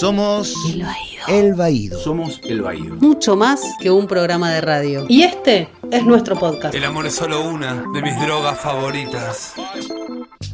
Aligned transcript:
Somos 0.00 0.54
El 0.64 0.82
Baído. 0.82 1.26
El 1.28 1.54
Baído. 1.54 2.00
Somos 2.00 2.40
El 2.44 2.62
Baído. 2.62 2.96
Mucho 3.00 3.36
más 3.36 3.60
que 3.82 3.90
un 3.90 4.06
programa 4.06 4.50
de 4.50 4.62
radio. 4.62 5.04
Y 5.10 5.24
este 5.24 5.68
es 5.90 6.06
nuestro 6.06 6.38
podcast. 6.38 6.74
El 6.74 6.84
amor 6.84 7.04
es 7.04 7.14
solo 7.16 7.46
una 7.46 7.84
de 7.92 8.00
mis 8.00 8.18
drogas 8.18 8.58
favoritas. 8.58 9.52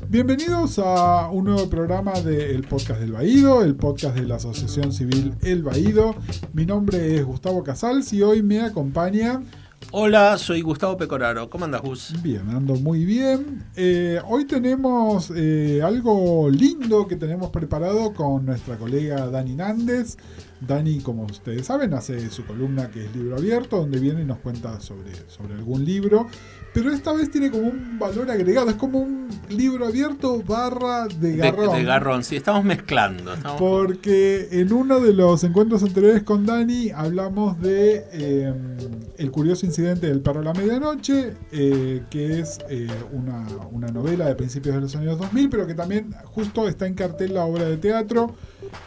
Bienvenidos 0.09 0.81
a 0.81 1.31
un 1.31 1.45
nuevo 1.45 1.71
programa 1.71 2.15
del 2.15 2.63
podcast 2.63 2.99
del 2.99 3.13
Baído, 3.13 3.63
el 3.63 3.77
podcast 3.77 4.17
de 4.17 4.27
la 4.27 4.35
Asociación 4.35 4.93
Civil 4.93 5.35
El 5.43 5.63
Baído. 5.63 6.17
Mi 6.53 6.67
nombre 6.67 7.15
es 7.15 7.25
Gustavo 7.25 7.63
Casals 7.63 8.13
y 8.15 8.25
hoy 8.25 8.43
me 8.43 8.63
acompaña. 8.63 9.45
Hola, 9.93 10.37
soy 10.37 10.63
Gustavo 10.63 10.97
Pecoraro. 10.97 11.49
¿Cómo 11.49 11.65
andas, 11.65 11.81
Gus? 11.81 12.15
Bien, 12.23 12.49
ando 12.51 12.75
muy 12.75 13.05
bien. 13.05 13.65
Eh, 13.77 14.21
hoy 14.27 14.45
tenemos 14.45 15.33
eh, 15.35 15.81
algo 15.83 16.51
lindo 16.51 17.07
que 17.07 17.17
tenemos 17.17 17.51
preparado 17.51 18.13
con 18.13 18.45
nuestra 18.47 18.77
colega 18.77 19.29
Dani 19.29 19.55
Nández. 19.55 20.17
Dani, 20.61 21.01
como 21.01 21.25
ustedes 21.25 21.67
saben, 21.67 21.93
hace 21.95 22.31
su 22.31 22.45
columna 22.45 22.91
que 22.91 23.05
es 23.05 23.15
Libro 23.15 23.37
Abierto, 23.37 23.79
donde 23.79 23.99
viene 23.99 24.23
y 24.23 24.25
nos 24.25 24.39
cuenta 24.39 24.81
sobre, 24.81 25.13
sobre 25.29 25.55
algún 25.55 25.85
libro. 25.85 26.27
Pero 26.73 26.91
esta 26.91 27.13
vez 27.13 27.31
tiene 27.31 27.51
como 27.51 27.69
un 27.69 27.99
valor 27.99 28.31
agregado, 28.31 28.69
es 28.69 28.77
como 28.77 28.99
un 28.99 29.29
libro 29.49 29.87
abierto 29.87 30.43
barra 30.43 31.07
de 31.07 31.37
garrón. 31.37 31.73
De, 31.73 31.79
de 31.79 31.85
garrón, 31.85 32.25
sí, 32.25 32.37
estamos 32.37 32.65
mezclando. 32.65 33.33
Estamos... 33.33 33.59
Porque 33.59 34.49
en 34.51 34.73
uno 34.73 35.01
de 35.01 35.15
los 35.15 35.43
encuentros 35.45 35.83
anteriores 35.83 36.23
con 36.23 36.45
Dani 36.45 36.91
hablamos 36.91 37.61
de 37.61 38.05
eh, 38.13 38.55
El 39.17 39.31
curioso 39.31 39.65
incidente 39.65 40.07
del 40.07 40.21
perro 40.21 40.41
a 40.41 40.45
la 40.45 40.53
medianoche, 40.53 41.35
eh, 41.51 42.03
que 42.11 42.41
es 42.41 42.59
eh, 42.69 42.89
una, 43.13 43.47
una, 43.73 43.89
novela 43.89 44.27
de 44.27 44.35
principios 44.35 44.75
de 44.75 44.83
los 44.83 44.95
años 44.97 45.19
2000, 45.19 45.49
pero 45.49 45.67
que 45.67 45.75
también 45.75 46.15
justo 46.25 46.69
está 46.69 46.87
en 46.87 46.95
cartel 46.95 47.35
la 47.35 47.45
obra 47.45 47.65
de 47.65 47.79
teatro 47.79 48.35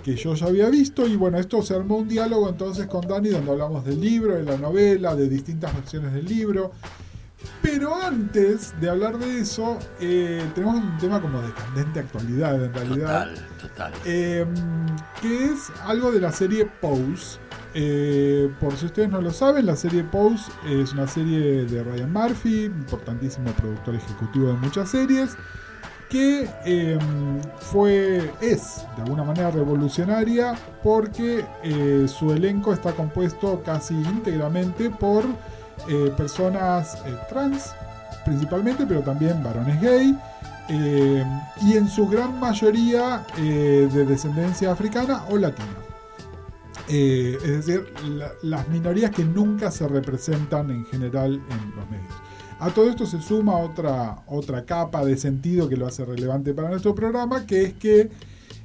que 0.04 0.16
yo 0.16 0.34
ya 0.36 0.48
había 0.48 0.70
visto. 0.70 1.08
Y 1.08 1.16
bueno, 1.16 1.38
esto 1.38 1.62
se 1.62 1.76
armó 1.76 1.98
un 1.98 2.08
diálogo 2.08 2.50
entonces 2.50 2.88
con 2.88 3.08
Dani 3.08 3.30
donde 3.30 3.52
hablamos 3.52 3.86
del 3.86 4.00
libro, 4.00 4.36
de 4.36 4.44
la 4.44 4.58
novela, 4.58 5.16
de 5.16 5.30
distintas 5.30 5.74
versiones 5.76 6.14
del 6.14 6.26
libro. 6.26 6.72
Pero 7.62 7.96
antes 7.96 8.74
de 8.80 8.90
hablar 8.90 9.18
de 9.18 9.40
eso, 9.40 9.78
eh, 10.00 10.44
tenemos 10.56 10.76
un 10.76 10.98
tema 10.98 11.22
como 11.22 11.42
de 11.42 11.54
candente 11.54 12.00
actualidad 12.00 12.64
en 12.64 12.74
realidad. 12.74 13.30
Total, 13.30 13.48
total. 13.62 13.94
Eh, 14.06 14.46
que 15.22 15.46
es 15.46 15.72
algo 15.84 16.12
de 16.12 16.22
la 16.22 16.32
serie 16.32 16.66
Pose. 16.66 17.40
Eh, 17.76 18.52
por 18.60 18.76
si 18.76 18.88
ustedes 18.88 19.10
no 19.10 19.22
lo 19.22 19.32
saben, 19.32 19.66
la 19.66 19.76
serie 19.76 20.04
Pose 20.04 20.52
es 20.68 20.94
una 20.94 21.08
serie 21.08 21.66
de 21.66 21.84
Ryan 21.84 22.12
Murphy, 22.12 22.66
importantísimo 22.66 23.52
productor 23.52 23.96
ejecutivo 23.96 24.48
de 24.48 24.54
muchas 24.54 24.90
series, 24.90 25.38
que 26.10 26.50
eh, 26.66 26.98
fue, 27.60 28.32
es 28.42 28.86
de 28.96 29.04
alguna 29.04 29.24
manera 29.24 29.52
revolucionaria 29.52 30.56
porque 30.84 31.46
eh, 31.64 32.08
su 32.08 32.32
elenco 32.32 32.74
está 32.74 32.94
compuesto 32.94 33.62
casi 33.64 33.94
íntegramente 33.94 34.90
por 34.90 35.24
eh, 35.88 36.14
personas 36.18 36.96
eh, 37.06 37.18
trans 37.30 37.74
principalmente, 38.26 38.86
pero 38.86 39.02
también 39.02 39.42
varones 39.44 39.80
gay, 39.82 40.16
eh, 40.68 41.24
y 41.62 41.78
en 41.78 41.88
su 41.88 42.08
gran 42.08 42.40
mayoría 42.40 43.26
de 43.38 44.06
descendencia 44.06 44.72
africana 44.72 45.24
o 45.30 45.38
latina. 45.38 45.68
Es 46.88 47.66
decir, 47.66 47.94
la, 48.04 48.32
las 48.42 48.68
minorías 48.68 49.12
que 49.12 49.24
nunca 49.24 49.72
se 49.72 49.88
representan 49.88 50.70
en 50.70 50.86
general 50.86 51.34
en 51.36 51.76
los 51.76 51.90
medios. 51.90 52.14
A 52.60 52.70
todo 52.72 52.90
esto 52.90 53.06
se 53.06 53.22
suma 53.22 53.58
otra, 53.58 54.24
otra 54.28 54.66
capa 54.66 55.06
de 55.06 55.18
sentido 55.18 55.70
que 55.70 55.78
lo 55.78 55.88
hace 55.88 56.06
relevante 56.06 56.54
para 56.54 56.70
nuestro 56.70 56.94
programa, 56.94 57.46
que 57.46 57.64
es 57.64 57.74
que 57.74 58.10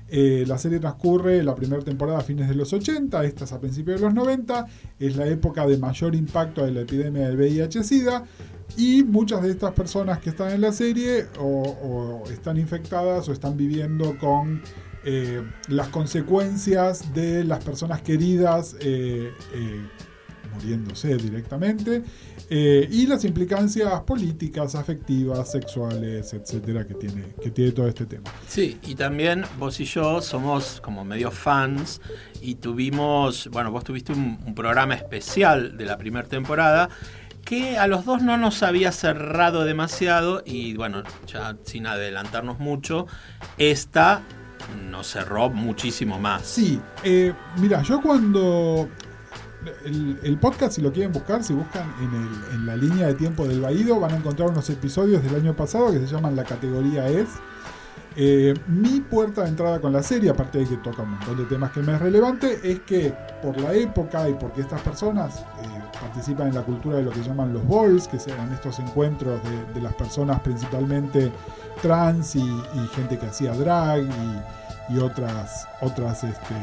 eh, 0.09 0.45
la 0.47 0.59
serie 0.59 0.81
transcurre 0.81 1.43
la 1.43 1.55
primera 1.55 1.83
temporada 1.83 2.19
a 2.19 2.23
fines 2.23 2.49
de 2.49 2.55
los 2.55 2.73
80, 2.73 3.25
esta 3.25 3.45
es 3.45 3.53
a 3.53 3.61
principios 3.61 4.01
de 4.01 4.07
los 4.07 4.15
90, 4.15 4.67
es 4.99 5.17
la 5.17 5.27
época 5.27 5.67
de 5.67 5.79
mayor 5.79 6.15
impacto 6.15 6.65
de 6.65 6.73
la 6.73 6.81
epidemia 6.81 7.29
del 7.29 7.37
VIH-Sida 7.37 8.25
y 8.77 9.03
muchas 9.05 9.43
de 9.43 9.51
estas 9.51 9.73
personas 9.73 10.19
que 10.19 10.31
están 10.31 10.51
en 10.53 10.61
la 10.61 10.73
serie 10.73 11.27
o, 11.39 12.23
o 12.25 12.31
están 12.31 12.59
infectadas 12.59 13.29
o 13.29 13.33
están 13.33 13.57
viviendo 13.57 14.19
con 14.19 14.61
eh, 15.07 15.43
las 15.69 15.89
consecuencias 15.89 17.13
de 17.13 17.45
las 17.45 17.63
personas 17.63 18.01
queridas 18.01 18.75
eh, 18.81 19.33
eh, 19.53 19.87
muriéndose 20.55 21.17
directamente 21.17 22.03
eh, 22.49 22.89
y 22.91 23.07
las 23.07 23.25
implicancias 23.25 24.01
políticas, 24.03 24.75
afectivas, 24.75 25.51
sexuales, 25.51 26.33
etcétera, 26.33 26.87
que 26.87 26.95
tiene, 26.95 27.25
que 27.43 27.51
tiene 27.51 27.73
todo 27.73 27.89
este 27.89 28.07
tema. 28.07 28.31
Sí, 28.47 28.79
y 28.83 28.95
también 28.95 29.45
vos 29.59 29.79
y 29.81 29.85
yo 29.85 30.21
somos 30.21 30.81
como 30.81 31.05
medio 31.05 31.31
fans 31.31 32.01
y 32.41 32.57
tuvimos, 32.57 33.49
bueno, 33.51 33.71
vos 33.71 33.85
tuviste 33.85 34.13
un, 34.13 34.39
un 34.47 34.55
programa 34.55 34.95
especial 34.95 35.77
de 35.77 35.85
la 35.85 35.99
primera 35.99 36.29
temporada 36.29 36.89
que 37.45 37.79
a 37.79 37.87
los 37.87 38.05
dos 38.05 38.23
no 38.23 38.37
nos 38.37 38.63
había 38.63 38.91
cerrado 38.91 39.65
demasiado 39.65 40.43
y 40.47 40.75
bueno, 40.75 41.03
ya 41.27 41.57
sin 41.65 41.87
adelantarnos 41.87 42.59
mucho, 42.59 43.07
esta 43.59 44.23
nos 44.91 45.09
cerró 45.09 45.51
muchísimo 45.51 46.19
más. 46.19 46.43
Sí, 46.47 46.81
eh, 47.03 47.33
mira, 47.59 47.83
yo 47.83 48.01
cuando 48.01 48.89
el, 49.85 50.39
podcast, 50.39 50.75
si 50.75 50.83
lo 50.83 50.93
quieren 50.93 51.13
buscar, 51.13 51.43
si 51.43 51.53
buscan 51.55 51.93
en, 52.01 52.15
el, 52.15 52.55
en, 52.55 52.67
la 52.67 52.77
línea 52.77 53.07
de 53.07 53.15
tiempo 53.15 53.47
del 53.47 53.61
Baído, 53.61 53.99
van 54.01 54.13
a 54.13 54.17
encontrar 54.17 54.51
unos 54.51 54.69
episodios 54.71 55.23
del 55.23 55.35
año 55.35 55.55
pasado 55.55 55.93
que 55.93 55.99
se 55.99 56.07
llaman 56.07 56.37
La 56.37 56.45
categoría 56.45 57.09
es. 57.09 57.29
Eh, 58.17 58.55
mi 58.69 59.01
puerta 59.01 59.43
de 59.43 59.49
entrada 59.49 59.81
con 59.81 59.93
la 59.93 60.03
serie, 60.03 60.31
aparte 60.31 60.59
de 60.59 60.67
que 60.67 60.77
toca 60.77 61.03
un 61.03 61.11
montón 61.11 61.37
de 61.37 61.45
temas 61.47 61.73
que 61.73 61.81
me 61.81 61.95
es 61.95 62.01
relevante, 62.01 62.61
es 62.63 62.81
que 62.81 63.13
por 63.43 63.61
la 63.61 63.75
época 63.75 64.29
y 64.29 64.35
porque 64.35 64.61
estas 64.61 64.81
personas 64.83 65.41
eh, 65.41 65.83
participan 66.01 66.49
en 66.49 66.55
la 66.55 66.63
cultura 66.63 66.99
de 66.99 67.03
lo 67.03 67.11
que 67.11 67.23
llaman 67.23 67.53
los 67.53 67.67
balls, 67.67 68.07
que 68.07 68.21
serán 68.21 68.53
estos 68.53 68.79
encuentros 68.79 69.41
de, 69.43 69.75
de 69.75 69.81
las 69.81 69.95
personas 69.95 70.41
principalmente 70.41 71.33
trans 71.83 72.37
y, 72.37 72.41
y, 72.41 72.89
gente 72.95 73.19
que 73.19 73.27
hacía 73.27 73.53
drag 73.53 74.03
y, 74.03 74.95
y 74.95 74.99
otras, 74.99 75.67
otras 75.81 76.23
este, 76.23 76.55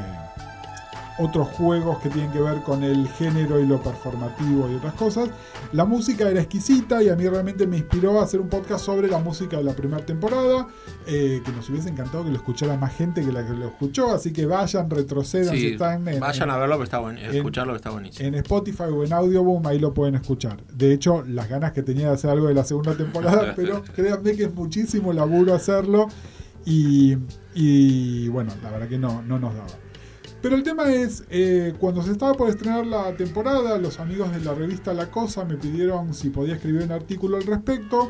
otros 1.21 1.47
juegos 1.49 1.99
que 1.99 2.09
tienen 2.09 2.31
que 2.31 2.41
ver 2.41 2.61
con 2.61 2.83
el 2.83 3.07
género 3.09 3.59
y 3.59 3.65
lo 3.67 3.81
performativo 3.81 4.69
y 4.69 4.75
otras 4.75 4.93
cosas. 4.93 5.29
La 5.71 5.85
música 5.85 6.29
era 6.29 6.41
exquisita 6.41 7.03
y 7.03 7.09
a 7.09 7.15
mí 7.15 7.27
realmente 7.27 7.67
me 7.67 7.77
inspiró 7.77 8.19
a 8.19 8.23
hacer 8.23 8.39
un 8.39 8.49
podcast 8.49 8.85
sobre 8.85 9.07
la 9.07 9.19
música 9.19 9.57
de 9.57 9.63
la 9.63 9.73
primera 9.73 10.05
temporada, 10.05 10.67
eh, 11.05 11.41
que 11.45 11.51
nos 11.51 11.69
hubiese 11.69 11.89
encantado 11.89 12.23
que 12.23 12.31
lo 12.31 12.37
escuchara 12.37 12.75
más 12.77 12.95
gente 12.95 13.23
que 13.23 13.31
la 13.31 13.45
que 13.45 13.53
lo 13.53 13.67
escuchó, 13.67 14.11
así 14.11 14.33
que 14.33 14.45
vayan, 14.45 14.89
retrocedan 14.89 15.53
sí, 15.53 15.61
si 15.61 15.67
están 15.73 16.07
en, 16.07 16.19
vayan 16.19 16.49
a 16.49 16.57
verlo, 16.57 16.77
que 16.77 16.83
está 16.85 16.99
bueno, 16.99 17.19
escucharlo 17.19 17.73
que 17.73 17.77
está 17.77 17.91
buenísimo. 17.91 18.27
En 18.27 18.35
Spotify 18.35 18.83
o 18.83 19.03
en 19.03 19.13
Audioboom, 19.13 19.65
ahí 19.67 19.79
lo 19.79 19.93
pueden 19.93 20.15
escuchar. 20.15 20.63
De 20.73 20.93
hecho, 20.93 21.23
las 21.27 21.47
ganas 21.49 21.71
que 21.71 21.83
tenía 21.83 22.07
de 22.07 22.13
hacer 22.13 22.29
algo 22.29 22.47
de 22.47 22.53
la 22.53 22.63
segunda 22.63 22.95
temporada, 22.95 23.53
pero 23.55 23.83
créanme 23.95 24.35
que 24.35 24.45
es 24.45 24.53
muchísimo 24.53 25.13
laburo 25.13 25.53
hacerlo 25.53 26.07
y, 26.65 27.17
y 27.53 28.27
bueno, 28.29 28.53
la 28.61 28.71
verdad 28.71 28.87
que 28.87 28.97
no, 28.97 29.21
no 29.21 29.39
nos 29.39 29.53
daba. 29.53 29.90
Pero 30.41 30.55
el 30.55 30.63
tema 30.63 30.91
es, 30.91 31.23
eh, 31.29 31.73
cuando 31.79 32.01
se 32.01 32.11
estaba 32.11 32.33
por 32.33 32.49
estrenar 32.49 32.85
la 32.87 33.15
temporada, 33.15 33.77
los 33.77 33.99
amigos 33.99 34.33
de 34.33 34.39
la 34.41 34.55
revista 34.55 34.93
La 34.93 35.11
Cosa 35.11 35.45
me 35.45 35.55
pidieron 35.55 36.13
si 36.15 36.29
podía 36.29 36.55
escribir 36.55 36.81
un 36.83 36.91
artículo 36.91 37.37
al 37.37 37.43
respecto. 37.43 38.09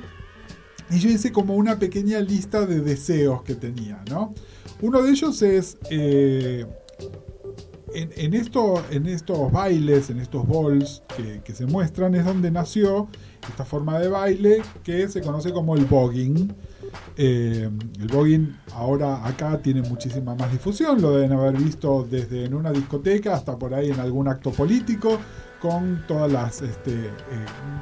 Y 0.90 1.00
yo 1.00 1.10
hice 1.10 1.32
como 1.32 1.56
una 1.56 1.78
pequeña 1.78 2.20
lista 2.20 2.66
de 2.66 2.82
deseos 2.82 3.44
que 3.44 3.56
tenía, 3.56 4.02
¿no? 4.10 4.34
Uno 4.82 5.02
de 5.02 5.12
ellos 5.12 5.42
es, 5.42 5.78
eh, 5.90 6.66
en, 7.94 8.12
en, 8.16 8.34
esto, 8.34 8.82
en, 8.92 9.08
estos 9.08 9.52
bailes, 9.52 10.10
en 10.10 10.20
estos 10.20 10.48
balls 10.48 11.04
que, 11.16 11.42
que, 11.44 11.54
se 11.54 11.66
muestran, 11.66 12.16
es 12.16 12.26
donde 12.26 12.50
nació 12.50 13.08
esta 13.48 13.66
forma 13.66 14.00
de 14.00 14.08
baile 14.08 14.62
que 14.84 15.08
se 15.10 15.22
conoce 15.22 15.52
como 15.52 15.76
el 15.76 15.86
voguing. 15.86 16.54
Eh, 17.18 17.70
el 18.00 18.08
voguing 18.08 18.58
ahora 18.74 19.26
acá 19.28 19.62
tiene 19.62 19.82
muchísima 19.82 20.34
más 20.36 20.52
difusión, 20.52 21.02
lo 21.02 21.12
deben 21.12 21.34
haber 21.34 21.58
visto 21.58 22.08
desde 22.10 22.46
en 22.46 22.54
una 22.54 22.72
discoteca 22.72 23.34
hasta 23.34 23.58
por 23.58 23.74
ahí 23.74 23.92
en 23.92 24.00
algún 24.00 24.28
acto 24.28 24.52
político, 24.52 25.20
con 25.62 26.04
todas 26.08 26.32
las 26.32 26.62
este, 26.64 26.92
eh, 26.92 27.10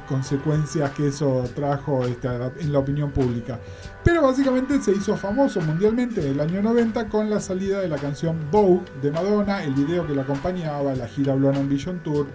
consecuencias 0.06 0.90
que 0.90 1.08
eso 1.08 1.44
trajo 1.54 2.04
este, 2.04 2.28
en 2.28 2.72
la 2.72 2.78
opinión 2.78 3.10
pública. 3.10 3.58
Pero 4.04 4.22
básicamente 4.22 4.80
se 4.82 4.92
hizo 4.92 5.16
famoso 5.16 5.62
mundialmente 5.62 6.20
en 6.20 6.32
el 6.32 6.40
año 6.40 6.60
90 6.60 7.08
con 7.08 7.30
la 7.30 7.40
salida 7.40 7.80
de 7.80 7.88
la 7.88 7.96
canción 7.96 8.38
Vogue 8.50 8.82
de 9.00 9.10
Madonna, 9.10 9.64
el 9.64 9.72
video 9.72 10.06
que 10.06 10.14
la 10.14 10.22
acompañaba, 10.22 10.94
la 10.94 11.08
gira 11.08 11.34
Blonde 11.34 11.60
Ambition 11.60 12.02
Tour, 12.02 12.26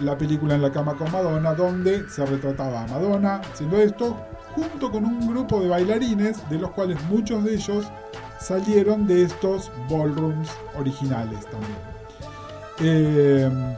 la 0.00 0.16
película 0.16 0.54
En 0.54 0.62
la 0.62 0.70
cama 0.70 0.94
con 0.94 1.10
Madonna, 1.10 1.54
donde 1.54 2.08
se 2.08 2.24
retrataba 2.26 2.82
a 2.82 2.86
Madonna 2.86 3.36
haciendo 3.36 3.78
esto 3.78 4.16
junto 4.54 4.90
con 4.90 5.04
un 5.04 5.28
grupo 5.28 5.60
de 5.60 5.68
bailarines, 5.68 6.48
de 6.48 6.58
los 6.58 6.70
cuales 6.70 7.02
muchos 7.04 7.44
de 7.44 7.54
ellos 7.54 7.86
salieron 8.40 9.06
de 9.06 9.24
estos 9.24 9.70
ballrooms 9.90 10.50
originales 10.78 11.40
también. 11.46 11.78
Eh, 12.80 13.76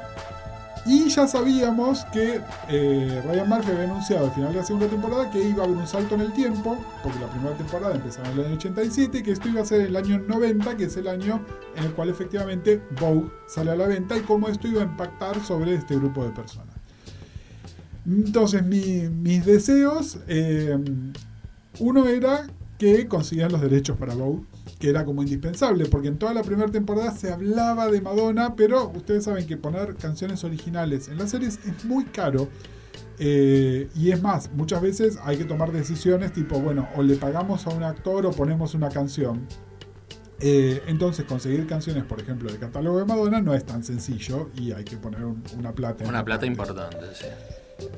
Y 0.88 1.08
ya 1.10 1.28
sabíamos 1.28 2.04
que 2.06 2.40
eh, 2.70 3.22
Ryan 3.26 3.48
Murphy 3.48 3.72
había 3.72 3.84
anunciado 3.84 4.24
al 4.26 4.32
final 4.32 4.52
de 4.52 4.60
la 4.60 4.64
segunda 4.64 4.86
temporada 4.88 5.30
que 5.30 5.46
iba 5.46 5.62
a 5.62 5.66
haber 5.66 5.76
un 5.76 5.86
salto 5.86 6.14
en 6.14 6.22
el 6.22 6.32
tiempo, 6.32 6.78
porque 7.02 7.18
la 7.20 7.26
primera 7.30 7.54
temporada 7.58 7.94
empezaba 7.94 8.28
en 8.30 8.38
el 8.38 8.44
año 8.46 8.54
87 8.54 9.18
y 9.18 9.22
que 9.22 9.32
esto 9.32 9.48
iba 9.50 9.60
a 9.60 9.66
ser 9.66 9.82
el 9.82 9.94
año 9.96 10.18
90, 10.26 10.76
que 10.78 10.84
es 10.84 10.96
el 10.96 11.08
año 11.08 11.44
en 11.76 11.84
el 11.84 11.92
cual 11.92 12.08
efectivamente 12.08 12.80
Vogue 12.98 13.28
sale 13.48 13.72
a 13.72 13.76
la 13.76 13.86
venta 13.86 14.16
y 14.16 14.20
cómo 14.22 14.48
esto 14.48 14.66
iba 14.66 14.80
a 14.80 14.84
impactar 14.84 15.44
sobre 15.44 15.74
este 15.74 15.94
grupo 15.96 16.24
de 16.24 16.30
personas. 16.30 16.74
Entonces 18.06 18.64
mi- 18.64 19.08
mis 19.10 19.44
deseos, 19.44 20.18
eh, 20.28 20.78
uno 21.80 22.06
era 22.06 22.46
que 22.78 23.06
consiguieran 23.08 23.52
los 23.52 23.60
derechos 23.60 23.98
para 23.98 24.14
Vogue, 24.14 24.42
que 24.78 24.90
era 24.90 25.04
como 25.04 25.22
indispensable, 25.22 25.86
porque 25.86 26.08
en 26.08 26.18
toda 26.18 26.34
la 26.34 26.42
primera 26.42 26.70
temporada 26.70 27.10
se 27.12 27.32
hablaba 27.32 27.88
de 27.88 28.00
Madonna, 28.00 28.54
pero 28.56 28.88
ustedes 28.88 29.24
saben 29.24 29.46
que 29.46 29.56
poner 29.56 29.94
canciones 29.96 30.44
originales 30.44 31.08
en 31.08 31.18
las 31.18 31.30
series 31.30 31.58
es 31.66 31.84
muy 31.84 32.04
caro. 32.04 32.48
eh, 33.20 33.88
y 33.96 34.12
es 34.12 34.22
más, 34.22 34.50
muchas 34.52 34.80
veces 34.80 35.18
hay 35.24 35.36
que 35.38 35.44
tomar 35.44 35.72
decisiones 35.72 36.32
tipo, 36.32 36.60
bueno, 36.60 36.88
o 36.94 37.02
le 37.02 37.16
pagamos 37.16 37.66
a 37.66 37.70
un 37.70 37.82
actor 37.82 38.24
o 38.26 38.30
ponemos 38.30 38.74
una 38.74 38.90
canción. 38.90 39.46
Eh, 40.40 40.82
entonces 40.86 41.24
conseguir 41.24 41.66
canciones, 41.66 42.04
por 42.04 42.20
ejemplo, 42.20 42.48
del 42.48 42.60
catálogo 42.60 42.96
de 43.00 43.04
Madonna 43.06 43.40
no 43.40 43.54
es 43.54 43.64
tan 43.66 43.82
sencillo 43.82 44.50
y 44.54 44.70
hay 44.70 44.84
que 44.84 44.96
poner 44.96 45.24
un- 45.24 45.42
una 45.58 45.72
plata. 45.72 46.04
Una 46.04 46.18
la 46.18 46.24
plata 46.24 46.46
parte. 46.46 46.46
importante, 46.46 47.06
sí. 47.12 47.26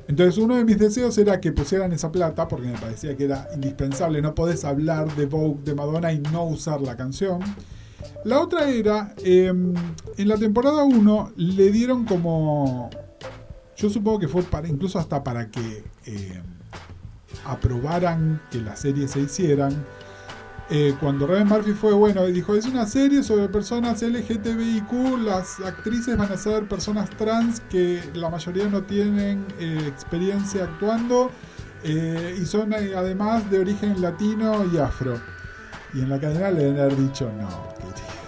Entonces 0.09 0.39
uno 0.39 0.57
de 0.57 0.65
mis 0.65 0.79
deseos 0.79 1.17
era 1.19 1.41
que 1.41 1.53
pusieran 1.53 1.93
esa 1.93 2.13
plata 2.13 2.49
porque 2.49 2.67
me 2.69 2.79
parecía 2.79 3.17
que 3.17 3.25
era 3.25 3.49
indispensable. 3.55 4.21
No 4.21 4.35
podés 4.35 4.65
hablar 4.65 5.15
de 5.17 5.27
Vogue 5.27 5.61
de 5.65 5.75
Madonna 5.75 6.13
y 6.13 6.19
no 6.19 6.45
usar 6.45 6.81
la 6.81 6.97
canción. 6.97 7.41
La 8.25 8.41
otra 8.41 8.69
era, 8.69 9.15
eh, 9.25 9.47
en 9.47 10.29
la 10.29 10.37
temporada 10.37 10.85
1 10.85 11.33
le 11.37 11.71
dieron 11.71 12.05
como... 12.05 12.91
Yo 13.77 13.89
supongo 13.89 14.19
que 14.19 14.29
fue 14.29 14.43
para 14.43 14.69
incluso 14.69 14.99
hasta 14.99 15.25
para 15.25 15.51
que 15.51 15.85
eh, 16.05 16.43
aprobaran 17.47 18.43
que 18.51 18.61
las 18.61 18.81
series 18.81 19.13
se 19.13 19.21
hicieran. 19.21 19.87
Eh, 20.73 20.95
cuando 21.01 21.27
Ryan 21.27 21.49
Murphy 21.49 21.73
fue 21.73 21.93
bueno 21.93 22.29
y 22.29 22.33
dijo, 22.33 22.55
es 22.55 22.65
una 22.65 22.87
serie 22.87 23.25
sobre 23.25 23.49
personas 23.49 24.03
LGTBIQ, 24.03 25.19
las 25.19 25.59
actrices 25.59 26.17
van 26.17 26.31
a 26.31 26.37
ser 26.37 26.69
personas 26.69 27.11
trans 27.11 27.59
que 27.69 28.01
la 28.15 28.31
mayoría 28.31 28.67
no 28.67 28.83
tienen 28.83 29.45
eh, 29.59 29.83
experiencia 29.89 30.63
actuando 30.63 31.33
eh, 31.83 32.39
y 32.41 32.47
son 32.47 32.73
eh, 32.73 32.93
además 32.95 33.51
de 33.51 33.59
origen 33.59 34.01
latino 34.01 34.65
y 34.73 34.79
afro. 34.79 35.21
Y 35.93 36.03
en 36.03 36.09
la 36.09 36.21
cadena 36.21 36.53
le 36.53 36.65
deben 36.65 36.81
haber 36.81 36.97
dicho, 36.97 37.29
no, 37.37 37.49
querido. 37.75 38.21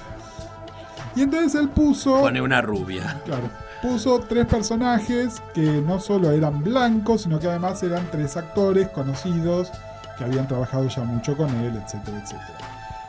Y 1.14 1.22
entonces 1.22 1.60
él 1.60 1.68
puso... 1.68 2.22
Pone 2.22 2.42
una 2.42 2.60
rubia. 2.60 3.20
Claro. 3.24 3.50
Puso 3.82 4.18
tres 4.20 4.46
personajes 4.46 5.40
que 5.54 5.62
no 5.62 6.00
solo 6.00 6.32
eran 6.32 6.64
blancos, 6.64 7.22
sino 7.22 7.38
que 7.38 7.46
además 7.46 7.80
eran 7.84 8.10
tres 8.10 8.36
actores 8.36 8.88
conocidos 8.88 9.70
que 10.18 10.24
habían 10.24 10.46
trabajado 10.48 10.88
ya 10.88 11.04
mucho 11.04 11.36
con 11.36 11.48
él, 11.56 11.76
etcétera, 11.84 12.20
etcétera. 12.22 12.58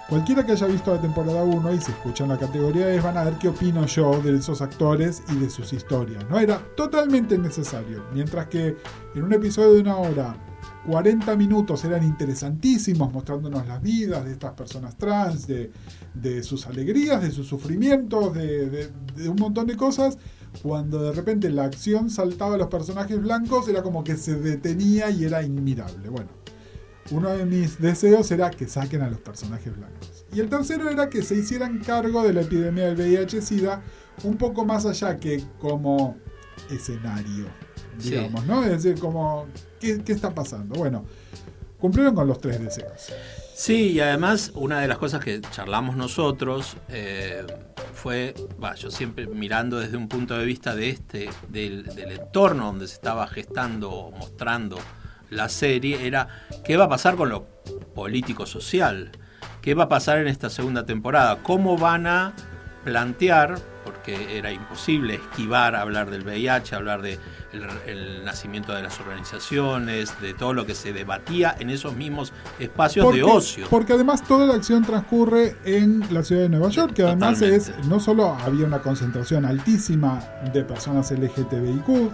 Cualquiera 0.10 0.46
que 0.46 0.52
haya 0.52 0.68
visto 0.68 0.94
la 0.94 1.02
temporada 1.02 1.44
1 1.44 1.74
y 1.74 1.82
se 1.82 1.92
escuchan 1.92 2.28
la 2.30 2.38
categoría 2.38 2.94
es 2.94 3.02
van 3.02 3.18
a 3.18 3.24
ver 3.24 3.36
qué 3.36 3.48
opino 3.48 3.86
yo 3.86 4.22
de 4.22 4.36
esos 4.36 4.62
actores 4.62 5.24
y 5.32 5.36
de 5.38 5.50
sus 5.50 5.72
historias. 5.74 6.24
No 6.30 6.40
era 6.40 6.60
totalmente 6.76 7.38
necesario. 7.38 8.04
Mientras 8.14 8.48
que 8.48 8.76
en 9.16 9.24
un 9.24 9.34
episodio 9.34 9.74
de 9.74 9.80
una 9.82 9.96
hora 9.98 10.36
40 10.88 11.36
minutos 11.38 11.84
eran 11.86 12.04
interesantísimos 12.04 13.12
mostrándonos 13.14 13.66
las 13.66 13.82
vidas 13.82 14.26
de 14.26 14.34
estas 14.34 14.52
personas 14.52 14.98
trans, 14.98 15.48
de, 15.48 15.72
de 16.14 16.44
sus 16.44 16.68
alegrías, 16.68 17.22
de 17.22 17.32
sus 17.32 17.48
sufrimientos, 17.48 18.34
de, 18.34 18.70
de- 18.70 18.92
de 19.16 19.30
un 19.30 19.38
montón 19.38 19.66
de 19.68 19.78
cosas. 19.78 20.18
Cuando 20.62 21.02
de 21.02 21.14
repente 21.14 21.50
la 21.50 21.64
acción 21.64 22.10
saltaba 22.10 22.56
a 22.56 22.58
los 22.58 22.68
personajes 22.68 23.20
blancos, 23.20 23.68
era 23.70 23.82
como 23.82 24.04
que 24.04 24.18
se 24.18 24.36
detenía 24.36 25.10
y 25.10 25.24
era 25.24 25.42
inmirable. 25.42 26.10
Bueno, 26.10 26.30
uno 27.12 27.30
de 27.30 27.46
mis 27.46 27.80
deseos 27.82 28.30
era 28.32 28.50
que 28.50 28.68
saquen 28.68 29.02
a 29.02 29.10
los 29.10 29.20
personajes 29.20 29.76
blancos. 29.76 30.26
Y 30.34 30.40
el 30.40 30.50
tercero 30.50 30.90
era 30.90 31.10
que 31.10 31.22
se 31.22 31.36
hicieran 31.36 31.80
cargo 31.80 32.24
de 32.24 32.34
la 32.34 32.42
epidemia 32.42 32.86
del 32.94 32.98
VIH-Sida 32.98 33.82
un 34.24 34.38
poco 34.38 34.66
más 34.66 34.86
allá 34.86 35.20
que 35.20 35.44
como 35.60 36.18
escenario, 36.70 37.48
Sí. 38.00 38.12
digamos, 38.12 38.46
¿no? 38.46 38.64
Es 38.64 38.84
decir, 38.84 39.00
como, 39.00 39.48
¿qué, 39.80 40.02
qué 40.04 40.14
está 40.14 40.34
pasando? 40.34 40.76
Bueno, 40.76 41.06
cumplieron 41.80 42.16
con 42.16 42.28
los 42.28 42.40
tres 42.40 42.60
deseos. 42.60 43.12
Sí, 43.56 43.92
y 43.92 44.00
además 44.00 44.52
una 44.56 44.80
de 44.80 44.88
las 44.88 44.98
cosas 44.98 45.24
que 45.24 45.40
charlamos 45.52 45.96
nosotros 45.96 46.76
eh, 46.90 47.46
fue, 47.94 48.34
va, 48.64 48.74
yo 48.74 48.90
siempre 48.90 49.28
mirando 49.28 49.80
desde 49.80 49.96
un 49.98 50.08
punto 50.08 50.36
de 50.36 50.44
vista 50.46 50.74
de 50.76 50.90
este, 50.90 51.30
del, 51.50 51.84
del 51.96 52.14
entorno 52.14 52.66
donde 52.66 52.88
se 52.88 52.96
estaba 52.96 53.28
gestando 53.28 53.92
o 53.92 54.12
mostrando 54.12 54.78
la 55.34 55.50
serie, 55.50 56.08
era 56.08 56.28
qué 56.64 56.78
va 56.78 56.86
a 56.86 56.90
pasar 56.90 57.16
con 57.16 57.30
lo 57.30 57.46
político-social, 57.94 59.12
qué 59.62 59.74
va 59.74 59.86
a 59.86 59.90
pasar 59.90 60.20
en 60.20 60.28
esta 60.28 60.50
segunda 60.50 60.86
temporada, 60.86 61.40
cómo 61.44 61.78
van 61.78 62.08
a 62.08 62.34
plantear, 62.84 63.56
porque 63.86 64.38
era 64.38 64.52
imposible 64.52 65.16
esquivar 65.16 65.76
hablar 65.76 66.10
del 66.10 66.24
VIH, 66.24 66.76
hablar 66.76 67.02
de 67.02 67.18
el, 67.54 67.64
el 67.88 68.26
nacimiento 68.26 68.74
de 68.74 68.82
las 68.82 69.00
organizaciones, 69.00 70.20
de 70.22 70.34
todo 70.34 70.54
lo 70.54 70.66
que 70.66 70.76
se 70.76 70.94
debatía 70.94 71.56
en 71.60 71.70
esos 71.70 71.96
mismos 71.96 72.34
espacios 72.60 73.14
de 73.14 73.24
ocio. 73.24 73.68
Porque 73.70 73.94
además 73.94 74.24
toda 74.24 74.46
la 74.46 74.56
acción 74.56 74.84
transcurre 74.84 75.56
en 75.64 76.04
la 76.14 76.24
ciudad 76.24 76.44
de 76.44 76.50
Nueva 76.50 76.70
York, 76.70 76.94
que 76.94 77.04
además 77.04 77.42
es, 77.42 77.74
no 77.86 78.00
solo 78.00 78.34
había 78.44 78.66
una 78.66 78.80
concentración 78.80 79.46
altísima 79.46 80.20
de 80.54 80.64
personas 80.64 81.12
LGTBIQ, 81.12 82.12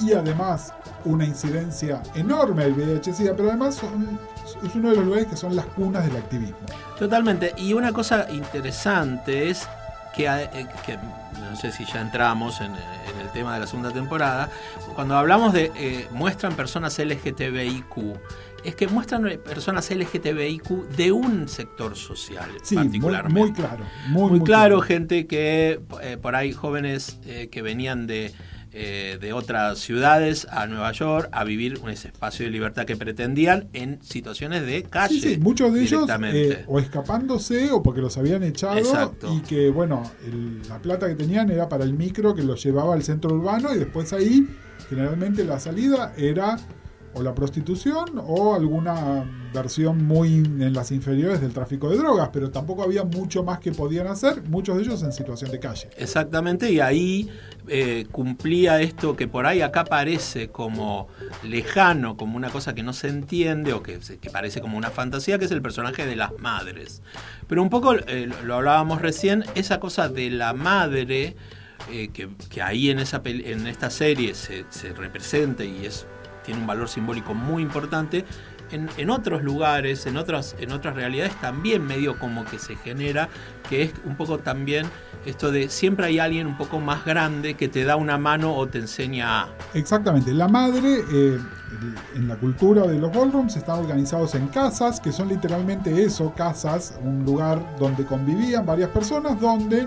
y 0.00 0.12
además 0.12 0.72
una 1.08 1.24
incidencia 1.24 2.02
enorme 2.14 2.64
del 2.64 2.74
VIH-Sida, 2.74 3.34
pero 3.36 3.48
además 3.48 3.74
son- 3.76 4.18
es 4.64 4.74
uno 4.74 4.90
de 4.90 4.96
los 4.96 5.04
lugares 5.04 5.26
que 5.26 5.36
son 5.36 5.54
las 5.56 5.66
cunas 5.66 6.04
del 6.06 6.16
activismo. 6.16 6.56
Totalmente. 6.98 7.54
Y 7.56 7.72
una 7.74 7.92
cosa 7.92 8.26
interesante 8.30 9.50
es 9.50 9.68
que, 10.14 10.26
eh, 10.26 10.66
que 10.84 10.96
no 10.96 11.56
sé 11.56 11.70
si 11.72 11.84
ya 11.84 12.00
entramos 12.00 12.60
en, 12.60 12.72
en 12.72 13.20
el 13.22 13.28
tema 13.32 13.54
de 13.54 13.60
la 13.60 13.66
segunda 13.66 13.90
temporada, 13.90 14.50
cuando 14.94 15.16
hablamos 15.16 15.52
de 15.52 15.70
eh, 15.76 16.08
muestran 16.12 16.54
personas 16.54 16.98
LGTBIQ, 16.98 18.16
es 18.64 18.74
que 18.74 18.88
muestran 18.88 19.22
personas 19.44 19.88
LGTBIQ 19.90 20.88
de 20.96 21.12
un 21.12 21.48
sector 21.48 21.94
social 21.94 22.50
Sí, 22.64 22.74
muy, 22.74 22.84
particularmente. 22.86 23.40
muy 23.40 23.52
claro. 23.52 23.84
Muy, 24.08 24.30
Muy 24.30 24.40
claro, 24.40 24.80
gente 24.80 25.26
que 25.28 25.80
eh, 26.02 26.16
por 26.20 26.34
ahí 26.34 26.52
jóvenes 26.52 27.18
eh, 27.24 27.48
que 27.52 27.62
venían 27.62 28.06
de, 28.08 28.34
eh, 28.72 29.18
de 29.20 29.32
otras 29.32 29.78
ciudades 29.78 30.46
a 30.50 30.66
Nueva 30.66 30.92
York 30.92 31.28
a 31.32 31.44
vivir 31.44 31.80
ese 31.88 32.08
espacio 32.08 32.44
de 32.44 32.50
libertad 32.50 32.84
que 32.84 32.96
pretendían 32.96 33.68
en 33.72 34.02
situaciones 34.02 34.66
de 34.66 34.82
calle. 34.82 35.20
Sí, 35.20 35.34
sí, 35.34 35.38
muchos 35.40 35.72
de 35.72 35.82
ellos 35.82 36.08
eh, 36.32 36.64
o 36.66 36.78
escapándose 36.78 37.70
o 37.70 37.82
porque 37.82 38.00
los 38.00 38.16
habían 38.18 38.42
echado 38.42 38.76
Exacto. 38.78 39.32
y 39.34 39.40
que, 39.40 39.70
bueno, 39.70 40.02
el- 40.26 40.62
la 40.68 40.78
plata 40.80 41.08
que 41.08 41.14
tenían 41.14 41.50
era 41.50 41.68
para 41.68 41.84
el 41.84 41.94
micro 41.94 42.34
que 42.34 42.42
los 42.42 42.62
llevaba 42.62 42.94
al 42.94 43.02
centro 43.02 43.34
urbano 43.34 43.74
y 43.74 43.78
después 43.78 44.12
ahí 44.12 44.46
generalmente 44.88 45.44
la 45.44 45.58
salida 45.60 46.12
era 46.16 46.56
o 47.14 47.22
la 47.22 47.34
prostitución 47.34 48.04
o 48.26 48.54
alguna 48.54 49.24
versión 49.52 50.04
muy 50.06 50.36
en 50.36 50.72
las 50.74 50.90
inferiores 50.92 51.40
del 51.40 51.52
tráfico 51.52 51.88
de 51.88 51.96
drogas, 51.96 52.28
pero 52.32 52.50
tampoco 52.50 52.82
había 52.82 53.02
mucho 53.04 53.42
más 53.42 53.58
que 53.60 53.72
podían 53.72 54.06
hacer, 54.06 54.42
muchos 54.48 54.76
de 54.76 54.82
ellos 54.82 55.02
en 55.02 55.12
situación 55.12 55.50
de 55.50 55.58
calle. 55.58 55.88
Exactamente, 55.96 56.70
y 56.70 56.80
ahí 56.80 57.30
eh, 57.66 58.06
cumplía 58.12 58.80
esto 58.82 59.16
que 59.16 59.26
por 59.26 59.46
ahí 59.46 59.62
acá 59.62 59.84
parece 59.84 60.48
como 60.48 61.08
lejano, 61.42 62.16
como 62.16 62.36
una 62.36 62.50
cosa 62.50 62.74
que 62.74 62.82
no 62.82 62.92
se 62.92 63.08
entiende 63.08 63.72
o 63.72 63.82
que, 63.82 63.98
que 64.20 64.30
parece 64.30 64.60
como 64.60 64.76
una 64.76 64.90
fantasía, 64.90 65.38
que 65.38 65.46
es 65.46 65.50
el 65.50 65.62
personaje 65.62 66.04
de 66.06 66.14
las 66.16 66.32
madres. 66.38 67.02
Pero 67.46 67.62
un 67.62 67.70
poco, 67.70 67.94
eh, 67.94 68.28
lo- 68.44 68.54
hablábamos 68.56 69.00
recién, 69.00 69.44
esa 69.54 69.80
cosa 69.80 70.08
de 70.08 70.30
la 70.30 70.52
madre, 70.52 71.36
eh, 71.90 72.08
que, 72.12 72.28
que 72.50 72.60
ahí 72.60 72.90
en, 72.90 72.98
esa, 72.98 73.22
en 73.24 73.66
esta 73.66 73.88
serie 73.88 74.34
se, 74.34 74.64
se 74.68 74.92
representa 74.92 75.64
y 75.64 75.86
es, 75.86 76.06
tiene 76.48 76.62
un 76.62 76.66
valor 76.66 76.88
simbólico 76.88 77.34
muy 77.34 77.62
importante, 77.62 78.24
en, 78.70 78.88
en 78.96 79.10
otros 79.10 79.42
lugares, 79.42 80.06
en 80.06 80.16
otras, 80.16 80.56
en 80.58 80.72
otras 80.72 80.94
realidades 80.94 81.38
también 81.42 81.86
medio 81.86 82.18
como 82.18 82.46
que 82.46 82.58
se 82.58 82.74
genera, 82.76 83.28
que 83.68 83.82
es 83.82 83.92
un 84.06 84.16
poco 84.16 84.38
también 84.38 84.86
esto 85.26 85.50
de 85.50 85.68
siempre 85.68 86.06
hay 86.06 86.18
alguien 86.18 86.46
un 86.46 86.56
poco 86.56 86.80
más 86.80 87.04
grande 87.04 87.52
que 87.52 87.68
te 87.68 87.84
da 87.84 87.96
una 87.96 88.16
mano 88.16 88.54
o 88.54 88.66
te 88.66 88.78
enseña 88.78 89.42
a... 89.42 89.48
Exactamente, 89.74 90.32
la 90.32 90.48
madre 90.48 91.04
eh, 91.12 91.38
en 92.14 92.28
la 92.28 92.36
cultura 92.36 92.86
de 92.86 92.98
los 92.98 93.12
ballrooms 93.12 93.56
están 93.56 93.80
organizados 93.80 94.34
en 94.34 94.48
casas, 94.48 95.00
que 95.00 95.12
son 95.12 95.28
literalmente 95.28 96.02
eso, 96.02 96.32
casas, 96.34 96.98
un 97.02 97.26
lugar 97.26 97.60
donde 97.78 98.06
convivían 98.06 98.64
varias 98.64 98.88
personas, 98.88 99.38
donde 99.38 99.86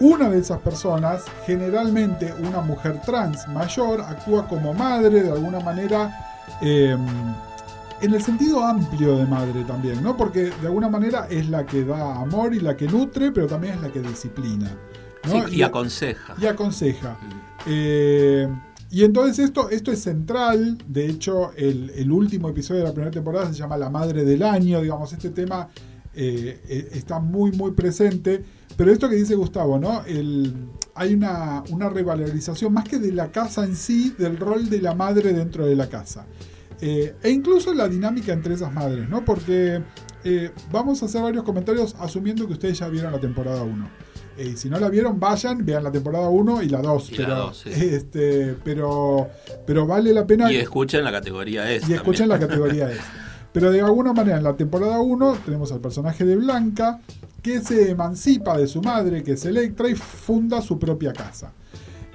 una 0.00 0.28
de 0.28 0.38
esas 0.38 0.58
personas, 0.60 1.24
generalmente 1.46 2.32
una 2.46 2.60
mujer 2.60 3.00
trans 3.04 3.46
mayor, 3.48 4.00
actúa 4.00 4.46
como 4.46 4.74
madre 4.74 5.22
de 5.22 5.30
alguna 5.30 5.60
manera. 5.60 6.10
eh, 6.60 6.96
en 8.02 8.12
el 8.12 8.22
sentido 8.22 8.62
amplio 8.62 9.16
de 9.16 9.24
madre 9.24 9.64
también, 9.64 10.02
¿no? 10.02 10.18
Porque 10.18 10.50
de 10.60 10.66
alguna 10.66 10.90
manera 10.90 11.26
es 11.30 11.48
la 11.48 11.64
que 11.64 11.82
da 11.82 12.16
amor 12.20 12.54
y 12.54 12.60
la 12.60 12.76
que 12.76 12.86
nutre, 12.86 13.32
pero 13.32 13.46
también 13.46 13.74
es 13.76 13.80
la 13.80 13.88
que 13.90 14.00
disciplina. 14.02 14.70
¿no? 15.24 15.48
Sí, 15.48 15.56
y 15.56 15.62
aconseja. 15.62 16.34
Y 16.38 16.44
aconseja. 16.44 17.16
Eh, 17.66 18.48
y 18.90 19.02
entonces 19.02 19.38
esto, 19.46 19.70
esto 19.70 19.90
es 19.92 20.02
central. 20.02 20.76
De 20.86 21.06
hecho, 21.06 21.52
el, 21.56 21.90
el 21.96 22.12
último 22.12 22.50
episodio 22.50 22.82
de 22.82 22.86
la 22.88 22.92
primera 22.92 23.10
temporada 23.10 23.46
se 23.46 23.54
llama 23.54 23.78
La 23.78 23.88
Madre 23.88 24.24
del 24.24 24.42
Año. 24.42 24.82
Digamos, 24.82 25.10
este 25.14 25.30
tema 25.30 25.68
eh, 26.16 26.60
eh, 26.68 26.88
está 26.92 27.20
muy, 27.20 27.52
muy 27.52 27.72
presente. 27.72 28.42
Pero 28.76 28.92
esto 28.92 29.08
que 29.08 29.16
dice 29.16 29.34
Gustavo, 29.34 29.78
¿no? 29.78 30.04
El, 30.04 30.54
hay 30.94 31.14
una, 31.14 31.62
una 31.70 31.88
revalorización 31.88 32.72
más 32.72 32.84
que 32.84 32.98
de 32.98 33.12
la 33.12 33.30
casa 33.30 33.64
en 33.64 33.76
sí, 33.76 34.14
del 34.18 34.36
rol 34.36 34.68
de 34.68 34.80
la 34.80 34.94
madre 34.94 35.32
dentro 35.32 35.66
de 35.66 35.76
la 35.76 35.88
casa. 35.88 36.26
Eh, 36.80 37.14
e 37.22 37.30
incluso 37.30 37.72
la 37.72 37.88
dinámica 37.88 38.32
entre 38.32 38.54
esas 38.54 38.72
madres, 38.72 39.08
¿no? 39.08 39.24
Porque 39.24 39.82
eh, 40.24 40.50
vamos 40.70 41.02
a 41.02 41.06
hacer 41.06 41.22
varios 41.22 41.44
comentarios 41.44 41.94
asumiendo 41.98 42.46
que 42.46 42.54
ustedes 42.54 42.78
ya 42.78 42.88
vieron 42.88 43.12
la 43.12 43.20
temporada 43.20 43.62
1. 43.62 43.88
Eh, 44.38 44.50
y 44.52 44.56
si 44.56 44.68
no 44.68 44.78
la 44.78 44.90
vieron, 44.90 45.18
vayan, 45.18 45.64
vean 45.64 45.84
la 45.84 45.90
temporada 45.90 46.28
1 46.28 46.62
y 46.62 46.68
la 46.68 46.82
2. 46.82 47.12
Y 47.12 47.16
la 47.16 47.24
Pero, 47.24 47.36
dos, 47.36 47.58
sí. 47.58 47.70
este, 47.72 48.54
pero, 48.62 49.28
pero 49.66 49.86
vale 49.86 50.12
la 50.12 50.26
pena. 50.26 50.52
Y 50.52 50.56
escuchen 50.56 51.02
la 51.04 51.12
categoría 51.12 51.70
S. 51.72 51.90
Y 51.90 51.94
escuchen 51.94 52.28
la 52.28 52.38
categoría 52.38 52.90
S. 52.90 53.00
Pero 53.56 53.70
de 53.70 53.80
alguna 53.80 54.12
manera 54.12 54.36
en 54.36 54.44
la 54.44 54.54
temporada 54.54 55.00
1 55.00 55.38
tenemos 55.46 55.72
al 55.72 55.80
personaje 55.80 56.26
de 56.26 56.36
Blanca 56.36 57.00
que 57.40 57.62
se 57.62 57.90
emancipa 57.90 58.58
de 58.58 58.66
su 58.66 58.82
madre, 58.82 59.22
que 59.22 59.32
es 59.32 59.46
Electra, 59.46 59.88
y 59.88 59.94
funda 59.94 60.60
su 60.60 60.78
propia 60.78 61.14
casa. 61.14 61.52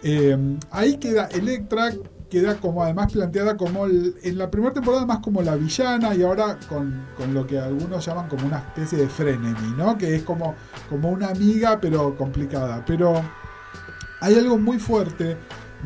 Eh, 0.03 0.37
ahí 0.69 0.97
queda 0.97 1.25
Electra, 1.31 1.93
queda 2.29 2.57
como 2.57 2.83
además 2.83 3.11
planteada 3.11 3.57
como 3.57 3.87
en 3.87 4.37
la 4.37 4.51
primera 4.51 4.71
temporada 4.71 5.03
más 5.07 5.17
como 5.17 5.41
la 5.41 5.55
villana 5.55 6.13
y 6.13 6.21
ahora 6.21 6.59
con, 6.69 7.07
con 7.17 7.33
lo 7.33 7.47
que 7.47 7.57
algunos 7.57 8.05
llaman 8.05 8.29
como 8.29 8.45
una 8.45 8.59
especie 8.59 8.99
de 8.99 9.09
frenemy, 9.09 9.73
¿no? 9.75 9.97
Que 9.97 10.17
es 10.17 10.21
como, 10.21 10.53
como 10.91 11.09
una 11.09 11.29
amiga 11.29 11.79
pero 11.81 12.15
complicada. 12.15 12.85
Pero 12.85 13.19
hay 14.19 14.35
algo 14.35 14.59
muy 14.59 14.77
fuerte 14.77 15.37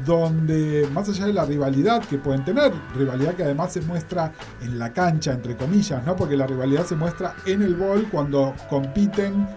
donde, 0.04 0.88
más 0.92 1.08
allá 1.08 1.28
de 1.28 1.34
la 1.34 1.46
rivalidad 1.46 2.04
que 2.04 2.18
pueden 2.18 2.44
tener, 2.44 2.74
rivalidad 2.96 3.34
que 3.36 3.44
además 3.44 3.72
se 3.72 3.82
muestra 3.82 4.34
en 4.62 4.78
la 4.78 4.92
cancha, 4.92 5.32
entre 5.34 5.56
comillas, 5.56 6.06
¿no? 6.06 6.16
Porque 6.16 6.36
la 6.36 6.48
rivalidad 6.48 6.86
se 6.86 6.96
muestra 6.96 7.36
en 7.46 7.62
el 7.62 7.76
bol 7.76 8.08
cuando 8.12 8.54
compiten 8.70 9.48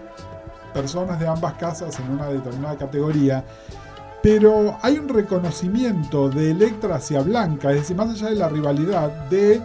personas 0.73 1.19
de 1.19 1.27
ambas 1.27 1.53
casas 1.53 1.99
en 1.99 2.11
una 2.11 2.27
determinada 2.27 2.77
categoría. 2.77 3.43
Pero 4.21 4.77
hay 4.81 4.97
un 4.97 5.07
reconocimiento 5.09 6.29
de 6.29 6.51
Electra 6.51 6.95
hacia 6.95 7.21
Blanca, 7.21 7.71
es 7.71 7.79
decir, 7.79 7.95
más 7.95 8.09
allá 8.09 8.29
de 8.29 8.35
la 8.35 8.49
rivalidad, 8.49 9.09
de 9.29 9.61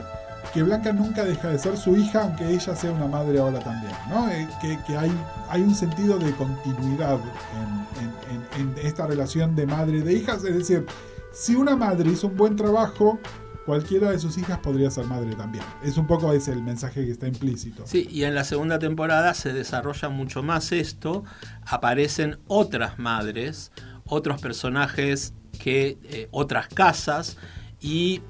que 0.53 0.63
Blanca 0.63 0.93
nunca 0.93 1.25
deja 1.25 1.49
de 1.49 1.59
ser 1.59 1.77
su 1.77 1.97
hija, 1.97 2.23
aunque 2.23 2.49
ella 2.49 2.77
sea 2.77 2.93
una 2.93 3.07
madre 3.07 3.39
ahora 3.39 3.59
también, 3.61 3.93
¿no? 4.09 4.29
Eh, 4.31 4.49
que 4.61 4.79
que 4.87 4.97
hay, 4.97 5.13
hay 5.49 5.63
un 5.63 5.75
sentido 5.75 6.19
de 6.19 6.33
continuidad 6.33 7.19
en, 7.57 8.61
en- 8.61 8.75
esta 8.87 9.07
relación 9.07 9.57
de 9.57 9.67
madre 9.67 10.03
de 10.03 10.13
hijas, 10.13 10.45
es 10.45 10.57
decir, 10.57 10.87
si 11.33 11.55
una 11.55 11.75
madre 11.77 12.11
hizo 12.11 12.29
un 12.29 12.37
buen 12.37 12.55
trabajo, 12.57 13.19
cualquiera 13.67 14.11
de 14.11 14.19
sus 14.19 14.37
hijas 14.39 14.59
podría 14.59 14.91
ser 14.91 15.07
madre 15.07 15.35
también. 15.35 15.65
Es 15.83 15.97
un 15.97 16.07
poco 16.07 16.33
ese 16.33 16.53
el 16.53 16.63
mensaje 16.63 17.05
que 17.05 17.11
está 17.11 17.27
implícito. 17.27 17.85
Sí, 17.87 18.07
y 18.11 18.25
en 18.25 18.35
la 18.35 18.45
segunda 18.45 18.79
temporada 18.79 19.33
se 19.35 19.53
desarrolla 19.53 20.09
mucho 20.11 20.43
más 20.43 20.71
esto. 20.71 21.25
Aparecen 21.67 22.39
otras 22.47 22.99
madres, 22.99 23.73
otros 24.05 24.41
personajes 24.41 25.33
que 25.59 25.99
eh, 26.05 26.29
otras 26.31 26.69
casas 26.69 27.37
y 27.81 28.21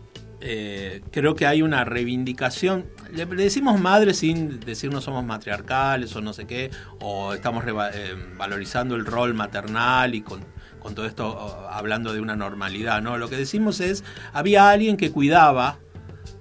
eh, 0.47 1.01
creo 1.11 1.35
que 1.35 1.47
hay 1.47 1.63
una 1.63 1.85
reivindicación. 1.85 2.85
Le, 3.11 3.25
le 3.25 3.45
decimos 3.45 3.81
madre 3.81 4.13
sin 4.13 4.61
decir 4.61 4.93
no 4.93 5.01
somos 5.01 5.25
matriarcales 5.25 6.15
o 6.17 6.21
no 6.21 6.35
sé 6.35 6.47
qué, 6.47 6.71
o 7.01 7.33
estamos 7.33 7.65
eh, 7.67 8.15
valorizando 8.37 8.95
el 8.95 9.07
rol 9.07 9.33
maternal 9.33 10.15
y 10.15 10.21
con, 10.21 10.45
con 10.81 10.95
todo 10.95 11.07
esto 11.07 11.29
oh, 11.29 11.69
hablando 11.71 12.13
de 12.13 12.21
una 12.21 12.37
normalidad. 12.37 13.01
No, 13.01 13.17
lo 13.17 13.31
que 13.31 13.37
decimos 13.37 13.81
es 13.81 14.05
había 14.35 14.69
alguien 14.69 14.99
que 14.99 15.11
cuidaba 15.11 15.79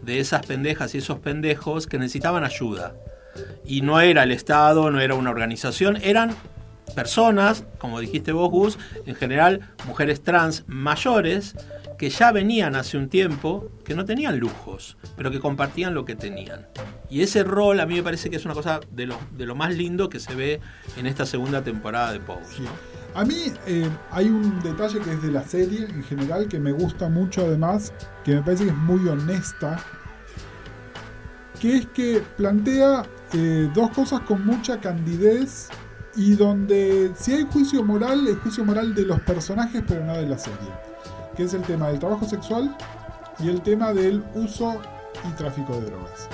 de 0.01 0.19
esas 0.19 0.45
pendejas 0.45 0.93
y 0.95 0.98
esos 0.98 1.19
pendejos 1.19 1.88
que 1.88 1.98
necesitaban 1.98 2.43
ayuda. 2.43 2.98
Y 3.65 3.83
no 3.83 4.01
era 4.01 4.24
el 4.24 4.31
Estado, 4.31 4.91
no 4.91 5.00
era 5.00 5.15
una 5.15 5.29
organización, 5.29 5.98
eran 6.03 6.36
personas, 6.93 7.63
como 7.77 8.01
dijiste 8.01 8.33
vos, 8.33 8.51
Gus, 8.51 8.77
en 9.05 9.15
general 9.15 9.62
mujeres 9.88 10.22
trans 10.22 10.65
mayores 10.67 11.55
que 12.03 12.10
ya 12.10 12.33
venían 12.33 12.75
hace 12.75 12.98
un 12.98 13.07
tiempo, 13.07 13.72
que 13.86 13.95
no 13.95 14.03
tenían 14.03 14.38
lujos, 14.38 14.98
pero 15.15 15.31
que 15.31 15.39
compartían 15.39 15.93
lo 15.93 16.03
que 16.03 16.17
tenían. 16.17 16.67
Y 17.10 17.22
ese 17.22 17.45
rol 17.45 17.79
a 17.79 17.86
mí 17.86 17.95
me 17.95 18.03
parece 18.03 18.29
que 18.29 18.36
es 18.36 18.43
una 18.43 18.53
cosa 18.53 18.81
de 18.91 19.05
lo, 19.05 19.17
de 19.31 19.45
lo 19.45 19.55
más 19.55 19.74
lindo 19.74 20.10
que 20.10 20.19
se 20.19 20.36
ve 20.36 20.60
en 20.98 21.07
esta 21.07 21.25
segunda 21.25 21.63
temporada 21.63 22.12
de 22.12 22.19
Pose. 22.19 22.57
Sí. 22.57 22.65
A 23.15 23.24
mí 23.24 23.53
eh, 23.67 23.88
hay 24.12 24.25
un 24.25 24.62
detalle 24.62 25.00
que 25.00 25.13
es 25.13 25.22
de 25.22 25.31
la 25.31 25.43
serie 25.43 25.86
en 25.86 26.03
general 26.03 26.50
que 26.50 26.60
me 26.60 26.74
gusta 26.74 27.07
mucho 27.07 27.45
además, 27.45 27.93
que 28.25 28.36
me 28.36 28.41
parece 28.41 28.65
que 28.65 28.72
es 28.72 28.75
muy 28.75 29.07
honesta, 29.07 29.81
que 31.62 31.77
es 31.77 31.86
que 31.86 32.22
plantea 32.36 33.03
eh, 33.31 33.69
dos 33.74 33.91
cosas 33.91 34.19
con 34.24 34.45
mucha 34.45 34.81
candidez 34.81 35.69
y 36.17 36.36
donde 36.36 37.13
si 37.15 37.31
hay 37.31 37.48
juicio 37.50 37.81
moral, 37.81 38.27
es 38.27 38.36
juicio 38.39 38.65
moral 38.65 38.93
de 38.93 39.03
los 39.03 39.22
personajes 39.22 39.81
pero 39.88 40.03
no 40.03 40.17
de 40.17 40.27
la 40.27 40.38
serie, 40.38 40.67
que 41.36 41.44
es 41.44 41.54
el 41.54 41.62
tema 41.62 41.88
del 41.90 42.00
trabajo 42.00 42.25
sexual 42.25 42.75
y 43.40 43.50
el 43.50 43.62
tema 43.62 43.94
del 43.94 44.24
uso 44.36 44.75
y 45.28 45.32
tráfico 45.34 45.74
de 45.74 45.86
drogas. 45.90 46.28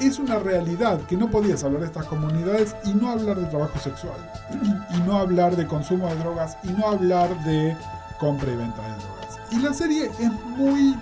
Es 0.00 0.18
una 0.18 0.38
realidad 0.38 1.00
que 1.02 1.16
no 1.16 1.30
podías 1.30 1.62
hablar 1.64 1.80
de 1.82 1.86
estas 1.86 2.06
comunidades 2.06 2.74
y 2.84 2.92
no 2.94 3.10
hablar 3.10 3.36
de 3.38 3.44
trabajo 3.46 3.78
sexual, 3.78 4.16
y 4.96 5.00
no 5.00 5.16
hablar 5.16 5.54
de 5.56 5.66
consumo 5.66 6.08
de 6.08 6.16
drogas, 6.16 6.56
y 6.64 6.68
no 6.68 6.88
hablar 6.88 7.28
de 7.44 7.76
compra 8.18 8.50
y 8.52 8.56
venta 8.56 8.82
de 8.82 8.88
drogas. 9.04 9.38
Y 9.52 9.58
la 9.60 9.72
serie 9.74 10.10
es 10.18 10.32
muy 10.56 10.96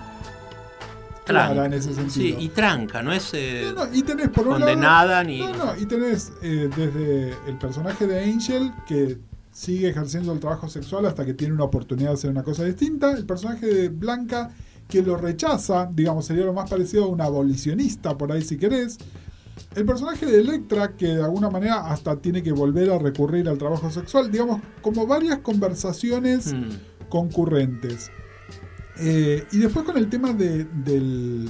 clara 1.25 1.55
Tranca. 1.55 1.67
en 1.67 1.73
ese 1.75 1.89
Sí, 1.91 1.95
sentido. 1.95 2.41
y 2.41 2.49
tranca, 2.49 3.03
no 3.03 3.13
es 3.13 3.31
eh, 3.35 3.73
No, 3.75 3.87
no, 3.87 3.95
y 3.95 4.03
tenés 4.03 4.29
por 4.31 4.47
un 4.49 4.55
condenada 4.55 5.07
lado, 5.07 5.25
ni... 5.25 5.39
no, 5.41 5.53
no, 5.67 5.77
y 5.77 5.87
tenés 5.87 6.33
eh, 6.43 6.69
desde 6.77 7.29
el 7.49 7.57
personaje 7.59 8.07
de 8.07 8.25
Angel 8.25 8.73
que 8.87 9.19
sigue 9.53 9.89
ejerciendo 9.89 10.33
el 10.33 10.41
trabajo 10.41 10.69
sexual 10.69 11.07
hasta 11.07 11.25
que 11.27 11.35
tiene 11.35 11.55
una 11.55 11.65
oportunidad 11.65 12.09
de 12.11 12.15
hacer 12.15 12.31
una 12.31 12.43
cosa 12.45 12.65
distinta, 12.65 13.13
el 13.13 13.27
personaje 13.27 13.67
de 13.67 13.89
Blanca 13.89 14.51
que 14.89 15.03
lo 15.03 15.17
rechaza, 15.17 15.89
digamos, 15.93 16.25
sería 16.27 16.45
lo 16.45 16.53
más 16.53 16.69
parecido 16.69 17.05
a 17.05 17.09
un 17.09 17.21
abolicionista 17.21 18.17
por 18.19 18.33
ahí 18.33 18.43
si 18.43 18.57
querés. 18.59 18.99
El 19.77 19.85
personaje 19.85 20.27
de 20.27 20.41
Electra, 20.41 20.97
que 20.97 21.07
de 21.07 21.23
alguna 21.23 21.49
manera 21.51 21.87
hasta 21.93 22.17
tiene 22.17 22.43
que 22.43 22.51
volver 22.51 22.91
a 22.91 22.99
recurrir 22.99 23.49
al 23.49 23.57
trabajo 23.59 23.89
sexual, 23.91 24.31
digamos, 24.33 24.61
como 24.83 25.07
varias 25.07 25.39
conversaciones 25.41 26.53
Mm. 26.53 27.09
concurrentes. 27.09 28.11
Eh, 28.99 29.45
y 29.53 29.59
después 29.59 29.85
con 29.85 29.97
el 29.97 30.09
tema 30.11 30.33
de- 30.33 30.65
del, 30.65 31.49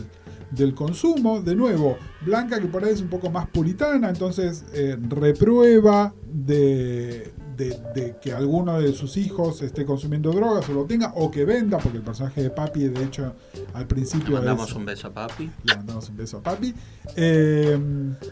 del 0.51 0.75
consumo, 0.75 1.41
de 1.41 1.55
nuevo, 1.57 1.97
Blanca 2.25 2.61
que 2.61 2.67
por 2.67 2.85
ahí 2.85 2.93
es 2.93 3.01
un 3.01 3.09
poco 3.09 3.31
más 3.31 3.49
puritana, 3.49 4.11
entonces 4.11 4.65
eh, 4.75 4.97
reprueba 5.09 6.13
de, 6.31 7.33
de- 7.61 7.79
de 7.95 8.17
que 8.21 8.33
alguno 8.33 8.81
de 8.81 8.93
sus 8.93 9.17
hijos 9.19 9.61
esté 9.63 9.85
consumiendo 9.85 10.33
drogas 10.33 10.69
o 10.69 10.73
lo 10.73 10.85
tenga, 10.87 11.13
o 11.15 11.31
que 11.31 11.45
venda, 11.45 11.77
porque 11.79 11.99
el 11.99 12.05
personaje 12.05 12.43
de 12.43 12.51
Papi, 12.51 12.89
de 12.89 13.05
hecho, 13.05 13.35
al 13.75 13.81
Le 13.83 13.87
principio 13.87 14.37
mandamos 14.37 14.71
es- 14.71 14.77
un 14.77 14.85
beso 14.87 15.09
a 15.09 15.11
papi. 15.13 15.51
le 15.65 15.77
mandamos 15.77 16.09
un 16.09 16.17
beso 16.17 16.39
a 16.39 16.43
Papi. 16.43 16.75
Eh, 17.17 17.79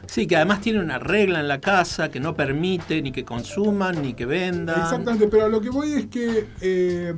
Sí, 0.06 0.26
que 0.26 0.36
además 0.36 0.60
tiene 0.60 0.80
una 0.80 0.98
regla 0.98 1.40
en 1.40 1.48
la 1.48 1.60
casa 1.60 2.10
que 2.10 2.20
no 2.20 2.34
permite 2.34 3.02
ni 3.02 3.12
que 3.12 3.24
consuman 3.24 4.00
ni 4.02 4.14
que 4.14 4.24
vendan. 4.26 4.80
Exactamente, 4.80 5.28
pero 5.28 5.44
a 5.44 5.48
lo 5.48 5.60
que 5.60 5.70
voy 5.70 5.92
es 5.92 6.06
que 6.06 6.48
eh, 6.60 7.14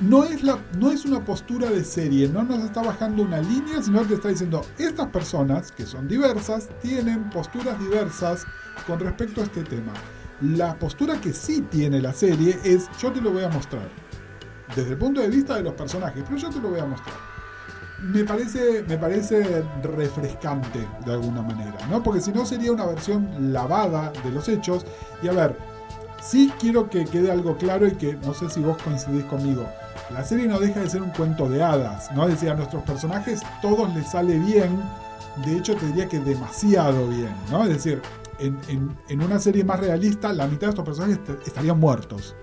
no, 0.00 0.24
es 0.24 0.42
la, 0.42 0.58
no 0.78 0.90
es 0.90 1.04
una 1.04 1.24
postura 1.24 1.68
de 1.68 1.84
serie, 1.84 2.28
no 2.28 2.42
nos 2.44 2.62
está 2.64 2.82
bajando 2.82 3.22
una 3.22 3.40
línea, 3.42 3.82
sino 3.82 4.06
que 4.06 4.14
está 4.14 4.28
diciendo, 4.28 4.62
estas 4.78 5.08
personas, 5.08 5.72
que 5.72 5.84
son 5.84 6.06
diversas, 6.08 6.68
tienen 6.80 7.28
posturas 7.30 7.78
diversas 7.80 8.44
con 8.86 8.98
respecto 9.00 9.40
a 9.40 9.44
este 9.44 9.62
tema. 9.64 9.92
La 10.40 10.78
postura 10.78 11.20
que 11.20 11.34
sí 11.34 11.66
tiene 11.70 12.00
la 12.00 12.14
serie 12.14 12.58
es, 12.64 12.88
yo 12.98 13.12
te 13.12 13.20
lo 13.20 13.30
voy 13.30 13.44
a 13.44 13.48
mostrar, 13.48 13.88
desde 14.74 14.92
el 14.92 14.98
punto 14.98 15.20
de 15.20 15.28
vista 15.28 15.56
de 15.56 15.62
los 15.62 15.74
personajes, 15.74 16.24
pero 16.26 16.38
yo 16.38 16.48
te 16.48 16.60
lo 16.60 16.70
voy 16.70 16.80
a 16.80 16.86
mostrar. 16.86 17.14
Me 18.02 18.24
parece, 18.24 18.82
me 18.88 18.96
parece 18.96 19.62
refrescante 19.82 20.88
de 21.04 21.12
alguna 21.12 21.42
manera, 21.42 21.76
¿no? 21.90 22.02
Porque 22.02 22.22
si 22.22 22.32
no 22.32 22.46
sería 22.46 22.72
una 22.72 22.86
versión 22.86 23.52
lavada 23.52 24.10
de 24.24 24.30
los 24.30 24.48
hechos. 24.48 24.86
Y 25.22 25.28
a 25.28 25.32
ver, 25.32 25.54
sí 26.22 26.50
quiero 26.58 26.88
que 26.88 27.04
quede 27.04 27.30
algo 27.30 27.58
claro 27.58 27.86
y 27.86 27.92
que 27.92 28.14
no 28.14 28.32
sé 28.32 28.48
si 28.48 28.60
vos 28.60 28.78
coincidís 28.82 29.24
conmigo. 29.24 29.68
La 30.10 30.24
serie 30.24 30.46
no 30.46 30.58
deja 30.58 30.80
de 30.80 30.88
ser 30.88 31.02
un 31.02 31.10
cuento 31.10 31.50
de 31.50 31.62
hadas, 31.62 32.10
¿no? 32.12 32.24
Es 32.24 32.30
decir, 32.30 32.48
a 32.48 32.54
nuestros 32.54 32.82
personajes 32.84 33.42
todos 33.60 33.94
les 33.94 34.10
sale 34.10 34.38
bien, 34.38 34.80
de 35.44 35.58
hecho 35.58 35.76
te 35.76 35.86
diría 35.86 36.08
que 36.08 36.20
demasiado 36.20 37.06
bien, 37.08 37.34
¿no? 37.50 37.64
Es 37.64 37.68
decir, 37.68 38.00
en, 38.40 38.58
en- 38.68 38.96
en 39.08 39.22
una 39.22 39.38
serie 39.38 39.64
más 39.64 39.80
realista, 39.80 40.32
la 40.32 40.46
mitad 40.46 40.62
de 40.66 40.70
estos 40.70 40.84
personajes 40.84 41.18
est- 41.28 41.46
estarían 41.46 41.78
muertos. 41.78 42.34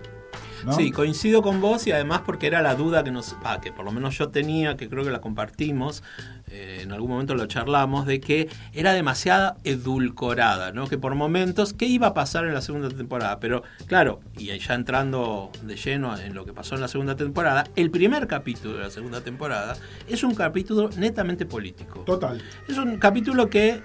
¿no? 0.65 0.73
Sí, 0.73 0.91
coincido 0.91 1.43
con 1.43 1.61
vos 1.61 1.85
y 1.85 1.91
además 1.91 2.21
porque 2.25 2.47
era 2.47 2.63
la 2.63 2.73
duda 2.73 3.03
que 3.03 3.11
nos, 3.11 3.35
ah, 3.43 3.59
que 3.61 3.71
por 3.71 3.85
lo 3.85 3.91
menos 3.91 4.17
yo 4.17 4.29
tenía, 4.29 4.75
que 4.75 4.89
creo 4.89 5.03
que 5.03 5.11
la 5.11 5.21
compartimos, 5.21 6.01
eh, 6.49 6.79
en 6.81 6.91
algún 6.91 7.11
momento 7.11 7.35
lo 7.35 7.45
charlamos, 7.45 8.07
de 8.07 8.19
que 8.19 8.49
era 8.73 8.93
demasiado 8.93 9.55
edulcorada, 9.63 10.71
¿no? 10.71 10.87
Que 10.87 10.97
por 10.97 11.13
momentos, 11.15 11.73
¿qué 11.73 11.85
iba 11.85 12.07
a 12.07 12.13
pasar 12.15 12.45
en 12.45 12.53
la 12.55 12.61
segunda 12.61 12.89
temporada? 12.89 13.39
Pero 13.39 13.61
claro, 13.85 14.19
y 14.37 14.57
ya 14.57 14.73
entrando 14.73 15.51
de 15.61 15.75
lleno 15.75 16.17
en 16.17 16.33
lo 16.33 16.43
que 16.43 16.53
pasó 16.53 16.73
en 16.75 16.81
la 16.81 16.87
segunda 16.87 17.15
temporada, 17.15 17.65
el 17.75 17.91
primer 17.91 18.25
capítulo 18.27 18.77
de 18.77 18.83
la 18.83 18.89
segunda 18.89 19.21
temporada 19.21 19.75
es 20.07 20.23
un 20.23 20.33
capítulo 20.33 20.89
netamente 20.97 21.45
político. 21.45 21.99
Total. 21.99 22.41
Es 22.67 22.77
un 22.77 22.97
capítulo 22.97 23.47
que 23.49 23.81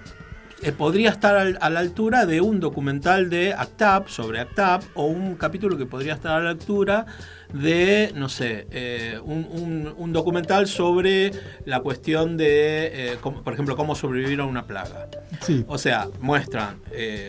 eh, 0.63 0.71
podría 0.71 1.09
estar 1.09 1.35
al- 1.35 1.57
a 1.61 1.69
la 1.69 1.79
altura 1.79 2.25
de 2.25 2.41
un 2.41 2.59
documental 2.59 3.29
de 3.29 3.53
ACTAP 3.53 4.07
sobre 4.07 4.39
ACTAP 4.39 4.83
o 4.95 5.05
un 5.05 5.35
capítulo 5.35 5.77
que 5.77 5.85
podría 5.85 6.13
estar 6.13 6.33
a 6.39 6.43
la 6.43 6.49
altura 6.51 7.05
de, 7.53 8.11
no 8.15 8.29
sé, 8.29 8.67
eh, 8.71 9.19
un, 9.23 9.47
un- 9.51 9.93
un 9.97 10.13
documental 10.13 10.67
sobre 10.67 11.31
la 11.65 11.81
cuestión 11.81 12.35
de, 12.37 13.11
eh, 13.13 13.17
por 13.43 13.53
ejemplo, 13.53 13.75
cómo 13.75 13.93
sobrevivir 13.95 14.39
a 14.39 14.45
una 14.45 14.65
plaga. 14.65 15.07
Sí. 15.41 15.63
O 15.67 15.77
sea, 15.77 16.07
muestran 16.19 16.79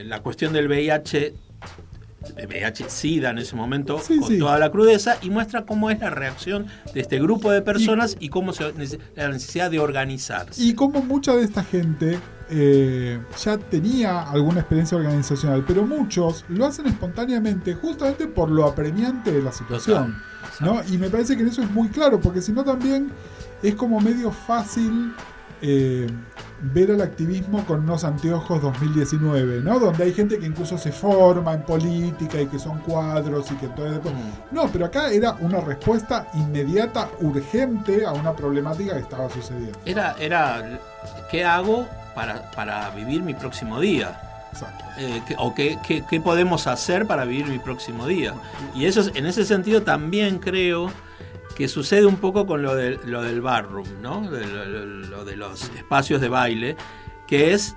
la 0.04 0.20
cuestión 0.20 0.52
del 0.52 0.68
VIH, 0.68 1.34
el 2.36 2.48
VIH-Sida 2.48 3.30
en 3.30 3.38
ese 3.38 3.56
momento, 3.56 3.98
Sí, 3.98 4.18
con 4.18 4.28
sí. 4.28 4.38
toda 4.38 4.58
la 4.58 4.70
crudeza, 4.70 5.16
y 5.22 5.30
muestra 5.30 5.64
cómo 5.64 5.90
es 5.90 6.00
la 6.00 6.10
reacción 6.10 6.66
de 6.92 7.00
este 7.00 7.18
grupo 7.18 7.50
de 7.50 7.62
personas 7.62 8.16
y, 8.20 8.28
cómo 8.28 8.52
se, 8.52 8.72
la 9.16 9.28
necesidad 9.28 9.70
de 9.70 9.78
organizarse. 9.78 10.62
Y 10.62 10.74
como 10.74 11.02
mucha 11.02 11.34
de 11.34 11.44
esta 11.44 11.64
gente 11.64 12.18
eh, 12.50 13.20
ya 13.42 13.56
tenía 13.56 14.22
alguna 14.22 14.60
experiencia 14.60 14.98
organizacional, 14.98 15.64
pero 15.66 15.84
muchos 15.84 16.44
lo 16.48 16.66
hacen 16.66 16.86
espontáneamente 16.86 17.74
justamente 17.74 18.26
por 18.26 18.50
lo 18.50 18.66
apremiante 18.66 19.32
de 19.32 19.42
la 19.42 19.52
situación. 19.52 20.16
¿no? 20.60 20.82
Y 20.84 20.98
me 20.98 21.08
parece 21.08 21.36
que 21.36 21.42
en 21.42 21.48
eso 21.48 21.62
es 21.62 21.70
muy 21.70 21.88
claro, 21.88 22.20
porque 22.20 22.42
si 22.42 22.52
no 22.52 22.64
también 22.64 23.10
es 23.62 23.74
como 23.74 23.98
medio 24.00 24.30
fácil 24.30 25.14
eh, 25.62 26.06
ver 26.72 26.90
al 26.92 27.02
activismo 27.02 27.64
con 27.66 27.80
unos 27.80 28.04
anteojos 28.04 28.62
2019, 28.62 29.60
¿no? 29.62 29.78
Donde 29.78 30.04
hay 30.04 30.14
gente 30.14 30.38
que 30.38 30.46
incluso 30.46 30.78
se 30.78 30.92
forma 30.92 31.52
en 31.54 31.62
política 31.62 32.40
y 32.40 32.46
que 32.46 32.58
son 32.58 32.78
cuadros 32.78 33.50
y 33.50 33.54
que 33.56 33.68
todo 33.68 33.90
después... 33.90 34.14
Mm. 34.14 34.54
No, 34.54 34.68
pero 34.68 34.86
acá 34.86 35.10
era 35.10 35.34
una 35.40 35.60
respuesta 35.60 36.28
inmediata, 36.34 37.08
urgente 37.20 38.06
a 38.06 38.12
una 38.12 38.32
problemática 38.34 38.94
que 38.94 39.00
estaba 39.00 39.28
sucediendo. 39.30 39.78
Era, 39.84 40.14
era 40.18 40.78
¿qué 41.30 41.44
hago 41.44 41.86
para, 42.14 42.50
para 42.52 42.90
vivir 42.90 43.22
mi 43.22 43.34
próximo 43.34 43.80
día? 43.80 44.20
Exacto. 44.52 44.84
Eh, 44.98 45.20
¿qué- 45.26 45.34
¿O 45.38 45.52
qué, 45.54 45.78
qué- 45.86 46.04
qué 46.08 46.20
podemos 46.20 46.66
hacer 46.68 47.06
para 47.06 47.24
vivir 47.24 47.46
mi 47.48 47.58
próximo 47.58 48.06
día? 48.06 48.34
Y 48.74 48.86
eso 48.86 49.00
es- 49.00 49.10
en 49.14 49.26
ese 49.26 49.44
sentido 49.44 49.82
también 49.82 50.38
creo 50.38 50.90
que 51.56 51.68
sucede 51.68 52.06
un 52.06 52.16
poco 52.16 52.46
con 52.46 52.62
lo, 52.62 52.74
de, 52.74 52.98
lo 53.06 53.22
del 53.22 53.40
barroom, 53.40 53.86
¿no? 54.02 54.30
De 54.30 54.44
lo, 54.46 55.24
de 55.24 55.36
los 55.36 55.70
espacios 55.76 56.20
de 56.20 56.28
baile, 56.28 56.76
que 57.26 57.52
es 57.52 57.76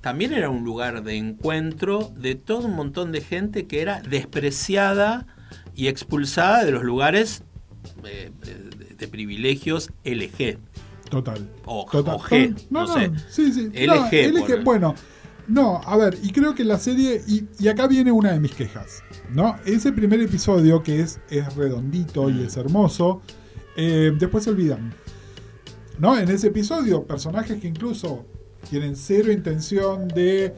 también 0.00 0.32
era 0.32 0.50
un 0.50 0.64
lugar 0.64 1.02
de 1.02 1.16
encuentro 1.16 2.12
de 2.16 2.36
todo 2.36 2.66
un 2.68 2.76
montón 2.76 3.10
de 3.12 3.20
gente 3.20 3.66
que 3.66 3.80
era 3.82 4.00
despreciada 4.02 5.26
y 5.74 5.88
expulsada 5.88 6.64
de 6.64 6.70
los 6.70 6.84
lugares 6.84 7.42
eh, 8.04 8.30
de, 8.44 8.94
de 8.94 9.08
privilegios 9.08 9.90
LG. 10.04 10.58
Total. 11.10 11.48
O, 11.64 11.86
Total. 11.90 12.14
o 12.14 12.18
G, 12.20 12.54
no, 12.70 12.86
no, 12.86 12.94
sé. 12.94 13.10
Sí, 13.28 13.52
sí. 13.52 13.68
LG, 13.74 13.86
No, 13.86 14.06
LG, 14.40 14.46
por- 14.46 14.64
bueno. 14.64 14.94
No, 15.48 15.80
a 15.84 15.96
ver, 15.96 16.18
y 16.22 16.32
creo 16.32 16.54
que 16.56 16.64
la 16.64 16.76
serie, 16.76 17.22
y, 17.26 17.44
y 17.60 17.68
acá 17.68 17.86
viene 17.86 18.10
una 18.10 18.32
de 18.32 18.40
mis 18.40 18.52
quejas, 18.52 19.04
¿no? 19.32 19.56
Ese 19.64 19.92
primer 19.92 20.20
episodio 20.20 20.82
que 20.82 21.00
es, 21.00 21.20
es 21.30 21.54
redondito 21.54 22.30
y 22.30 22.44
es 22.44 22.56
hermoso, 22.56 23.22
eh, 23.76 24.12
después 24.18 24.44
se 24.44 24.50
olvidan. 24.50 24.94
¿No? 25.98 26.18
En 26.18 26.28
ese 26.28 26.48
episodio, 26.48 27.04
personajes 27.04 27.60
que 27.60 27.68
incluso 27.68 28.26
tienen 28.68 28.96
cero 28.96 29.32
intención 29.32 30.08
de 30.08 30.54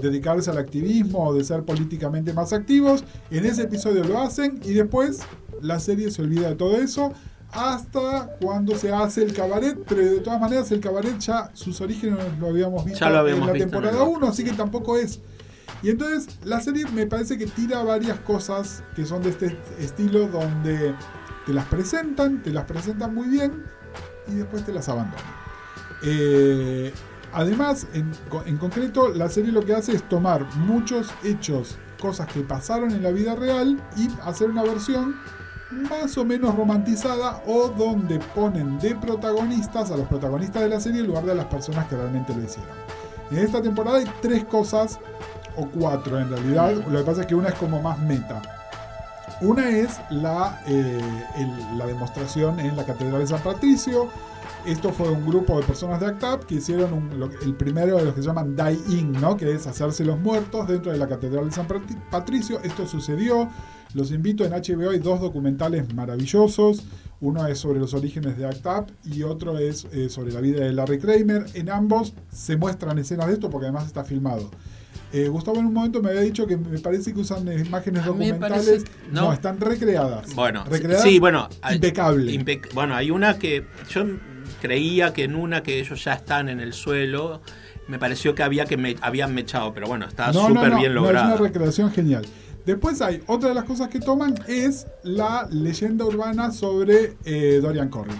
dedicarse 0.00 0.50
al 0.50 0.58
activismo 0.58 1.28
o 1.28 1.34
de 1.34 1.44
ser 1.44 1.64
políticamente 1.64 2.32
más 2.32 2.52
activos, 2.52 3.04
en 3.30 3.46
ese 3.46 3.62
episodio 3.62 4.04
lo 4.04 4.20
hacen 4.20 4.60
y 4.64 4.72
después 4.72 5.20
la 5.60 5.80
serie 5.80 6.10
se 6.10 6.22
olvida 6.22 6.48
de 6.50 6.56
todo 6.56 6.76
eso 6.76 7.12
hasta 7.52 8.36
cuando 8.40 8.74
se 8.76 8.90
hace 8.92 9.22
el 9.22 9.34
cabaret, 9.34 9.78
pero 9.86 10.02
de 10.02 10.20
todas 10.20 10.40
maneras 10.40 10.70
el 10.72 10.80
cabaret 10.80 11.18
ya 11.18 11.50
sus 11.52 11.80
orígenes 11.82 12.18
lo 12.40 12.48
habíamos 12.48 12.84
visto 12.84 13.00
Ya 13.00 13.10
lo 13.10 13.18
habíamos 13.18 13.42
en 13.42 13.46
la 13.46 13.52
visto 13.52 13.68
temporada 13.68 14.02
el 14.02 14.08
1, 14.08 14.26
así 14.26 14.42
que 14.42 14.52
tampoco 14.52 14.96
es. 14.96 15.20
Y 15.82 15.90
entonces 15.90 16.38
la 16.44 16.60
serie 16.60 16.86
me 16.86 17.06
parece 17.06 17.36
que 17.36 17.46
tira 17.46 17.82
varias 17.82 18.18
cosas 18.20 18.84
que 18.94 19.04
son 19.04 19.22
de 19.22 19.30
este 19.30 19.58
estilo 19.78 20.28
donde 20.28 20.94
te 21.44 21.52
las 21.52 21.66
presentan, 21.66 22.42
te 22.42 22.50
las 22.50 22.64
presentan 22.64 23.14
muy 23.14 23.28
bien 23.28 23.64
y 24.28 24.34
después 24.34 24.64
te 24.64 24.72
las 24.72 24.88
abandonan. 24.88 25.24
Eh, 26.04 26.92
además, 27.32 27.86
en, 27.94 28.10
en 28.46 28.58
concreto, 28.58 29.08
la 29.08 29.28
serie 29.28 29.50
lo 29.50 29.64
que 29.64 29.74
hace 29.74 29.92
es 29.92 30.08
tomar 30.08 30.46
muchos 30.56 31.10
hechos, 31.24 31.78
cosas 32.00 32.28
que 32.32 32.40
pasaron 32.40 32.92
en 32.92 33.02
la 33.02 33.10
vida 33.10 33.34
real 33.34 33.82
y 33.96 34.08
hacer 34.22 34.50
una 34.50 34.62
versión 34.62 35.16
más 35.72 36.16
o 36.18 36.24
menos 36.24 36.54
romantizada 36.54 37.42
o 37.46 37.68
donde 37.68 38.18
ponen 38.34 38.78
de 38.78 38.94
protagonistas 38.94 39.90
a 39.90 39.96
los 39.96 40.06
protagonistas 40.06 40.62
de 40.62 40.68
la 40.68 40.80
serie 40.80 41.00
en 41.00 41.06
lugar 41.06 41.24
de 41.24 41.32
a 41.32 41.34
las 41.34 41.46
personas 41.46 41.88
que 41.88 41.96
realmente 41.96 42.34
lo 42.34 42.42
hicieron. 42.42 42.70
En 43.30 43.38
esta 43.38 43.62
temporada 43.62 43.98
hay 43.98 44.04
tres 44.20 44.44
cosas, 44.44 44.98
o 45.56 45.66
cuatro 45.68 46.18
en 46.18 46.30
realidad, 46.30 46.72
lo 46.90 46.98
que 46.98 47.04
pasa 47.04 47.20
es 47.22 47.26
que 47.26 47.34
una 47.34 47.48
es 47.48 47.54
como 47.54 47.80
más 47.82 47.98
meta. 48.00 48.40
Una 49.40 49.70
es 49.70 50.00
la, 50.10 50.60
eh, 50.66 51.00
el- 51.36 51.78
la 51.78 51.86
demostración 51.86 52.60
en 52.60 52.76
la 52.76 52.84
Catedral 52.84 53.20
de 53.20 53.26
San 53.26 53.40
Patricio. 53.42 54.08
Esto 54.64 54.92
fue 54.92 55.08
un 55.10 55.26
grupo 55.26 55.58
de 55.58 55.66
personas 55.66 55.98
de 55.98 56.06
ACTAP 56.06 56.44
que 56.44 56.56
hicieron 56.56 56.92
un- 56.92 57.18
lo- 57.18 57.30
el 57.42 57.54
primero 57.54 57.96
de 57.96 58.04
los 58.04 58.14
que 58.14 58.22
llaman 58.22 58.54
Die-In, 58.54 59.12
¿no? 59.12 59.36
que 59.36 59.52
es 59.52 59.66
hacerse 59.66 60.04
los 60.04 60.20
muertos 60.20 60.68
dentro 60.68 60.92
de 60.92 60.98
la 60.98 61.08
Catedral 61.08 61.46
de 61.46 61.50
San 61.52 61.66
Patri- 61.66 61.98
Patricio. 62.10 62.60
Esto 62.62 62.86
sucedió. 62.86 63.48
Los 63.94 64.12
invito 64.12 64.44
en 64.44 64.52
HBO, 64.52 64.90
hay 64.90 65.00
dos 65.00 65.20
documentales 65.20 65.92
maravillosos. 65.92 66.84
Uno 67.20 67.46
es 67.46 67.58
sobre 67.58 67.80
los 67.80 67.94
orígenes 67.94 68.36
de 68.38 68.46
ACTAP 68.46 68.90
y 69.04 69.24
otro 69.24 69.58
es 69.58 69.86
eh, 69.92 70.08
sobre 70.08 70.32
la 70.32 70.40
vida 70.40 70.60
de 70.64 70.72
Larry 70.72 70.98
Kramer. 71.00 71.46
En 71.54 71.68
ambos 71.68 72.14
se 72.30 72.56
muestran 72.56 72.98
escenas 72.98 73.26
de 73.26 73.34
esto 73.34 73.50
porque 73.50 73.66
además 73.66 73.86
está 73.86 74.04
filmado. 74.04 74.50
Eh, 75.12 75.28
Gustavo 75.28 75.58
en 75.58 75.66
un 75.66 75.74
momento 75.74 76.00
me 76.02 76.08
había 76.10 76.22
dicho 76.22 76.46
que 76.46 76.56
me 76.56 76.78
parece 76.78 77.12
que 77.12 77.20
usan 77.20 77.46
imágenes 77.52 78.04
documentales. 78.04 78.84
que- 78.84 78.90
no. 79.12 79.22
no. 79.22 79.32
están 79.32 79.60
recreadas. 79.60 80.34
Bueno, 80.34 80.64
recreadas 80.64 81.02
sí, 81.02 81.18
bueno, 81.18 81.48
impecable. 81.72 82.32
impec- 82.32 82.72
bueno, 82.72 82.94
hay 82.94 83.10
una 83.10 83.38
que 83.38 83.66
yo 83.90 84.04
creía 84.60 85.12
que 85.12 85.24
en 85.24 85.34
una 85.34 85.62
que 85.62 85.80
ellos 85.80 86.02
ya 86.04 86.14
están 86.14 86.48
en 86.48 86.60
el 86.60 86.72
suelo, 86.72 87.40
me 87.88 87.98
pareció 87.98 88.34
que 88.34 88.42
había 88.42 88.64
que 88.64 88.76
me, 88.76 88.96
habían 89.02 89.34
mechado, 89.34 89.74
pero 89.74 89.86
bueno, 89.86 90.06
está 90.06 90.28
No, 90.32 90.46
súper 90.48 90.70
no, 90.70 90.78
bien 90.78 90.94
no, 90.94 91.00
es 91.00 91.06
lograda. 91.06 91.26
una 91.26 91.36
recreación 91.36 91.90
genial. 91.90 92.24
Después 92.64 93.02
hay 93.02 93.20
otra 93.26 93.48
de 93.48 93.54
las 93.56 93.64
cosas 93.64 93.88
que 93.88 93.98
toman 93.98 94.34
es 94.46 94.86
la 95.02 95.48
leyenda 95.50 96.04
urbana 96.04 96.52
sobre 96.52 97.16
eh, 97.24 97.58
Dorian 97.60 97.88
Corey. 97.88 98.14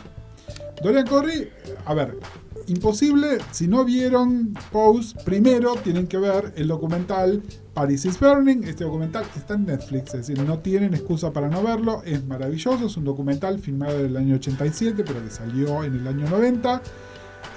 Dorian 0.82 1.06
Corey, 1.06 1.48
a 1.86 1.94
ver, 1.94 2.16
imposible, 2.66 3.38
si 3.50 3.68
no 3.68 3.84
vieron 3.84 4.54
Pose, 4.70 5.14
primero 5.24 5.74
tienen 5.76 6.06
que 6.06 6.18
ver 6.18 6.52
el 6.56 6.68
documental 6.68 7.42
Paris 7.74 8.04
is 8.04 8.18
Burning. 8.18 8.64
Este 8.64 8.84
documental 8.84 9.24
está 9.36 9.54
en 9.54 9.66
Netflix, 9.66 10.14
es 10.14 10.26
decir, 10.26 10.42
no 10.44 10.58
tienen 10.58 10.94
excusa 10.94 11.32
para 11.32 11.48
no 11.48 11.62
verlo. 11.62 12.02
Es 12.04 12.24
maravilloso, 12.26 12.86
es 12.86 12.96
un 12.96 13.04
documental 13.04 13.58
filmado 13.58 13.98
en 14.00 14.06
el 14.06 14.16
año 14.16 14.34
87, 14.36 15.04
pero 15.06 15.22
que 15.22 15.30
salió 15.30 15.84
en 15.84 15.94
el 15.94 16.06
año 16.06 16.28
90, 16.28 16.82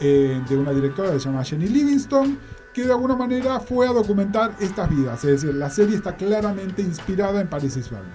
eh, 0.02 0.42
de 0.48 0.58
una 0.58 0.72
directora 0.72 1.12
que 1.12 1.20
se 1.20 1.26
llama 1.26 1.44
Jenny 1.44 1.68
Livingston, 1.68 2.38
que 2.74 2.84
de 2.84 2.92
alguna 2.92 3.16
manera 3.16 3.60
fue 3.60 3.88
a 3.88 3.94
documentar 3.94 4.56
estas 4.60 4.90
vidas. 4.90 5.24
Es 5.24 5.42
decir, 5.42 5.56
la 5.56 5.70
serie 5.70 5.96
está 5.96 6.16
claramente 6.16 6.82
inspirada 6.82 7.42
en 7.42 7.50
Paris 7.50 7.78
is 7.78 7.90
Burning. 7.90 8.12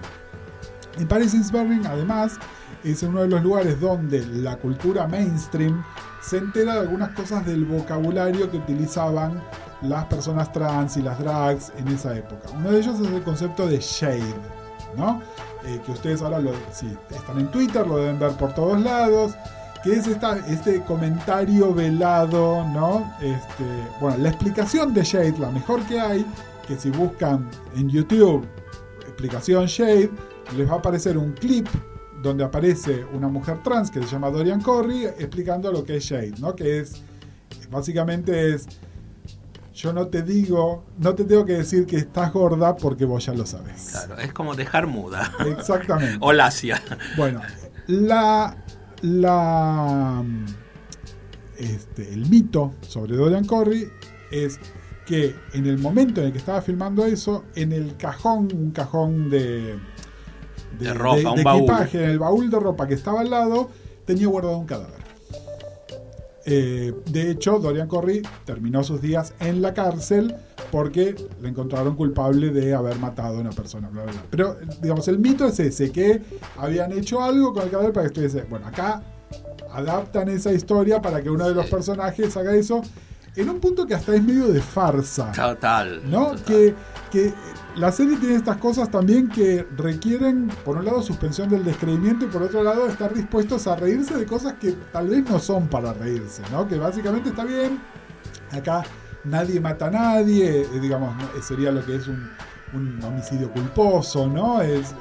En 0.97 1.07
Paris 1.07 1.33
is 1.33 1.51
Burning, 1.51 1.85
además, 1.85 2.37
es 2.83 3.03
uno 3.03 3.21
de 3.21 3.27
los 3.27 3.43
lugares 3.43 3.79
donde 3.79 4.25
la 4.25 4.57
cultura 4.57 5.07
mainstream 5.07 5.83
se 6.21 6.37
entera 6.37 6.75
de 6.75 6.79
algunas 6.81 7.09
cosas 7.09 7.45
del 7.45 7.65
vocabulario 7.65 8.49
que 8.49 8.57
utilizaban 8.57 9.41
las 9.81 10.05
personas 10.05 10.51
trans 10.51 10.97
y 10.97 11.01
las 11.01 11.19
drags 11.19 11.71
en 11.77 11.87
esa 11.89 12.15
época. 12.15 12.49
Uno 12.55 12.71
de 12.71 12.79
ellos 12.79 12.99
es 12.99 13.07
el 13.07 13.21
concepto 13.23 13.67
de 13.67 13.79
shade, 13.79 14.35
¿no? 14.95 15.21
Eh, 15.65 15.79
que 15.85 15.91
ustedes 15.91 16.21
ahora, 16.21 16.39
lo, 16.39 16.51
si 16.71 16.87
están 17.09 17.39
en 17.39 17.51
Twitter, 17.51 17.85
lo 17.85 17.97
deben 17.97 18.19
ver 18.19 18.31
por 18.33 18.53
todos 18.53 18.79
lados, 18.81 19.33
que 19.83 19.93
es 19.93 20.07
esta, 20.07 20.37
este 20.47 20.81
comentario 20.83 21.73
velado, 21.73 22.67
¿no? 22.69 23.11
Este, 23.21 23.65
bueno, 23.99 24.17
la 24.19 24.29
explicación 24.29 24.93
de 24.93 25.03
shade, 25.03 25.37
la 25.39 25.49
mejor 25.49 25.81
que 25.85 25.99
hay, 25.99 26.25
que 26.67 26.77
si 26.77 26.89
buscan 26.91 27.49
en 27.75 27.89
YouTube 27.89 28.47
explicación 29.21 29.65
shade, 29.67 30.09
les 30.57 30.67
va 30.67 30.73
a 30.73 30.77
aparecer 30.77 31.17
un 31.17 31.33
clip 31.33 31.67
donde 32.21 32.43
aparece 32.43 33.05
una 33.13 33.27
mujer 33.27 33.61
trans 33.63 33.89
que 33.89 34.01
se 34.01 34.07
llama 34.07 34.29
Dorian 34.29 34.61
Corey 34.61 35.05
explicando 35.05 35.71
lo 35.71 35.83
que 35.83 35.97
es 35.97 36.05
Shade, 36.05 36.33
¿no? 36.39 36.55
Que 36.55 36.79
es, 36.79 37.01
básicamente 37.69 38.53
es 38.53 38.67
yo 39.73 39.93
no 39.93 40.07
te 40.07 40.21
digo, 40.21 40.85
no 40.99 41.15
te 41.15 41.23
tengo 41.23 41.45
que 41.45 41.53
decir 41.53 41.85
que 41.85 41.97
estás 41.97 42.31
gorda 42.33 42.75
porque 42.75 43.05
vos 43.05 43.25
ya 43.25 43.33
lo 43.33 43.45
sabes. 43.45 43.89
Claro, 43.91 44.17
es 44.19 44.33
como 44.33 44.55
dejar 44.55 44.85
muda. 44.85 45.31
Exactamente. 45.57 46.17
o 46.21 46.33
lacia. 46.33 46.81
Bueno, 47.17 47.41
la, 47.87 48.55
la, 49.01 50.23
este, 51.57 52.13
el 52.13 52.29
mito 52.29 52.73
sobre 52.81 53.15
Dorian 53.15 53.45
Corry 53.45 53.89
es 54.29 54.59
que 55.05 55.35
en 55.53 55.65
el 55.65 55.77
momento 55.79 56.21
en 56.21 56.27
el 56.27 56.31
que 56.33 56.39
estaba 56.39 56.61
filmando 56.61 57.05
eso, 57.05 57.45
en 57.55 57.71
el 57.71 57.97
cajón, 57.97 58.49
un 58.53 58.71
cajón 58.71 59.29
de, 59.29 59.79
De 60.79 60.93
ropa, 60.93 61.31
un 61.31 61.43
baúl. 61.43 61.63
equipaje, 61.63 62.03
en 62.03 62.09
el 62.09 62.19
baúl 62.19 62.49
de 62.49 62.59
ropa 62.59 62.87
que 62.87 62.93
estaba 62.93 63.21
al 63.21 63.29
lado, 63.29 63.69
tenía 64.05 64.27
guardado 64.27 64.57
un 64.57 64.65
cadáver. 64.65 65.01
Eh, 66.45 66.93
de 67.05 67.31
hecho, 67.31 67.59
Dorian 67.59 67.87
Corry 67.87 68.23
terminó 68.45 68.83
sus 68.83 69.01
días 69.01 69.33
en 69.39 69.61
la 69.61 69.73
cárcel 69.73 70.35
porque 70.71 71.15
le 71.39 71.49
encontraron 71.49 71.95
culpable 71.95 72.49
de 72.49 72.73
haber 72.73 72.97
matado 72.97 73.37
a 73.37 73.41
una 73.41 73.51
persona. 73.51 73.89
bla, 73.89 74.03
bla, 74.03 74.11
bla. 74.11 74.23
Pero, 74.29 74.57
digamos, 74.81 75.07
el 75.07 75.19
mito 75.19 75.45
es 75.45 75.59
ese, 75.59 75.91
que 75.91 76.21
habían 76.57 76.91
hecho 76.93 77.21
algo 77.21 77.53
con 77.53 77.63
el 77.63 77.69
cadáver 77.69 77.93
para 77.93 78.05
que 78.05 78.07
estuviese... 78.07 78.47
Bueno, 78.49 78.67
acá 78.67 79.03
adaptan 79.71 80.29
esa 80.29 80.51
historia 80.51 81.01
para 81.01 81.21
que 81.21 81.29
uno 81.29 81.47
de 81.47 81.53
los 81.53 81.67
personajes 81.67 82.35
haga 82.35 82.55
eso 82.55 82.81
en 83.35 83.49
un 83.49 83.59
punto 83.59 83.85
que 83.85 83.93
hasta 83.93 84.15
es 84.15 84.23
medio 84.23 84.47
de 84.47 84.61
farsa. 84.61 85.31
Total. 85.31 86.01
¿no? 86.09 86.31
total. 86.31 86.43
Que, 86.45 86.75
que 87.11 87.33
la 87.75 87.91
serie 87.91 88.17
tiene 88.17 88.35
estas 88.35 88.57
cosas 88.57 88.89
también 88.91 89.29
que 89.29 89.65
requieren, 89.77 90.49
por 90.65 90.77
un 90.77 90.85
lado, 90.85 91.01
suspensión 91.01 91.49
del 91.49 91.63
descreimiento 91.63 92.25
y 92.25 92.27
por 92.27 92.43
otro 92.43 92.63
lado, 92.63 92.87
estar 92.87 93.13
dispuestos 93.13 93.67
a 93.67 93.75
reírse 93.75 94.17
de 94.17 94.25
cosas 94.25 94.53
que 94.53 94.73
tal 94.91 95.07
vez 95.07 95.29
no 95.29 95.39
son 95.39 95.67
para 95.67 95.93
reírse, 95.93 96.41
¿no? 96.51 96.67
Que 96.67 96.77
básicamente 96.77 97.29
está 97.29 97.45
bien. 97.45 97.79
Acá 98.51 98.83
nadie 99.23 99.59
mata 99.59 99.87
a 99.87 99.91
nadie, 99.91 100.61
eh, 100.61 100.79
digamos, 100.81 101.15
¿no? 101.15 101.41
sería 101.41 101.71
lo 101.71 101.85
que 101.85 101.95
es 101.95 102.07
un, 102.07 102.29
un 102.73 103.03
homicidio 103.03 103.51
culposo, 103.51 104.27
¿no? 104.27 104.61
Es, 104.61 104.93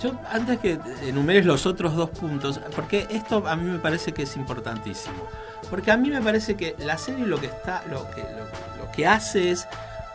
Yo, 0.00 0.18
antes 0.30 0.58
que 0.58 0.78
enumeres 1.02 1.44
los 1.46 1.66
otros 1.66 1.94
dos 1.94 2.10
puntos, 2.10 2.60
porque 2.74 3.06
esto 3.10 3.46
a 3.46 3.56
mí 3.56 3.70
me 3.70 3.78
parece 3.78 4.12
que 4.12 4.22
es 4.22 4.36
importantísimo. 4.36 5.28
Porque 5.70 5.90
a 5.90 5.96
mí 5.96 6.10
me 6.10 6.20
parece 6.22 6.56
que 6.56 6.76
la 6.78 6.96
serie 6.98 7.26
lo 7.26 7.40
que 7.40 7.46
está, 7.46 7.82
lo 7.90 8.08
que, 8.10 8.20
lo, 8.22 8.90
que 8.92 9.06
hace 9.06 9.50
es 9.50 9.66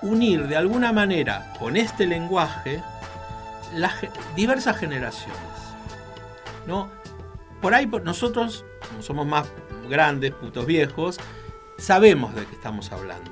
unir 0.01 0.47
de 0.47 0.55
alguna 0.57 0.91
manera 0.93 1.53
con 1.59 1.75
este 1.77 2.07
lenguaje 2.07 2.81
las 3.75 3.93
diversas 4.35 4.77
generaciones. 4.77 5.37
¿No? 6.67 6.89
Por 7.61 7.73
ahí 7.75 7.85
nosotros, 8.03 8.65
como 8.89 9.01
somos 9.03 9.27
más 9.27 9.47
grandes, 9.89 10.31
putos 10.31 10.65
viejos, 10.65 11.19
sabemos 11.77 12.33
de 12.33 12.45
qué 12.45 12.55
estamos 12.55 12.91
hablando. 12.91 13.29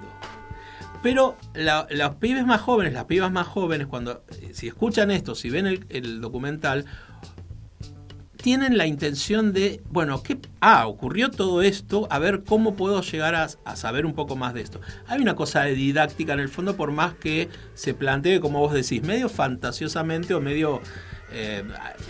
Pero 1.02 1.38
la- 1.54 1.88
los 1.90 2.16
pibes 2.16 2.46
más 2.46 2.60
jóvenes, 2.62 2.94
las 2.94 3.06
pibas 3.06 3.32
más 3.32 3.48
jóvenes, 3.48 3.88
cuando 3.88 4.24
eh, 4.42 4.52
si 4.54 4.68
escuchan 4.68 5.10
esto, 5.12 5.34
si 5.34 5.50
ven 5.50 5.86
el 5.90 6.20
documental, 6.22 6.86
tienen 8.42 8.78
la 8.78 8.88
intención 8.88 9.52
de, 9.52 9.82
bueno, 9.90 10.24
¿qué? 10.24 10.38
Ah, 10.62 10.88
ocurrió 10.88 11.30
todo 11.30 11.62
esto, 11.62 12.08
a 12.10 12.20
ver 12.20 12.44
cómo 12.46 12.76
puedo 12.76 13.02
llegar 13.02 13.36
a, 13.36 13.76
saber 13.76 14.06
un 14.06 14.14
poco 14.14 14.36
más 14.36 14.54
de 14.54 14.62
esto. 14.62 14.80
Hay 15.08 15.22
una 15.22 15.36
cosa 15.36 15.64
de 15.64 15.74
didáctica 15.74 16.34
en 16.34 16.40
el 16.40 16.50
fondo, 16.50 16.78
por 16.78 16.92
más 16.92 17.16
que 17.16 17.50
se 17.74 17.94
plantee, 17.94 18.40
como 18.40 18.60
vos 18.60 18.74
decís, 18.74 19.04
medio 19.04 19.28
fantasiosamente 19.30 20.34
o 20.34 20.42
medio... 20.42 20.82
eh, 21.34 21.64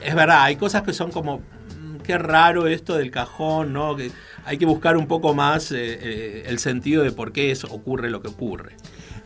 es 0.03 0.15
verdad, 0.15 0.43
hay 0.43 0.55
cosas 0.55 0.83
que 0.83 0.93
son 0.93 1.11
como, 1.11 1.39
mm, 1.39 1.97
qué 2.03 2.17
raro 2.19 2.67
esto 2.67 2.95
del 2.95 3.09
cajón, 3.09 3.73
¿no? 3.73 3.95
Que 3.95 4.11
hay 4.45 4.57
que 4.57 4.65
buscar 4.65 4.97
un 4.97 5.07
poco 5.07 5.33
más 5.33 5.71
eh, 5.71 5.77
eh, 5.79 6.43
el 6.45 6.59
sentido 6.59 7.03
de 7.03 7.11
por 7.11 7.31
qué 7.31 7.49
eso 7.49 7.67
ocurre 7.71 8.11
lo 8.11 8.21
que 8.21 8.27
ocurre. 8.27 8.75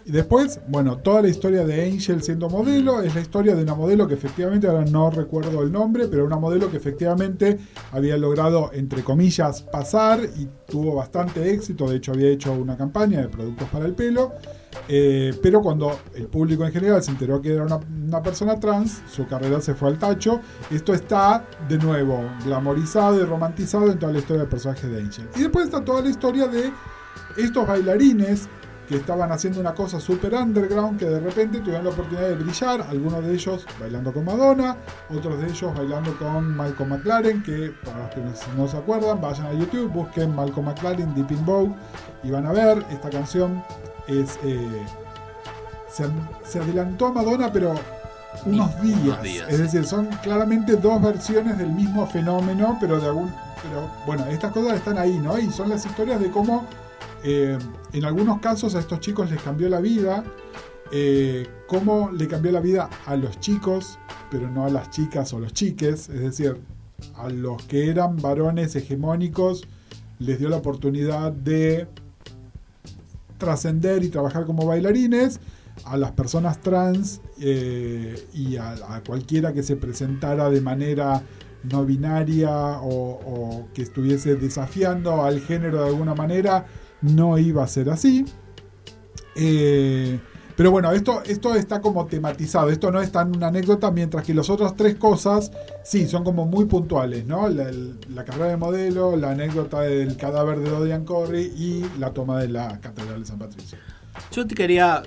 Y 0.06 0.12
después, 0.12 0.60
bueno, 0.68 0.98
toda 0.98 1.22
la 1.22 1.30
historia 1.30 1.66
de 1.66 1.86
Angel 1.86 2.22
siendo 2.22 2.50
modelo 2.50 3.02
es 3.02 3.16
la 3.16 3.22
historia 3.22 3.56
de 3.56 3.64
una 3.64 3.74
modelo 3.74 4.08
que 4.08 4.16
efectivamente, 4.16 4.68
ahora 4.68 4.84
no 4.86 5.10
recuerdo 5.10 5.64
el 5.64 5.72
nombre, 5.72 6.08
pero 6.08 6.26
una 6.26 6.38
modelo 6.38 6.70
que 6.70 6.78
efectivamente 6.78 7.58
había 7.92 8.18
logrado, 8.18 8.72
entre 8.74 9.04
comillas, 9.04 9.62
pasar 9.62 10.20
y 10.36 10.48
tuvo 10.68 10.96
bastante 10.96 11.52
éxito. 11.52 11.90
De 11.90 11.98
hecho, 11.98 12.12
había 12.12 12.30
hecho 12.30 12.52
una 12.52 12.76
campaña 12.76 13.22
de 13.22 13.30
productos 13.30 13.70
para 13.70 13.86
el 13.86 13.94
pelo. 13.94 14.34
Eh, 14.90 15.34
pero 15.42 15.62
cuando 15.62 15.98
el 16.16 16.28
público 16.28 16.66
en 16.66 16.74
general 16.74 17.02
se 17.02 17.12
enteró 17.12 17.42
que 17.42 17.54
era 17.54 17.64
una, 17.64 17.80
una 18.06 18.22
persona 18.22 18.60
trans, 18.60 19.04
su 19.10 19.26
carrera 19.28 19.62
se 19.62 19.74
fue 19.74 19.88
al 19.88 19.98
tacho. 19.98 20.42
Esto 20.70 20.94
está, 20.94 21.46
de 21.70 21.78
nuevo, 21.78 22.20
glamorizado 22.44 23.22
y 23.22 23.24
romantizado 23.24 23.90
en 23.92 24.00
toda 24.00 24.12
la 24.12 24.20
historia 24.20 24.42
del 24.42 24.50
personaje 24.50 24.88
de 24.88 25.02
Angel. 25.02 25.30
Y 25.36 25.42
después 25.42 25.66
está 25.66 25.84
toda 25.86 26.02
la 26.02 26.10
historia 26.10 26.48
de 26.48 26.72
estos 27.38 27.68
bailarines 27.68 28.50
que 28.88 28.96
estaban 28.98 29.32
haciendo 29.32 29.60
una 29.60 29.74
cosa 29.74 30.00
super 30.00 30.34
underground 30.34 31.00
que 31.00 31.06
de 31.06 31.20
repente 31.20 31.60
tuvieron 31.60 31.86
la 31.86 31.92
oportunidad 31.92 32.28
de 32.30 32.36
brillar, 32.36 32.82
algunos 32.82 33.24
de 33.24 33.34
ellos 33.34 33.66
bailando 33.80 34.12
con 34.14 34.26
Madonna, 34.26 34.78
otros 35.10 35.40
de 35.40 35.48
ellos 35.48 35.74
bailando 35.76 36.18
con 36.18 36.56
Malcolm 36.56 36.90
McLaren, 36.90 37.42
que 37.44 37.74
para 37.86 38.00
los 38.00 38.10
que 38.10 38.22
no- 38.58 38.68
se 38.68 38.78
acuerdan, 38.78 39.22
vayan 39.22 39.48
a 39.48 39.54
YouTube, 39.54 39.90
busquen 39.92 40.36
Malcolm 40.36 40.66
McLaren, 40.68 41.14
Deep 41.16 41.32
in 41.32 41.46
Vogue, 41.46 41.74
y 42.24 42.32
van 42.32 42.46
a 42.46 42.52
ver, 42.52 42.84
esta 42.92 43.10
canción 43.10 43.64
es... 44.08 44.38
eh, 44.44 44.86
se, 45.90 46.06
se 46.44 46.60
adelantó 46.60 47.08
a 47.08 47.12
Madonna, 47.12 47.52
pero 47.52 47.76
unos 48.46 48.82
días. 48.82 49.00
Unos 49.04 49.22
días, 49.22 49.48
es 49.50 49.60
decir, 49.60 49.86
son 49.86 50.08
claramente 50.24 50.76
dos 50.76 51.00
versiones 51.02 51.58
del 51.58 51.70
mismo 51.72 52.08
fenómeno, 52.08 52.78
pero 52.80 53.00
de 53.00 53.08
algún... 53.08 53.32
Pero 53.62 53.90
bueno, 54.06 54.26
estas 54.26 54.52
cosas 54.52 54.74
están 54.76 54.98
ahí, 54.98 55.18
¿no? 55.20 55.38
Y 55.38 55.50
son 55.52 55.70
las 55.70 55.86
historias 55.86 56.20
de 56.20 56.30
cómo 56.32 56.66
eh, 57.24 57.58
en 57.94 58.06
algunos 58.06 58.40
casos 58.40 58.76
a 58.76 58.80
estos 58.80 59.00
chicos 59.00 59.32
les 59.32 59.42
cambió 59.42 59.70
la 59.70 59.80
vida, 59.80 60.24
eh, 60.92 61.48
cómo 61.68 62.12
le 62.12 62.28
cambió 62.28 62.52
la 62.52 62.60
vida 62.60 62.90
a 63.06 63.16
los 63.16 63.40
chicos, 63.40 63.98
pero 64.30 64.50
no 64.50 64.66
a 64.66 64.70
las 64.70 64.90
chicas 64.90 65.34
o 65.34 65.40
los 65.40 65.54
chiques, 65.54 66.10
es 66.10 66.20
decir, 66.20 66.58
a 67.16 67.30
los 67.30 67.64
que 67.64 67.90
eran 67.90 68.18
varones 68.18 68.76
hegemónicos 68.76 69.68
les 70.20 70.40
dio 70.40 70.50
la 70.50 70.58
oportunidad 70.58 71.32
de 71.32 71.88
trascender 73.38 74.04
y 74.04 74.10
trabajar 74.10 74.46
como 74.46 74.66
bailarines, 74.66 75.40
a 75.86 75.98
las 75.98 76.12
personas 76.12 76.62
trans 76.62 77.22
eh, 77.42 78.28
y 78.34 78.58
a, 78.58 79.02
cualquiera 79.06 79.54
que 79.54 79.64
se 79.64 79.76
presentara 79.76 80.50
de 80.50 80.62
manera 80.62 81.24
no 81.64 81.84
binaria 81.84 82.80
o 82.82 83.68
que 83.74 83.82
estuviese 83.82 84.36
desafiando 84.36 85.24
al 85.24 85.40
género 85.40 85.82
de 85.82 85.88
alguna 85.88 86.14
manera, 86.14 86.68
no 87.04 87.38
iba 87.38 87.64
a 87.64 87.68
ser 87.68 87.90
así. 87.90 88.26
Eh, 89.36 90.20
pero 90.56 90.70
bueno, 90.70 90.92
esto, 90.92 91.24
esto 91.26 91.56
está 91.56 91.82
como 91.82 92.06
tematizado, 92.06 92.70
esto 92.70 92.92
no 92.92 93.02
es 93.02 93.12
tan 93.12 93.36
una 93.36 93.48
anécdota, 93.48 93.90
mientras 93.92 94.24
que 94.24 94.34
las 94.34 94.50
otras 94.50 94.76
tres 94.76 94.96
cosas, 94.96 95.52
sí, 95.84 96.08
son 96.08 96.24
como 96.24 96.46
muy 96.46 96.66
puntuales, 96.66 97.26
¿no? 97.26 97.50
La, 97.50 98.24
carrera 98.24 98.50
de 98.50 98.58
modelo, 98.58 99.16
la 99.16 99.32
anécdota 99.32 99.82
del 99.82 100.16
cadáver 100.16 100.60
de 100.60 100.70
Dodian 100.70 101.06
Corey 101.06 101.52
y 101.58 101.86
la 102.00 102.12
toma 102.12 102.40
de 102.40 102.50
la 102.50 102.80
Catedral 102.80 103.22
de 103.22 103.26
San 103.26 103.40
Patricio. 103.40 103.78
Yo 104.32 104.46
te 104.46 104.54
quería. 104.54 105.02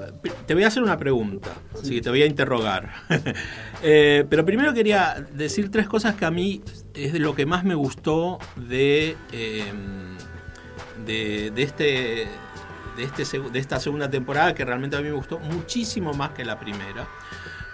Te 0.46 0.54
voy 0.54 0.64
a 0.64 0.66
hacer 0.66 0.82
una 0.82 0.98
pregunta, 0.98 1.50
así 1.80 1.94
que 1.94 2.02
te 2.02 2.10
voy 2.10 2.22
a 2.22 2.26
interrogar. 2.26 2.90
Eh, 3.82 4.24
pero 4.30 4.42
primero 4.44 4.72
quería 4.72 5.26
decir 5.34 5.70
tres 5.70 5.86
cosas 5.86 6.14
que 6.14 6.24
a 6.24 6.30
mí 6.30 6.62
es 6.94 7.12
de 7.12 7.18
lo 7.18 7.34
que 7.34 7.44
más 7.44 7.62
me 7.62 7.74
gustó 7.74 8.38
de. 8.56 9.16
eh, 9.30 9.64
de, 11.06 11.50
de 11.54 11.62
este. 11.62 12.28
De, 12.96 13.02
este, 13.04 13.24
de 13.38 13.58
esta 13.58 13.78
segunda 13.78 14.08
temporada, 14.08 14.54
que 14.54 14.64
realmente 14.64 14.96
a 14.96 15.00
mí 15.00 15.04
me 15.08 15.12
gustó 15.12 15.38
muchísimo 15.38 16.14
más 16.14 16.30
que 16.30 16.46
la 16.46 16.58
primera. 16.58 17.06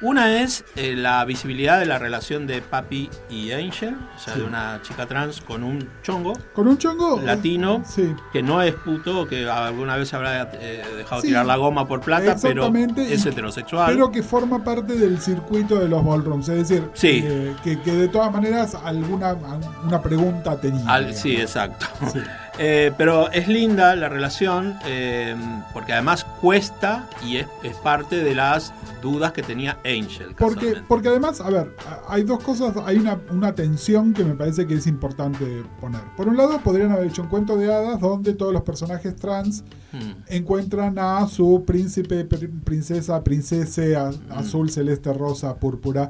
Una 0.00 0.42
es 0.42 0.64
eh, 0.74 0.96
la 0.96 1.24
visibilidad 1.24 1.78
de 1.78 1.86
la 1.86 1.96
relación 1.96 2.48
de 2.48 2.60
Papi 2.60 3.08
y 3.30 3.52
Angel, 3.52 3.94
o 4.16 4.18
sea, 4.18 4.34
de 4.34 4.42
una 4.42 4.80
chica 4.82 5.06
trans 5.06 5.40
con 5.40 5.62
un 5.62 5.88
chongo 6.02 6.32
Con 6.52 6.66
un 6.66 6.76
chongo 6.76 7.20
latino 7.20 7.84
Sí. 7.86 8.12
que 8.32 8.42
no 8.42 8.60
es 8.62 8.74
puto, 8.74 9.28
que 9.28 9.48
alguna 9.48 9.94
vez 9.94 10.12
habrá 10.12 10.50
eh, 10.54 10.82
dejado 10.96 11.20
Sí, 11.22 11.28
tirar 11.28 11.46
la 11.46 11.54
goma 11.54 11.86
por 11.86 12.00
plata, 12.00 12.34
pero 12.42 12.72
es 12.96 13.24
heterosexual. 13.24 13.92
Pero 13.92 14.10
que 14.10 14.24
forma 14.24 14.64
parte 14.64 14.94
del 14.94 15.20
circuito 15.20 15.78
de 15.78 15.88
los 15.88 16.04
ballrooms, 16.04 16.48
es 16.48 16.68
decir, 16.68 16.90
eh, 17.04 17.54
que, 17.62 17.80
que 17.80 17.92
de 17.92 18.08
todas 18.08 18.32
maneras 18.32 18.74
alguna 18.74 19.36
una 19.84 20.02
pregunta 20.02 20.60
tenía. 20.60 20.84
Al- 20.92 21.14
sí, 21.14 21.36
exacto. 21.36 21.86
Eh, 22.64 22.92
pero 22.96 23.28
es 23.32 23.48
linda 23.48 23.96
la 23.96 24.08
relación 24.08 24.76
eh, 24.86 25.34
porque 25.72 25.92
además 25.94 26.24
cuesta 26.40 27.08
y 27.26 27.38
es, 27.38 27.46
es 27.64 27.74
parte 27.78 28.22
de 28.22 28.36
las 28.36 28.72
dudas 29.02 29.32
que 29.32 29.42
tenía 29.42 29.78
Angel. 29.84 30.32
Porque, 30.38 30.76
porque 30.86 31.08
además, 31.08 31.40
a 31.40 31.50
ver, 31.50 31.74
hay 32.06 32.22
dos 32.22 32.40
cosas, 32.40 32.76
hay 32.86 32.98
una, 32.98 33.18
una 33.30 33.52
tensión 33.52 34.14
que 34.14 34.22
me 34.24 34.34
parece 34.34 34.64
que 34.68 34.74
es 34.74 34.86
importante 34.86 35.64
poner. 35.80 36.02
Por 36.16 36.28
un 36.28 36.36
lado, 36.36 36.60
podrían 36.60 36.92
haber 36.92 37.08
hecho 37.08 37.22
un 37.22 37.28
cuento 37.28 37.56
de 37.56 37.72
hadas 37.74 37.98
donde 37.98 38.32
todos 38.34 38.52
los 38.52 38.62
personajes 38.62 39.16
trans 39.16 39.64
Mm, 39.94 40.22
encuentran 40.28 40.98
a 40.98 41.26
su 41.28 41.64
príncipe, 41.66 42.26
pr- 42.26 42.62
princesa, 42.64 43.22
princesa, 43.22 43.82
a- 44.08 44.10
Mm. 44.12 44.38
azul, 44.38 44.70
celeste, 44.70 45.12
rosa, 45.12 45.54
púrpura, 45.56 46.08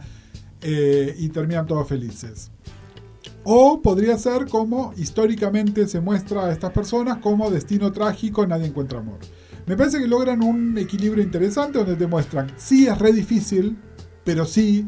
eh, 0.61 1.17
y 1.19 1.29
terminan 1.31 1.67
todos 1.67 1.89
felices. 1.89 2.53
O 3.45 3.83
podría 3.83 4.19
ser 4.19 4.47
como 4.49 4.93
históricamente 4.97 5.89
se 5.89 6.01
muestra 6.01 6.47
a 6.47 6.53
estas 6.53 6.71
personas 6.71 7.19
como 7.19 7.51
destino 7.51 7.91
trágico, 7.91 8.47
nadie 8.47 8.67
encuentra 8.67 9.01
amor. 9.01 9.19
Me 9.67 9.77
parece 9.77 9.99
que 9.99 10.07
logran 10.07 10.43
un 10.43 10.79
equilibrio 10.79 11.25
interesante 11.25 11.79
donde 11.79 11.97
te 11.97 12.07
muestran, 12.07 12.53
sí 12.57 12.87
es 12.87 12.99
re 12.99 13.13
difícil, 13.13 13.77
pero 14.25 14.45
sí 14.45 14.87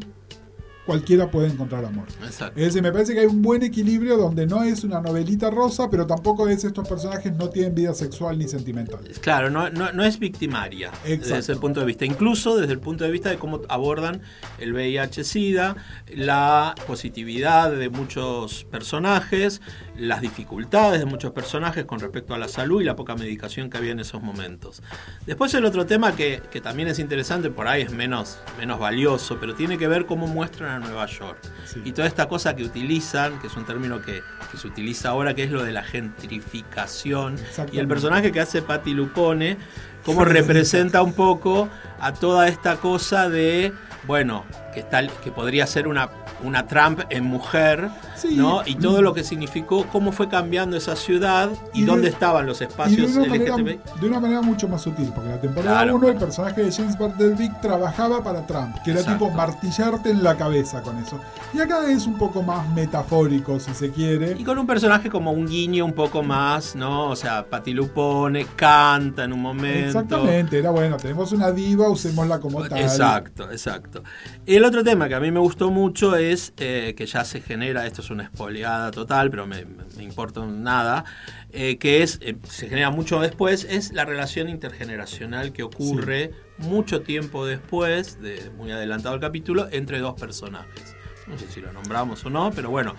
cualquiera 0.86 1.30
puede 1.30 1.48
encontrar 1.48 1.84
amor. 1.84 2.06
Exacto. 2.22 2.58
Es 2.58 2.66
decir, 2.66 2.82
me 2.82 2.92
parece 2.92 3.14
que 3.14 3.20
hay 3.20 3.26
un 3.26 3.42
buen 3.42 3.62
equilibrio 3.62 4.16
donde 4.16 4.46
no 4.46 4.62
es 4.62 4.84
una 4.84 5.00
novelita 5.00 5.50
rosa, 5.50 5.88
pero 5.90 6.06
tampoco 6.06 6.48
es 6.48 6.64
estos 6.64 6.86
personajes 6.86 7.34
no 7.36 7.48
tienen 7.48 7.74
vida 7.74 7.94
sexual 7.94 8.38
ni 8.38 8.48
sentimental. 8.48 9.00
Claro, 9.20 9.50
no, 9.50 9.70
no, 9.70 9.92
no 9.92 10.04
es 10.04 10.18
victimaria 10.18 10.88
Exacto. 11.04 11.36
desde 11.36 11.38
ese 11.38 11.56
punto 11.56 11.80
de 11.80 11.86
vista. 11.86 12.04
Incluso 12.04 12.56
desde 12.56 12.72
el 12.72 12.80
punto 12.80 13.04
de 13.04 13.10
vista 13.10 13.30
de 13.30 13.36
cómo 13.36 13.60
abordan 13.68 14.20
el 14.58 14.74
VIH-Sida, 14.74 15.76
la 16.14 16.74
positividad 16.86 17.72
de 17.72 17.88
muchos 17.88 18.64
personajes, 18.64 19.62
las 19.96 20.20
dificultades 20.20 21.00
de 21.00 21.06
muchos 21.06 21.32
personajes 21.32 21.84
con 21.84 22.00
respecto 22.00 22.34
a 22.34 22.38
la 22.38 22.48
salud 22.48 22.82
y 22.82 22.84
la 22.84 22.96
poca 22.96 23.14
medicación 23.14 23.70
que 23.70 23.78
había 23.78 23.92
en 23.92 24.00
esos 24.00 24.22
momentos. 24.22 24.82
Después 25.26 25.54
el 25.54 25.64
otro 25.64 25.86
tema 25.86 26.14
que, 26.14 26.42
que 26.50 26.60
también 26.60 26.88
es 26.88 26.98
interesante, 26.98 27.50
por 27.50 27.68
ahí 27.68 27.82
es 27.82 27.92
menos, 27.92 28.38
menos 28.58 28.78
valioso, 28.78 29.38
pero 29.40 29.54
tiene 29.54 29.78
que 29.78 29.88
ver 29.88 30.06
cómo 30.06 30.26
muestran 30.26 30.73
a 30.74 30.78
Nueva 30.78 31.06
York. 31.06 31.38
Sí. 31.64 31.82
Y 31.84 31.92
toda 31.92 32.06
esta 32.06 32.28
cosa 32.28 32.54
que 32.54 32.64
utilizan, 32.64 33.38
que 33.40 33.46
es 33.46 33.56
un 33.56 33.64
término 33.64 34.02
que, 34.02 34.22
que 34.50 34.58
se 34.58 34.66
utiliza 34.66 35.10
ahora, 35.10 35.34
que 35.34 35.44
es 35.44 35.50
lo 35.50 35.62
de 35.62 35.72
la 35.72 35.82
gentrificación. 35.82 37.36
Y 37.72 37.78
el 37.78 37.88
personaje 37.88 38.32
que 38.32 38.40
hace 38.40 38.62
Patti 38.62 38.94
Lupone, 38.94 39.56
cómo 40.04 40.24
representa 40.24 41.02
un 41.02 41.14
poco 41.14 41.68
a 42.04 42.12
toda 42.12 42.48
esta 42.48 42.76
cosa 42.76 43.28
de, 43.28 43.72
bueno, 44.06 44.44
que, 44.74 44.80
está, 44.80 45.06
que 45.06 45.30
podría 45.30 45.66
ser 45.66 45.86
una, 45.88 46.10
una 46.42 46.66
Trump 46.66 47.00
en 47.10 47.24
mujer, 47.24 47.88
Sí. 48.16 48.36
¿no? 48.36 48.62
Y 48.64 48.76
todo 48.76 49.02
lo 49.02 49.12
que 49.12 49.22
significó, 49.24 49.86
cómo 49.92 50.10
fue 50.12 50.28
cambiando 50.28 50.76
esa 50.76 50.96
ciudad 50.96 51.50
y, 51.74 51.78
Y 51.78 51.80
de- 51.82 51.86
dónde 51.86 52.08
estaban 52.08 52.46
los 52.46 52.58
Y 52.58 52.60
de 52.60 52.70
espacios 52.70 53.10
una, 53.16 53.26
manera, 53.26 53.56
de 53.56 54.06
una 54.06 54.20
manera 54.20 54.40
mucho 54.40 54.66
más 54.68 54.82
sutil, 54.82 55.10
porque 55.14 55.28
en 55.30 55.34
la 55.36 55.40
temporada 55.40 55.76
Claro. 55.82 55.96
1 55.96 56.08
el 56.08 56.16
personaje 56.16 56.62
de 56.62 56.72
James 56.72 56.96
Bartlett 56.98 57.60
trabajaba 57.60 58.22
para 58.22 58.46
Trump, 58.46 58.76
que 58.84 58.92
era 58.92 59.00
Exacto. 59.00 59.26
tipo 59.26 59.36
martillarte 59.36 60.10
en 60.10 60.22
la 60.22 60.36
cabeza 60.36 60.80
con 60.82 60.96
eso. 60.98 61.20
Y 61.52 61.60
acá 61.60 61.90
es 61.90 62.06
un 62.06 62.16
poco 62.16 62.42
más 62.42 62.66
metafórico, 62.70 63.58
si 63.60 63.74
se 63.74 63.90
quiere. 63.90 64.36
Y 64.38 64.44
con 64.44 64.58
un 64.58 64.66
personaje 64.66 65.10
como 65.10 65.32
un 65.32 65.46
guiño 65.46 65.84
un 65.84 65.92
poco 65.92 66.22
más, 66.22 66.74
¿no? 66.74 67.08
O 67.10 67.16
sea, 67.16 67.44
Patti 67.44 67.72
Lupone 67.74 68.46
canta 68.56 69.24
en 69.24 69.32
un 69.32 69.40
momento. 69.42 69.86
Exactamente, 70.00 70.58
era 70.58 70.70
bueno, 70.70 70.96
tenemos 70.96 71.32
una 71.32 71.50
diva, 71.50 71.88
usémosla 71.94 72.38
como 72.38 72.62
tal. 72.66 72.78
Exacto, 72.78 73.50
exacto. 73.50 74.02
El 74.46 74.64
otro 74.64 74.84
tema 74.84 75.08
que 75.08 75.14
a 75.14 75.20
mí 75.20 75.30
me 75.30 75.40
gustó 75.40 75.70
mucho 75.70 76.16
es 76.16 76.52
eh, 76.58 76.94
que 76.96 77.06
ya 77.06 77.24
se 77.24 77.40
genera, 77.40 77.86
esto 77.86 78.02
es 78.02 78.10
una 78.10 78.24
espoleada 78.24 78.90
total, 78.90 79.30
pero 79.30 79.46
me, 79.46 79.64
me 79.96 80.02
importa 80.02 80.44
nada, 80.44 81.04
eh, 81.52 81.78
que 81.78 82.02
es, 82.02 82.18
eh, 82.20 82.36
se 82.48 82.68
genera 82.68 82.90
mucho 82.90 83.20
después, 83.20 83.64
es 83.64 83.92
la 83.92 84.04
relación 84.04 84.48
intergeneracional 84.48 85.52
que 85.52 85.62
ocurre 85.62 86.32
mucho 86.58 87.02
tiempo 87.02 87.46
después, 87.46 88.20
de 88.20 88.50
muy 88.56 88.70
adelantado 88.70 89.14
el 89.14 89.20
capítulo, 89.20 89.68
entre 89.70 89.98
dos 89.98 90.14
personajes. 90.20 90.94
No 91.26 91.38
sé 91.38 91.46
si 91.48 91.60
lo 91.60 91.72
nombramos 91.72 92.24
o 92.26 92.30
no, 92.30 92.50
pero 92.54 92.70
bueno, 92.70 92.94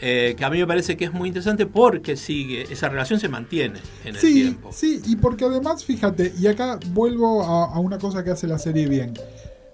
eh, 0.00 0.34
que 0.36 0.44
a 0.44 0.50
mí 0.50 0.58
me 0.58 0.66
parece 0.66 0.96
que 0.96 1.04
es 1.06 1.12
muy 1.12 1.28
interesante 1.28 1.66
porque 1.66 2.16
sigue, 2.16 2.62
esa 2.70 2.88
relación 2.88 3.18
se 3.20 3.28
mantiene 3.28 3.80
en 4.04 4.14
el 4.14 4.20
Sí, 4.20 4.32
tiempo. 4.34 4.70
sí, 4.72 5.00
y 5.06 5.16
porque 5.16 5.44
además, 5.44 5.84
fíjate, 5.84 6.32
y 6.38 6.46
acá 6.46 6.78
vuelvo 6.92 7.42
a, 7.42 7.74
a 7.74 7.78
una 7.80 7.98
cosa 7.98 8.22
que 8.24 8.30
hace 8.30 8.46
la 8.46 8.58
serie 8.58 8.86
bien. 8.88 9.14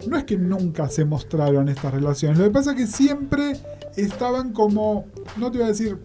No 0.06 0.16
es 0.16 0.24
que 0.24 0.36
nunca 0.36 0.88
se 0.88 1.04
mostraron 1.04 1.68
estas 1.68 1.94
relaciones, 1.94 2.38
lo 2.38 2.44
que 2.44 2.50
pasa 2.50 2.72
es 2.72 2.76
que 2.76 2.86
siempre 2.86 3.56
estaban 3.96 4.52
como, 4.52 5.06
no 5.36 5.50
te 5.50 5.58
voy 5.58 5.66
a 5.66 5.70
decir 5.70 5.96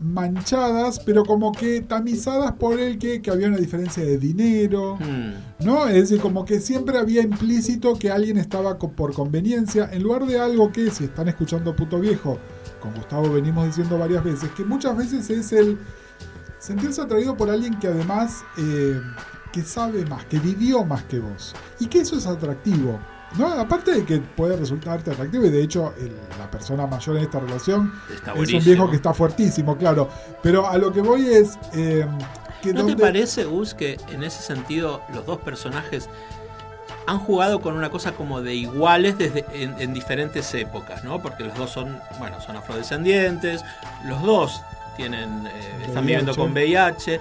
manchadas, 0.00 1.00
pero 1.00 1.24
como 1.24 1.50
que 1.50 1.80
tamizadas 1.80 2.52
por 2.52 2.78
el 2.78 2.98
que, 2.98 3.20
que 3.20 3.30
había 3.32 3.48
una 3.48 3.56
diferencia 3.56 4.04
de 4.04 4.16
dinero, 4.16 4.96
Hmm. 4.96 5.64
¿no? 5.64 5.88
Es 5.88 5.94
decir, 5.94 6.20
como 6.20 6.44
que 6.44 6.60
siempre 6.60 6.98
había 6.98 7.22
implícito 7.22 7.94
que 7.98 8.10
alguien 8.10 8.36
estaba 8.38 8.78
co- 8.78 8.92
por 8.92 9.12
conveniencia, 9.12 9.88
en 9.92 10.04
lugar 10.04 10.26
de 10.26 10.38
algo 10.38 10.70
que, 10.70 10.90
si 10.92 11.04
están 11.04 11.26
escuchando 11.28 11.74
Puto 11.74 11.98
Viejo, 11.98 12.38
con 12.80 12.94
Gustavo 12.94 13.30
venimos 13.32 13.66
diciendo 13.66 13.98
varias 13.98 14.22
veces, 14.24 14.50
que 14.56 14.64
muchas 14.64 14.96
veces 14.96 15.28
es 15.30 15.52
el 15.52 15.78
sentirse 16.58 17.00
atraído 17.02 17.36
por 17.36 17.50
alguien 17.50 17.78
que 17.78 17.86
además 17.88 18.44
eh, 18.56 19.00
que 19.52 19.62
sabe 19.62 20.04
más, 20.06 20.24
que 20.26 20.38
vivió 20.38 20.84
más 20.84 21.02
que 21.04 21.18
vos. 21.20 21.54
Y 21.80 21.86
que 21.86 22.00
eso 22.00 22.16
es 22.16 22.26
atractivo. 22.26 22.98
¿no? 23.36 23.46
Aparte 23.46 23.92
de 23.92 24.04
que 24.06 24.18
puede 24.20 24.56
resultarte 24.56 25.10
atractivo, 25.10 25.44
y 25.44 25.50
de 25.50 25.62
hecho 25.62 25.92
el- 25.98 26.16
la 26.38 26.50
persona 26.50 26.86
mayor 26.86 27.16
en 27.18 27.22
esta 27.24 27.38
relación 27.40 27.92
Está 28.14 28.32
es 28.32 28.52
un 28.54 28.64
viejo 28.64 28.88
que 28.88 28.96
está 28.96 29.12
fuertísimo, 29.12 29.76
claro. 29.76 30.08
Pero 30.42 30.66
a 30.68 30.78
lo 30.78 30.90
que 30.92 31.02
voy 31.02 31.28
es 31.28 31.58
eh, 31.74 32.06
que 32.62 32.72
¿No 32.72 32.80
donde- 32.80 32.96
te 32.96 33.02
parece, 33.02 33.44
Gus, 33.44 33.74
que 33.74 33.98
en 34.08 34.22
ese 34.24 34.42
sentido 34.42 35.02
los 35.12 35.26
dos 35.26 35.38
personajes 35.40 36.08
han 37.08 37.18
jugado 37.18 37.60
con 37.60 37.74
una 37.74 37.88
cosa 37.90 38.12
como 38.12 38.42
de 38.42 38.54
iguales 38.54 39.16
desde 39.16 39.44
en, 39.54 39.74
en 39.80 39.94
diferentes 39.94 40.52
épocas, 40.54 41.04
¿no? 41.04 41.20
Porque 41.22 41.42
los 41.42 41.56
dos 41.56 41.70
son, 41.70 41.98
bueno, 42.18 42.40
son 42.40 42.56
afrodescendientes, 42.56 43.64
los 44.06 44.22
dos 44.22 44.60
tienen, 44.96 45.46
eh, 45.46 45.50
están 45.86 46.04
viviendo 46.06 46.34
con 46.36 46.52
VIH, 46.52 47.20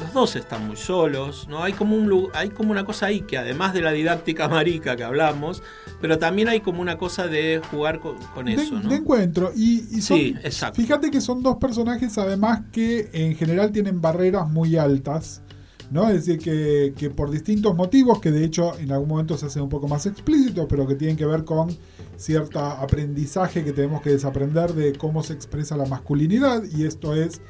los 0.00 0.12
dos 0.12 0.36
están 0.36 0.68
muy 0.68 0.76
solos, 0.76 1.48
¿no? 1.48 1.64
Hay 1.64 1.72
como 1.72 1.96
un 1.96 2.28
hay 2.32 2.50
como 2.50 2.70
una 2.70 2.84
cosa 2.84 3.06
ahí 3.06 3.22
que 3.22 3.36
además 3.36 3.74
de 3.74 3.80
la 3.80 3.90
didáctica 3.90 4.46
marica 4.48 4.94
que 4.94 5.02
hablamos, 5.02 5.62
pero 6.00 6.18
también 6.18 6.48
hay 6.48 6.60
como 6.60 6.80
una 6.80 6.96
cosa 6.96 7.26
de 7.26 7.60
jugar 7.72 7.98
con, 7.98 8.16
con 8.34 8.46
de, 8.46 8.54
eso, 8.54 8.78
¿no? 8.78 8.88
de 8.88 8.96
encuentro. 8.96 9.50
Y, 9.56 9.84
y 9.90 10.00
son- 10.00 10.18
Sí, 10.18 10.36
exacto. 10.44 10.80
Fíjate 10.80 11.10
que 11.10 11.20
son 11.20 11.42
dos 11.42 11.56
personajes 11.56 12.16
además 12.18 12.60
que 12.70 13.10
en 13.12 13.34
general 13.34 13.72
tienen 13.72 14.00
barreras 14.00 14.48
muy 14.48 14.76
altas. 14.76 15.42
¿No? 15.90 16.08
Es 16.08 16.26
decir, 16.26 16.38
que, 16.38 16.92
que 16.96 17.10
por 17.10 17.30
distintos 17.30 17.74
motivos, 17.74 18.20
que 18.20 18.30
de 18.30 18.44
hecho 18.44 18.78
en 18.78 18.92
algún 18.92 19.08
momento 19.08 19.36
se 19.36 19.46
hacen 19.46 19.62
un 19.62 19.68
poco 19.68 19.88
más 19.88 20.06
explícitos, 20.06 20.66
pero 20.68 20.86
que 20.86 20.94
tienen 20.94 21.16
que 21.16 21.26
ver 21.26 21.44
con 21.44 21.76
cierto 22.16 22.60
aprendizaje 22.60 23.64
que 23.64 23.72
tenemos 23.72 24.02
que 24.02 24.10
desaprender 24.10 24.74
de 24.74 24.92
cómo 24.94 25.22
se 25.22 25.32
expresa 25.32 25.76
la 25.76 25.86
masculinidad, 25.86 26.62
y 26.64 26.84
esto 26.84 27.14
es 27.14 27.40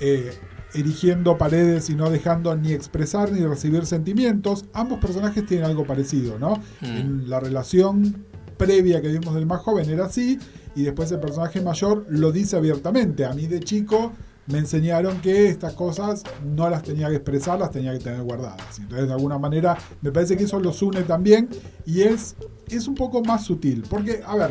eh, 0.00 0.32
erigiendo 0.74 1.38
paredes 1.38 1.88
y 1.88 1.94
no 1.94 2.10
dejando 2.10 2.56
ni 2.56 2.72
expresar 2.72 3.30
ni 3.30 3.46
recibir 3.46 3.86
sentimientos. 3.86 4.64
Ambos 4.72 4.98
personajes 4.98 5.46
tienen 5.46 5.66
algo 5.66 5.86
parecido, 5.86 6.38
¿no? 6.38 6.56
Mm. 6.80 6.84
En 6.84 7.30
la 7.30 7.40
relación 7.40 8.24
previa 8.56 9.00
que 9.00 9.08
vimos 9.08 9.34
del 9.34 9.46
más 9.46 9.60
joven 9.60 9.88
era 9.88 10.06
así, 10.06 10.38
y 10.74 10.82
después 10.82 11.12
el 11.12 11.20
personaje 11.20 11.60
mayor 11.60 12.06
lo 12.08 12.32
dice 12.32 12.56
abiertamente. 12.56 13.24
A 13.24 13.34
mí 13.34 13.46
de 13.46 13.60
chico 13.60 14.12
me 14.46 14.58
enseñaron 14.58 15.20
que 15.20 15.48
estas 15.48 15.72
cosas 15.74 16.22
no 16.44 16.68
las 16.68 16.82
tenía 16.82 17.08
que 17.08 17.16
expresar, 17.16 17.58
las 17.58 17.70
tenía 17.70 17.92
que 17.92 17.98
tener 18.00 18.22
guardadas. 18.22 18.78
Entonces, 18.78 19.06
de 19.08 19.12
alguna 19.14 19.38
manera, 19.38 19.76
me 20.02 20.10
parece 20.12 20.36
que 20.36 20.44
eso 20.44 20.60
los 20.60 20.82
une 20.82 21.02
también 21.02 21.48
y 21.86 22.02
es, 22.02 22.36
es 22.68 22.86
un 22.88 22.94
poco 22.94 23.22
más 23.24 23.44
sutil. 23.44 23.84
Porque, 23.88 24.22
a 24.26 24.36
ver, 24.36 24.50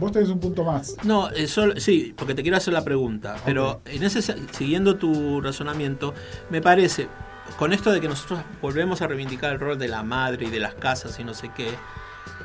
vos 0.00 0.10
tenés 0.12 0.28
un 0.30 0.40
punto 0.40 0.64
más. 0.64 0.96
No, 1.04 1.30
eh, 1.30 1.46
solo- 1.48 1.78
sí, 1.78 2.14
porque 2.16 2.34
te 2.34 2.42
quiero 2.42 2.56
hacer 2.56 2.72
la 2.72 2.82
pregunta, 2.84 3.36
pero 3.44 3.82
en 3.84 4.02
ese 4.02 4.22
se- 4.22 4.36
siguiendo 4.52 4.96
tu 4.96 5.40
razonamiento, 5.40 6.14
me 6.50 6.60
parece 6.62 7.08
con 7.58 7.72
esto 7.74 7.92
de 7.92 8.00
que 8.00 8.08
nosotros 8.08 8.40
volvemos 8.62 9.02
a 9.02 9.06
reivindicar 9.06 9.52
el 9.52 9.60
rol 9.60 9.78
de 9.78 9.88
la 9.88 10.02
madre 10.02 10.46
y 10.46 10.50
de 10.50 10.60
las 10.60 10.74
casas 10.74 11.18
y 11.20 11.24
no 11.24 11.34
sé 11.34 11.50
qué, 11.54 11.68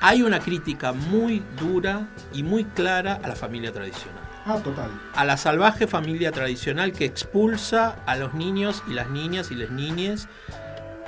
hay 0.01 0.23
una 0.23 0.39
crítica 0.39 0.91
muy 0.91 1.41
dura 1.59 2.09
y 2.33 2.43
muy 2.43 2.65
clara 2.65 3.19
a 3.23 3.27
la 3.29 3.35
familia 3.35 3.71
tradicional. 3.71 4.23
Ah, 4.47 4.59
total. 4.63 4.89
A 5.13 5.25
la 5.25 5.35
salvaje 5.37 5.87
familia 5.87 6.31
tradicional 6.31 6.93
que 6.93 7.05
expulsa 7.05 7.97
a 8.05 8.15
los 8.15 8.33
niños 8.33 8.81
y 8.89 8.93
las 8.93 9.09
niñas 9.09 9.51
y 9.51 9.55
las 9.55 9.71
niñas 9.71 10.27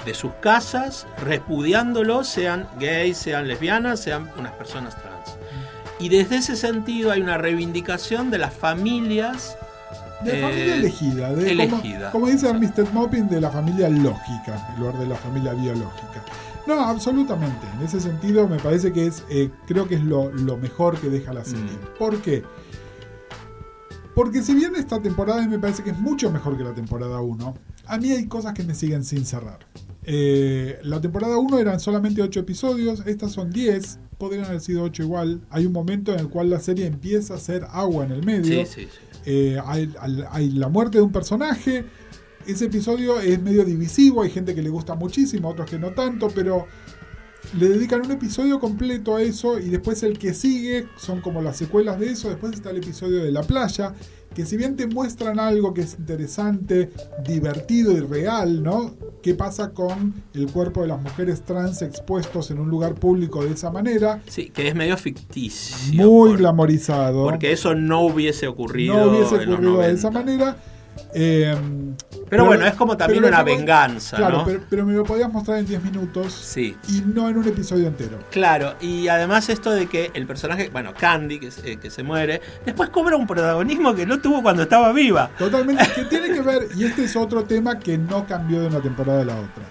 de 0.05 0.13
sus 0.13 0.33
casas, 0.35 1.07
repudiándolos, 1.23 2.27
sean 2.27 2.67
gays, 2.79 3.17
sean 3.17 3.47
lesbianas, 3.47 4.01
sean 4.01 4.29
unas 4.37 4.53
personas 4.53 4.95
trans. 5.01 5.37
Y 5.99 6.09
desde 6.09 6.37
ese 6.37 6.55
sentido 6.55 7.11
hay 7.11 7.21
una 7.21 7.37
reivindicación 7.37 8.31
de 8.31 8.37
las 8.37 8.53
familias 8.53 9.57
De 10.23 10.37
Eh, 10.37 10.41
familia 10.41 10.75
elegida. 10.75 11.33
De, 11.33 11.51
elegida. 11.51 12.11
Como, 12.11 12.25
como 12.25 12.27
dice 12.27 12.53
Mr. 12.53 12.91
Moppin, 12.93 13.29
de 13.29 13.39
la 13.39 13.49
familia 13.49 13.87
lógica, 13.89 14.67
en 14.73 14.79
lugar 14.81 14.97
de 14.99 15.07
la 15.07 15.15
familia 15.15 15.53
biológica. 15.53 16.23
No, 16.67 16.81
absolutamente. 16.81 17.65
En 17.77 17.85
ese 17.85 17.99
sentido 18.01 18.47
me 18.47 18.57
parece 18.57 18.91
que 18.91 19.07
es, 19.07 19.23
eh, 19.29 19.49
creo 19.65 19.87
que 19.87 19.95
es 19.95 20.03
lo, 20.03 20.29
lo 20.31 20.57
mejor 20.57 20.99
que 20.99 21.09
deja 21.09 21.33
la 21.33 21.43
serie. 21.45 21.63
Mm. 21.63 21.97
¿Por 21.97 22.21
qué? 22.21 22.43
Porque 24.19 24.43
si 24.43 24.53
bien 24.53 24.75
esta 24.75 25.01
temporada 25.01 25.47
me 25.47 25.59
parece 25.59 25.81
que 25.81 25.91
es 25.91 25.97
mucho 25.97 26.29
mejor 26.29 26.57
que 26.57 26.63
la 26.65 26.73
temporada 26.73 27.21
1, 27.21 27.53
a 27.85 27.97
mí 27.97 28.11
hay 28.11 28.25
cosas 28.25 28.53
que 28.53 28.63
me 28.63 28.75
siguen 28.75 29.05
sin 29.05 29.23
cerrar. 29.23 29.59
Eh, 30.03 30.77
la 30.83 30.99
temporada 30.99 31.37
1 31.37 31.57
eran 31.57 31.79
solamente 31.79 32.21
8 32.21 32.41
episodios, 32.41 33.01
estas 33.05 33.31
son 33.31 33.49
10, 33.49 33.97
podrían 34.17 34.43
haber 34.43 34.59
sido 34.59 34.83
8 34.83 35.03
igual. 35.03 35.39
Hay 35.49 35.65
un 35.65 35.71
momento 35.71 36.11
en 36.11 36.19
el 36.19 36.27
cual 36.27 36.49
la 36.49 36.59
serie 36.59 36.85
empieza 36.85 37.35
a 37.35 37.37
hacer 37.37 37.65
agua 37.71 38.03
en 38.03 38.11
el 38.11 38.25
medio. 38.25 38.65
Sí, 38.65 38.81
sí, 38.81 38.89
sí. 38.91 39.21
Eh, 39.25 39.57
hay, 39.65 40.49
la 40.49 40.67
muerte 40.67 40.97
de 40.97 41.05
un 41.05 41.13
personaje. 41.13 41.85
Ese 42.45 42.65
episodio 42.65 43.21
es 43.21 43.41
medio 43.41 43.63
divisivo, 43.63 44.23
hay 44.23 44.31
gente 44.31 44.53
que 44.53 44.61
le 44.61 44.69
gusta 44.69 44.95
muchísimo, 44.95 45.47
otros 45.47 45.69
que 45.69 45.79
no 45.79 45.91
tanto, 45.91 46.27
pero 46.35 46.67
le 47.57 47.69
dedican 47.69 48.01
un 48.05 48.11
episodio 48.11 48.59
completo 48.59 49.15
a 49.15 49.21
eso 49.21 49.59
y 49.59 49.69
después 49.69 50.03
el 50.03 50.19
que 50.19 50.33
sigue 50.33 50.87
son 50.97 51.21
como 51.21 51.41
las 51.41 51.57
secuelas 51.57 51.99
de 51.99 52.11
eso, 52.11 52.29
después 52.29 52.53
está 52.53 52.69
el 52.71 52.77
episodio 52.77 53.23
de 53.23 53.31
la 53.31 53.43
playa, 53.43 53.93
que 54.35 54.45
si 54.45 54.57
bien 54.57 54.75
te 54.75 54.85
muestran 54.85 55.39
algo 55.39 55.73
que 55.73 55.81
es 55.81 55.95
interesante, 55.97 56.91
divertido 57.25 57.91
y 57.93 57.99
real, 58.01 58.61
¿no? 58.61 58.93
qué 59.23 59.33
pasa 59.33 59.71
con 59.71 60.13
el 60.33 60.47
cuerpo 60.51 60.81
de 60.83 60.87
las 60.89 61.01
mujeres 61.01 61.41
trans 61.43 61.81
expuestos 61.81 62.51
en 62.51 62.59
un 62.59 62.69
lugar 62.69 62.95
público 62.95 63.43
de 63.43 63.51
esa 63.53 63.69
manera. 63.71 64.21
Sí, 64.27 64.49
que 64.53 64.67
es 64.67 64.75
medio 64.75 64.95
ficticio. 64.97 66.05
Muy 66.05 66.29
por- 66.31 66.37
glamorizado. 66.37 67.23
Porque 67.23 67.51
eso 67.51 67.75
no 67.75 68.01
hubiese 68.01 68.47
ocurrido. 68.47 68.95
no 68.95 69.11
hubiese 69.11 69.35
ocurrido 69.35 69.57
de 69.57 69.61
90. 69.61 69.89
esa 69.91 70.11
manera. 70.11 70.57
Eh, 71.13 71.55
Pero 72.29 72.45
bueno, 72.45 72.65
es 72.65 72.75
como 72.75 72.95
también 72.95 73.23
una 73.25 73.41
venganza, 73.43 74.17
Claro, 74.17 74.39
¿no? 74.39 74.45
pero, 74.45 74.61
pero 74.69 74.85
me 74.85 74.93
lo 74.93 75.03
podías 75.03 75.31
mostrar 75.31 75.57
en 75.57 75.65
10 75.65 75.83
minutos 75.83 76.31
Sí. 76.33 76.77
y 76.87 77.01
no 77.01 77.27
en 77.29 77.37
un 77.37 77.47
episodio 77.47 77.87
entero. 77.87 78.19
Claro, 78.29 78.75
y 78.79 79.07
además 79.07 79.49
esto 79.49 79.71
de 79.71 79.87
que 79.87 80.11
el 80.13 80.27
personaje, 80.27 80.69
bueno, 80.71 80.93
Candy, 80.97 81.39
que, 81.39 81.49
se- 81.51 81.71
eh, 81.73 81.77
que 81.77 81.89
se 81.89 82.03
muere, 82.03 82.41
después 82.65 82.89
cobra 82.89 83.15
un 83.17 83.25
protagonismo 83.25 83.95
que 83.95 84.05
no 84.05 84.19
tuvo 84.19 84.43
cuando 84.43 84.63
estaba 84.63 84.91
viva. 84.93 85.31
Totalmente, 85.39 85.83
que 85.95 86.03
tiene 86.09 86.31
que 86.31 86.41
ver, 86.41 86.67
y 86.75 86.83
este 86.83 87.05
es 87.05 87.15
otro 87.15 87.43
tema 87.43 87.79
que 87.79 87.97
no 87.97 88.27
cambió 88.27 88.61
de 88.61 88.67
una 88.67 88.79
temporada 88.81 89.21
a 89.21 89.25
la 89.25 89.35
otra. 89.35 89.63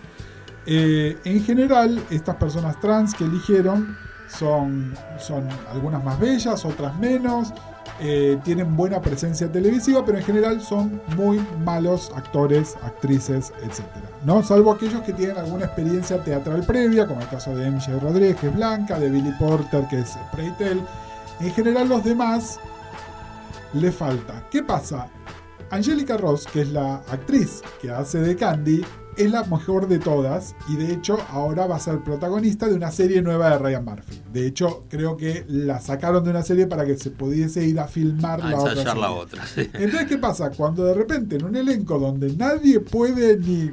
Eh, 0.66 1.16
en 1.24 1.44
general, 1.44 2.02
estas 2.10 2.36
personas 2.36 2.78
trans 2.80 3.14
que 3.14 3.24
eligieron 3.24 3.96
son, 4.28 4.94
son 5.18 5.48
algunas 5.72 6.02
más 6.04 6.18
bellas, 6.20 6.64
otras 6.64 6.98
menos, 6.98 7.54
eh, 8.00 8.38
tienen 8.44 8.76
buena 8.76 9.00
presencia 9.00 9.50
televisiva, 9.50 10.04
pero 10.04 10.18
en 10.18 10.24
general 10.24 10.60
son 10.60 11.00
muy 11.16 11.40
malos 11.64 12.12
actores, 12.14 12.76
actrices, 12.82 13.52
etc. 13.62 13.84
¿no? 14.24 14.42
Salvo 14.42 14.70
aquellos 14.70 15.02
que 15.02 15.12
tienen 15.12 15.36
alguna 15.36 15.66
experiencia 15.66 16.22
teatral 16.22 16.64
previa, 16.64 17.06
como 17.06 17.20
el 17.20 17.28
caso 17.28 17.54
de 17.56 17.70
MJ 17.70 17.98
Rodríguez, 18.00 18.36
que 18.36 18.48
es 18.48 18.54
Blanca, 18.54 18.98
de 18.98 19.10
Billy 19.10 19.32
Porter, 19.38 19.86
que 19.88 20.00
es 20.00 20.16
Preitel. 20.32 20.80
En 21.40 21.52
general, 21.52 21.88
los 21.88 22.04
demás 22.04 22.60
le 23.72 23.90
falta. 23.90 24.44
¿Qué 24.50 24.62
pasa? 24.62 25.08
Angélica 25.70 26.16
Ross, 26.16 26.46
que 26.46 26.62
es 26.62 26.70
la 26.70 26.96
actriz 27.08 27.62
que 27.80 27.90
hace 27.90 28.18
de 28.20 28.36
Candy, 28.36 28.84
es 29.18 29.30
la 29.30 29.44
mejor 29.44 29.88
de 29.88 29.98
todas 29.98 30.54
y 30.68 30.76
de 30.76 30.92
hecho 30.92 31.18
ahora 31.30 31.66
va 31.66 31.76
a 31.76 31.80
ser 31.80 32.00
protagonista 32.00 32.66
de 32.68 32.74
una 32.74 32.90
serie 32.90 33.20
nueva 33.22 33.50
de 33.50 33.58
Ryan 33.58 33.84
Murphy. 33.84 34.20
De 34.32 34.46
hecho, 34.46 34.84
creo 34.88 35.16
que 35.16 35.44
la 35.48 35.80
sacaron 35.80 36.24
de 36.24 36.30
una 36.30 36.42
serie 36.42 36.66
para 36.66 36.84
que 36.86 36.96
se 36.96 37.10
pudiese 37.10 37.64
ir 37.64 37.78
a 37.80 37.88
filmar 37.88 38.40
A 38.42 38.50
la 38.50 38.56
otra. 38.58 38.72
ensayar 38.72 38.96
la 38.96 39.06
serie. 39.08 39.20
otra. 39.22 39.46
sí. 39.46 39.70
Entonces, 39.74 40.08
¿qué 40.08 40.18
pasa? 40.18 40.50
Cuando 40.50 40.84
de 40.84 40.94
repente 40.94 41.36
en 41.36 41.44
un 41.44 41.56
elenco 41.56 41.98
donde 41.98 42.32
nadie 42.34 42.80
puede 42.80 43.36
ni 43.38 43.70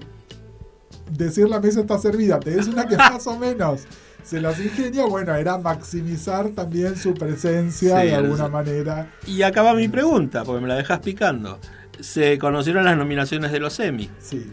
decir 1.11 1.47
la 1.49 1.59
mesa 1.59 1.81
está 1.81 1.97
servida, 1.97 2.39
te 2.39 2.57
es 2.59 2.67
una 2.67 2.85
que 2.87 2.97
más 2.97 3.25
o 3.27 3.37
menos 3.37 3.81
se 4.23 4.41
las 4.41 4.59
ingenia, 4.59 5.05
bueno, 5.05 5.35
era 5.35 5.57
maximizar 5.59 6.49
también 6.49 6.95
su 6.97 7.13
presencia 7.13 8.01
Sí, 8.01 8.07
de 8.07 8.15
alguna 8.15 8.47
manera. 8.47 9.11
Y 9.27 9.43
acaba 9.43 9.75
mi 9.75 9.87
pregunta, 9.87 10.43
porque 10.43 10.61
me 10.61 10.67
la 10.67 10.75
dejas 10.75 10.99
picando. 10.99 11.59
Se 11.99 12.39
conocieron 12.39 12.85
las 12.85 12.97
nominaciones 12.97 13.51
de 13.51 13.59
los 13.59 13.79
Emmy. 13.79 14.09
Sí, 14.19 14.51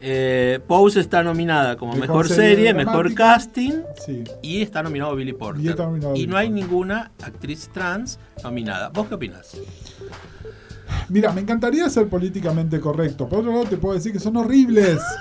Eh, 0.00 0.60
Pose 0.66 1.00
está 1.00 1.22
nominada 1.24 1.76
como 1.76 1.92
Mejor 1.94 2.08
mejor, 2.08 2.28
serie 2.28 2.72
mejor 2.72 3.14
casting 3.14 3.82
sí. 4.04 4.22
y 4.42 4.62
está 4.62 4.82
nominado 4.82 5.16
Billy 5.16 5.32
Porter. 5.32 5.64
Y 5.64 5.68
está 5.68 5.84
nominado 5.86 6.12
Y 6.14 6.20
Billy 6.20 6.26
no 6.28 6.36
hay 6.36 6.48
Porter. 6.48 6.64
ninguna 6.64 7.10
actriz 7.22 7.68
trans 7.72 8.18
nominada. 8.44 8.90
¿Vos 8.90 9.08
qué 9.08 9.14
opinás? 9.14 9.56
Mira, 11.08 11.32
me 11.32 11.40
encantaría 11.40 11.88
ser 11.90 12.08
políticamente 12.08 12.80
correcto. 12.80 13.28
Por 13.28 13.40
otro 13.40 13.52
lado, 13.52 13.64
te 13.64 13.76
puedo 13.76 13.94
decir 13.94 14.12
que 14.12 14.20
son 14.20 14.36
horribles. 14.36 15.00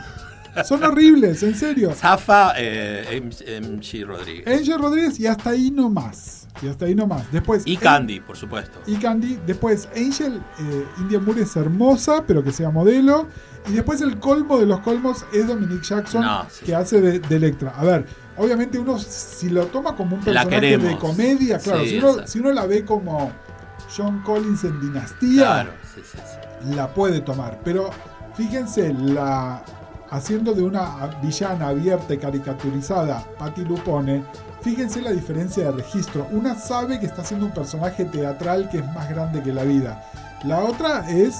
Son 0.63 0.83
horribles, 0.83 1.43
en 1.43 1.55
serio. 1.55 1.93
Zafa 1.93 2.53
eh, 2.57 3.21
MG 3.61 4.05
Rodríguez. 4.05 4.47
Angel 4.47 4.79
Rodríguez 4.79 5.19
y 5.19 5.27
hasta 5.27 5.51
ahí 5.51 5.71
no 5.71 5.89
más. 5.89 6.47
Y 6.61 6.67
hasta 6.67 6.85
ahí 6.85 6.95
no 6.95 7.05
más. 7.07 7.31
Después. 7.31 7.63
Y 7.65 7.77
Candy, 7.77 8.19
por 8.19 8.35
supuesto. 8.37 8.79
Y 8.87 8.95
Candy. 8.95 9.39
Después, 9.45 9.87
Angel, 9.95 10.41
eh, 10.59 10.85
India 10.99 11.19
Moore 11.19 11.43
es 11.43 11.55
hermosa, 11.55 12.23
pero 12.25 12.43
que 12.43 12.51
sea 12.51 12.69
modelo. 12.71 13.27
Y 13.69 13.73
después 13.73 14.01
el 14.01 14.17
colmo 14.19 14.57
de 14.57 14.65
los 14.65 14.79
colmos 14.79 15.25
es 15.33 15.45
Dominic 15.45 15.81
Jackson, 15.83 16.21
No, 16.21 16.45
sí. 16.49 16.65
que 16.65 16.73
hace 16.75 17.01
de, 17.01 17.19
de 17.19 17.35
Electra. 17.35 17.73
A 17.77 17.83
ver, 17.83 18.05
obviamente 18.37 18.79
uno, 18.79 18.97
si 18.97 19.49
lo 19.49 19.65
toma 19.67 19.95
como 19.95 20.15
un 20.15 20.23
personaje 20.23 20.77
de 20.77 20.97
comedia, 20.97 21.59
claro, 21.59 21.83
Sí, 21.83 21.89
si, 21.89 21.97
uno, 21.97 22.15
si 22.25 22.39
uno 22.39 22.53
la 22.53 22.65
ve 22.65 22.85
como 22.85 23.31
John 23.95 24.21
Collins 24.23 24.63
en 24.63 24.79
Dinastía, 24.79 25.35
Claro, 25.43 25.71
sí. 25.93 26.73
la 26.73 26.87
puede 26.93 27.19
tomar. 27.19 27.59
Pero 27.65 27.89
fíjense, 28.35 28.93
la 28.93 29.61
haciendo 30.09 30.53
de 30.53 30.63
una 30.63 31.07
villana 31.21 31.67
abierta 31.69 32.13
y 32.13 32.17
caricaturizada, 32.17 33.23
Patti 33.37 33.63
Lupone, 33.65 34.23
fíjense 34.61 35.01
la 35.01 35.11
diferencia 35.11 35.65
de 35.65 35.71
registro. 35.71 36.27
Una 36.31 36.55
sabe 36.55 36.99
que 36.99 37.05
está 37.05 37.21
haciendo 37.21 37.45
un 37.45 37.53
personaje 37.53 38.05
teatral 38.05 38.69
que 38.69 38.77
es 38.79 38.85
más 38.93 39.09
grande 39.09 39.41
que 39.41 39.53
la 39.53 39.63
vida. 39.63 40.03
La 40.43 40.59
otra 40.59 41.09
es 41.09 41.35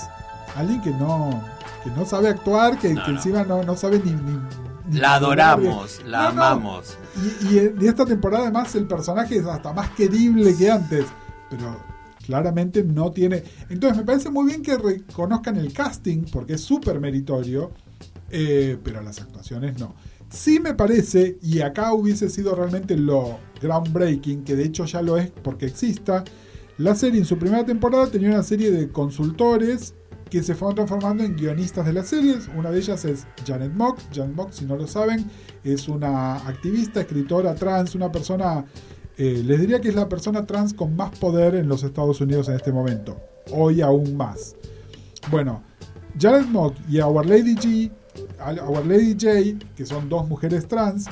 alguien 0.56 0.82
que 0.82 0.92
no, 0.92 1.42
que 1.84 1.92
no 1.92 2.06
sabe 2.06 2.30
actuar, 2.30 2.78
que, 2.78 2.94
No, 2.94 3.04
que 3.06 3.12
no. 3.12 3.18
encima 3.18 3.44
no, 3.44 3.64
no 3.64 3.76
sabe 3.76 4.02
ni... 4.04 4.12
ni- 4.12 5.00
La 5.00 5.16
adoramos, 5.16 6.02
la 6.06 6.30
No, 6.30 6.34
no. 6.34 6.44
amamos. 6.44 6.98
Y, 7.44 7.56
y 7.56 7.60
en 7.60 7.82
esta 7.88 8.06
temporada 8.06 8.44
además 8.46 8.74
el 8.76 8.88
personaje 8.88 9.38
es 9.38 9.46
hasta 9.46 9.74
más 9.74 9.90
querible 9.92 10.56
que 10.56 10.72
antes. 10.72 11.06
Pero 11.50 11.78
claramente 12.26 12.84
no 12.84 13.12
tiene... 13.12 13.44
Entonces 13.70 13.98
me 13.98 14.04
parece 14.04 14.30
muy 14.30 14.46
bien 14.48 14.62
que 14.64 14.78
reconozcan 14.78 15.58
el 15.58 15.74
casting 15.74 16.26
porque 16.32 16.54
es 16.54 16.62
súper 16.62 17.00
meritorio. 17.00 17.72
Eh, 18.30 18.78
pero 18.84 19.02
las 19.02 19.22
actuaciones 19.22 19.80
no. 19.80 19.96
Sí 20.30 20.60
me 20.60 20.74
parece, 20.74 21.38
y 21.42 21.62
acá 21.62 21.94
hubiese 21.94 22.30
sido 22.30 22.54
realmente 22.54 22.98
lo 22.98 23.40
groundbreaking, 23.62 24.44
que 24.44 24.56
de 24.56 24.66
hecho 24.66 24.86
ya 24.86 25.02
lo 25.02 25.18
es 25.18 25.32
porque 25.32 25.66
exista, 25.66 26.24
la 26.78 26.96
serie 26.96 27.20
en 27.20 27.26
su 27.26 27.38
primera 27.40 27.66
temporada 27.66 28.08
tenía 28.08 28.30
una 28.30 28.44
serie 28.44 28.72
de 28.72 28.90
consultores 28.90 29.96
que 30.30 30.44
se 30.44 30.56
fueron 30.56 30.76
transformando 30.76 31.24
en 31.24 31.36
guionistas 31.36 31.86
de 31.86 31.94
las 31.94 32.08
series. 32.08 32.50
Una 32.56 32.70
de 32.70 32.80
ellas 32.80 33.04
es 33.06 33.26
Janet 33.46 33.74
Mock. 33.74 34.00
Janet 34.14 34.36
Mock, 34.36 34.52
si 34.52 34.66
no 34.66 34.76
lo 34.76 34.86
saben, 34.86 35.26
es 35.64 35.88
una 35.88 36.36
activista, 36.36 37.02
escritora 37.02 37.56
trans, 37.56 37.96
una 37.96 38.12
persona, 38.12 38.66
eh, 39.18 39.42
les 39.44 39.60
diría 39.60 39.80
que 39.82 39.90
es 39.90 39.96
la 39.96 40.10
persona 40.10 40.46
trans 40.46 40.74
con 40.74 40.96
más 40.96 41.18
poder 41.18 41.56
en 41.56 41.68
los 41.68 41.84
Estados 41.84 42.22
Unidos 42.22 42.50
en 42.50 42.56
este 42.56 42.72
momento. 42.72 43.18
Hoy 43.52 43.82
aún 43.82 44.16
más. 44.16 44.56
Bueno, 45.32 45.64
Janet 46.20 46.48
Mock 46.48 46.76
y 46.90 47.00
Our 47.00 47.26
Lady 47.26 47.56
G, 47.56 47.92
Our 48.40 48.86
Lady 48.86 49.14
J, 49.14 49.66
que 49.76 49.86
son 49.86 50.10
dos 50.10 50.28
mujeres 50.28 50.68
trans, 50.68 51.06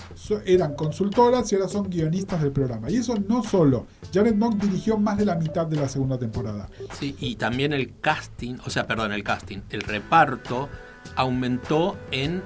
eran 0.46 0.76
consultoras 0.76 1.52
y 1.52 1.56
ahora 1.56 1.68
son 1.68 1.90
guionistas 1.90 2.42
del 2.42 2.52
programa. 2.52 2.90
Y 2.90 2.98
eso 2.98 3.16
no 3.28 3.44
solo. 3.44 3.88
Janet 4.14 4.36
Mock 4.36 4.56
dirigió 4.56 4.98
más 4.98 5.18
de 5.18 5.26
la 5.26 5.36
mitad 5.36 5.66
de 5.68 5.78
la 5.78 5.88
segunda 5.90 6.18
temporada. 6.18 6.68
Sí, 7.00 7.16
y 7.20 7.36
también 7.36 7.74
el 7.74 7.94
casting, 8.00 8.56
o 8.66 8.70
sea, 8.70 8.86
perdón, 8.88 9.12
el 9.12 9.24
casting, 9.24 9.60
el 9.70 9.82
reparto 9.82 10.70
aumentó 11.16 11.96
en 12.12 12.42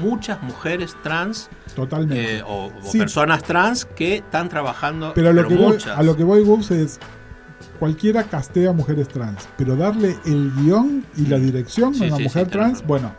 muchas 0.00 0.40
mujeres 0.42 0.94
trans 1.02 1.48
Totalmente. 1.74 2.36
eh, 2.38 2.42
o, 2.46 2.66
o 2.66 2.82
Sí. 2.82 2.98
personas 2.98 3.42
trans 3.42 3.84
que 3.84 4.16
están 4.16 4.48
trabajando, 4.48 5.12
Pero 5.14 5.30
a 5.30 5.32
lo, 5.32 5.36
pero 5.42 5.48
que 5.48 5.56
voy, 5.56 5.78
a 5.96 6.02
lo 6.02 6.16
que 6.16 6.24
voy, 6.24 6.44
Gus, 6.44 6.70
es 6.70 7.00
cualquiera 7.80 8.22
castea 8.24 8.72
mujeres 8.72 9.08
trans, 9.08 9.48
pero 9.58 9.74
darle 9.76 10.16
el 10.24 10.52
guion 10.56 11.04
y 11.16 11.26
la 11.26 11.38
dirección 11.38 11.94
Sí, 11.94 12.04
a 12.04 12.06
una 12.08 12.16
sí, 12.18 12.22
mujer 12.24 12.48
trans, 12.48 12.86
bueno. 12.86 13.12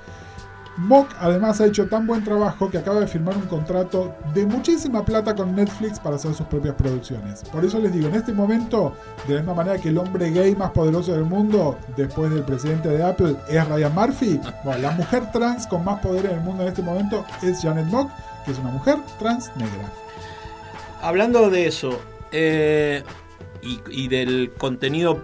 Mock 0.77 1.09
además 1.19 1.61
ha 1.61 1.67
hecho 1.67 1.87
tan 1.87 2.07
buen 2.07 2.23
trabajo 2.23 2.69
que 2.69 2.79
acaba 2.79 2.99
de 2.99 3.07
firmar 3.07 3.37
un 3.37 3.45
contrato 3.45 4.15
de 4.33 4.45
muchísima 4.45 5.05
plata 5.05 5.35
con 5.35 5.55
Netflix 5.55 5.99
para 5.99 6.15
hacer 6.15 6.33
sus 6.33 6.47
propias 6.47 6.75
producciones. 6.75 7.43
Por 7.43 7.63
eso 7.63 7.79
les 7.79 7.93
digo, 7.93 8.07
en 8.07 8.15
este 8.15 8.33
momento, 8.33 8.95
de 9.27 9.35
la 9.35 9.41
misma 9.41 9.53
manera 9.53 9.77
que 9.77 9.89
el 9.89 9.97
hombre 9.97 10.31
gay 10.31 10.55
más 10.55 10.71
poderoso 10.71 11.13
del 11.13 11.25
mundo, 11.25 11.77
después 11.95 12.31
del 12.31 12.43
presidente 12.43 12.89
de 12.89 13.03
Apple, 13.03 13.35
es 13.47 13.67
Ryan 13.67 13.93
Murphy, 13.93 14.39
bueno, 14.63 14.81
la 14.81 14.91
mujer 14.91 15.31
trans 15.31 15.67
con 15.67 15.83
más 15.83 15.99
poder 15.99 16.25
en 16.25 16.31
el 16.33 16.41
mundo 16.41 16.63
en 16.63 16.69
este 16.69 16.81
momento 16.81 17.23
es 17.43 17.61
Janet 17.61 17.85
Mock, 17.85 18.09
que 18.45 18.51
es 18.51 18.57
una 18.57 18.71
mujer 18.71 18.97
trans 19.19 19.51
negra. 19.55 19.91
Hablando 21.01 21.49
de 21.49 21.67
eso 21.67 21.99
eh, 22.31 23.03
y 23.61 24.07
del 24.07 24.51
contenido 24.57 25.21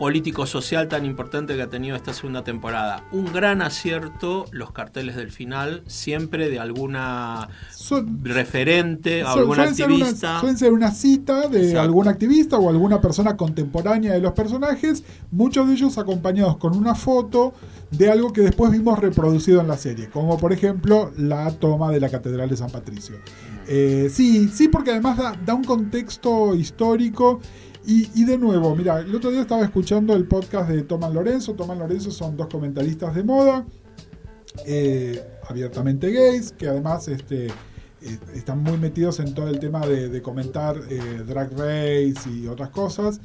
político-social 0.00 0.88
tan 0.88 1.04
importante 1.04 1.54
que 1.56 1.60
ha 1.60 1.68
tenido 1.68 1.94
esta 1.94 2.14
segunda 2.14 2.42
temporada, 2.42 3.04
un 3.12 3.26
gran 3.34 3.60
acierto 3.60 4.46
los 4.50 4.72
carteles 4.72 5.14
del 5.14 5.30
final, 5.30 5.82
siempre 5.86 6.48
de 6.48 6.58
alguna 6.58 7.50
Son, 7.70 8.24
referente, 8.24 9.20
Su- 9.20 9.26
alguna 9.28 9.56
suelen, 9.56 9.74
ser 9.74 9.86
una, 9.92 9.96
activista. 10.06 10.40
suelen 10.40 10.56
ser 10.58 10.72
una 10.72 10.90
cita 10.90 11.48
de 11.48 11.58
Exacto. 11.60 11.80
algún 11.82 12.08
activista 12.08 12.56
o 12.56 12.70
alguna 12.70 13.02
persona 13.02 13.36
contemporánea 13.36 14.14
de 14.14 14.20
los 14.20 14.32
personajes, 14.32 15.04
muchos 15.30 15.68
de 15.68 15.74
ellos 15.74 15.98
acompañados 15.98 16.56
con 16.56 16.74
una 16.74 16.94
foto 16.94 17.52
de 17.90 18.10
algo 18.10 18.32
que 18.32 18.40
después 18.40 18.72
vimos 18.72 18.98
reproducido 19.00 19.60
en 19.60 19.68
la 19.68 19.76
serie, 19.76 20.08
como 20.08 20.38
por 20.38 20.54
ejemplo 20.54 21.12
la 21.18 21.50
toma 21.50 21.92
de 21.92 22.00
la 22.00 22.08
Catedral 22.08 22.48
de 22.48 22.56
San 22.56 22.70
Patricio. 22.70 23.16
Eh, 23.68 24.08
sí, 24.10 24.48
sí, 24.48 24.68
porque 24.68 24.92
además 24.92 25.18
da, 25.18 25.36
da 25.44 25.52
un 25.54 25.64
contexto 25.64 26.54
histórico. 26.54 27.42
Y, 27.86 28.24
de 28.24 28.36
nuevo, 28.36 28.76
mira, 28.76 29.00
el 29.00 29.14
otro 29.14 29.30
día 29.30 29.40
estaba 29.40 29.64
escuchando 29.64 30.14
el 30.14 30.26
podcast 30.26 30.68
de 30.68 30.82
Tomás 30.82 31.12
Lorenzo. 31.12 31.54
Tomás 31.54 31.78
Lorenzo 31.78 32.10
son 32.10 32.36
dos 32.36 32.46
comentaristas 32.48 33.14
de 33.14 33.24
moda 33.24 33.64
eh, 34.66 35.22
abiertamente 35.48 36.10
gays, 36.10 36.52
que 36.52 36.68
además 36.68 37.08
este, 37.08 37.46
eh, 37.46 38.18
están 38.34 38.62
muy 38.62 38.76
metidos 38.76 39.18
en 39.20 39.34
todo 39.34 39.48
el 39.48 39.58
tema 39.58 39.86
de, 39.86 40.20
comentar 40.20 40.76
eh, 40.88 41.24
drag 41.26 41.52
race 41.52 42.30
y 42.30 42.46
otras 42.46 42.70
cosas. 42.70 43.20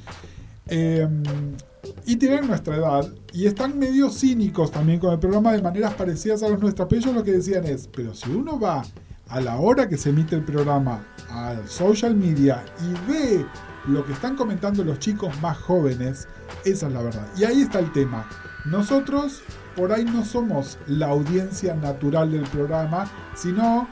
Y 0.69 2.15
tienen 2.15 2.47
nuestra 2.47 2.77
edad. 2.77 3.13
Y 3.33 3.45
están 3.45 3.77
medio 3.77 4.09
cínicos 4.09 4.71
también 4.71 4.99
con 4.99 5.11
el 5.11 5.19
programa 5.19 5.51
de 5.51 5.61
maneras 5.61 5.93
parecidas 5.93 6.41
a 6.43 6.49
las 6.49 6.59
nuestras. 6.59 6.87
Pero 6.87 7.01
ellos 7.01 7.13
lo 7.13 7.23
que 7.23 7.31
decían 7.33 7.65
es, 7.65 7.87
pero 7.87 8.13
si 8.15 8.31
uno 8.31 8.59
va 8.59 8.83
a 9.27 9.41
la 9.41 9.57
hora 9.57 9.89
que 9.89 9.97
se 9.97 10.09
emite 10.09 10.35
el 10.35 10.43
programa 10.43 11.05
al 11.29 11.67
social 11.67 12.15
media 12.15 12.63
y 12.81 13.11
ve 13.11 13.45
lo 13.87 14.05
que 14.05 14.13
están 14.13 14.35
comentando 14.35 14.83
los 14.83 14.99
chicos 14.99 15.39
más 15.41 15.57
jóvenes, 15.57 16.27
esa 16.63 16.87
es 16.87 16.93
la 16.93 17.01
verdad. 17.01 17.27
Y 17.37 17.43
ahí 17.43 17.61
está 17.61 17.79
el 17.79 17.91
tema. 17.91 18.27
Nosotros 18.65 19.43
por 19.75 19.91
ahí 19.91 20.05
no 20.05 20.23
somos 20.23 20.77
la 20.87 21.07
audiencia 21.07 21.75
natural 21.75 22.31
del 22.31 22.43
programa, 22.43 23.09
sino 23.35 23.87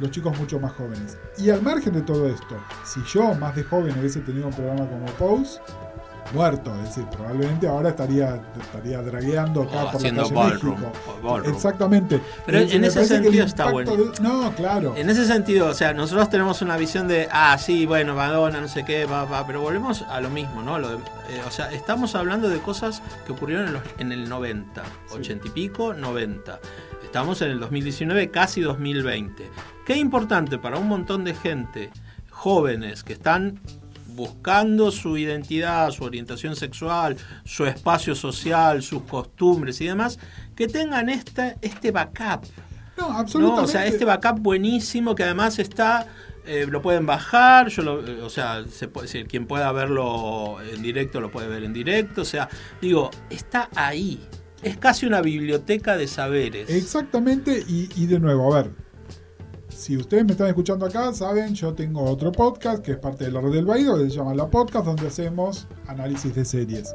los 0.00 0.10
chicos 0.10 0.38
mucho 0.38 0.60
más 0.60 0.72
jóvenes. 0.72 1.18
Y 1.38 1.50
al 1.50 1.62
margen 1.62 1.92
de 1.94 2.02
todo 2.02 2.28
esto, 2.28 2.56
si 2.84 3.02
yo 3.04 3.34
más 3.34 3.56
de 3.56 3.64
joven 3.64 3.98
hubiese 3.98 4.20
tenido 4.20 4.48
un 4.48 4.54
programa 4.54 4.88
como 4.88 5.06
Pose, 5.18 5.60
muerto, 6.32 6.74
es 6.76 6.88
decir, 6.90 7.04
probablemente 7.10 7.68
ahora 7.68 7.90
estaría, 7.90 8.40
estaría 8.60 9.02
dragueando 9.02 9.62
acá 9.62 9.84
O 9.84 9.86
por 9.86 9.96
haciendo 9.96 10.22
la 10.22 10.28
calle 10.28 10.34
ballroom, 10.40 10.80
México. 10.80 11.18
ballroom. 11.22 11.54
Exactamente. 11.54 12.20
Pero 12.44 12.58
decir, 12.58 12.74
en 12.76 12.80
me 12.82 12.86
ese 12.88 13.04
sentido 13.06 13.44
está 13.46 13.70
bueno. 13.70 13.96
de- 13.96 14.20
no, 14.20 14.52
claro. 14.52 14.94
En 14.96 15.08
ese 15.10 15.26
sentido, 15.26 15.68
o 15.68 15.74
sea, 15.74 15.92
nosotros 15.94 16.28
tenemos 16.30 16.62
una 16.62 16.76
visión 16.76 17.08
de, 17.08 17.28
ah, 17.30 17.56
sí, 17.58 17.86
bueno, 17.86 18.14
Madonna, 18.14 18.60
no 18.60 18.68
sé 18.68 18.84
qué, 18.84 19.04
va, 19.06 19.24
va, 19.24 19.46
pero 19.46 19.60
volvemos 19.60 20.02
a 20.02 20.20
lo 20.20 20.30
mismo, 20.30 20.62
¿no? 20.62 20.78
Lo 20.78 20.90
de- 20.90 20.96
eh, 20.96 21.42
o 21.46 21.50
sea, 21.50 21.70
estamos 21.72 22.14
hablando 22.14 22.48
de 22.48 22.58
cosas 22.58 23.02
que 23.26 23.32
ocurrieron 23.32 23.66
en, 23.68 23.72
los- 23.74 23.82
en 23.98 24.12
el 24.12 24.28
90, 24.28 24.82
80 25.12 25.46
y 25.48 25.50
pico, 25.50 25.94
90. 25.94 26.60
Estamos 27.02 27.40
en 27.42 27.50
el 27.52 27.60
2019, 27.60 28.30
casi 28.30 28.60
2020. 28.60 29.48
Qué 29.86 29.96
importante 29.96 30.58
para 30.58 30.76
un 30.78 30.88
montón 30.88 31.24
de 31.24 31.34
gente, 31.34 31.90
jóvenes, 32.30 33.02
que 33.04 33.12
están 33.14 33.60
buscando 34.16 34.90
su 34.90 35.16
identidad, 35.16 35.90
su 35.90 36.02
orientación 36.02 36.56
sexual, 36.56 37.16
su 37.44 37.66
espacio 37.66 38.14
social, 38.14 38.82
sus 38.82 39.02
costumbres 39.02 39.80
y 39.80 39.86
demás, 39.86 40.18
que 40.56 40.66
tengan 40.66 41.08
este, 41.08 41.56
este 41.60 41.90
backup. 41.92 42.44
No, 42.96 43.10
No, 43.10 43.18
absolutamente. 43.18 43.62
o 43.62 43.66
sea, 43.68 43.86
este 43.86 44.04
backup 44.06 44.40
buenísimo 44.40 45.14
que 45.14 45.22
además 45.22 45.58
está, 45.58 46.06
eh, 46.46 46.66
lo 46.68 46.80
pueden 46.80 47.04
bajar, 47.04 47.68
yo 47.68 47.82
lo, 47.82 48.06
eh, 48.06 48.22
o 48.22 48.30
sea, 48.30 48.64
se 48.70 48.88
puede, 48.88 49.06
si 49.06 49.24
quien 49.24 49.46
pueda 49.46 49.70
verlo 49.72 50.56
en 50.62 50.80
directo 50.80 51.20
lo 51.20 51.30
puede 51.30 51.48
ver 51.48 51.62
en 51.64 51.74
directo, 51.74 52.22
o 52.22 52.24
sea, 52.24 52.48
digo, 52.80 53.10
está 53.28 53.68
ahí. 53.74 54.20
Es 54.62 54.78
casi 54.78 55.04
una 55.04 55.20
biblioteca 55.20 55.96
de 55.98 56.08
saberes. 56.08 56.70
Exactamente, 56.70 57.62
y, 57.68 57.90
y 57.94 58.06
de 58.06 58.18
nuevo, 58.18 58.54
a 58.54 58.62
ver, 58.62 58.72
si 59.76 59.96
ustedes 59.96 60.24
me 60.24 60.32
están 60.32 60.48
escuchando 60.48 60.86
acá, 60.86 61.12
saben, 61.12 61.54
yo 61.54 61.74
tengo 61.74 62.02
otro 62.02 62.32
podcast 62.32 62.82
que 62.82 62.92
es 62.92 62.98
parte 62.98 63.24
de 63.24 63.30
la 63.30 63.40
red 63.40 63.52
del 63.52 63.66
Baído, 63.66 63.98
que 63.98 64.08
se 64.08 64.16
llama 64.16 64.34
La 64.34 64.48
Podcast, 64.48 64.86
donde 64.86 65.06
hacemos 65.06 65.66
análisis 65.86 66.34
de 66.34 66.44
series. 66.44 66.94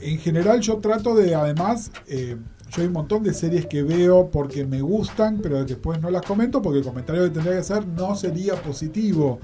En 0.00 0.18
general 0.18 0.60
yo 0.60 0.78
trato 0.78 1.14
de, 1.14 1.34
además, 1.34 1.90
eh, 2.06 2.36
yo 2.70 2.82
hay 2.82 2.88
un 2.88 2.94
montón 2.94 3.22
de 3.22 3.34
series 3.34 3.66
que 3.66 3.82
veo 3.82 4.30
porque 4.30 4.64
me 4.64 4.80
gustan, 4.80 5.40
pero 5.42 5.62
después 5.64 6.00
no 6.00 6.10
las 6.10 6.22
comento 6.22 6.62
porque 6.62 6.78
el 6.78 6.84
comentario 6.84 7.24
que 7.24 7.30
tendría 7.30 7.54
que 7.54 7.60
hacer 7.60 7.86
no 7.86 8.16
sería 8.16 8.54
positivo. 8.54 9.38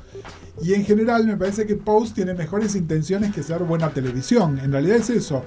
Y 0.63 0.73
en 0.73 0.85
general 0.85 1.27
me 1.27 1.37
parece 1.37 1.67
que 1.67 1.77
Post 1.77 2.15
tiene 2.15 2.35
mejores 2.35 2.75
intenciones 2.75 3.35
que 3.35 3.43
ser 3.43 3.63
buena 3.65 3.91
televisión. 3.91 4.59
En 4.59 4.73
realidad 4.73 4.97
es 4.97 5.11
eso. 5.11 5.43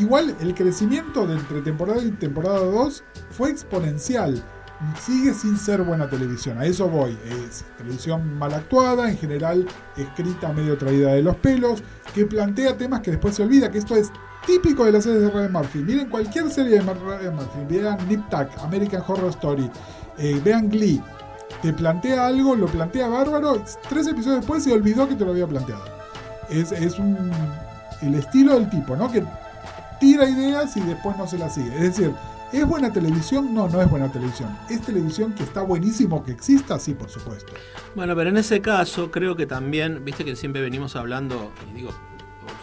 Igual 0.00 0.36
el 0.40 0.54
crecimiento 0.54 1.26
de 1.26 1.34
entre 1.34 1.62
temporada 1.62 2.02
y 2.02 2.10
temporada 2.10 2.58
2 2.58 3.04
fue 3.30 3.50
exponencial. 3.50 4.42
Sigue 5.00 5.32
sin 5.32 5.56
ser 5.56 5.82
buena 5.82 6.08
televisión, 6.08 6.58
a 6.58 6.66
eso 6.66 6.88
voy. 6.88 7.18
Es 7.48 7.64
televisión 7.78 8.38
mal 8.38 8.52
actuada, 8.52 9.10
en 9.10 9.16
general 9.16 9.66
escrita 9.96 10.52
medio 10.52 10.76
traída 10.76 11.12
de 11.14 11.22
los 11.22 11.36
pelos, 11.36 11.82
que 12.14 12.26
plantea 12.26 12.76
temas 12.76 13.00
que 13.00 13.12
después 13.12 13.34
se 13.34 13.42
olvida, 13.42 13.70
que 13.70 13.78
esto 13.78 13.96
es 13.96 14.12
típico 14.46 14.84
de 14.84 14.92
las 14.92 15.04
series 15.04 15.22
de 15.22 15.30
Ryan 15.30 15.52
Murphy. 15.52 15.78
Miren 15.78 16.10
cualquier 16.10 16.50
serie 16.50 16.80
de 16.80 16.92
Ryan 16.92 17.34
Murphy, 17.34 17.60
vean 17.68 17.98
Nip 18.06 18.28
Tuck, 18.28 18.48
American 18.62 19.02
Horror 19.06 19.30
Story, 19.30 19.70
eh, 20.18 20.40
vean 20.44 20.68
Glee. 20.68 21.02
Te 21.62 21.72
plantea 21.72 22.26
algo, 22.26 22.54
lo 22.54 22.66
plantea 22.66 23.08
bárbaro, 23.08 23.62
tres 23.88 24.06
episodios 24.06 24.40
después 24.40 24.62
se 24.62 24.72
olvidó 24.72 25.08
que 25.08 25.14
te 25.14 25.24
lo 25.24 25.30
había 25.30 25.46
planteado. 25.46 25.84
Es, 26.50 26.70
es 26.70 26.98
un, 26.98 27.30
el 28.02 28.14
estilo 28.14 28.54
del 28.54 28.68
tipo, 28.68 28.94
¿no? 28.94 29.10
Que 29.10 29.24
tira 29.98 30.28
ideas 30.28 30.76
y 30.76 30.80
después 30.80 31.16
no 31.16 31.26
se 31.26 31.38
las 31.38 31.54
sigue. 31.54 31.74
Es 31.76 31.96
decir, 31.96 32.12
¿es 32.52 32.66
buena 32.66 32.92
televisión? 32.92 33.54
No, 33.54 33.68
no 33.68 33.80
es 33.82 33.90
buena 33.90 34.10
televisión. 34.10 34.56
¿Es 34.70 34.82
televisión 34.82 35.32
que 35.34 35.42
está 35.42 35.62
buenísimo 35.62 36.24
que 36.24 36.32
exista? 36.32 36.78
Sí, 36.78 36.94
por 36.94 37.08
supuesto. 37.10 37.52
Bueno, 37.94 38.14
pero 38.14 38.30
en 38.30 38.36
ese 38.36 38.60
caso 38.60 39.10
creo 39.10 39.36
que 39.36 39.46
también, 39.46 40.04
viste 40.04 40.24
que 40.24 40.36
siempre 40.36 40.62
venimos 40.62 40.96
hablando, 40.96 41.52
y 41.70 41.76
digo, 41.76 41.90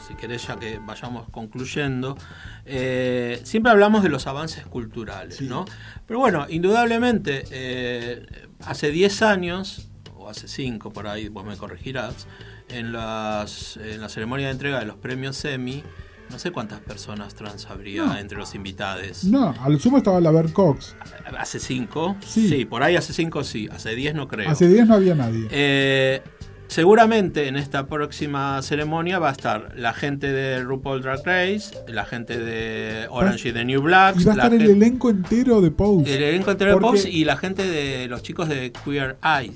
si 0.08 0.16
querés 0.16 0.48
ya 0.48 0.58
que 0.58 0.80
vayamos 0.80 1.30
concluyendo, 1.30 2.18
eh, 2.66 3.42
siempre 3.44 3.72
hablamos 3.72 4.04
de 4.04 4.10
los 4.10 4.28
avances 4.28 4.66
culturales, 4.66 5.38
Sí. 5.38 5.48
¿no? 5.48 5.66
Pero 6.06 6.20
bueno, 6.20 6.46
indudablemente, 6.50 7.44
eh, 7.52 8.26
hace 8.66 8.92
10 8.92 9.22
años, 9.22 9.90
o 10.16 10.30
hace 10.30 10.48
5 10.48 10.92
por 10.92 11.08
ahí, 11.08 11.30
vos 11.30 11.46
me 11.46 11.58
corregirás, 11.58 12.28
en, 12.70 12.92
las, 12.94 13.78
en 13.78 14.02
la 14.02 14.10
ceremonia 14.10 14.48
de 14.48 14.54
entrega 14.54 14.80
de 14.80 14.86
los 14.86 14.96
premios 14.98 15.44
Emmy, 15.46 15.84
no 16.32 16.40
sé 16.40 16.52
cuántas 16.52 16.80
personas 16.80 17.36
trans 17.36 17.66
habría 17.68 18.04
No. 18.06 18.18
entre 18.18 18.38
los 18.38 18.56
invitados. 18.56 19.24
No, 19.26 19.54
al 19.62 19.80
sumo 19.80 19.98
estaba 19.98 20.20
la 20.20 20.32
Ver 20.32 20.52
Cox. 20.52 20.96
Hace 21.38 21.60
5, 21.60 22.16
Sí. 22.26 22.50
sí. 22.50 22.66
por 22.66 22.82
ahí 22.84 22.96
hace 22.96 23.14
5 23.14 23.44
sí, 23.44 23.70
hace 23.72 23.96
10 23.96 24.16
no 24.16 24.28
creo. 24.28 24.50
Hace 24.50 24.68
10 24.68 24.88
no 24.88 24.96
había 24.96 25.14
nadie. 25.16 25.48
Eh, 25.52 26.22
seguramente 26.68 27.48
en 27.48 27.56
esta 27.56 27.86
próxima 27.86 28.60
ceremonia 28.64 29.20
va 29.20 29.30
a 29.30 29.32
estar 29.34 29.74
la 29.76 29.94
gente 29.94 30.32
de 30.32 30.64
RuPaul 30.64 31.02
Drag 31.04 31.20
Race, 31.24 31.78
la 31.88 32.06
gente 32.06 32.40
de 32.40 33.06
Orange 33.12 33.50
is 33.50 33.54
the 33.54 33.64
New 33.66 33.82
Black, 33.82 34.16
y 34.20 34.24
va 34.24 34.32
a 34.32 34.36
estar 34.36 34.54
el 34.54 34.62
elenco 34.70 35.10
entero 35.12 35.62
de 35.62 35.70
Pose. 35.70 36.16
el 36.16 36.24
elenco 36.24 36.50
entero 36.52 36.74
de 36.76 36.82
Pops 36.82 37.06
y 37.06 37.26
la 37.26 37.38
gente 37.38 37.68
de 37.68 38.08
los 38.08 38.24
chicos 38.24 38.50
de 38.50 38.72
Queer 38.72 39.18
Eye. 39.24 39.54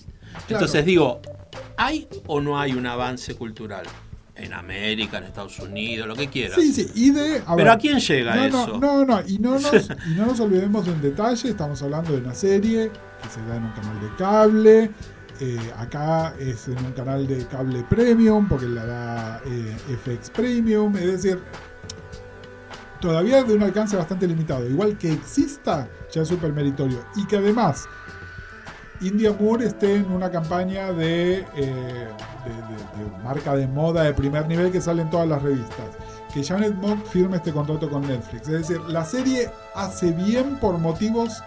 Entonces 0.49 0.85
digo, 0.85 1.21
¿hay 1.77 2.07
o 2.27 2.39
no 2.39 2.59
hay 2.59 2.73
un 2.73 2.85
avance 2.85 3.33
cultural? 3.35 3.85
En 4.37 4.53
América, 4.53 5.17
en 5.17 5.25
Estados 5.25 5.59
Unidos, 5.59 6.07
lo 6.07 6.15
que 6.15 6.27
quieras. 6.27 6.59
Sí, 6.59 6.71
sí, 6.71 6.91
y 6.93 7.09
de. 7.09 7.41
Pero 7.43 7.55
ver, 7.55 7.69
¿a 7.69 7.77
quién 7.77 7.99
llega 7.99 8.35
no, 8.35 8.43
eso? 8.43 8.77
No, 8.77 9.03
no, 9.03 9.05
no, 9.05 9.27
y 9.27 9.39
no, 9.39 9.59
nos, 9.59 9.89
y 10.09 10.15
no 10.15 10.27
nos 10.27 10.39
olvidemos 10.39 10.85
de 10.85 10.91
un 10.91 11.01
detalle, 11.01 11.49
estamos 11.49 11.81
hablando 11.81 12.11
de 12.11 12.19
una 12.19 12.35
serie 12.35 12.91
que 13.21 13.29
se 13.29 13.41
da 13.47 13.57
en 13.57 13.63
un 13.63 13.71
canal 13.71 13.99
de 13.99 14.15
cable, 14.15 14.91
eh, 15.39 15.71
acá 15.77 16.33
es 16.39 16.67
en 16.67 16.83
un 16.83 16.93
canal 16.93 17.27
de 17.27 17.45
cable 17.45 17.83
premium, 17.89 18.47
porque 18.47 18.67
la 18.67 18.85
da 18.85 19.41
eh, 19.45 19.75
FX 20.03 20.31
Premium, 20.31 20.95
es 20.97 21.05
decir, 21.05 21.39
todavía 22.99 23.43
de 23.43 23.53
un 23.53 23.63
alcance 23.63 23.95
bastante 23.95 24.27
limitado. 24.27 24.67
Igual 24.67 24.97
que 24.97 25.11
exista, 25.11 25.87
ya 26.11 26.23
es 26.23 26.27
súper 26.27 26.53
meritorio. 26.53 27.05
Y 27.15 27.25
que 27.27 27.37
además 27.37 27.87
India 29.01 29.31
Moore 29.39 29.65
esté 29.67 29.95
en 29.95 30.11
una 30.11 30.31
campaña 30.31 30.91
de, 30.91 31.39
eh, 31.39 31.45
de- 31.55 33.23
marca 33.23 33.55
de 33.55 33.67
moda 33.67 34.03
de 34.03 34.13
primer 34.13 34.47
nivel 34.47 34.71
que 34.71 34.81
sale 34.81 35.01
en 35.03 35.09
todas 35.09 35.27
las 35.27 35.41
revistas. 35.41 35.85
Que 36.33 36.43
Janet 36.43 36.73
Mock 36.75 37.05
firme 37.05 37.37
este 37.37 37.51
contrato 37.51 37.89
con 37.89 38.07
Netflix. 38.07 38.47
Es 38.47 38.67
decir, 38.67 38.81
la 38.87 39.05
serie 39.05 39.51
hace 39.75 40.11
bien 40.11 40.57
por 40.57 40.77
motivos 40.77 41.41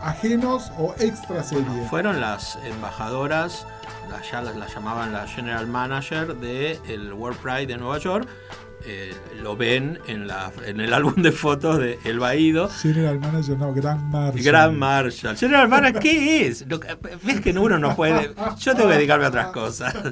ajenos 0.00 0.70
o 0.78 0.94
extra 0.98 1.42
serie. 1.42 1.86
Fueron 1.88 2.20
las 2.20 2.56
embajadoras, 2.64 3.66
las- 4.10 4.30
ya 4.30 4.40
las, 4.42 4.74
llamaban 4.74 5.12
la 5.12 5.26
general 5.26 5.66
manager 5.66 6.36
del 6.36 6.78
el 6.88 7.12
World 7.12 7.38
Pride 7.38 7.66
de 7.66 7.76
Nueva 7.78 7.98
York. 7.98 8.28
Eh, 8.86 9.12
lo 9.42 9.56
ven 9.56 9.98
en, 10.06 10.26
la, 10.28 10.52
en 10.64 10.80
el 10.80 10.94
álbum 10.94 11.14
de 11.16 11.32
fotos 11.32 11.78
de 11.78 11.98
El 12.04 12.20
Baído. 12.20 12.68
General 12.68 13.18
Manager, 13.18 13.58
no, 13.58 13.74
Grand 13.74 14.02
Marshal. 14.12 14.42
Gran 14.42 14.78
Marshall. 14.78 15.36
General 15.36 15.68
Manager, 15.68 16.00
¿qué 16.00 16.46
es? 16.46 16.64
Lo 16.68 16.78
Ves 17.24 17.40
que 17.40 17.50
uno 17.50 17.78
no 17.78 17.96
puede. 17.96 18.30
Yo 18.60 18.74
tengo 18.74 18.88
que 18.88 18.94
dedicarme 18.96 19.26
a 19.26 19.28
otras 19.28 19.48
cosas. 19.48 19.94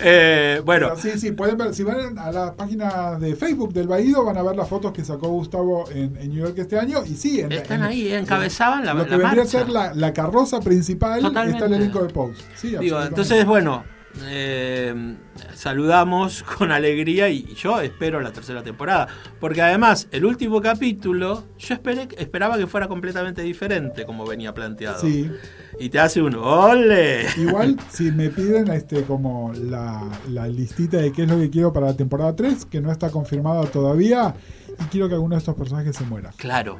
Eh, 0.00 0.60
bueno, 0.64 0.88
Pero 0.96 1.00
sí, 1.14 1.18
sí, 1.18 1.32
pueden 1.32 1.56
ver. 1.56 1.74
Si 1.74 1.82
van 1.82 2.18
a 2.18 2.30
la 2.32 2.54
página 2.54 3.16
de 3.18 3.34
Facebook 3.36 3.72
del 3.72 3.86
Baído, 3.88 4.24
van 4.24 4.36
a 4.36 4.42
ver 4.42 4.56
las 4.56 4.68
fotos 4.68 4.92
que 4.92 5.04
sacó 5.04 5.28
Gustavo 5.28 5.88
en, 5.90 6.16
en 6.16 6.30
New 6.30 6.44
York 6.44 6.54
este 6.58 6.78
año. 6.78 7.04
Y 7.04 7.14
sí, 7.16 7.40
en- 7.40 7.52
están 7.52 7.80
en- 7.80 7.86
ahí, 7.86 8.12
encabezaban 8.12 8.84
la, 8.84 8.94
Lo 8.94 9.04
que 9.04 9.10
la 9.10 9.16
vendría 9.18 9.42
a 9.44 9.46
ser 9.46 9.68
la, 9.68 9.94
la 9.94 10.12
carroza 10.12 10.60
principal 10.60 11.20
Totalmente. 11.20 11.58
está 11.64 11.66
el 11.66 11.80
elenco 11.82 12.02
de 12.02 12.12
Pose. 12.12 12.42
Sí, 12.56 12.76
Digo, 12.78 13.02
entonces, 13.02 13.44
bueno, 13.46 13.84
eh, 14.22 15.16
saludamos 15.54 16.42
con 16.42 16.70
alegría 16.72 17.28
y 17.28 17.54
yo 17.54 17.80
espero 17.80 18.20
la 18.20 18.32
tercera 18.32 18.62
temporada. 18.62 19.08
Porque 19.40 19.62
además, 19.62 20.08
el 20.12 20.24
último 20.24 20.60
capítulo, 20.60 21.44
yo 21.58 21.74
esperé, 21.74 22.08
esperaba 22.18 22.56
que 22.58 22.66
fuera 22.66 22.88
completamente 22.88 23.42
diferente 23.42 24.04
como 24.04 24.26
venía 24.26 24.52
planteado. 24.54 25.00
Sí. 25.00 25.30
Y 25.78 25.88
te 25.88 25.98
hace 25.98 26.22
un 26.22 26.34
¡ole! 26.36 27.26
Igual, 27.36 27.76
si 27.90 28.12
me 28.12 28.30
piden 28.30 28.68
este 28.70 29.02
como 29.02 29.52
la, 29.54 30.02
la 30.30 30.46
listita 30.46 30.98
de 30.98 31.12
qué 31.12 31.22
es 31.24 31.28
lo 31.28 31.38
que 31.38 31.50
quiero 31.50 31.72
para 31.72 31.86
la 31.86 31.96
temporada 31.96 32.34
3, 32.36 32.66
que 32.66 32.80
no 32.80 32.92
está 32.92 33.10
confirmada 33.10 33.64
todavía, 33.66 34.34
y 34.80 34.84
quiero 34.84 35.08
que 35.08 35.14
alguno 35.14 35.34
de 35.34 35.38
estos 35.40 35.54
personajes 35.56 35.96
se 35.96 36.04
muera. 36.04 36.30
Claro, 36.36 36.78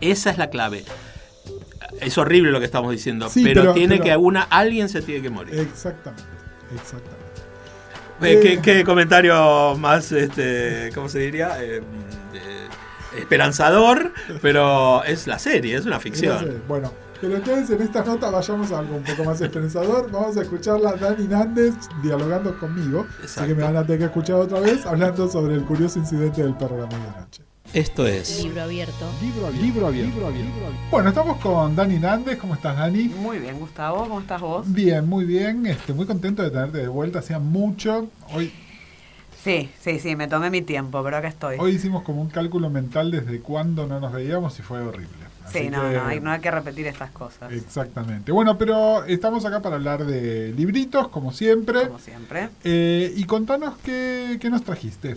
esa 0.00 0.30
es 0.30 0.38
la 0.38 0.50
clave. 0.50 0.84
Es 2.00 2.18
horrible 2.18 2.50
lo 2.50 2.58
que 2.58 2.66
estamos 2.66 2.90
diciendo, 2.92 3.28
Sí, 3.30 3.42
pero, 3.42 3.62
pero- 3.62 3.74
tiene 3.74 3.96
pero- 3.96 4.04
que 4.04 4.16
una, 4.18 4.42
alguien 4.42 4.88
se 4.90 5.00
tiene 5.00 5.22
que 5.22 5.30
morir. 5.30 5.54
Exactamente, 5.58 6.24
exactamente. 6.74 7.36
Eh, 8.22 8.40
¿qué, 8.40 8.60
qué 8.62 8.84
comentario 8.84 9.76
más, 9.76 10.10
este, 10.12 10.90
¿cómo 10.94 11.08
se 11.08 11.18
diría? 11.18 11.62
Eh, 11.62 11.82
eh, 12.34 12.68
esperanzador, 13.18 14.12
pero 14.40 15.04
es 15.04 15.26
la 15.26 15.38
serie, 15.38 15.76
es 15.76 15.84
una 15.84 16.00
ficción. 16.00 16.62
Bueno, 16.66 16.92
pero 17.20 17.36
entonces 17.36 17.70
en 17.70 17.82
esta 17.82 18.04
nota 18.04 18.30
vayamos 18.30 18.72
a 18.72 18.78
algo 18.78 18.96
un 18.96 19.04
poco 19.04 19.24
más 19.24 19.40
esperanzador. 19.40 20.10
Vamos 20.10 20.36
a 20.36 20.42
escucharla 20.42 20.90
a 20.90 20.96
Dani 20.96 21.26
Nández 21.26 21.74
dialogando 22.02 22.58
conmigo. 22.58 23.06
Así 23.18 23.22
Exacto. 23.22 23.48
que 23.48 23.54
me 23.54 23.62
van 23.62 23.76
a 23.76 23.82
tener 23.82 23.98
que 23.98 24.04
escuchar 24.06 24.36
otra 24.36 24.60
vez 24.60 24.84
hablando 24.86 25.28
sobre 25.28 25.54
el 25.54 25.64
curioso 25.64 25.98
incidente 25.98 26.42
del 26.42 26.54
perro 26.54 26.76
de 26.76 26.82
la 26.82 26.86
medianoche. 26.88 27.45
Esto 27.76 28.06
es. 28.06 28.42
Libro 28.42 28.62
abierto. 28.62 28.94
Libro 29.20 29.46
abierto. 29.48 29.66
Libro 30.10 30.26
abierto. 30.28 30.50
Bueno, 30.90 31.10
estamos 31.10 31.36
con 31.42 31.76
Dani 31.76 31.98
Nández. 31.98 32.38
¿Cómo 32.38 32.54
estás, 32.54 32.74
Dani? 32.74 33.04
Muy 33.04 33.38
bien, 33.38 33.58
Gustavo, 33.58 33.98
¿cómo 34.08 34.20
estás 34.20 34.40
vos? 34.40 34.64
Bien, 34.72 35.06
muy 35.06 35.26
bien. 35.26 35.66
Este, 35.66 35.92
muy 35.92 36.06
contento 36.06 36.42
de 36.42 36.48
tenerte 36.50 36.78
de 36.78 36.88
vuelta. 36.88 37.18
Hacía 37.18 37.38
mucho. 37.38 38.08
Hoy, 38.32 38.50
Sí, 39.44 39.68
sí, 39.78 39.98
sí, 40.00 40.16
me 40.16 40.26
tomé 40.26 40.48
mi 40.48 40.62
tiempo, 40.62 41.04
pero 41.04 41.18
acá 41.18 41.28
estoy. 41.28 41.56
hoy 41.60 41.72
hicimos 41.72 42.02
como 42.02 42.22
un 42.22 42.30
cálculo 42.30 42.70
mental 42.70 43.10
desde 43.10 43.40
cuándo 43.40 43.86
no 43.86 44.00
nos 44.00 44.10
veíamos 44.10 44.58
y 44.58 44.62
fue 44.62 44.80
horrible. 44.80 45.12
sí, 45.52 45.68
no, 45.68 45.82
que- 45.82 45.96
no, 45.96 46.06
hay, 46.06 46.20
no 46.20 46.30
hay 46.32 46.40
que 46.40 46.50
repetir 46.50 46.86
estas 46.86 47.10
cosas, 47.10 47.52
Exactamente. 47.52 48.32
Bueno, 48.32 48.56
pero 48.58 49.04
estamos 49.04 49.44
acá 49.44 49.60
para 49.60 49.76
hablar 49.76 50.04
de 50.06 50.52
libritos, 50.56 51.08
como 51.08 51.30
siempre. 51.30 51.86
como 51.86 51.98
siempre. 51.98 52.48
Eh, 52.64 53.12
y 53.16 53.22
contanos 53.24 53.74
qué, 53.84 54.38
qué 54.40 54.48
nos 54.50 54.64
trajiste. 54.64 55.16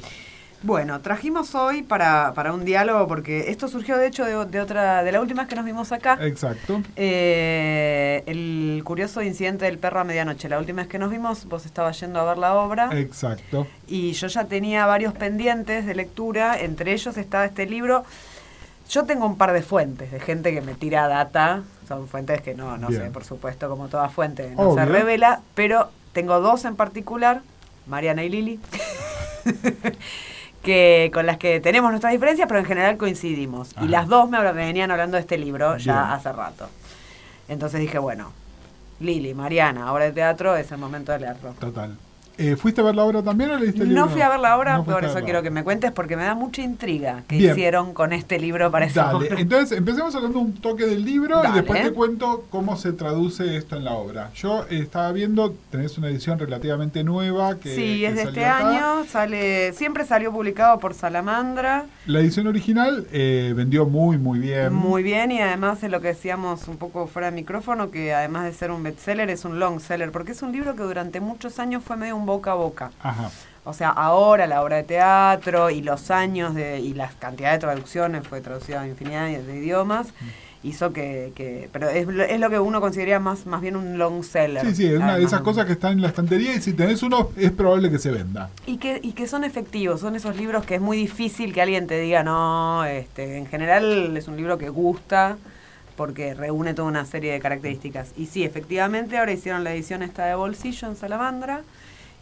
Bueno, 0.61 0.99
trajimos 0.99 1.55
hoy 1.55 1.83
para, 1.83 2.33
para 2.33 2.51
un 2.51 2.65
diálogo, 2.65 3.07
porque 3.07 3.49
esto 3.49 3.69
surgió 3.69 3.97
de 3.97 4.07
hecho 4.07 4.25
de, 4.25 4.45
de 4.45 4.59
otra, 4.59 5.03
de 5.03 5.11
la 5.13 5.21
última 5.21 5.43
vez 5.43 5.49
que 5.49 5.55
nos 5.55 5.63
vimos 5.63 5.91
acá. 5.93 6.17
Exacto. 6.21 6.81
Eh, 6.97 8.23
el 8.25 8.81
curioso 8.83 9.21
incidente 9.21 9.65
del 9.65 9.77
perro 9.77 10.01
a 10.01 10.03
medianoche. 10.03 10.49
La 10.49 10.59
última 10.59 10.81
vez 10.81 10.89
que 10.89 10.99
nos 10.99 11.11
vimos, 11.11 11.45
vos 11.45 11.65
estabas 11.65 11.97
yendo 12.01 12.19
a 12.19 12.25
ver 12.25 12.37
la 12.37 12.55
obra 12.55 12.89
Exacto. 12.91 13.67
y 13.87 14.11
yo 14.11 14.27
ya 14.27 14.45
tenía 14.45 14.85
varios 14.85 15.13
pendientes 15.13 15.85
de 15.85 15.95
lectura, 15.95 16.59
entre 16.59 16.91
ellos 16.91 17.15
estaba 17.15 17.45
este 17.45 17.65
libro. 17.65 18.03
Yo 18.89 19.05
tengo 19.05 19.27
un 19.27 19.37
par 19.37 19.53
de 19.53 19.61
fuentes 19.61 20.11
de 20.11 20.19
gente 20.19 20.51
que 20.53 20.61
me 20.61 20.73
tira 20.73 21.07
data, 21.07 21.63
son 21.87 22.07
fuentes 22.07 22.41
que 22.41 22.55
no, 22.55 22.77
no 22.77 22.89
sé, 22.89 23.11
por 23.11 23.23
supuesto, 23.23 23.69
como 23.69 23.87
toda 23.87 24.09
fuente, 24.09 24.51
no 24.57 24.73
se 24.73 24.83
revela, 24.83 25.41
pero 25.53 25.89
tengo 26.11 26.39
dos 26.41 26.65
en 26.65 26.75
particular, 26.75 27.41
Mariana 27.85 28.23
y 28.23 28.29
Lili, 28.29 28.59
que 30.63 31.09
con 31.13 31.25
las 31.25 31.37
que 31.37 31.59
tenemos 31.59 31.89
nuestras 31.91 32.13
diferencias, 32.13 32.47
pero 32.47 32.59
en 32.59 32.65
general 32.65 32.97
coincidimos. 32.97 33.75
Ajá. 33.75 33.85
Y 33.85 33.89
las 33.89 34.07
dos 34.07 34.29
me, 34.29 34.39
me 34.39 34.51
venían 34.53 34.91
hablando 34.91 35.15
de 35.15 35.21
este 35.21 35.37
libro 35.37 35.77
ya 35.77 35.93
Bien. 35.93 36.13
hace 36.13 36.31
rato. 36.31 36.69
Entonces 37.47 37.79
dije, 37.79 37.97
bueno, 37.97 38.31
Lili, 38.99 39.33
Mariana, 39.33 39.91
obra 39.93 40.05
de 40.05 40.11
teatro, 40.11 40.55
es 40.55 40.71
el 40.71 40.77
momento 40.77 41.11
de 41.11 41.19
leerlo. 41.19 41.53
Total. 41.59 41.97
Eh, 42.41 42.55
¿Fuiste 42.55 42.79
a 42.79 42.85
ver 42.85 42.95
la 42.95 43.03
obra 43.03 43.21
también 43.21 43.51
o 43.51 43.57
leíste 43.59 43.81
el 43.83 43.89
libro? 43.89 44.05
No 44.05 44.09
fui 44.09 44.21
a 44.21 44.29
ver 44.29 44.39
la 44.39 44.57
obra, 44.57 44.77
No 44.77 44.85
por 44.85 45.03
eso 45.03 45.19
quiero 45.25 45.43
que 45.43 45.49
me 45.51 45.63
cuentes 45.63 45.91
porque 45.91 46.15
me 46.15 46.23
da 46.23 46.35
mucha 46.35 46.61
intriga 46.61 47.23
que 47.27 47.37
Bien. 47.37 47.51
hicieron 47.51 47.93
con 47.93 48.13
este 48.13 48.39
libro 48.39 48.71
para 48.71 48.85
esa 48.85 49.03
Dale, 49.11 49.27
obra. 49.27 49.39
entonces 49.41 49.77
empecemos 49.77 50.15
hablando 50.15 50.39
un 50.39 50.53
toque 50.53 50.85
del 50.85 51.03
libro 51.03 51.41
y 51.49 51.51
después 51.53 51.83
te 51.83 51.91
cuento 51.91 52.45
cómo 52.49 52.77
se 52.77 52.93
traduce 52.93 53.57
esto 53.57 53.75
en 53.75 53.83
la 53.83 53.91
obra. 53.93 54.31
Yo 54.35 54.63
eh, 54.69 54.79
estaba 54.79 55.11
viendo, 55.11 55.53
tenés 55.69 55.97
una 55.97 56.07
edición 56.07 56.39
relativamente 56.39 57.03
nueva 57.03 57.57
que 57.59 57.75
sí, 57.75 57.99
que 57.99 58.07
es 58.07 58.15
de 58.15 58.23
este 58.23 58.45
acá. 58.45 58.69
año, 58.69 59.05
sale, 59.09 59.73
siempre 59.73 60.05
salió 60.05 60.31
publicado 60.31 60.79
por 60.79 60.93
Salamandra, 60.93 61.85
La 62.09 62.21
edición 62.21 62.47
original 62.47 63.05
eh, 63.11 63.53
vendió 63.55 63.85
muy, 63.85 64.17
muy 64.17 64.39
bien. 64.39 64.73
muy 64.73 65.03
bien 65.03 65.31
y 65.31 65.41
además 65.41 65.83
es 65.83 65.91
lo 65.91 66.01
que 66.01 66.07
decíamos 66.07 66.67
un 66.67 66.77
poco 66.77 67.05
fuera 67.05 67.29
de 67.29 67.35
micrófono, 67.35 67.91
que 67.91 68.15
además 68.15 68.45
de 68.45 68.53
ser 68.53 68.71
un 68.71 68.81
bestseller 68.81 69.29
es 69.29 69.45
un 69.45 69.59
long 69.59 69.79
seller, 69.79 70.11
porque 70.11 70.31
es 70.31 70.41
un 70.41 70.51
libro 70.51 70.75
que 70.75 70.81
durante 70.81 71.19
muchos 71.19 71.59
años 71.59 71.83
fue 71.83 71.97
medio 71.97 72.15
un 72.15 72.25
boca 72.25 72.53
a 72.53 72.55
boca. 72.55 72.89
Ajá. 73.03 73.29
O 73.63 73.73
sea, 73.73 73.89
ahora 73.89 74.47
la 74.47 74.63
obra 74.63 74.77
de 74.77 74.83
teatro 74.83 75.69
y 75.69 75.83
los 75.83 76.09
años 76.09 76.55
de, 76.55 76.79
y 76.79 76.95
la 76.95 77.09
cantidad 77.19 77.51
de 77.51 77.59
traducciones, 77.59 78.27
fue 78.27 78.41
traducida 78.41 78.81
a 78.81 78.87
infinidad 78.87 79.27
de 79.27 79.57
idiomas, 79.57 80.07
Mm. 80.07 80.25
Hizo 80.61 80.91
que, 80.91 81.31
que 81.35 81.69
pero 81.71 81.87
es, 81.89 82.05
lo- 82.07 82.23
es 82.23 82.39
lo 82.39 82.49
que 82.49 82.59
uno 82.59 82.81
consideraría 82.81 83.19
más, 83.19 83.45
más 83.45 83.61
bien 83.61 83.75
un 83.77 83.97
long 83.97 84.23
seller. 84.23 84.65
Sí, 84.65 84.75
sí, 84.75 84.85
es 84.87 84.97
una 84.97 85.15
de 85.17 85.23
esas 85.23 85.41
cosas 85.41 85.65
que 85.65 85.71
están 85.73 85.93
en 85.93 86.01
la 86.01 86.09
estantería 86.09 86.53
y 86.53 86.61
si 86.61 86.73
tenés 86.73 87.01
uno 87.01 87.29
es 87.37 87.51
probable 87.51 87.89
que 87.89 87.97
se 87.99 88.11
venda. 88.11 88.49
Y 88.65 88.77
que, 88.77 88.99
y 89.01 89.13
que 89.13 89.27
son 89.27 89.43
efectivos, 89.45 90.01
son 90.01 90.15
esos 90.17 90.35
libros 90.35 90.65
que 90.65 90.75
es 90.75 90.81
muy 90.81 90.97
difícil 90.97 91.53
que 91.53 91.61
alguien 91.61 91.87
te 91.87 91.99
diga, 91.99 92.23
no, 92.23 92.83
este, 92.85 93.37
en 93.37 93.45
general 93.47 94.15
es 94.17 94.27
un 94.27 94.35
libro 94.35 94.57
que 94.57 94.67
gusta 94.69 95.37
porque 95.95 96.33
reúne 96.33 96.73
toda 96.73 96.87
una 96.87 97.05
serie 97.05 97.31
de 97.33 97.39
características. 97.39 98.11
Y 98.17 98.25
sí, 98.25 98.43
efectivamente, 98.43 99.17
ahora 99.17 99.31
hicieron 99.33 99.63
la 99.63 99.73
edición 99.73 100.01
esta 100.03 100.25
de 100.25 100.35
bolsillo 100.35 100.87
en 100.89 100.95
Salamandra 100.95 101.61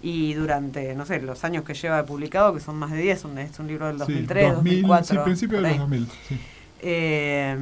y 0.02 0.34
durante, 0.36 0.94
no 0.96 1.06
sé, 1.08 1.22
los 1.22 1.44
años 1.44 1.64
que 1.64 1.74
lleva 1.74 2.04
publicado, 2.06 2.54
que 2.54 2.60
son 2.60 2.76
más 2.78 2.92
de 2.92 2.98
10, 2.98 3.26
un- 3.26 3.38
es 3.40 3.58
un 3.60 3.68
libro 3.68 3.88
del 3.88 3.96
Sí, 3.98 4.02
2003, 4.02 4.54
2000, 4.54 4.82
2004. 4.84 5.16
Sí, 5.16 5.26
principio 5.26 5.58
de 5.58 5.62
los 5.64 5.72
ahí. 5.72 5.78
2000. 5.80 6.08
Sí. 6.28 6.40
Eh, 6.82 7.56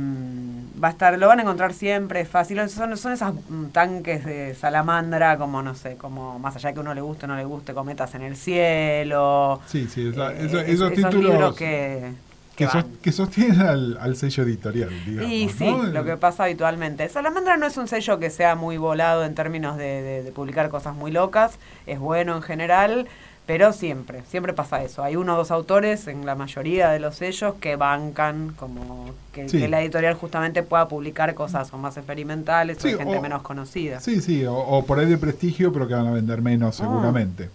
va 0.83 0.89
a 0.89 0.91
estar, 0.91 1.17
lo 1.17 1.27
van 1.27 1.39
a 1.39 1.41
encontrar 1.43 1.73
siempre, 1.73 2.21
es 2.21 2.27
fácil. 2.29 2.57
Son, 2.69 2.95
son 2.97 3.13
esos 3.13 3.33
mm, 3.49 3.65
tanques 3.67 4.25
de 4.25 4.55
salamandra, 4.55 5.37
como 5.37 5.61
no 5.61 5.73
sé, 5.75 5.95
como 5.95 6.37
más 6.39 6.55
allá 6.57 6.73
que 6.73 6.79
uno 6.79 6.93
le 6.93 7.01
guste 7.01 7.25
o 7.25 7.27
no 7.27 7.35
le 7.35 7.45
guste, 7.45 7.73
cometas 7.73 8.13
en 8.15 8.23
el 8.23 8.35
cielo. 8.35 9.61
Sí, 9.67 9.87
sí, 9.87 10.07
eh, 10.07 10.09
eso- 10.09 10.59
es- 10.59 10.67
esos 10.69 10.91
libros 10.91 11.09
títulos 11.09 11.55
que, 11.55 12.11
que 12.55 12.67
que, 13.01 13.11
sostienen 13.11 13.61
al, 13.61 13.97
al 13.99 14.15
sello 14.15 14.43
editorial, 14.43 14.89
digamos. 15.05 15.31
Y 15.31 15.49
sí, 15.49 15.65
¿no? 15.65 15.83
lo 15.83 16.03
que 16.05 16.17
pasa 16.17 16.43
habitualmente. 16.45 17.07
Salamandra 17.09 17.57
no 17.57 17.65
es 17.65 17.77
un 17.77 17.87
sello 17.87 18.19
que 18.19 18.29
sea 18.29 18.55
muy 18.55 18.77
volado 18.77 19.23
en 19.25 19.33
términos 19.35 19.77
de, 19.77 20.01
de- 20.01 20.23
de 20.23 20.31
publicar 20.31 20.69
cosas 20.69 20.93
muy 20.95 21.11
locas, 21.11 21.57
es 21.85 21.99
bueno 21.99 22.35
en 22.35 22.41
general, 22.41 23.07
pero 23.45 23.73
siempre, 23.73 24.23
siempre 24.29 24.53
pasa 24.53 24.83
eso. 24.83 25.03
Hay 25.03 25.15
uno 25.15 25.35
o 25.35 25.37
dos 25.37 25.51
autores 25.51 26.07
en 26.07 26.25
la 26.25 26.33
mayoría 26.35 26.89
de 26.89 26.99
los 26.99 27.15
sellos 27.15 27.55
que 27.59 27.75
bancan 27.75 28.53
como 28.57 29.11
que, 29.33 29.47
Sí. 29.49 29.59
que 29.59 29.67
la 29.67 29.81
editorial 29.81 30.15
justamente 30.15 30.63
pueda 30.63 30.87
publicar 30.87 31.33
cosas 31.35 31.71
o 31.73 31.77
más 31.77 31.95
experimentales 31.97 32.77
Sí, 32.79 32.87
o 32.87 32.91
de 32.91 32.97
gente 32.97 33.17
o- 33.17 33.21
menos 33.21 33.41
conocida. 33.43 33.99
Sí, 33.99 34.21
sí, 34.21 34.45
o, 34.45 34.55
o 34.55 34.85
por 34.85 34.99
ahí 34.99 35.05
de 35.05 35.17
prestigio, 35.17 35.71
pero 35.71 35.87
que 35.87 35.93
van 35.93 36.07
a 36.07 36.11
vender 36.11 36.41
menos 36.41 36.79
Ah. 36.79 36.83
seguramente. 36.85 37.49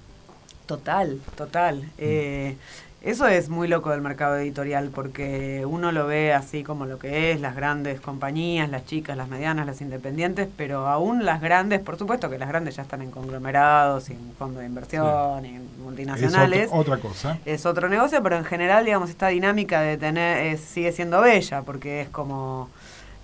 Total, 0.66 1.18
total. 1.36 1.84
Eh, 1.98 2.56
eso 3.02 3.26
es 3.26 3.48
muy 3.48 3.66
loco 3.66 3.90
del 3.90 4.02
mercado 4.02 4.36
editorial 4.36 4.90
porque 4.94 5.64
uno 5.66 5.90
lo 5.90 6.06
ve 6.06 6.34
así 6.34 6.62
como 6.62 6.84
lo 6.84 6.98
que 6.98 7.32
es, 7.32 7.40
las 7.40 7.56
grandes 7.56 8.00
compañías, 8.00 8.68
las 8.68 8.84
chicas, 8.84 9.16
las 9.16 9.28
medianas, 9.28 9.66
las 9.66 9.80
independientes, 9.80 10.48
pero 10.56 10.86
aún 10.86 11.24
las 11.24 11.40
grandes, 11.40 11.80
por 11.80 11.96
supuesto 11.96 12.28
que 12.28 12.38
las 12.38 12.48
grandes 12.48 12.76
ya 12.76 12.82
están 12.82 13.00
en 13.02 13.10
conglomerados 13.10 14.10
y 14.10 14.12
en 14.12 14.32
fondos 14.38 14.60
de 14.60 14.66
inversión 14.66 15.44
y 15.44 15.48
en 15.48 15.56
Es 15.56 15.78
multinacionales. 15.82 16.66
otro- 16.68 16.78
otra 16.78 16.96
cosa. 16.98 17.38
Es 17.46 17.64
otro 17.64 17.88
negocio, 17.88 18.22
pero 18.22 18.36
en 18.36 18.44
general, 18.44 18.84
digamos, 18.84 19.08
esta 19.08 19.28
dinámica 19.28 19.80
de 19.80 19.96
tener 19.96 20.46
es- 20.54 20.60
sigue 20.60 20.92
siendo 20.92 21.20
bella 21.22 21.62
porque 21.62 22.02
es 22.02 22.08
como 22.10 22.68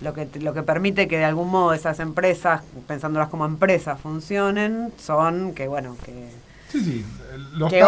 lo 0.01 0.13
que 0.13 0.27
lo 0.41 0.53
que 0.53 0.61
permite 0.63 1.07
que 1.07 1.17
de 1.17 1.25
algún 1.25 1.49
modo 1.49 1.73
esas 1.73 1.99
empresas, 1.99 2.61
pensándolas 2.87 3.29
como 3.29 3.45
empresas, 3.45 3.99
funcionen, 3.99 4.91
son 4.97 5.53
que 5.53 5.67
bueno 5.67 5.95
que 6.05 6.29
Sí, 6.71 6.81
sí. 6.81 7.05
Los 7.53 7.69
que, 7.71 7.79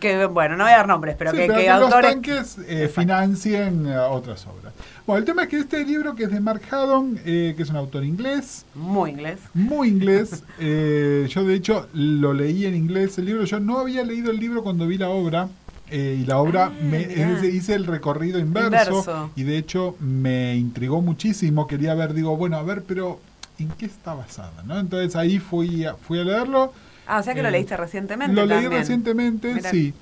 que, 0.00 0.26
bueno, 0.26 0.56
no 0.56 0.64
voy 0.64 0.72
a 0.72 0.76
dar 0.78 0.88
nombres, 0.88 1.16
pero 1.18 1.30
sí, 1.30 1.36
que, 1.38 1.42
pero 1.46 1.58
que 1.58 1.64
que 1.64 1.70
los 1.70 1.82
autores... 1.84 2.10
tanques 2.12 2.56
eh, 2.66 2.88
financien 2.94 3.86
eh, 3.86 3.96
otras 3.98 4.46
obras. 4.46 4.72
Bueno, 5.06 5.20
el 5.20 5.24
tema 5.24 5.44
es 5.44 5.48
que 5.48 5.58
este 5.60 5.84
libro 5.84 6.14
que 6.16 6.24
es 6.24 6.30
de 6.30 6.40
Mark 6.40 6.62
Haddon, 6.70 7.18
eh, 7.24 7.54
que 7.56 7.62
es 7.62 7.70
un 7.70 7.76
autor 7.76 8.04
inglés, 8.04 8.64
Muy 8.74 9.10
inglés. 9.10 9.38
muy 9.54 9.88
inglés, 9.88 10.42
eh, 10.58 11.26
yo 11.30 11.44
de 11.44 11.54
hecho 11.54 11.88
lo 11.94 12.32
leí 12.34 12.66
en 12.66 12.74
inglés 12.74 13.16
el 13.18 13.26
libro, 13.26 13.44
yo 13.44 13.60
no 13.60 13.78
había 13.78 14.02
leído 14.02 14.30
el 14.30 14.38
libro 14.38 14.62
cuando 14.62 14.86
vi 14.86 14.98
la 14.98 15.08
obra. 15.08 15.48
eh, 15.88 16.18
y 16.20 16.24
la 16.26 16.38
obra, 16.38 16.66
Ah, 16.66 16.72
me, 16.82 17.02
es- 17.02 17.44
hice 17.44 17.74
el 17.74 17.86
recorrido 17.86 18.40
inverso, 18.40 18.66
Inverso. 18.98 19.30
y 19.36 19.44
de 19.44 19.56
hecho 19.56 19.94
me 20.00 20.56
intrigó 20.56 21.00
muchísimo, 21.00 21.66
quería 21.68 21.94
ver, 21.94 22.12
digo, 22.12 22.36
bueno, 22.36 22.56
a 22.56 22.62
ver, 22.64 22.82
pero 22.82 23.20
¿en 23.60 23.68
qué 23.68 23.86
está 23.86 24.12
basada? 24.14 24.64
¿no? 24.64 24.78
Entonces 24.80 25.14
ahí 25.14 25.38
fui 25.38 25.84
a, 25.84 25.94
fui 25.94 26.18
a 26.18 26.24
leerlo, 26.24 26.72
Ah, 27.06 27.18
o 27.20 27.22
sea 27.22 27.34
que 27.34 27.42
lo 27.42 27.48
Eh, 27.48 27.52
leíste 27.52 27.76
recientemente 27.76 28.34
Lo 28.34 28.46
leí 28.46 28.66
recientemente, 28.68 29.54
Mirá. 29.54 29.70
sí. 29.70 29.94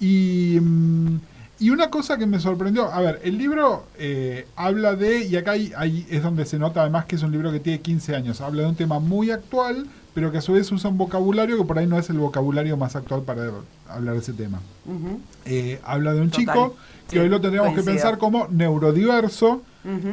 Y, 0.00 0.58
mm, 0.60 1.16
y 1.60 1.70
una 1.70 1.88
cosa 1.88 2.18
que 2.18 2.26
me 2.26 2.40
sorprendió, 2.40 2.92
a 2.92 3.00
ver, 3.00 3.20
el 3.24 3.38
libro 3.38 3.86
eh, 3.98 4.46
habla 4.56 4.96
de, 4.96 5.24
y 5.24 5.36
acá 5.36 5.52
hay- 5.52 5.72
hay- 5.76 6.06
es 6.10 6.22
donde 6.22 6.44
se 6.46 6.58
nota 6.58 6.82
además 6.82 7.04
que 7.06 7.16
es 7.16 7.22
un 7.22 7.30
libro 7.32 7.52
que 7.52 7.60
tiene 7.60 7.80
15 7.80 8.14
años, 8.14 8.40
habla 8.40 8.62
de 8.62 8.68
un 8.68 8.74
tema 8.76 8.98
muy 8.98 9.30
actual, 9.30 9.86
pero 10.14 10.30
que 10.30 10.38
a 10.38 10.40
su 10.40 10.52
vez 10.52 10.70
usa 10.72 10.90
un 10.90 10.98
vocabulario 10.98 11.56
que 11.56 11.64
por 11.64 11.78
ahí 11.78 11.86
no 11.86 11.98
es 11.98 12.10
el 12.10 12.18
vocabulario 12.18 12.76
más 12.76 12.94
actual 12.96 13.22
para 13.22 13.50
hablar 13.88 14.14
de 14.14 14.20
ese 14.20 14.32
tema. 14.32 14.60
Eh, 15.44 15.80
habla 15.84 16.12
de 16.12 16.20
un 16.20 16.30
Total, 16.30 16.40
chico 16.44 16.76
que 17.08 17.16
sí, 17.16 17.18
hoy 17.18 17.28
lo 17.28 17.40
tendríamos 17.40 17.74
que 17.74 17.82
pensar 17.82 18.18
como 18.18 18.46
neurodiverso, 18.48 19.62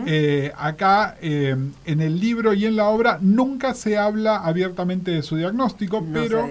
eh, 0.05 0.51
acá 0.57 1.15
eh, 1.21 1.55
en 1.85 2.01
el 2.01 2.19
libro 2.19 2.53
y 2.53 2.65
en 2.65 2.75
la 2.75 2.89
obra 2.89 3.19
nunca 3.21 3.73
se 3.73 3.97
habla 3.97 4.37
abiertamente 4.37 5.11
de 5.11 5.23
su 5.23 5.37
diagnóstico, 5.37 6.01
No 6.01 6.07
pero 6.13 6.47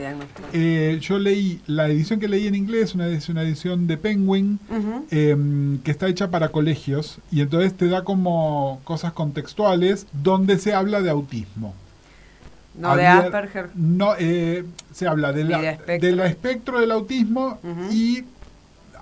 eh, 0.52 0.98
yo 1.00 1.18
leí 1.18 1.60
la 1.66 1.88
edición 1.88 2.18
que 2.18 2.28
leí 2.28 2.46
en 2.46 2.54
inglés, 2.54 2.94
una, 2.94 3.06
es 3.08 3.28
una 3.28 3.42
edición 3.42 3.86
de 3.86 3.96
Penguin, 3.98 4.58
eh, 5.10 5.36
que 5.84 5.90
está 5.90 6.08
hecha 6.08 6.30
para 6.30 6.48
colegios, 6.48 7.18
y 7.30 7.42
entonces 7.42 7.74
te 7.74 7.88
da 7.88 8.04
como 8.04 8.80
cosas 8.84 9.12
contextuales 9.12 10.06
donde 10.12 10.58
se 10.58 10.72
habla 10.72 11.02
de 11.02 11.10
autismo. 11.10 11.74
No 12.74 12.96
de 12.96 13.06
Asperger. 13.06 13.70
No, 13.74 14.14
se 14.92 15.06
habla 15.06 15.32
de 15.32 15.44
la, 15.44 15.76
del 15.86 16.20
espectro 16.20 16.80
del 16.80 16.92
autismo 16.92 17.58
y 17.90 18.24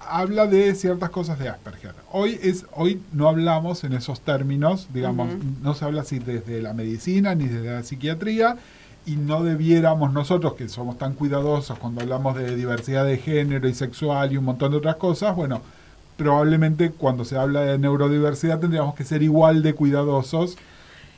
habla 0.09 0.46
de 0.46 0.74
ciertas 0.74 1.11
cosas 1.11 1.38
de 1.38 1.48
Asperger. 1.48 1.94
Hoy 2.11 2.38
es 2.42 2.66
hoy 2.72 3.02
no 3.12 3.28
hablamos 3.28 3.84
en 3.84 3.92
esos 3.92 4.20
términos, 4.20 4.88
digamos, 4.92 5.28
no 5.62 5.74
se 5.74 5.84
habla 5.84 6.02
así 6.02 6.18
desde 6.18 6.62
la 6.62 6.74
medicina 6.74 7.34
ni 7.34 7.46
desde 7.46 7.70
la 7.72 7.82
psiquiatría 7.82 8.56
y 9.06 9.16
no 9.16 9.42
debiéramos 9.42 10.12
nosotros 10.12 10.54
que 10.54 10.68
somos 10.68 10.98
tan 10.98 11.14
cuidadosos 11.14 11.78
cuando 11.78 12.02
hablamos 12.02 12.36
de 12.36 12.54
diversidad 12.56 13.04
de 13.06 13.18
género 13.18 13.68
y 13.68 13.74
sexual 13.74 14.32
y 14.32 14.36
un 14.36 14.44
montón 14.44 14.70
de 14.72 14.78
otras 14.78 14.96
cosas, 14.96 15.34
bueno, 15.36 15.62
probablemente 16.16 16.90
cuando 16.92 17.24
se 17.24 17.36
habla 17.36 17.62
de 17.62 17.78
neurodiversidad 17.78 18.61
tendríamos 18.61 18.94
que 18.94 19.04
ser 19.04 19.22
igual 19.22 19.62
de 19.62 19.74
cuidadosos. 19.74 20.59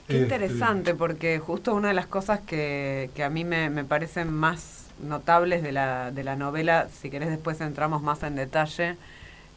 Qué 0.08 0.18
Este, 0.22 0.22
interesante, 0.22 0.94
porque 0.94 1.38
justo 1.38 1.74
una 1.74 1.88
de 1.88 1.94
las 1.94 2.06
cosas 2.06 2.40
que, 2.40 3.10
que 3.14 3.24
a 3.24 3.30
mí 3.30 3.44
me, 3.44 3.70
me 3.70 3.84
parecen 3.84 4.32
más 4.32 4.79
notables 5.02 5.62
de 5.62 5.72
la, 5.72 6.10
de 6.10 6.24
la 6.24 6.36
novela, 6.36 6.88
si 7.00 7.10
querés 7.10 7.30
después 7.30 7.60
entramos 7.60 8.02
más 8.02 8.22
en 8.22 8.36
detalle, 8.36 8.96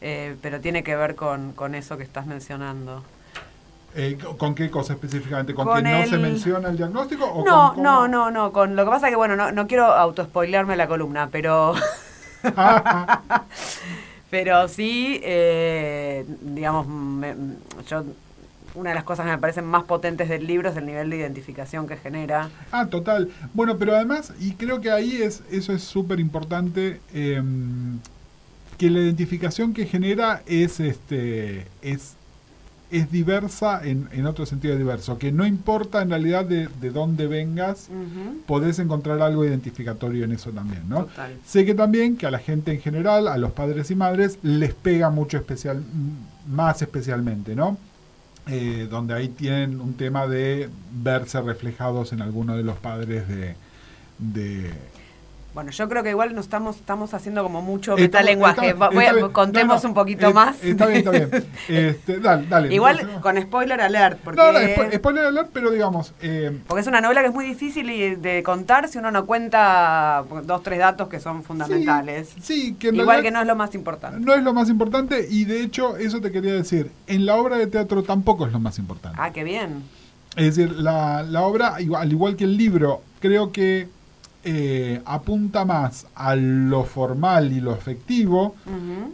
eh, 0.00 0.36
pero 0.42 0.60
tiene 0.60 0.82
que 0.82 0.96
ver 0.96 1.14
con, 1.14 1.52
con 1.52 1.74
eso 1.74 1.96
que 1.96 2.02
estás 2.02 2.26
mencionando. 2.26 3.02
Eh, 3.96 4.18
¿Con 4.38 4.54
qué 4.54 4.70
cosa 4.70 4.94
específicamente? 4.94 5.54
¿Con, 5.54 5.66
Con 5.66 5.84
que 5.84 5.90
no 5.90 6.06
se 6.06 6.18
menciona 6.18 6.68
el 6.68 6.76
diagnóstico? 6.76 7.26
O 7.26 7.44
No, 7.44 7.74
con 7.74 7.82
no, 7.84 8.08
no, 8.08 8.30
no, 8.30 8.52
con 8.52 8.74
lo 8.74 8.84
que 8.84 8.90
pasa 8.90 9.08
que, 9.08 9.16
bueno, 9.16 9.36
no, 9.36 9.52
no 9.52 9.66
quiero 9.66 9.84
autospoilearme 9.84 10.76
la 10.76 10.88
columna, 10.88 11.28
pero... 11.30 11.74
Pero 14.30 14.66
sí, 14.68 15.20
eh, 15.22 16.24
digamos, 16.40 16.86
me- 16.88 17.36
yo 17.88 18.02
una 18.74 18.90
de 18.90 18.94
las 18.94 19.04
cosas 19.04 19.26
que 19.26 19.32
me 19.32 19.38
parecen 19.38 19.64
más 19.64 19.84
potentes 19.84 20.28
del 20.28 20.46
libro 20.46 20.68
es 20.68 20.76
el 20.76 20.86
nivel 20.86 21.10
de 21.10 21.16
identificación 21.16 21.86
que 21.86 21.96
genera. 21.96 22.50
Ah, 22.72 22.86
total. 22.86 23.30
Bueno, 23.52 23.78
pero 23.78 23.94
además, 23.94 24.32
y 24.40 24.52
creo 24.52 24.80
que 24.80 24.90
ahí 24.90 25.22
es 25.22 25.42
eso 25.50 25.72
es 25.72 25.82
súper 25.82 26.20
importante, 26.20 27.00
eh, 27.12 27.42
que 28.78 28.90
la 28.90 29.00
identificación 29.00 29.72
que 29.72 29.86
genera 29.86 30.42
es 30.46 30.80
este 30.80 31.66
es 31.82 32.16
es 32.90 33.10
diversa 33.10 33.80
en, 33.82 34.08
en 34.12 34.26
otro 34.26 34.46
sentido 34.46 34.76
diverso, 34.76 35.18
que 35.18 35.32
no 35.32 35.44
importa 35.46 36.02
en 36.02 36.10
realidad 36.10 36.44
de, 36.44 36.68
de 36.80 36.90
dónde 36.90 37.26
vengas, 37.26 37.88
podés 38.46 38.78
encontrar 38.78 39.20
algo 39.20 39.44
identificatorio 39.44 40.24
en 40.24 40.32
eso 40.32 40.50
también, 40.50 40.88
¿no? 40.88 41.06
Total. 41.06 41.36
Sé 41.44 41.64
que 41.64 41.74
también 41.74 42.16
que 42.16 42.26
a 42.26 42.30
la 42.30 42.38
gente 42.38 42.72
en 42.72 42.80
general, 42.80 43.26
a 43.26 43.36
los 43.36 43.50
padres 43.50 43.90
y 43.90 43.96
madres, 43.96 44.38
les 44.42 44.74
pega 44.74 45.10
mucho 45.10 45.38
especial, 45.38 45.82
más 46.46 46.82
especialmente, 46.82 47.56
¿no? 47.56 47.78
Eh, 48.46 48.88
donde 48.90 49.14
ahí 49.14 49.28
tienen 49.28 49.80
un 49.80 49.94
tema 49.94 50.26
de 50.26 50.68
verse 50.92 51.40
reflejados 51.40 52.12
en 52.12 52.20
alguno 52.22 52.56
de 52.56 52.62
los 52.62 52.78
padres 52.78 53.26
de... 53.28 53.54
de 54.18 54.70
Bueno, 55.54 55.70
yo 55.70 55.88
creo 55.88 56.02
que 56.02 56.10
igual 56.10 56.34
nos 56.34 56.46
estamos, 56.46 56.74
estamos 56.76 57.14
haciendo 57.14 57.44
como 57.44 57.62
mucho 57.62 57.96
metalenguaje. 57.96 58.70
está- 58.70 58.88
Voy 58.88 58.98
a- 59.04 59.08
está 59.10 59.16
bien. 59.20 59.30
contemos 59.32 59.76
No, 59.76 59.82
no, 59.84 59.88
un 59.90 59.94
poquito 59.94 60.28
eh, 60.28 60.34
más. 60.34 60.64
Está 60.64 60.86
bien, 60.86 60.98
está 60.98 61.10
bien. 61.12 61.30
Este, 61.68 62.18
dale, 62.18 62.46
dale. 62.48 62.74
igual 62.74 62.98
Entonces, 62.98 63.22
con 63.22 63.40
spoiler 63.40 63.80
alert, 63.80 64.18
porque, 64.24 64.40
No, 64.40 64.50
no, 64.52 64.58
spo- 64.58 64.92
spoiler 64.96 65.26
alert, 65.26 65.50
pero 65.52 65.70
digamos... 65.70 66.12
eh, 66.22 66.58
porque 66.66 66.80
es 66.80 66.86
una 66.88 67.00
novela 67.00 67.20
que 67.20 67.28
es 67.28 67.32
muy 67.34 67.44
difícil 67.44 67.86
de 68.20 68.42
contar 68.42 68.88
si 68.88 68.98
uno 68.98 69.12
no 69.12 69.26
cuenta 69.26 70.24
dos, 70.44 70.62
tres 70.64 70.80
datos 70.80 71.08
que 71.08 71.20
son 71.20 71.44
fundamentales. 71.44 72.30
Sí, 72.40 72.40
sí, 72.42 72.74
que 72.74 72.88
Igual 72.88 73.22
que 73.22 73.30
no 73.30 73.40
es 73.40 73.46
lo 73.46 73.54
más 73.54 73.74
importante. 73.76 74.18
no 74.20 74.34
es 74.34 74.42
lo 74.42 74.52
más 74.54 74.68
importante 74.68 75.26
y 75.30 75.44
de 75.44 75.62
hecho 75.62 75.96
eso 75.96 76.20
te 76.20 76.32
quería 76.32 76.54
decir, 76.54 76.90
en 77.06 77.26
la 77.26 77.36
obra 77.36 77.56
de 77.58 77.68
teatro 77.68 78.02
tampoco 78.02 78.44
es 78.46 78.52
lo 78.52 78.58
más 78.58 78.78
importante. 78.80 79.16
Ah, 79.20 79.30
qué 79.32 79.44
bien. 79.44 79.84
Es 80.36 80.56
decir, 80.56 80.72
la, 80.74 81.22
la 81.22 81.42
obra, 81.42 81.80
igual- 81.80 82.02
al 82.02 82.10
igual 82.10 82.34
que 82.34 82.42
el 82.42 82.56
libro, 82.56 83.02
creo 83.20 83.52
que 83.52 83.86
eh, 84.44 85.00
apunta 85.06 85.64
más 85.64 86.06
a 86.14 86.36
lo 86.36 86.84
formal 86.84 87.52
y 87.52 87.60
lo 87.60 87.72
efectivo 87.74 88.54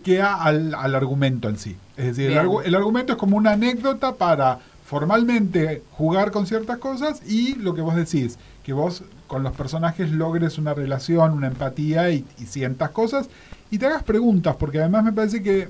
que 0.05 0.21
a- 0.23 0.35
al, 0.43 0.75
al 0.75 0.95
argumento 0.95 1.49
en 1.49 1.57
sí. 1.59 1.77
Es 1.97 2.17
decir, 2.17 2.33
el, 2.33 2.75
argumento 2.75 3.13
es 3.13 3.19
como 3.19 3.37
una 3.37 3.53
anécdota 3.53 4.15
para 4.15 4.59
formalmente 4.85 5.83
jugar 5.93 6.31
con 6.31 6.47
ciertas 6.47 6.79
cosas 6.79 7.23
y 7.29 7.55
lo 7.55 7.75
que 7.75 7.81
vos 7.81 7.95
decís, 7.97 8.39
que 8.65 8.73
vos 8.73 9.03
con 9.29 9.43
los 9.43 9.55
personajes 9.55 10.11
logres 10.11 10.59
una 10.59 10.75
relación, 10.75 11.33
una 11.33 11.47
empatía 11.47 12.11
y, 12.11 12.25
y 12.39 12.47
sientas 12.47 12.91
cosas 12.91 13.29
y 13.71 13.79
te 13.79 13.87
hagas 13.87 14.03
preguntas, 14.03 14.57
porque 14.59 14.81
además 14.81 15.05
me 15.05 15.13
parece 15.13 15.43
que 15.43 15.69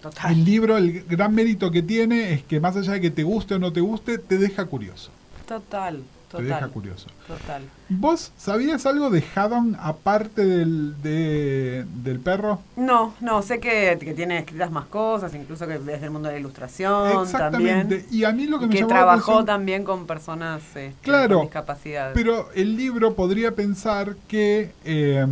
Total. 0.00 0.32
el 0.32 0.44
libro, 0.44 0.76
el 0.76 1.02
gran 1.04 1.34
mérito 1.34 1.70
que 1.70 1.82
tiene 1.82 2.32
es 2.32 2.44
que 2.44 2.60
más 2.60 2.76
allá 2.76 2.92
de 2.92 3.00
que 3.00 3.10
te 3.10 3.22
guste 3.22 3.54
o 3.54 3.58
no 3.58 3.72
te 3.72 3.80
guste, 3.80 4.18
te 4.18 4.38
deja 4.38 4.64
curioso. 4.66 5.10
Total. 5.46 6.02
Te 6.30 6.42
deja 6.42 6.54
Total. 6.58 6.70
curioso. 6.70 7.06
Total. 7.26 7.62
¿Vos 7.88 8.30
sabías 8.36 8.86
algo 8.86 9.10
de 9.10 9.24
Haddon 9.34 9.76
aparte 9.80 10.46
del, 10.46 10.94
de- 11.02 11.84
del 12.04 12.20
perro? 12.20 12.60
No, 12.76 13.14
no, 13.20 13.42
sé 13.42 13.58
que, 13.58 13.98
que 14.00 14.14
tiene 14.14 14.38
escritas 14.38 14.70
más 14.70 14.84
cosas, 14.86 15.34
incluso 15.34 15.66
que 15.66 15.80
desde 15.80 16.04
el 16.04 16.12
mundo 16.12 16.28
de 16.28 16.34
la 16.34 16.40
ilustración 16.40 17.22
Exactamente. 17.22 17.96
también. 17.96 18.06
Y 18.12 18.22
a 18.22 18.30
mí 18.32 18.46
lo 18.46 18.60
que 18.60 18.66
me 18.68 18.72
que 18.74 18.78
llamó 18.82 18.90
la 18.90 18.96
trabajó 18.98 19.32
atención- 19.32 19.46
también 19.46 19.82
con 19.84 20.06
personas 20.06 20.62
este, 20.68 20.94
Claro, 21.02 21.38
con 21.38 21.46
discapacidad. 21.46 22.12
Pero 22.14 22.48
el 22.54 22.76
libro 22.76 23.14
podría 23.14 23.52
pensar 23.56 24.14
que, 24.28 24.70
eh, 24.84 25.26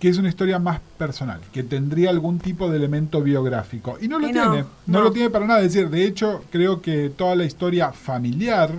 que 0.00 0.08
es 0.08 0.18
una 0.18 0.28
historia 0.28 0.58
más 0.58 0.80
personal, 0.96 1.40
que 1.52 1.62
tendría 1.64 2.10
algún 2.10 2.38
tipo 2.38 2.68
de 2.70 2.76
elemento 2.76 3.20
biográfico. 3.20 3.98
Y 4.00 4.06
no 4.08 4.18
lo 4.18 4.28
Y 4.28 4.32
no, 4.32 4.50
tiene, 4.50 4.62
no, 4.86 4.98
no. 4.98 5.02
lo 5.02 5.12
tiene 5.12 5.30
para 5.30 5.46
nada. 5.46 5.60
Es 5.60 5.72
decir, 5.74 5.90
de 5.90 6.04
hecho, 6.04 6.44
creo 6.50 6.80
que 6.82 7.10
toda 7.10 7.34
la 7.34 7.44
historia 7.44 7.92
familiar 7.92 8.70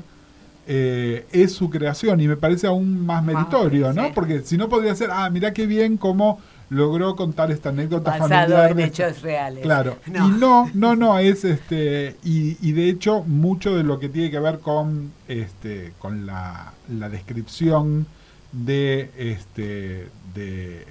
eh, 0.72 1.26
es 1.32 1.53
su 1.53 1.67
creación 1.72 2.22
y 2.22 2.28
me 2.28 2.38
parece 2.38 2.67
aún 2.67 3.03
más 3.03 3.24
meritorio, 3.24 3.91
¿no? 3.91 4.05
sí. 4.05 4.11
Porque 4.13 4.41
si 4.41 4.55
no 4.55 4.70
podría 4.70 4.93
ser, 4.93 5.09
ah, 5.11 5.28
mirá 5.32 5.51
qué 5.51 5.65
bien 5.65 5.97
cómo 5.97 6.39
logró 6.70 7.15
contar 7.15 7.49
esta 7.49 7.70
anécdota 7.70 8.11
Basado 8.11 8.30
familiar. 8.30 8.72
en 8.72 8.80
hechos 8.82 9.24
reales. 9.24 9.63
Claro. 9.63 9.97
No. 10.05 10.28
Y 10.28 10.32
no, 10.32 10.70
no, 10.76 10.95
no, 10.95 11.17
es 11.17 11.43
este. 11.43 12.17
Y, 12.24 12.55
y 12.61 12.74
de 12.74 12.88
hecho, 12.89 13.24
mucho 13.24 13.76
de 13.76 13.82
lo 13.84 13.99
que 13.99 14.09
tiene 14.09 14.30
que 14.30 14.39
ver 14.39 14.59
con 14.59 15.11
este. 15.28 15.93
con 15.97 16.28
la, 16.28 16.74
la 16.88 17.09
descripción 17.09 18.05
de 18.51 19.09
este. 19.17 20.07
de 20.36 20.86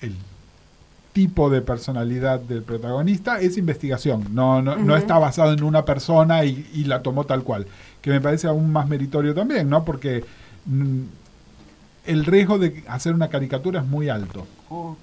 el 0.00 0.14
tipo 1.12 1.50
de 1.50 1.60
personalidad 1.60 2.40
del 2.40 2.62
protagonista 2.62 3.40
es 3.40 3.58
investigación. 3.58 4.28
No, 4.32 4.62
no, 4.62 4.76
no 4.76 4.96
está 4.96 5.18
basado 5.18 5.52
en 5.52 5.64
una 5.64 5.84
persona 5.84 6.44
y, 6.44 6.66
y 6.72 6.84
la 6.84 7.02
tomó 7.02 7.24
tal 7.24 7.42
cual. 7.42 7.66
Que 8.00 8.10
me 8.10 8.20
parece 8.20 8.46
aún 8.46 8.72
más 8.72 8.88
meritorio 8.88 9.34
también, 9.34 9.68
¿no? 9.68 9.84
Porque 9.84 10.24
mm, 10.66 11.00
el 12.06 12.24
riesgo 12.24 12.58
de 12.58 12.84
hacer 12.88 13.14
una 13.14 13.28
caricatura 13.28 13.80
es 13.80 13.86
muy 13.86 14.08
alto. 14.08 14.46
Oh, 14.70 14.96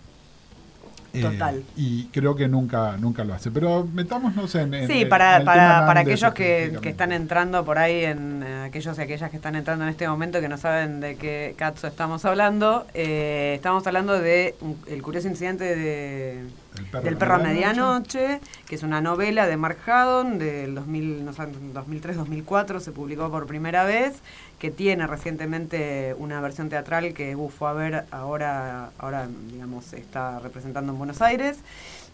Eh, 1.18 1.22
Total. 1.22 1.64
y 1.76 2.06
creo 2.08 2.36
que 2.36 2.48
nunca 2.48 2.98
nunca 2.98 3.24
lo 3.24 3.34
hace. 3.34 3.52
Pero 3.52 3.88
metámonos 3.94 4.54
en. 4.56 4.74
en- 4.74 4.88
Sí, 4.88 5.06
para, 5.06 5.36
en 5.36 5.40
el 5.42 5.46
para, 5.46 5.68
tema 5.76 5.88
para 5.88 6.00
aquellos 6.02 6.34
que, 6.34 6.78
que 6.82 6.90
están 6.90 7.12
entrando 7.12 7.64
por 7.66 7.78
ahí, 7.78 8.04
en 8.06 8.44
eh, 8.44 8.64
aquellos 8.66 8.98
y 8.98 9.02
aquellas 9.02 9.30
que 9.30 9.38
están 9.38 9.56
entrando 9.56 9.84
en 9.86 9.90
este 9.90 10.08
momento 10.08 10.42
que 10.42 10.50
no 10.50 10.58
saben 10.58 11.00
de 11.00 11.16
qué 11.16 11.54
Katsu 11.58 11.88
estamos 11.88 12.26
hablando, 12.26 12.86
eh, 12.94 13.54
estamos 13.56 13.86
hablando 13.88 14.20
de 14.20 14.56
un- 14.62 14.78
El 14.88 15.02
curioso 15.02 15.28
incidente 15.28 15.64
de, 15.76 16.40
El 16.78 16.86
perro 16.92 17.04
del 17.06 17.16
a 17.16 17.20
perro 17.20 17.34
a 17.36 17.38
medianoche. 17.40 18.40
que 18.68 18.76
es 18.76 18.84
una 18.84 19.00
novela 19.02 19.48
de 19.48 19.58
Mark 19.58 19.78
Haddon 19.86 20.38
del 20.40 20.76
2000, 20.76 21.24
no 21.26 21.34
sé, 21.34 21.44
2003-2004, 21.74 22.80
se 22.80 22.92
publicó 22.92 23.30
por 23.30 23.46
primera 23.48 23.84
vez, 23.86 24.14
que 24.60 24.72
tiene 24.72 25.06
recientemente 25.08 26.16
una 26.18 26.40
versión 26.42 26.70
teatral 26.70 27.14
que 27.14 27.38
fue 27.58 27.70
a 27.70 27.74
ver 27.74 28.06
ahora, 28.12 28.92
ahora 28.98 29.28
digamos, 29.52 29.94
está 29.94 30.40
representando 30.40 30.92
en 30.94 30.98
Buenos 30.98 31.22
Aires. 31.22 31.58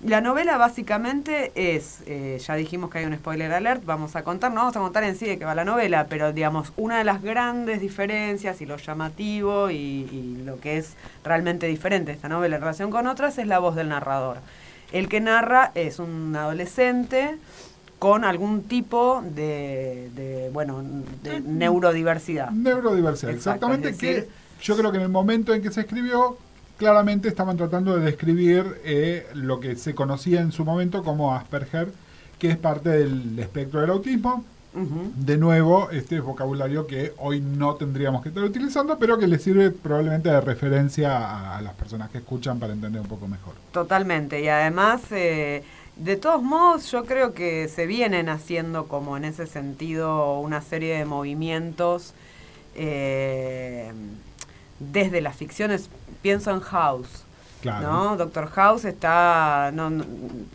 La 0.03 0.19
novela 0.19 0.57
básicamente 0.57 1.51
es, 1.53 1.99
eh, 2.07 2.41
ya 2.43 2.55
dijimos 2.55 2.89
que 2.89 2.97
hay 2.97 3.05
un 3.05 3.15
spoiler 3.15 3.53
alert, 3.53 3.85
vamos 3.85 4.15
a 4.15 4.23
contar, 4.23 4.51
no 4.51 4.61
vamos 4.61 4.75
a 4.75 4.79
contar 4.79 5.03
en 5.03 5.15
sí 5.15 5.27
de 5.27 5.37
qué 5.37 5.45
va 5.45 5.53
la 5.53 5.65
novela, 5.65 6.07
pero 6.09 6.33
digamos, 6.33 6.73
una 6.75 6.97
de 6.97 7.03
las 7.03 7.21
grandes 7.21 7.81
diferencias 7.81 8.61
y 8.61 8.65
lo 8.65 8.77
llamativo 8.77 9.69
y, 9.69 9.75
y 9.75 10.41
lo 10.43 10.59
que 10.59 10.77
es 10.77 10.95
realmente 11.23 11.67
diferente 11.67 12.11
esta 12.11 12.29
novela 12.29 12.55
en 12.55 12.61
relación 12.61 12.89
con 12.89 13.05
otras 13.05 13.37
es 13.37 13.45
la 13.45 13.59
voz 13.59 13.75
del 13.75 13.89
narrador. 13.89 14.37
El 14.91 15.07
que 15.07 15.21
narra 15.21 15.71
es 15.75 15.99
un 15.99 16.35
adolescente 16.35 17.37
con 18.01 18.25
algún 18.25 18.63
tipo 18.63 19.23
de, 19.35 20.09
de, 20.15 20.49
bueno, 20.51 20.81
de 21.21 21.39
neurodiversidad. 21.39 22.49
Neurodiversidad, 22.49 23.31
Exacto, 23.31 23.67
exactamente. 23.67 23.89
decir- 23.91 24.25
que 24.25 24.29
yo 24.63 24.75
creo 24.75 24.91
que 24.91 24.97
en 24.97 25.03
el 25.03 25.09
momento 25.09 25.53
en 25.53 25.61
que 25.61 25.69
se 25.71 25.81
escribió, 25.81 26.35
claramente 26.77 27.27
estaban 27.27 27.57
tratando 27.57 27.95
de 27.95 28.03
describir 28.03 28.65
eh, 28.85 29.27
lo 29.35 29.59
que 29.59 29.75
se 29.75 29.93
conocía 29.93 30.41
en 30.41 30.51
su 30.51 30.65
momento 30.65 31.03
como 31.03 31.35
Asperger, 31.35 31.89
que 32.39 32.49
es 32.49 32.57
parte 32.57 32.89
del 32.89 33.37
espectro 33.37 33.81
del 33.81 33.91
autismo. 33.91 34.45
De 34.73 35.37
nuevo, 35.37 35.91
este 35.91 36.15
es 36.15 36.23
vocabulario 36.23 36.87
que 36.87 37.13
hoy 37.19 37.39
no 37.39 37.75
tendríamos 37.75 38.23
que 38.23 38.29
estar 38.29 38.43
utilizando, 38.43 38.97
pero 38.97 39.19
que 39.19 39.27
le 39.27 39.37
sirve 39.37 39.69
probablemente 39.69 40.29
de 40.29 40.41
referencia 40.41 41.17
a, 41.17 41.57
a 41.57 41.61
las 41.61 41.73
personas 41.75 42.09
que 42.09 42.17
escuchan 42.19 42.57
para 42.57 42.73
entender 42.73 42.99
un 43.01 43.07
poco 43.07 43.27
mejor. 43.27 43.53
Totalmente, 43.73 44.41
y 44.41 44.47
además, 44.47 45.01
eh, 45.11 45.61
de 46.03 46.17
todos 46.17 46.41
modos, 46.41 46.91
yo 46.91 47.05
creo 47.05 47.33
que 47.33 47.67
se 47.67 47.85
vienen 47.85 48.27
haciendo 48.27 48.87
como 48.87 49.17
en 49.17 49.25
ese 49.25 49.45
sentido 49.45 50.39
una 50.39 50.61
serie 50.61 50.97
de 50.97 51.05
movimientos 51.05 52.15
eh, 52.75 53.91
desde 54.79 55.21
las 55.21 55.35
ficciones, 55.35 55.89
pienso 56.23 56.49
en 56.51 56.59
House. 56.61 57.23
Claro. 57.61 57.91
¿no? 57.91 58.17
Doctor 58.17 58.47
House 58.47 58.85
está 58.85 59.69
no, 59.75 59.91
no, 59.91 60.03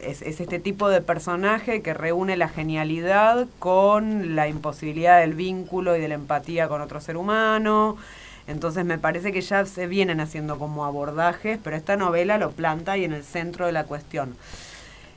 es, 0.01 0.23
es 0.23 0.41
este 0.41 0.59
tipo 0.59 0.89
de 0.89 1.01
personaje 1.01 1.81
que 1.81 1.95
reúne 1.95 2.37
la 2.37 2.49
genialidad 2.49 3.47
con 3.61 4.35
la 4.35 4.49
imposibilidad 4.49 5.21
del 5.21 5.35
vínculo 5.35 5.97
y 5.97 6.01
de 6.01 6.09
la 6.09 6.17
empatía 6.17 6.67
con 6.67 6.81
otro 6.81 7.01
ser 7.01 7.17
humano. 7.17 7.97
Entonces 8.49 8.85
me 8.85 8.99
parece 8.99 9.31
que 9.31 9.41
ya 9.41 9.65
se 9.67 9.87
vienen 9.87 10.19
haciendo 10.19 10.59
como 10.59 10.85
abordajes, 10.85 11.61
pero 11.63 11.77
esta 11.77 11.97
novela 11.97 12.39
lo 12.39 12.51
planta 12.51 12.93
ahí 12.93 13.05
en 13.05 13.13
el 13.13 13.23
centro 13.23 13.67
de 13.67 13.73
la 13.73 13.85
cuestión. 13.85 14.35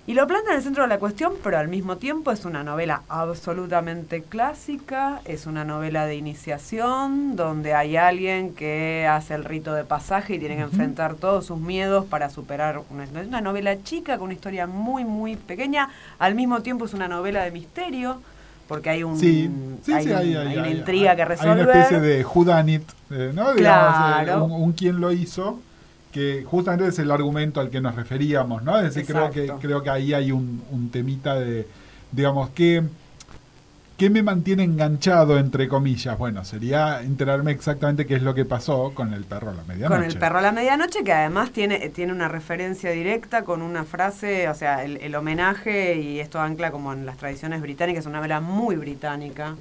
Y 0.08 0.16
lo 0.16 0.26
planta 0.26 0.50
en 0.52 0.58
el 0.58 0.64
centro 0.64 0.82
de 0.84 0.90
la 0.90 0.98
cuestión, 0.98 1.34
pero 1.44 1.60
al 1.60 1.68
mismo 1.68 1.98
tiempo 1.98 2.32
es 2.32 2.44
una 2.44 2.64
novela 2.64 3.04
absolutamente 3.10 4.24
clásica, 4.24 5.22
es 5.26 5.46
una 5.46 5.64
novela 5.64 6.08
de 6.08 6.16
iniciación, 6.16 7.36
donde 7.36 7.76
hay 7.76 7.96
alguien 7.96 8.56
que 8.56 9.08
hace 9.08 9.36
el 9.36 9.46
rito 9.46 9.74
de 9.76 9.84
pasaje 9.84 10.34
y 10.34 10.40
tiene 10.40 10.56
que 10.56 10.64
enfrentar 10.64 11.14
todos 11.14 11.46
sus 11.46 11.60
miedos 11.60 12.06
para 12.06 12.32
superar 12.32 12.82
una... 12.90 13.04
Es 13.04 13.28
una 13.28 13.42
novela 13.42 13.84
chica 13.84 14.18
con 14.18 14.26
una 14.26 14.34
historia 14.34 14.66
muy, 14.66 15.06
muy 15.06 15.36
pequeña, 15.36 15.90
al 16.18 16.34
mismo 16.34 16.62
tiempo 16.64 16.86
es 16.86 16.96
una 16.96 17.08
novela 17.08 17.44
de 17.44 17.52
misterio, 17.52 18.20
porque 18.68 18.90
hay 18.90 19.04
un 19.04 19.16
Sí, 19.20 19.48
sí, 19.84 19.94
hay, 19.94 20.04
sí, 20.06 20.10
un- 20.10 20.18
hay, 20.18 20.36
hay 20.36 20.48
hay- 20.48 20.58
una 20.58 20.68
hay- 20.70 20.78
intriga 20.78 21.16
que 21.16 21.22
hay 21.22 21.28
resolver. 21.28 21.68
una 21.68 21.72
especie 21.72 22.00
de 22.00 22.26
whodunit, 22.26 22.84
eh, 23.12 23.32
¿no? 23.36 23.54
Digamos, 23.54 23.96
Claro. 23.96 24.32
eh, 24.32 24.42
un, 24.42 24.52
un 24.54 24.72
quién 24.74 25.00
lo 25.00 25.12
hizo, 25.12 25.60
que 26.12 26.44
justamente 26.46 26.88
es 26.88 27.00
el 27.00 27.12
argumento 27.12 27.60
al 27.60 27.70
que 27.70 27.82
nos 27.82 27.96
referíamos, 27.96 28.64
¿no? 28.64 28.78
Es 28.80 28.94
decir, 28.94 29.06
creo 29.06 29.30
que, 29.32 29.52
creo 29.60 29.84
que 29.84 29.90
ahí 29.90 30.14
hay 30.14 30.32
un, 30.32 30.64
un 30.72 30.90
temita 30.90 31.36
de, 31.36 31.68
digamos, 32.12 32.50
que... 32.52 32.84
¿Qué 33.98 34.10
me 34.10 34.24
mantiene 34.24 34.64
enganchado, 34.64 35.38
entre 35.38 35.68
comillas? 35.68 36.18
Bueno, 36.18 36.46
sería 36.46 37.02
enterarme 37.02 37.52
exactamente 37.52 38.06
qué 38.06 38.16
es 38.16 38.24
lo 38.24 38.34
que 38.34 38.46
pasó 38.46 38.94
con 38.94 39.14
el 39.14 39.26
perro 39.26 39.50
a 39.50 39.54
la 39.54 39.64
medianoche. 39.64 39.94
Con 39.94 40.10
el 40.10 40.18
perro 40.18 40.38
a 40.38 40.42
la 40.42 40.54
medianoche, 40.54 41.04
que 41.04 41.12
además 41.12 41.52
tiene, 41.52 41.90
tiene 41.90 42.14
una 42.14 42.30
referencia 42.30 42.92
directa 42.92 43.44
con 43.44 43.62
una 43.62 43.84
frase, 43.84 44.48
o 44.48 44.54
sea, 44.54 44.86
el, 44.86 44.96
el 45.02 45.14
homenaje, 45.16 45.98
y 45.98 46.22
esto 46.22 46.40
ancla 46.40 46.72
como 46.72 46.94
en 46.94 47.06
las 47.06 47.18
tradiciones 47.18 47.60
británicas, 47.60 48.06
una 48.06 48.20
novela 48.20 48.40
muy 48.40 48.78
británica, 48.78 49.58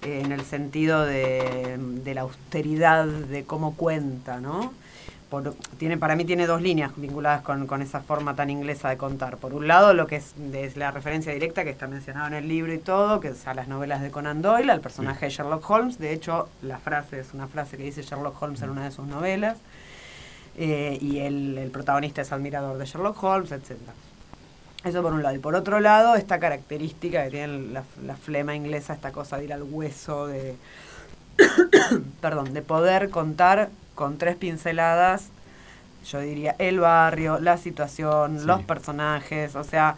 eh, 0.00 0.22
en 0.24 0.32
el 0.32 0.40
sentido 0.40 1.04
de, 1.04 1.76
de 2.02 2.14
la 2.14 2.22
austeridad 2.22 3.04
de 3.04 3.44
cómo 3.44 3.74
cuenta, 3.74 4.40
¿no? 4.40 4.72
Por- 5.30 5.54
tiene, 5.78 5.98
para 5.98 6.14
mí 6.14 6.24
tiene 6.24 6.46
dos 6.46 6.62
líneas 6.62 6.92
vinculadas 6.94 7.42
con, 7.42 7.66
con 7.66 7.82
esa 7.82 8.00
forma 8.00 8.36
tan 8.36 8.48
inglesa 8.48 8.88
de 8.90 8.96
contar. 8.96 9.38
Por 9.38 9.54
un 9.54 9.66
lado, 9.66 9.92
lo 9.92 10.06
que 10.06 10.16
es, 10.16 10.34
es 10.52 10.76
la 10.76 10.92
referencia 10.92 11.32
directa 11.32 11.64
que 11.64 11.70
está 11.70 11.88
mencionado 11.88 12.28
en 12.28 12.34
el 12.34 12.46
libro 12.48 12.72
y 12.72 12.78
todo, 12.78 13.18
que 13.18 13.28
es 13.28 13.46
a 13.48 13.54
las 13.54 13.66
novelas 13.66 14.02
de 14.02 14.10
Conan 14.12 14.40
Doyle, 14.40 14.70
al 14.70 14.80
personaje 14.80 15.26
de 15.26 15.30
Sherlock 15.32 15.68
Holmes. 15.68 15.98
De 15.98 16.12
hecho, 16.12 16.48
la 16.62 16.78
frase 16.78 17.18
es 17.18 17.34
una 17.34 17.48
frase 17.48 17.76
que 17.76 17.82
dice 17.82 18.02
Sherlock 18.02 18.40
Holmes 18.40 18.62
en 18.62 18.70
una 18.70 18.84
de 18.84 18.92
sus 18.92 19.06
novelas. 19.08 19.58
Eh, 20.58 20.96
y 21.00 21.18
el, 21.18 21.58
el 21.58 21.70
protagonista 21.70 22.22
es 22.22 22.30
admirador 22.32 22.78
de 22.78 22.86
Sherlock 22.86 23.20
Holmes, 23.22 23.50
etc. 23.52 23.72
Eso 24.84 25.02
por 25.02 25.12
un 25.12 25.24
lado. 25.24 25.34
Y 25.34 25.40
por 25.40 25.56
otro 25.56 25.80
lado, 25.80 26.14
esta 26.14 26.38
característica 26.38 27.24
que 27.24 27.30
tiene 27.30 27.72
la, 27.72 27.82
la 28.04 28.14
flema 28.16 28.54
inglesa, 28.54 28.94
esta 28.94 29.10
cosa 29.10 29.38
de 29.38 29.44
ir 29.44 29.52
al 29.52 29.64
hueso, 29.64 30.28
de, 30.28 30.54
perdón, 32.20 32.54
de 32.54 32.62
poder 32.62 33.10
contar 33.10 33.70
con 33.96 34.16
tres 34.18 34.36
pinceladas, 34.36 35.30
yo 36.08 36.20
diría, 36.20 36.54
el 36.60 36.78
barrio, 36.78 37.40
la 37.40 37.56
situación, 37.56 38.38
Sí. 38.38 38.46
los 38.46 38.62
personajes, 38.62 39.56
o 39.56 39.64
sea, 39.64 39.96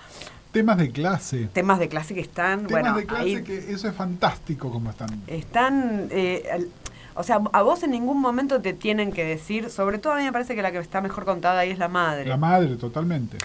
Temas 0.53 0.79
de 0.79 0.91
clase. 0.91 1.49
temas 1.53 1.79
de 1.79 1.91
clase 1.91 2.15
que 2.15 2.21
están, 2.23 2.61
Temas 2.67 2.71
bueno, 2.71 2.97
de 2.97 3.05
clase 3.05 3.23
ahí 3.25 3.43
que 3.43 3.59
eso 3.71 3.87
es 3.89 3.95
fantástico 3.95 4.71
como 4.71 4.89
están. 4.89 5.11
están, 5.27 6.09
eh, 6.11 6.45
al- 6.51 6.69
o 7.15 7.23
sea, 7.23 7.41
a 7.53 7.63
vos 7.63 7.83
en 7.83 7.91
ningún 7.91 8.21
momento 8.21 8.63
te 8.63 8.73
tienen 8.73 9.13
que 9.13 9.25
decir, 9.25 9.69
sobre 9.71 9.99
todo 9.99 10.15
a 10.15 10.17
mí 10.17 10.23
me 10.23 10.33
parece 10.33 10.55
que 10.55 10.63
la 10.63 10.73
que 10.73 10.79
está 10.79 11.01
mejor 11.03 11.25
contada 11.27 11.59
ahí 11.61 11.71
es 11.71 11.79
la 11.79 11.89
madre. 11.89 12.25
La 12.27 12.37
madre, 12.39 12.77
totalmente. 12.77 13.37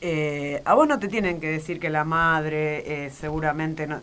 Eh, 0.00 0.62
a 0.64 0.74
vos 0.74 0.86
no 0.88 0.98
te 0.98 1.08
tienen 1.08 1.40
que 1.40 1.48
decir 1.48 1.78
que 1.80 1.90
la 1.90 2.04
madre 2.04 3.06
eh, 3.06 3.10
seguramente 3.10 3.86
no, 3.86 4.00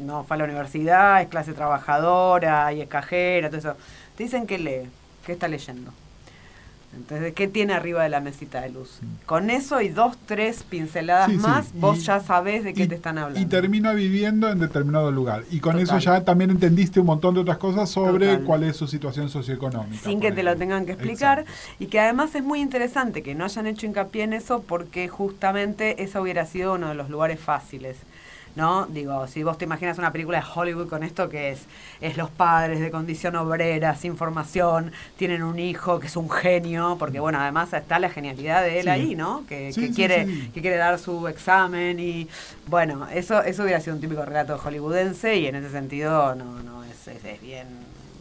no 0.00 0.24
fue 0.24 0.36
a 0.36 0.38
la 0.38 0.44
universidad, 0.44 1.20
es 1.22 1.28
clase 1.28 1.52
trabajadora 1.52 2.72
y 2.72 2.80
es 2.80 2.88
cajera, 2.88 3.48
todo 3.50 3.58
eso. 3.58 3.74
Te 4.16 4.22
dicen 4.24 4.46
que 4.46 4.58
lee, 4.58 4.88
que 5.24 5.32
está 5.32 5.48
leyendo. 5.48 5.92
Entonces, 6.96 7.34
¿qué 7.34 7.48
tiene 7.48 7.72
arriba 7.74 8.04
de 8.04 8.08
la 8.08 8.20
mesita 8.20 8.60
de 8.60 8.68
luz? 8.70 9.00
Con 9.26 9.50
eso 9.50 9.80
y 9.80 9.88
dos, 9.88 10.16
tres 10.26 10.62
pinceladas 10.62 11.26
Sí, 11.28 11.32
sí, 11.38 11.42
más, 11.42 11.72
vos 11.74 11.98
y- 11.98 12.02
ya 12.02 12.20
sabés 12.20 12.62
de 12.62 12.72
qué 12.72 12.84
y- 12.84 12.86
te 12.86 12.94
están 12.94 13.18
hablando. 13.18 13.40
Y 13.40 13.46
termina 13.46 13.92
viviendo 13.94 14.48
en 14.48 14.60
determinado 14.60 15.10
lugar. 15.10 15.42
Y 15.50 15.58
con 15.58 15.72
Total. 15.72 15.82
eso 15.82 15.98
ya 15.98 16.20
también 16.24 16.50
entendiste 16.52 17.00
un 17.00 17.06
montón 17.06 17.34
de 17.34 17.40
otras 17.40 17.58
cosas 17.58 17.90
sobre 17.90 18.28
Total. 18.28 18.44
cuál 18.44 18.62
es 18.62 18.76
su 18.76 18.86
situación 18.86 19.28
socioeconómica. 19.28 20.04
sin 20.04 20.20
que 20.20 20.30
te 20.30 20.44
lo 20.44 20.54
tengan 20.54 20.86
que 20.86 20.92
explicar 20.92 21.40
Exacto. 21.40 21.74
y 21.80 21.86
que 21.88 21.98
además 21.98 22.32
es 22.36 22.44
muy 22.44 22.60
interesante 22.60 23.24
que 23.24 23.34
no 23.34 23.44
hayan 23.44 23.66
hecho 23.66 23.86
hincapié 23.86 24.22
en 24.22 24.32
eso 24.32 24.62
porque 24.62 25.08
justamente 25.08 26.00
eso 26.04 26.22
hubiera 26.22 26.46
sido 26.46 26.74
uno 26.74 26.90
de 26.90 26.94
los 26.94 27.10
lugares 27.10 27.40
fáciles. 27.40 27.96
¿No? 28.56 28.86
Digo, 28.86 29.26
si 29.26 29.42
vos 29.42 29.58
te 29.58 29.64
imaginas 29.64 29.98
una 29.98 30.12
película 30.12 30.38
de 30.38 30.44
Hollywood 30.54 30.88
con 30.88 31.02
esto 31.02 31.28
que 31.28 31.50
es, 31.50 31.62
es 32.00 32.16
los 32.16 32.30
padres 32.30 32.78
de 32.78 32.92
condición 32.92 33.34
obrera, 33.34 33.96
sin 33.96 34.16
formación, 34.16 34.92
tienen 35.16 35.42
un 35.42 35.58
hijo 35.58 35.98
que 35.98 36.06
es 36.06 36.16
un 36.16 36.30
genio, 36.30 36.94
porque 36.96 37.18
bueno, 37.18 37.40
además 37.40 37.72
está 37.72 37.98
la 37.98 38.10
genialidad 38.10 38.62
de 38.62 38.76
él 38.78 38.84
Sí. 38.84 38.88
ahí, 38.90 39.14
¿no? 39.16 39.44
Que, 39.48 39.72
Sí, 39.72 39.80
que 39.80 39.86
sí, 39.88 39.92
quiere, 39.94 40.26
que 40.54 40.60
quiere 40.60 40.76
dar 40.76 41.00
su 41.00 41.26
examen 41.26 41.98
y 41.98 42.28
bueno, 42.68 43.08
eso, 43.12 43.42
eso 43.42 43.64
hubiera 43.64 43.80
sido 43.80 43.96
un 43.96 44.00
típico 44.00 44.24
relato 44.24 44.56
hollywoodense 44.56 45.34
y 45.36 45.46
en 45.48 45.56
ese 45.56 45.70
sentido 45.70 46.36
no, 46.36 46.62
no, 46.62 46.84
es, 46.84 47.08
es- 47.08 47.24
es 47.24 47.40
bien, 47.42 47.66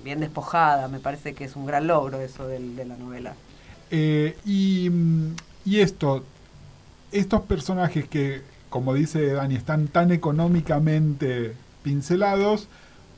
bien 0.03 0.19
despojada, 0.19 0.87
me 0.87 0.99
parece 0.99 1.35
que 1.35 1.43
es 1.43 1.55
un 1.55 1.67
gran 1.67 1.85
logro 1.85 2.19
eso 2.21 2.47
del- 2.47 2.75
de 2.75 2.85
la 2.85 2.95
novela. 2.97 3.35
Eh, 3.91 4.35
y, 4.45 4.89
y 5.63 5.79
esto, 5.81 6.23
estos 7.11 7.41
personajes 7.41 8.07
que, 8.07 8.41
como 8.73 8.95
dice 8.95 9.33
Dani, 9.33 9.55
están 9.55 9.87
tan 9.87 10.11
económicamente 10.11 11.53
pincelados, 11.83 12.67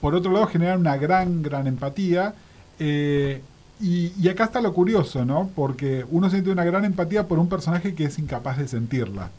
por 0.02 0.14
otro 0.14 0.34
lado 0.34 0.48
generan 0.48 0.82
una 0.82 0.98
gran, 0.98 1.42
gran 1.44 1.66
empatía. 1.68 2.36
eh, 2.80 3.42
y, 3.80 4.12
y 4.22 4.30
acá 4.30 4.44
está 4.46 4.60
lo 4.62 4.74
curioso, 4.74 5.24
¿no? 5.26 5.50
Porque 5.56 6.06
uno 6.10 6.30
siente 6.30 6.50
una 6.52 6.66
gran 6.66 6.84
empatía 6.86 7.28
por 7.28 7.40
un 7.40 7.48
personaje 7.50 7.96
que 7.96 8.06
es 8.06 8.20
incapaz 8.20 8.58
de 8.58 8.68
sentirla. 8.68 9.32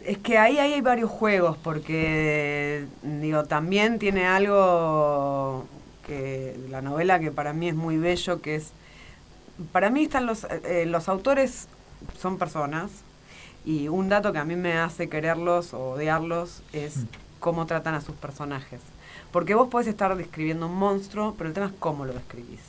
Es 0.00 0.18
que 0.18 0.38
ahí, 0.38 0.58
ahí 0.58 0.74
hay 0.74 0.80
varios 0.80 1.10
juegos, 1.10 1.56
porque 1.56 2.86
digo, 3.02 3.44
también 3.44 3.98
tiene 3.98 4.26
algo 4.26 5.66
que 6.06 6.56
la 6.70 6.80
novela 6.82 7.18
que 7.18 7.32
para 7.32 7.52
mí 7.52 7.68
es 7.68 7.74
muy 7.74 7.96
bello, 7.98 8.40
que 8.40 8.54
es, 8.56 8.72
para 9.72 9.90
mí 9.90 10.04
están 10.04 10.26
los, 10.26 10.44
eh, 10.64 10.84
los 10.86 11.08
autores 11.08 11.68
son 12.20 12.38
personas, 12.38 12.90
y 13.66 13.88
un 13.88 14.08
dato 14.08 14.32
que 14.32 14.38
a 14.38 14.44
mí 14.44 14.56
me 14.56 14.78
hace 14.78 15.08
quererlos 15.10 15.74
o 15.74 15.90
odiarlos 15.90 16.62
es 16.72 16.96
Mm. 16.98 17.06
cómo 17.40 17.66
tratan 17.66 17.94
a 17.94 18.00
sus 18.00 18.14
personajes. 18.14 18.80
Porque 19.32 19.54
vos 19.54 19.68
podés 19.68 19.88
estar 19.88 20.16
describiendo 20.16 20.66
un 20.66 20.76
monstruo, 20.76 21.34
pero 21.36 21.48
el 21.48 21.54
tema 21.54 21.66
es 21.66 21.72
cómo 21.78 22.04
lo 22.06 22.12
describís. 22.14 22.60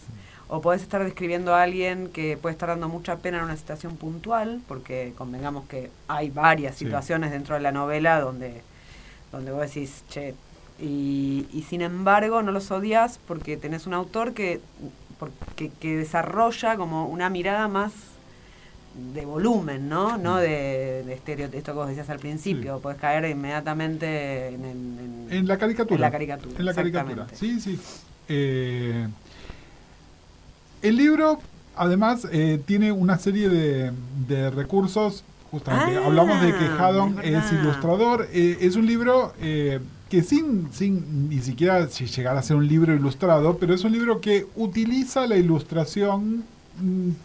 O 0.49 0.61
podés 0.61 0.81
estar 0.81 1.03
describiendo 1.03 1.53
a 1.53 1.61
alguien 1.63 2.07
que 2.09 2.35
puede 2.37 2.53
estar 2.53 2.69
dando 2.69 2.87
mucha 2.89 3.17
pena 3.17 3.37
en 3.39 3.43
una 3.45 3.57
situación 3.57 3.95
puntual, 3.97 4.61
porque 4.67 5.13
convengamos 5.17 5.65
que 5.67 5.89
hay 6.07 6.29
varias 6.29 6.75
Sí. 6.75 6.85
situaciones 6.85 7.31
dentro 7.31 7.55
de 7.55 7.61
la 7.61 7.71
novela 7.71 8.19
donde, 8.19 8.61
donde 9.31 9.51
vos 9.51 9.61
decís, 9.61 10.03
che, 10.09 10.35
y, 10.79 11.47
y 11.51 11.63
sin 11.69 11.81
embargo 11.81 12.41
no 12.43 12.51
los 12.51 12.71
odias 12.71 13.19
porque 13.27 13.57
tenés 13.57 13.87
un 13.87 13.93
autor 13.93 14.33
que, 14.33 14.61
porque, 15.19 15.69
que 15.79 15.97
desarrolla 15.97 16.75
como 16.77 17.07
una 17.07 17.29
mirada 17.29 17.67
más 17.67 17.91
de 19.13 19.25
volumen, 19.25 19.87
¿no? 19.89 20.17
No 20.17 20.37
de, 20.37 21.03
de 21.05 21.13
estereo- 21.13 21.49
esto 21.53 21.71
que 21.73 21.77
vos 21.77 21.87
decías 21.87 22.09
al 22.09 22.19
principio, 22.19 22.75
Sí. 22.77 22.81
podés 22.83 22.97
caer 22.99 23.29
inmediatamente 23.29 24.47
en, 24.47 24.65
en- 24.65 25.27
en- 25.29 25.37
En 25.37 25.47
la 25.47 25.57
caricatura. 25.57 25.95
En 25.95 26.01
la 26.01 26.11
caricatura, 26.11 26.55
En 26.59 26.65
la 26.65 26.73
caricatura. 26.73 27.27
Sí, 27.33 27.59
sí. 27.59 27.79
Eh, 28.29 29.07
el 30.81 30.95
libro, 30.95 31.39
además, 31.75 32.27
eh, 32.31 32.61
tiene 32.65 32.91
una 32.91 33.17
serie 33.17 33.49
de, 33.49 33.91
de 34.27 34.49
recursos. 34.49 35.23
Justamente, 35.51 35.97
Ah, 35.97 36.05
hablamos 36.07 36.41
de 36.41 36.53
que 36.53 36.65
Haddon 36.65 37.19
es 37.23 37.51
ilustrador. 37.53 38.27
eh, 38.33 38.57
es 38.61 38.75
un 38.75 38.85
libro 38.85 39.33
eh, 39.39 39.79
que 40.09 40.21
sin, 40.21 40.67
sin 40.73 41.29
ni 41.29 41.39
siquiera 41.39 41.87
si 41.87 42.05
llegara 42.05 42.39
a 42.39 42.43
ser 42.43 42.57
un 42.57 42.67
libro 42.67 42.93
ilustrado, 42.93 43.57
pero 43.57 43.73
es 43.73 43.83
un 43.85 43.93
libro 43.93 44.19
que 44.19 44.45
utiliza 44.57 45.25
la 45.25 45.37
ilustración 45.37 46.37
mm, 46.39 46.43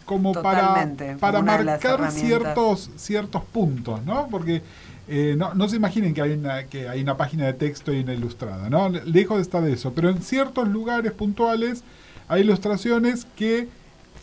como 0.05 0.33
para, 0.33 0.67
Totalmente, 0.67 1.15
para 1.17 1.41
marcar 1.41 2.11
ciertos, 2.11 2.89
ciertos 2.95 3.43
puntos, 3.43 4.03
¿no? 4.03 4.27
Porque 4.29 4.61
eh, 5.07 5.35
no, 5.37 5.53
no 5.53 5.67
se 5.67 5.75
imaginen 5.75 6.13
que 6.13 6.21
hay, 6.21 6.31
una, 6.31 6.65
que 6.65 6.87
hay 6.87 7.01
una 7.01 7.17
página 7.17 7.45
de 7.45 7.53
texto 7.53 7.93
y 7.93 7.99
una 7.99 8.13
ilustrada, 8.13 8.69
¿no? 8.69 8.89
Lejos 8.89 9.41
está 9.41 9.61
de 9.61 9.73
eso. 9.73 9.93
Pero 9.93 10.09
en 10.09 10.21
ciertos 10.21 10.67
lugares 10.67 11.11
puntuales 11.11 11.83
hay 12.27 12.41
ilustraciones 12.41 13.27
que, 13.35 13.67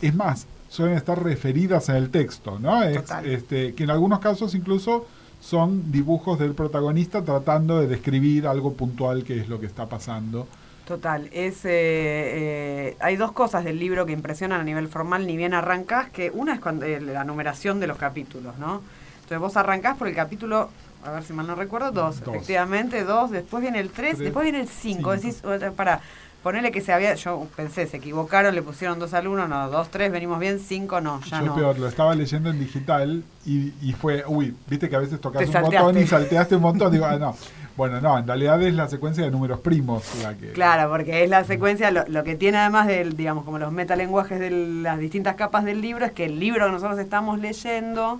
es 0.01 0.15
más, 0.15 0.47
suelen 0.69 0.97
estar 0.97 1.21
referidas 1.21 1.89
en 1.89 1.95
el 1.95 2.09
texto, 2.09 2.59
¿no? 2.59 2.83
Es, 2.83 3.03
este, 3.25 3.73
que 3.73 3.83
en 3.83 3.91
algunos 3.91 4.19
casos 4.19 4.55
incluso 4.55 5.05
son 5.39 5.91
dibujos 5.91 6.39
del 6.39 6.53
protagonista 6.53 7.23
tratando 7.23 7.79
de 7.79 7.87
describir 7.87 8.47
algo 8.47 8.73
puntual 8.73 9.23
que 9.23 9.39
es 9.39 9.49
lo 9.49 9.59
que 9.59 9.65
está 9.65 9.87
pasando 9.87 10.47
Total, 10.91 11.29
es, 11.31 11.63
eh, 11.63 11.69
eh, 11.71 12.97
hay 12.99 13.15
dos 13.15 13.31
cosas 13.31 13.63
del 13.63 13.79
libro 13.79 14.05
que 14.05 14.11
impresionan 14.11 14.59
a 14.59 14.63
nivel 14.65 14.89
formal, 14.89 15.25
ni 15.25 15.37
bien 15.37 15.53
arrancás, 15.53 16.09
que 16.09 16.31
una 16.31 16.53
es 16.55 16.59
cuando, 16.59 16.85
eh, 16.85 16.99
la 16.99 17.23
numeración 17.23 17.79
de 17.79 17.87
los 17.87 17.97
capítulos, 17.97 18.57
¿no? 18.57 18.81
Entonces 19.15 19.39
vos 19.39 19.55
arrancás 19.55 19.95
por 19.97 20.09
el 20.09 20.15
capítulo, 20.15 20.69
a 21.05 21.11
ver 21.11 21.23
si 21.23 21.31
mal 21.31 21.47
no 21.47 21.55
recuerdo, 21.55 21.93
dos, 21.93 22.19
Dos. 22.19 22.35
efectivamente, 22.35 23.05
dos, 23.05 23.31
después 23.31 23.61
viene 23.61 23.79
el 23.79 23.89
tres, 23.89 24.15
Tres, 24.15 24.19
después 24.19 24.43
viene 24.43 24.59
el 24.59 24.67
cinco, 24.67 25.13
decís, 25.13 25.41
para, 25.77 26.01
ponele 26.43 26.73
que 26.73 26.81
se 26.81 26.91
había, 26.91 27.13
yo 27.15 27.47
pensé, 27.55 27.87
se 27.87 27.95
equivocaron, 27.97 28.53
le 28.53 28.61
pusieron 28.61 28.99
dos 28.99 29.13
al 29.13 29.27
uno, 29.29 29.47
no, 29.47 29.69
dos, 29.69 29.89
tres, 29.91 30.11
venimos 30.11 30.39
bien, 30.39 30.59
cinco, 30.59 30.99
no, 30.99 31.21
ya 31.21 31.39
Yo 31.39 31.45
no. 31.45 31.55
peor, 31.55 31.79
lo 31.79 31.87
estaba 31.87 32.13
leyendo 32.15 32.49
en 32.49 32.59
digital 32.59 33.23
y, 33.45 33.71
y 33.81 33.93
fue, 33.93 34.25
uy, 34.27 34.53
viste 34.67 34.89
que 34.89 34.95
a 34.97 34.99
veces 34.99 35.21
tocas 35.21 35.39
Te 35.39 35.45
un 35.45 35.53
salteaste. 35.53 35.85
botón 35.87 36.01
y 36.03 36.05
salteaste 36.07 36.55
un 36.57 36.61
montón. 36.63 36.91
Digo, 36.91 37.05
ah, 37.05 37.15
no. 37.17 37.37
Bueno, 37.77 38.01
no, 38.01 38.17
en 38.19 38.27
realidad 38.27 38.61
es 38.61 38.73
la 38.73 38.87
secuencia 38.87 39.23
de 39.23 39.31
números 39.31 39.59
primos 39.61 40.03
la 40.23 40.35
que. 40.35 40.51
Claro, 40.51 40.89
porque 40.89 41.23
es 41.23 41.29
la 41.29 41.43
secuencia, 41.43 41.89
lo, 41.91 42.05
lo 42.07 42.23
que 42.23 42.35
tiene 42.35 42.57
además 42.57 42.87
del, 42.87 43.15
digamos, 43.15 43.43
como 43.45 43.57
los 43.59 43.71
metalenguajes 43.71 44.39
de 44.39 44.51
las 44.51 44.99
distintas 44.99 45.35
capas 45.35 45.63
del 45.65 45.81
libro, 45.81 46.05
es 46.05 46.11
que 46.11 46.25
el 46.25 46.39
libro 46.39 46.65
que 46.65 46.71
nosotros 46.73 46.99
estamos 46.99 47.39
leyendo, 47.39 48.19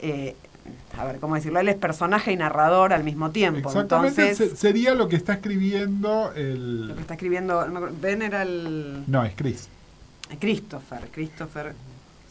eh, 0.00 0.34
a 0.98 1.04
ver, 1.04 1.18
¿cómo 1.20 1.34
decirlo? 1.34 1.60
Él 1.60 1.68
es 1.68 1.76
personaje 1.76 2.32
y 2.32 2.36
narrador 2.36 2.92
al 2.92 3.04
mismo 3.04 3.30
tiempo. 3.30 3.68
Exactamente 3.68 4.22
Entonces, 4.22 4.50
se- 4.50 4.56
sería 4.56 4.94
lo 4.94 5.08
que 5.08 5.16
está 5.16 5.34
escribiendo 5.34 6.28
lo 6.28 6.34
que 6.34 6.40
el. 6.40 6.96
está 7.00 7.14
escribiendo, 7.14 7.66
no 7.68 7.80
Ben 8.00 8.22
era 8.22 8.42
el 8.42 9.04
No, 9.06 9.24
es 9.24 9.32
Chris. 9.36 9.68
Christopher, 10.40 11.08
Christopher, 11.12 11.74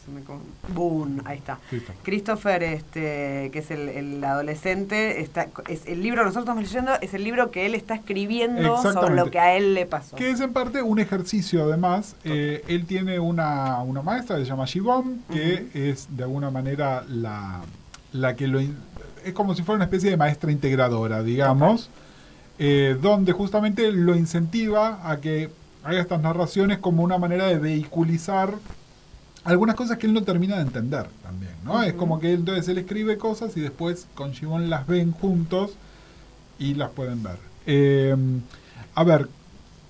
se 0.04 0.10
me 0.10 0.22
con- 0.22 0.40
Boone, 0.74 1.22
ahí 1.24 1.38
está. 1.38 1.58
Christopher. 1.70 1.96
Christopher, 2.02 2.62
este, 2.64 3.50
que 3.52 3.58
es 3.60 3.70
el, 3.70 3.88
el 3.88 4.24
adolescente, 4.24 5.20
está, 5.20 5.48
es 5.68 5.86
el 5.86 6.02
libro 6.02 6.22
que 6.22 6.26
nosotros 6.26 6.42
estamos 6.44 6.62
leyendo, 6.64 6.92
es 7.00 7.14
el 7.14 7.22
libro 7.24 7.50
que 7.50 7.66
él 7.66 7.74
está 7.74 7.94
escribiendo 7.94 8.82
sobre 8.82 9.14
lo 9.14 9.30
que 9.30 9.38
a 9.38 9.56
él 9.56 9.74
le 9.74 9.86
pasó. 9.86 10.16
Que 10.16 10.30
es 10.30 10.40
en 10.40 10.52
parte 10.52 10.82
un 10.82 10.98
ejercicio, 10.98 11.62
además. 11.64 12.16
Eh, 12.24 12.64
él 12.68 12.86
tiene 12.86 13.20
una, 13.20 13.80
una 13.82 14.02
maestra 14.02 14.36
que 14.36 14.42
se 14.44 14.48
llama 14.50 14.64
Shibon, 14.66 15.22
que 15.32 15.68
es 15.74 16.08
de 16.16 16.24
alguna 16.24 16.50
manera 16.50 17.04
la, 17.08 17.60
la 18.12 18.34
que 18.34 18.48
lo. 18.48 18.60
in- 18.60 18.76
Es 19.24 19.32
como 19.34 19.54
si 19.54 19.62
fuera 19.62 19.76
una 19.76 19.84
especie 19.84 20.10
de 20.10 20.16
maestra 20.16 20.50
integradora, 20.50 21.22
digamos, 21.22 21.90
eh, 22.58 22.96
donde 23.00 23.30
justamente 23.32 23.92
lo 23.92 24.16
incentiva 24.16 25.08
a 25.08 25.20
que 25.20 25.48
haga 25.84 26.00
estas 26.00 26.20
narraciones 26.20 26.78
como 26.78 27.02
una 27.04 27.18
manera 27.18 27.46
de 27.46 27.58
vehiculizar 27.58 28.54
algunas 29.44 29.74
cosas 29.74 29.98
que 29.98 30.06
él 30.06 30.12
no 30.12 30.22
termina 30.22 30.56
de 30.56 30.62
entender 30.62 31.06
también, 31.22 31.52
¿no? 31.64 31.82
Es 31.82 31.94
como 31.94 32.20
que 32.20 32.32
él, 32.32 32.40
entonces 32.40 32.68
él 32.68 32.78
escribe 32.78 33.18
cosas 33.18 33.56
y 33.56 33.60
después 33.60 34.06
con 34.14 34.32
Shibon 34.32 34.70
las 34.70 34.86
ven 34.86 35.12
juntos 35.12 35.72
y 36.58 36.74
las 36.74 36.90
pueden 36.90 37.22
ver. 37.22 37.38
Eh, 37.66 38.16
a 38.94 39.04
ver, 39.04 39.28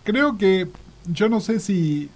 creo 0.04 0.38
que 0.38 0.68
yo 1.06 1.28
no 1.28 1.40
sé 1.40 1.60
si 1.60 2.10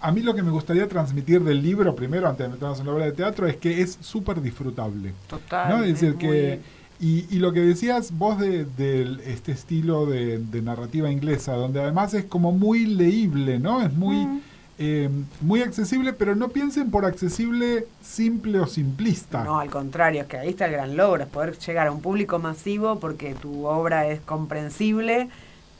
a 0.00 0.10
mí 0.12 0.22
lo 0.22 0.34
que 0.34 0.42
me 0.42 0.50
gustaría 0.50 0.88
transmitir 0.88 1.42
del 1.44 1.62
libro 1.62 1.94
primero 1.94 2.28
antes 2.28 2.46
de 2.46 2.52
meternos 2.52 2.80
en 2.80 2.86
la 2.86 2.92
obra 2.92 3.04
de 3.04 3.12
teatro 3.12 3.46
es 3.46 3.56
que 3.56 3.82
es 3.82 3.98
súper 4.00 4.40
disfrutable 4.40 5.12
Total. 5.28 5.68
¿no? 5.68 5.84
Es 5.84 5.92
decir, 5.92 6.10
es 6.10 6.16
que. 6.16 6.60
Y, 7.02 7.24
y 7.34 7.38
lo 7.38 7.54
que 7.54 7.60
decías 7.60 8.12
vos 8.12 8.38
de, 8.38 8.66
de 8.66 9.16
este 9.24 9.52
estilo 9.52 10.04
de, 10.04 10.38
de 10.38 10.60
narrativa 10.60 11.10
inglesa, 11.10 11.54
donde 11.54 11.80
además 11.80 12.12
es 12.12 12.26
como 12.26 12.52
muy 12.52 12.84
leíble, 12.84 13.58
¿no? 13.58 13.80
Es 13.80 13.92
muy. 13.94 14.42
Eh, 14.82 15.10
muy 15.42 15.60
accesible, 15.60 16.14
pero 16.14 16.34
no 16.34 16.48
piensen 16.48 16.90
por 16.90 17.04
accesible 17.04 17.86
simple 18.02 18.60
o 18.60 18.66
simplista. 18.66 19.44
No, 19.44 19.60
al 19.60 19.68
contrario, 19.68 20.22
es 20.22 20.26
que 20.26 20.38
ahí 20.38 20.48
está 20.48 20.64
el 20.64 20.72
gran 20.72 20.96
logro, 20.96 21.22
es 21.22 21.28
poder 21.28 21.58
llegar 21.58 21.88
a 21.88 21.92
un 21.92 22.00
público 22.00 22.38
masivo 22.38 22.98
porque 22.98 23.34
tu 23.34 23.66
obra 23.66 24.06
es 24.06 24.22
comprensible, 24.22 25.28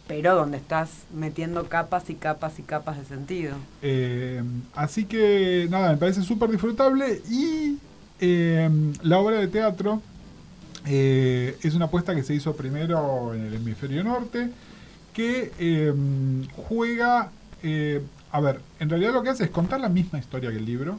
pero 0.07 0.35
donde 0.35 0.59
estás 0.59 0.91
metiendo 1.15 1.65
capas 1.65 2.11
y 2.11 2.15
capas 2.15 2.59
y 2.59 2.63
capas 2.63 2.99
de 2.99 3.07
sentido. 3.07 3.57
Eh, 3.81 4.43
así 4.75 5.07
que 5.07 5.67
nada, 5.71 5.93
me 5.93 5.97
parece 5.97 6.21
súper 6.21 6.51
disfrutable 6.51 7.23
y 7.31 7.79
eh, 8.21 8.69
la 9.01 9.19
obra 9.19 9.39
de 9.39 9.49
teatro 9.49 10.03
es 10.85 11.75
una 11.75 11.87
apuesta 11.87 12.15
que 12.15 12.23
se 12.23 12.35
hizo 12.35 12.55
primero 12.55 13.33
en 13.33 13.47
el 13.47 13.55
hemisferio 13.55 14.05
norte, 14.05 14.51
que 15.15 15.53
juega, 16.69 17.31
eh, 17.63 18.03
a 18.33 18.41
ver, 18.41 18.61
en 18.79 18.91
realidad 18.91 19.13
lo 19.13 19.23
que 19.23 19.31
hace 19.31 19.45
es 19.45 19.51
contar 19.51 19.81
la 19.81 19.89
misma 19.89 20.19
historia 20.19 20.51
que 20.51 20.57
el 20.57 20.65
libro, 20.65 20.99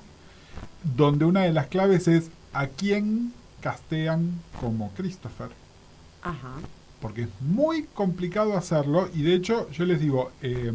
donde 0.96 1.26
una 1.26 1.42
de 1.42 1.54
las 1.54 1.68
claves 1.68 2.08
es 2.08 2.30
a 2.54 2.68
quién 2.68 3.34
castean 3.62 4.40
como 4.60 4.92
Christopher. 4.92 5.50
Ajá. 6.24 6.54
porque 7.02 7.24
es 7.24 7.30
muy 7.40 7.86
complicado 7.96 8.56
hacerlo 8.56 9.10
y 9.16 9.24
de 9.24 9.34
hecho 9.34 9.68
yo 9.72 9.86
les 9.86 10.00
digo, 10.00 10.32
eh, 10.44 10.72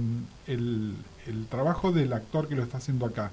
el, 0.48 0.96
el 1.28 1.46
trabajo 1.46 1.92
del 1.92 2.12
actor 2.12 2.48
que 2.48 2.56
lo 2.56 2.64
está 2.64 2.78
haciendo 2.78 3.06
acá, 3.06 3.30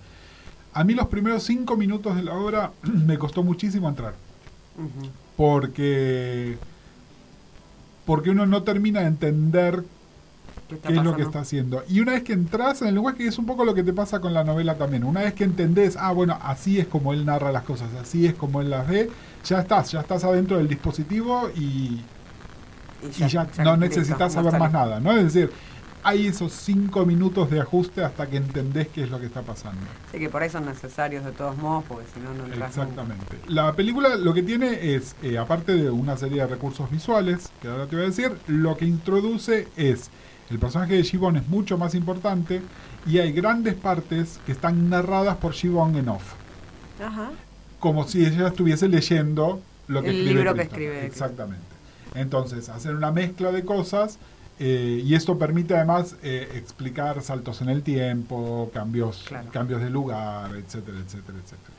a 0.74 0.84
mí 0.84 0.94
los 0.94 1.08
primeros 1.08 1.44
cinco 1.44 1.78
minutos 1.78 2.16
de 2.16 2.24
la 2.24 2.34
obra 2.36 2.72
me 2.84 3.18
costó 3.18 3.44
muchísimo 3.44 3.90
entrar, 3.90 4.14
porque, 5.38 6.58
porque 8.06 8.30
uno 8.30 8.46
no 8.46 8.64
termina 8.64 9.02
de 9.02 9.08
entender 9.08 9.84
¿Qué 10.74 10.78
está 10.78 10.90
qué 10.90 10.96
es 10.96 11.04
lo 11.04 11.16
que 11.16 11.22
está 11.22 11.40
haciendo. 11.40 11.84
Y 11.88 12.00
una 12.00 12.14
vez 12.14 12.24
que 12.24 12.34
entras 12.34 12.82
en 12.82 12.88
el 12.88 12.96
lenguaje, 12.96 13.18
que 13.18 13.28
es 13.28 13.38
un 13.38 13.46
poco 13.46 13.64
lo 13.64 13.74
que 13.74 13.84
te 13.84 13.94
pasa 13.94 14.20
con 14.20 14.34
la 14.34 14.44
novela 14.44 14.76
también, 14.76 15.04
una 15.04 15.22
vez 15.22 15.34
que 15.34 15.44
entendés, 15.44 15.96
ah, 16.00 16.12
bueno, 16.12 16.38
así 16.42 16.80
es 16.80 16.88
como 16.88 17.14
él 17.14 17.26
narra 17.26 17.52
las 17.52 17.64
cosas, 17.64 17.90
así 18.02 18.26
es 18.26 18.34
como 18.34 18.62
él 18.62 18.70
las 18.70 18.88
ve, 18.88 19.10
ya 19.44 19.60
estás, 19.60 19.92
ya 19.92 20.02
estás 20.02 20.24
adentro 20.24 20.58
del 20.58 20.68
dispositivo 20.68 21.50
y, 21.56 22.02
y 23.04 23.28
ya, 23.28 23.44
no 23.44 23.48
listo, 23.48 23.78
necesitas 23.78 24.34
saber 24.34 24.58
más 24.58 24.72
nada, 24.72 25.00
¿no? 25.00 25.12
Es 25.12 25.34
decir, 25.34 25.52
hay 26.04 26.28
esos 26.28 26.52
cinco 26.52 27.06
minutos 27.06 27.50
de 27.50 27.62
ajuste 27.62 28.04
hasta 28.04 28.28
que 28.28 28.38
entendés 28.38 28.90
qué 28.90 29.04
es 29.04 29.10
lo 29.10 29.20
que 29.20 29.26
está 29.26 29.42
pasando. 29.42 29.82
Sí, 30.12 30.20
que 30.20 30.30
por 30.30 30.42
ahí 30.42 30.50
son 30.50 30.66
necesarios 30.66 31.24
de 31.24 31.32
todos 31.32 31.58
modos, 31.58 31.86
porque 31.88 32.06
si 32.14 32.20
no, 32.20 32.34
no 32.34 32.46
entras 32.46 32.76
nunca. 32.76 32.90
Exactamente. 32.90 33.38
La 33.48 33.74
película 33.74 34.16
lo 34.16 34.34
que 34.34 34.44
tiene 34.44 34.96
es, 34.96 35.16
eh, 35.24 35.38
aparte 35.38 35.76
de 35.76 35.90
una 35.90 36.18
serie 36.18 36.42
de 36.42 36.48
recursos 36.48 36.92
visuales, 36.92 37.52
que 37.62 37.70
ahora 37.70 37.88
te 37.88 37.96
voy 37.96 38.06
a 38.06 38.08
decir, 38.10 38.38
lo 38.48 38.76
que 38.76 38.86
introduce 38.86 39.68
es, 39.78 40.10
el 40.50 40.60
personaje 40.60 40.96
de 40.96 41.04
Shibon 41.04 41.38
es 41.38 41.48
mucho 41.48 41.78
más 41.78 41.96
importante 41.96 42.62
y 43.06 43.18
hay 43.20 43.32
grandes 43.32 43.74
partes 43.76 44.40
que 44.46 44.52
están 44.52 44.90
narradas 44.90 45.38
por 45.38 45.54
Shibon 45.54 45.96
en 45.96 46.10
off, 46.10 46.34
Ajá. 47.04 47.32
como 47.80 48.08
si 48.08 48.26
ella 48.26 48.48
estuviese 48.50 48.88
leyendo 48.88 49.62
lo 49.88 50.02
que 50.02 50.10
El 50.10 50.16
escribe 50.18 50.36
libro 50.36 50.54
que 50.56 50.62
escribe. 50.62 51.06
Exactamente. 51.06 51.64
Entonces, 52.16 52.70
hacer 52.70 52.96
una 52.96 53.12
mezcla 53.12 53.52
de 53.52 53.64
cosas 53.66 54.20
eh, 54.60 55.02
y 55.04 55.16
esto 55.16 55.38
permite 55.40 55.76
además 55.76 56.16
eh, 56.22 56.48
explicar 56.56 57.22
saltos 57.24 57.62
en 57.62 57.70
el 57.70 57.82
tiempo, 57.82 58.70
cambios, 58.74 59.24
Claro. 59.28 59.50
cambios 59.52 59.82
de 59.82 59.90
lugar, 59.90 60.52
etcétera, 60.56 61.00
etcétera, 61.00 61.38
etcétera. 61.44 61.74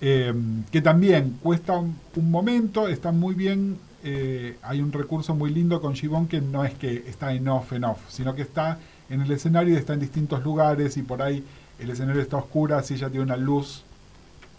Eh, 0.00 0.32
que 0.70 0.80
también 0.80 1.36
cuesta 1.42 1.72
un, 1.78 1.96
un 2.16 2.30
momento, 2.30 2.88
está 2.88 3.10
muy 3.12 3.34
bien, 3.34 3.76
eh, 4.04 4.56
hay 4.62 4.80
un 4.80 4.92
recurso 4.92 5.34
muy 5.34 5.50
lindo 5.50 5.80
con 5.80 5.92
Shibon 5.94 6.26
que 6.28 6.40
no 6.40 6.64
es 6.64 6.74
que 6.74 7.04
está 7.08 7.32
en 7.32 7.46
off, 7.48 7.72
en 7.72 7.84
off, 7.84 7.98
sino 8.08 8.34
que 8.34 8.42
está 8.42 8.78
en 9.10 9.20
el 9.20 9.30
escenario 9.30 9.74
y 9.74 9.76
está 9.76 9.94
en 9.94 10.00
distintos 10.00 10.42
lugares 10.44 10.96
y 10.96 11.02
por 11.02 11.22
ahí 11.22 11.44
el 11.78 11.90
escenario 11.90 12.20
está 12.22 12.36
oscuro, 12.36 12.76
así 12.76 12.94
ella 12.94 13.08
tiene 13.10 13.24
una 13.24 13.36
luz 13.36 13.84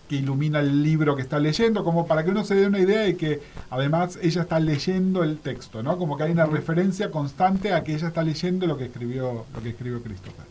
que 0.09 0.17
ilumina 0.17 0.59
el 0.59 0.83
libro 0.83 1.15
que 1.15 1.21
está 1.21 1.39
leyendo, 1.39 1.83
como 1.83 2.05
para 2.07 2.23
que 2.25 2.31
uno 2.31 2.43
se 2.43 2.55
dé 2.55 2.67
una 2.67 2.79
idea 2.79 3.01
de 3.01 3.15
que 3.15 3.41
además 3.69 4.19
ella 4.21 4.41
está 4.41 4.59
leyendo 4.59 5.23
el 5.23 5.37
texto, 5.37 5.81
¿no? 5.81 5.97
Como 5.97 6.17
que 6.17 6.23
hay 6.23 6.31
una 6.31 6.45
referencia 6.45 7.09
constante 7.09 7.73
a 7.73 7.83
que 7.83 7.93
ella 7.95 8.09
está 8.09 8.21
leyendo 8.21 8.67
lo 8.67 8.77
que 8.77 8.85
escribió, 8.85 9.45
lo 9.53 9.63
que 9.63 9.69
escribió 9.69 10.03
Christopher. 10.03 10.45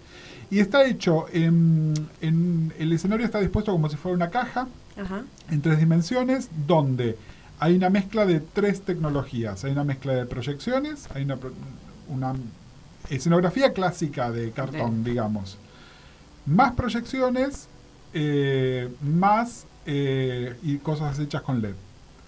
Y 0.51 0.59
está 0.61 0.85
hecho 0.87 1.27
en, 1.33 1.95
en- 2.23 2.73
el 2.79 2.93
escenario 2.93 3.25
está 3.27 3.41
dispuesto 3.41 3.73
como 3.73 3.89
si 3.91 3.97
fuera 3.97 4.17
una 4.17 4.31
caja 4.31 4.69
Ajá. 4.99 5.23
en 5.51 5.61
tres 5.63 5.79
dimensiones, 5.79 6.49
donde 6.67 7.17
hay 7.63 7.77
una 7.77 7.91
mezcla 7.91 8.27
de 8.27 8.41
tres 8.41 8.83
tecnologías. 8.83 9.65
Hay 9.65 9.71
una 9.71 9.85
mezcla 9.85 10.15
de 10.15 10.27
proyecciones, 10.27 11.07
hay 11.15 11.23
una, 11.23 11.39
una 12.09 12.35
escenografía 13.09 13.73
clásica 13.73 14.33
de 14.33 14.51
cartón, 14.51 15.05
digamos. 15.05 15.59
Más 16.45 16.73
proyecciones, 16.73 17.69
eh, 18.15 18.89
más 19.01 19.67
eh, 19.87 20.57
y 20.65 20.79
cosas 20.79 21.17
hechas 21.21 21.43
con 21.43 21.63
LED. 21.63 21.75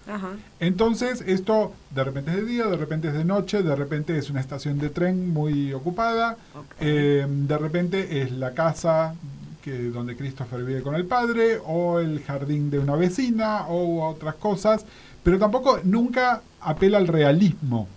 Ajá. 0.07 0.29
Entonces, 0.61 1.21
esto 1.27 1.73
de 1.93 2.05
repente 2.05 2.31
es 2.31 2.37
de 2.37 2.45
día, 2.45 2.67
de 2.67 2.77
repente 2.77 3.09
es 3.09 3.13
de 3.13 3.25
noche, 3.25 3.61
de 3.61 3.75
repente 3.75 4.17
es 4.17 4.29
una 4.29 4.39
estación 4.39 4.79
de 4.79 4.89
tren 4.89 5.33
muy 5.33 5.73
ocupada, 5.73 6.37
eh, 6.79 7.25
de 7.27 7.57
repente 7.57 8.21
es 8.21 8.31
la 8.31 8.53
casa 8.53 9.15
que, 9.61 9.89
donde 9.89 10.15
Christopher 10.15 10.63
vive 10.63 10.81
con 10.81 10.95
el 10.95 11.05
padre, 11.05 11.59
o 11.65 11.99
el 11.99 12.23
jardín 12.23 12.69
de 12.69 12.79
una 12.79 12.95
vecina, 12.95 13.67
o 13.67 14.07
otras 14.07 14.35
cosas, 14.35 14.85
pero 15.25 15.39
tampoco 15.39 15.79
nunca 15.83 16.41
apela 16.61 16.99
al 16.99 17.07
realismo 17.07 17.87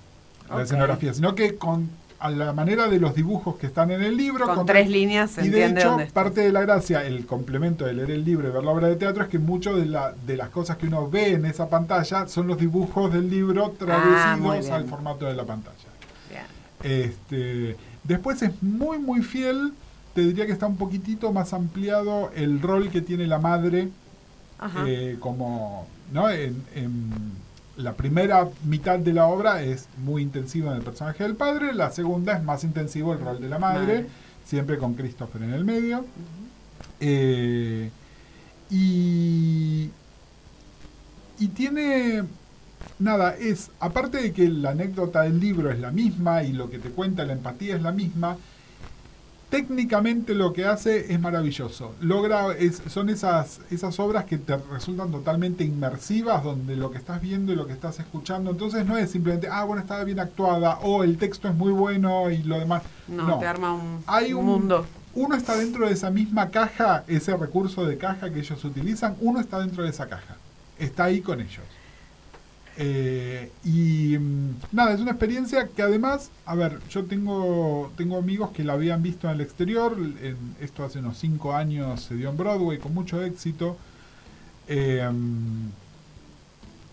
la 0.48 0.56
Ok. 0.56 0.60
escenografía, 0.62 1.12
sino 1.12 1.34
que 1.34 1.56
con 1.56 1.90
a 2.20 2.30
la 2.30 2.52
manera 2.52 2.88
de 2.88 2.98
los 2.98 3.14
dibujos 3.14 3.56
que 3.58 3.66
están 3.68 3.92
en 3.92 4.02
el 4.02 4.16
libro. 4.16 4.46
Con 4.46 4.56
con- 4.56 4.66
tres 4.66 4.88
líneas 4.90 5.30
se 5.30 5.46
y 5.46 5.50
de 5.50 5.66
hecho, 5.66 5.90
dónde 5.90 6.06
parte 6.06 6.40
de 6.40 6.50
la 6.50 6.62
gracia, 6.62 7.04
el 7.04 7.26
complemento 7.26 7.84
de 7.84 7.92
leer 7.92 8.10
el 8.10 8.24
libro 8.24 8.48
y 8.48 8.50
ver 8.50 8.64
la 8.64 8.70
obra 8.72 8.88
de 8.88 8.96
teatro 8.96 9.22
es 9.22 9.28
que 9.28 9.38
mucho 9.38 9.76
de, 9.76 9.86
la, 9.86 10.14
de 10.26 10.36
las 10.36 10.48
cosas 10.48 10.78
que 10.78 10.86
uno 10.86 11.08
ve 11.08 11.34
en 11.34 11.44
esa 11.44 11.68
pantalla 11.68 12.26
son 12.26 12.48
los 12.48 12.58
dibujos 12.58 13.12
del 13.12 13.30
libro 13.30 13.66
Ah, 13.66 13.78
traducidos 13.78 14.70
al 14.70 14.86
formato 14.86 15.26
de 15.26 15.34
la 15.34 15.44
pantalla. 15.44 15.76
Bien. 16.28 16.42
Este, 16.82 17.76
después 18.02 18.42
es 18.42 18.60
muy, 18.62 18.98
muy 18.98 19.22
fiel. 19.22 19.72
Te 20.14 20.22
diría 20.22 20.46
que 20.46 20.52
está 20.52 20.66
un 20.66 20.76
poquitito 20.76 21.32
más 21.32 21.52
ampliado 21.52 22.32
el 22.34 22.60
rol 22.60 22.88
que 22.90 23.00
tiene 23.00 23.28
la 23.28 23.38
madre 23.38 23.90
eh, 24.86 25.16
como 25.20 25.86
¿no? 26.12 26.30
En, 26.30 26.62
en 26.74 27.12
la 27.76 27.94
primera 27.94 28.48
mitad 28.64 28.98
de 28.98 29.12
la 29.12 29.26
obra 29.26 29.62
es 29.62 29.86
muy 29.98 30.22
intensiva 30.22 30.72
en 30.72 30.78
el 30.78 30.82
personaje 30.82 31.22
del 31.22 31.36
padre, 31.36 31.72
la 31.72 31.90
segunda 31.90 32.36
es 32.36 32.42
más 32.42 32.64
intensivo 32.64 33.12
el 33.12 33.20
rol 33.20 33.40
de 33.40 33.48
la 33.48 33.58
madre, 33.58 33.94
Madre. 33.94 34.06
siempre 34.44 34.78
con 34.78 34.94
Christopher 34.94 35.42
en 35.42 35.52
el 35.54 35.64
medio. 35.64 36.04
Eh, 37.00 37.90
y, 38.70 39.90
y 41.38 41.48
tiene, 41.54 42.24
nada, 42.98 43.36
es, 43.36 43.70
aparte 43.78 44.18
de 44.20 44.32
que 44.32 44.48
la 44.48 44.70
anécdota 44.70 45.22
del 45.22 45.38
libro 45.38 45.70
es 45.70 45.78
la 45.78 45.92
misma 45.92 46.42
y 46.42 46.52
lo 46.52 46.68
que 46.70 46.78
te 46.78 46.90
cuenta 46.90 47.24
la 47.24 47.34
empatía 47.34 47.76
es 47.76 47.82
la 47.82 47.92
misma, 47.92 48.36
técnicamente 49.50 50.34
lo 50.34 50.52
que 50.52 50.66
hace 50.66 51.12
es 51.12 51.20
maravilloso. 51.20 51.94
Logra, 52.00 52.52
es- 52.52 52.82
son 52.88 53.08
esas, 53.08 53.60
esas 53.70 53.98
obras 53.98 54.24
que 54.26 54.38
te 54.38 54.56
resultan 54.70 55.10
totalmente 55.10 55.64
inmersivas, 55.64 56.44
donde 56.44 56.76
lo 56.76 56.90
que 56.90 56.98
estás 56.98 57.20
viendo 57.20 57.52
y 57.52 57.56
lo 57.56 57.66
que 57.66 57.72
estás 57.72 57.98
escuchando, 57.98 58.50
entonces 58.50 58.84
no 58.86 58.96
es 58.98 59.10
simplemente, 59.10 59.48
ah, 59.50 59.64
bueno, 59.64 59.80
está 59.82 60.02
bien 60.04 60.20
actuada, 60.20 60.78
o 60.80 61.02
el 61.02 61.16
texto 61.18 61.48
es 61.48 61.54
muy 61.54 61.72
bueno 61.72 62.30
y 62.30 62.42
lo 62.42 62.58
demás. 62.58 62.82
No, 63.08 63.38
te 63.38 63.46
arma 63.46 63.72
un, 63.74 64.02
Hay 64.06 64.32
un 64.34 64.40
un- 64.40 64.46
mundo. 64.46 64.86
Uno 65.14 65.34
está 65.34 65.56
dentro 65.56 65.86
de 65.86 65.94
esa 65.94 66.10
misma 66.10 66.50
caja, 66.50 67.02
ese 67.08 67.36
recurso 67.36 67.84
de 67.86 67.96
caja 67.96 68.30
que 68.30 68.40
ellos 68.40 68.62
utilizan, 68.64 69.16
uno 69.20 69.40
está 69.40 69.58
dentro 69.58 69.82
de 69.82 69.90
esa 69.90 70.06
caja. 70.06 70.36
Está 70.78 71.04
ahí 71.04 71.20
con 71.22 71.40
ellos. 71.40 71.64
Eh, 72.80 73.50
y 73.64 74.16
mm, 74.18 74.50
nada, 74.70 74.92
es 74.94 75.00
una 75.00 75.10
experiencia 75.10 75.66
que 75.66 75.82
además, 75.82 76.30
a 76.46 76.54
ver, 76.54 76.78
yo 76.90 77.04
tengo, 77.06 77.90
tengo 77.96 78.16
amigos 78.16 78.50
que 78.50 78.62
la 78.62 78.74
habían 78.74 79.02
visto 79.02 79.26
en 79.28 79.34
el 79.34 79.40
exterior, 79.40 79.96
en, 79.98 80.36
esto 80.60 80.84
hace 80.84 81.00
unos 81.00 81.18
5 81.18 81.54
años 81.54 82.00
se 82.02 82.14
dio 82.14 82.30
en 82.30 82.36
Broadway 82.36 82.78
con 82.78 82.94
mucho 82.94 83.20
éxito. 83.22 83.76
Eh, 84.68 85.02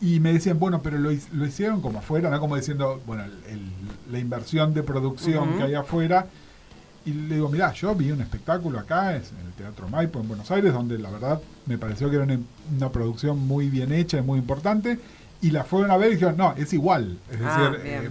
y 0.02 0.20
me 0.20 0.34
decían, 0.34 0.60
bueno, 0.60 0.82
pero 0.82 0.98
lo, 0.98 1.12
hic- 1.12 1.30
lo 1.32 1.46
hicieron 1.46 1.82
como 1.82 2.00
afuera, 2.00 2.30
¿no? 2.30 2.40
Como 2.40 2.56
diciendo, 2.56 3.02
bueno, 3.08 3.24
el- 3.24 3.44
el- 3.54 3.72
la 4.12 4.20
inversión 4.20 4.74
de 4.74 4.84
producción 4.84 5.58
que 5.58 5.64
hay 5.64 5.74
afuera. 5.76 6.28
Y 7.06 7.14
le 7.14 7.36
digo, 7.36 7.50
mirá, 7.50 7.72
yo 7.74 7.94
vi 7.96 8.12
un 8.12 8.20
espectáculo 8.22 8.80
acá, 8.80 9.16
es 9.16 9.32
en 9.32 9.46
el 9.46 9.54
Teatro 9.54 9.88
Maipo, 9.88 10.20
en 10.20 10.28
Buenos 10.28 10.50
Aires, 10.52 10.74
donde 10.74 10.98
la 10.98 11.12
verdad 11.12 11.40
me 11.68 11.78
pareció 11.78 12.10
que 12.10 12.16
era 12.16 12.26
una, 12.26 12.40
una 12.76 12.92
producción 12.92 13.38
muy 13.40 13.70
bien 13.70 13.92
hecha 13.94 14.18
y 14.18 14.22
muy 14.24 14.40
importante. 14.40 15.00
Y 15.42 15.52
la 15.52 15.64
fueron 15.64 15.92
a 15.92 15.98
ver 15.98 16.12
y 16.12 16.16
dijeron, 16.16 16.38
no, 16.38 16.54
es 16.58 16.74
igual. 16.74 17.18
Es 17.32 17.38
Ah, 17.44 17.70
decir, 17.72 17.86
eh, 17.88 18.10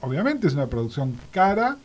obviamente 0.00 0.46
es 0.46 0.54
una 0.54 0.66
producción 0.66 1.14
cara, 1.30 1.76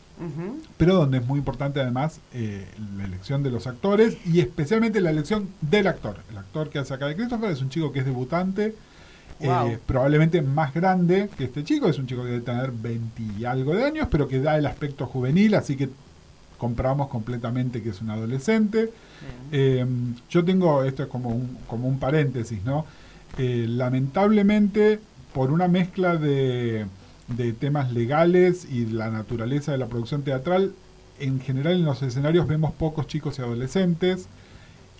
pero 0.77 0.95
donde 0.95 1.19
es 1.19 1.25
muy 1.27 1.37
importante 1.37 1.79
además 1.79 2.21
eh, 2.33 2.65
la 2.97 3.03
elección 3.05 3.43
de 3.43 3.51
los 3.51 3.67
actores 3.67 4.17
y 4.25 4.39
especialmente 4.39 4.99
la 4.99 5.11
elección 5.11 5.47
del 5.61 5.85
actor. 5.87 6.17
El 6.31 6.37
actor 6.39 6.69
que 6.71 6.79
hace 6.79 6.93
acá 6.93 7.05
de 7.07 7.15
Christopher 7.15 7.51
es 7.51 7.61
un 7.61 7.69
chico 7.69 7.91
que 7.91 7.99
es 7.99 8.05
debutante, 8.05 8.73
Wow. 9.39 9.67
eh, 9.67 9.79
probablemente 9.85 10.41
más 10.41 10.73
grande 10.73 11.29
que 11.37 11.43
este 11.43 11.63
chico, 11.63 11.87
es 11.87 11.99
un 11.99 12.07
chico 12.07 12.23
que 12.23 12.29
debe 12.29 12.41
tener 12.41 12.71
20 12.71 13.21
y 13.37 13.45
algo 13.45 13.75
de 13.75 13.83
años, 13.85 14.07
pero 14.09 14.27
que 14.27 14.41
da 14.41 14.57
el 14.57 14.65
aspecto 14.65 15.05
juvenil, 15.05 15.53
así 15.53 15.75
que 15.77 15.89
compramos 16.57 17.07
completamente 17.09 17.83
que 17.83 17.89
es 17.91 18.01
un 18.01 18.09
adolescente. 18.09 18.91
Eh, 19.51 19.85
yo 20.31 20.43
tengo, 20.43 20.83
esto 20.83 21.03
es 21.03 21.09
como 21.09 21.29
un, 21.29 21.55
como 21.67 21.87
un 21.87 21.99
paréntesis, 21.99 22.63
¿no? 22.65 22.87
Eh, 23.37 23.65
lamentablemente, 23.67 24.99
por 25.33 25.51
una 25.51 25.67
mezcla 25.67 26.15
de, 26.15 26.85
de 27.27 27.53
temas 27.53 27.91
legales 27.91 28.67
y 28.69 28.85
la 28.85 29.09
naturaleza 29.09 29.71
de 29.71 29.77
la 29.77 29.87
producción 29.87 30.23
teatral, 30.23 30.73
en 31.19 31.39
general 31.39 31.73
en 31.73 31.85
los 31.85 32.01
escenarios 32.01 32.47
vemos 32.47 32.73
pocos 32.73 33.07
chicos 33.07 33.39
y 33.39 33.41
adolescentes, 33.41 34.27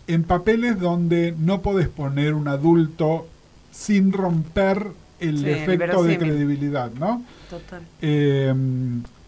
en 0.08 0.24
papeles 0.24 0.80
donde 0.80 1.36
no 1.38 1.62
podés 1.62 1.90
poner 1.90 2.34
un 2.34 2.48
adulto 2.48 3.28
sin 3.72 4.14
romper 4.14 4.88
el 5.20 5.40
Sí, 5.40 5.46
el 5.46 5.50
efecto 5.50 6.04
de 6.04 6.18
credibilidad, 6.18 6.92
¿no? 6.92 7.24
Total. 7.50 7.82
Eh, 8.02 8.54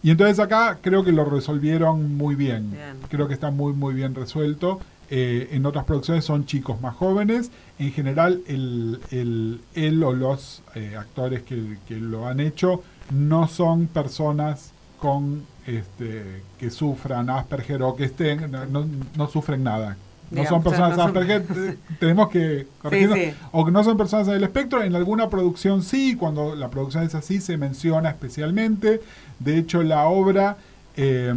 y 0.01 0.11
entonces 0.11 0.39
acá 0.39 0.77
creo 0.81 1.03
que 1.03 1.11
lo 1.11 1.25
resolvieron 1.25 2.15
muy 2.15 2.35
bien. 2.35 2.71
Bien. 2.71 2.97
Creo 3.09 3.27
que 3.27 3.33
está 3.33 3.51
muy 3.51 3.73
muy 3.73 3.93
bien 3.93 4.15
resuelto. 4.15 4.79
Eh, 5.11 5.49
en 5.53 5.65
otras 5.65 5.85
producciones 5.85 6.23
son 6.25 6.45
chicos 6.45 6.79
más 6.81 6.95
jóvenes. 6.95 7.49
En 7.79 7.91
general, 7.91 8.41
el, 8.47 8.99
el- 9.11 9.61
él 9.73 10.03
o 10.03 10.13
los 10.13 10.61
eh, 10.75 10.95
actores 10.97 11.41
que, 11.43 11.77
que 11.87 11.95
lo 11.97 12.27
han 12.27 12.39
hecho 12.39 12.83
no 13.11 13.47
son 13.47 13.87
personas 13.87 14.71
con 14.99 15.43
este, 15.65 16.43
que 16.59 16.69
sufran 16.69 17.29
Asperger 17.29 17.81
o 17.83 17.95
que 17.95 18.03
estén, 18.05 18.51
no, 18.51 18.85
no- 19.15 19.27
sufren 19.27 19.63
nada. 19.63 19.97
No 20.31 20.41
Digamos, 20.41 20.49
son 20.49 20.59
o 20.59 20.61
sea, 20.61 20.69
personas 20.89 20.97
no 20.97 21.03
Asperger, 21.05 21.43
te- 21.47 21.77
tenemos 21.99 22.29
que 22.29 22.67
corregirnos. 22.81 23.17
sí. 23.17 23.33
o 23.51 23.65
que 23.65 23.71
no 23.71 23.83
son 23.83 23.97
personas 23.97 24.27
del 24.27 24.43
espectro, 24.43 24.83
en 24.83 24.95
alguna 24.95 25.27
producción 25.27 25.81
sí, 25.81 26.15
cuando 26.15 26.55
la 26.55 26.69
producción 26.69 27.03
es 27.03 27.15
así 27.15 27.41
se 27.41 27.57
menciona 27.57 28.09
especialmente. 28.09 29.01
De 29.39 29.57
hecho, 29.57 29.81
la 29.81 30.05
obra 30.05 30.57
eh, 30.97 31.33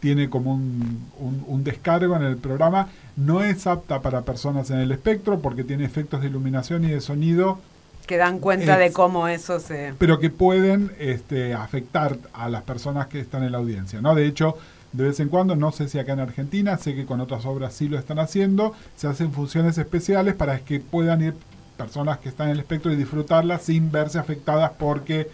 tiene 0.00 0.28
como 0.30 0.52
un, 0.54 1.00
un- 1.18 1.44
un 1.46 1.64
descargo 1.64 2.14
en 2.16 2.22
el 2.22 2.36
programa, 2.36 2.88
no 3.16 3.42
es 3.42 3.66
apta 3.66 4.00
para 4.00 4.22
personas 4.22 4.70
en 4.70 4.78
el 4.78 4.92
espectro 4.92 5.40
porque 5.40 5.64
tiene 5.64 5.84
efectos 5.84 6.20
de 6.20 6.28
iluminación 6.28 6.84
y 6.84 6.88
de 6.88 7.00
sonido, 7.00 7.58
Que 8.06 8.16
dan 8.16 8.38
cuenta 8.38 8.74
Es- 8.74 8.78
de 8.90 8.92
cómo 8.92 9.28
eso 9.28 9.60
se... 9.60 9.94
pero 9.98 10.18
que 10.18 10.30
pueden 10.30 10.92
este, 10.98 11.52
afectar 11.54 12.16
a 12.32 12.48
las 12.48 12.62
personas 12.62 13.08
que 13.08 13.20
están 13.20 13.42
en 13.42 13.52
la 13.52 13.58
audiencia. 13.58 14.00
¿no? 14.00 14.14
De 14.14 14.26
hecho, 14.26 14.56
de 14.92 15.04
vez 15.04 15.20
en 15.20 15.28
cuando, 15.28 15.54
no 15.56 15.72
sé 15.72 15.88
si 15.88 15.98
acá 15.98 16.14
en 16.14 16.20
Argentina, 16.20 16.78
sé 16.78 16.94
que 16.94 17.04
con 17.04 17.20
otras 17.20 17.44
obras 17.44 17.74
sí 17.74 17.88
lo 17.88 17.98
están 17.98 18.18
haciendo, 18.18 18.72
se 18.96 19.06
hacen 19.08 19.32
funciones 19.32 19.76
especiales 19.76 20.34
para 20.34 20.58
que 20.60 20.80
puedan 20.80 21.20
ir 21.22 21.34
personas 21.76 22.18
que 22.18 22.28
están 22.30 22.46
en 22.48 22.54
el 22.54 22.60
espectro 22.60 22.90
y 22.92 22.96
disfrutarlas 22.96 23.62
sin 23.62 23.92
verse 23.92 24.18
afectadas 24.18 24.72
porque 24.78 25.28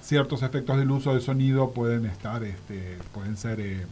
ciertos 0.00 0.42
efectos 0.42 0.78
del 0.78 0.90
uso 0.90 1.12
del 1.12 1.22
sonido 1.22 1.70
pueden 1.70 2.06
estar, 2.06 2.42
este, 2.44 2.98
pueden 3.12 3.36
ser... 3.36 3.60
eh, 3.60 3.86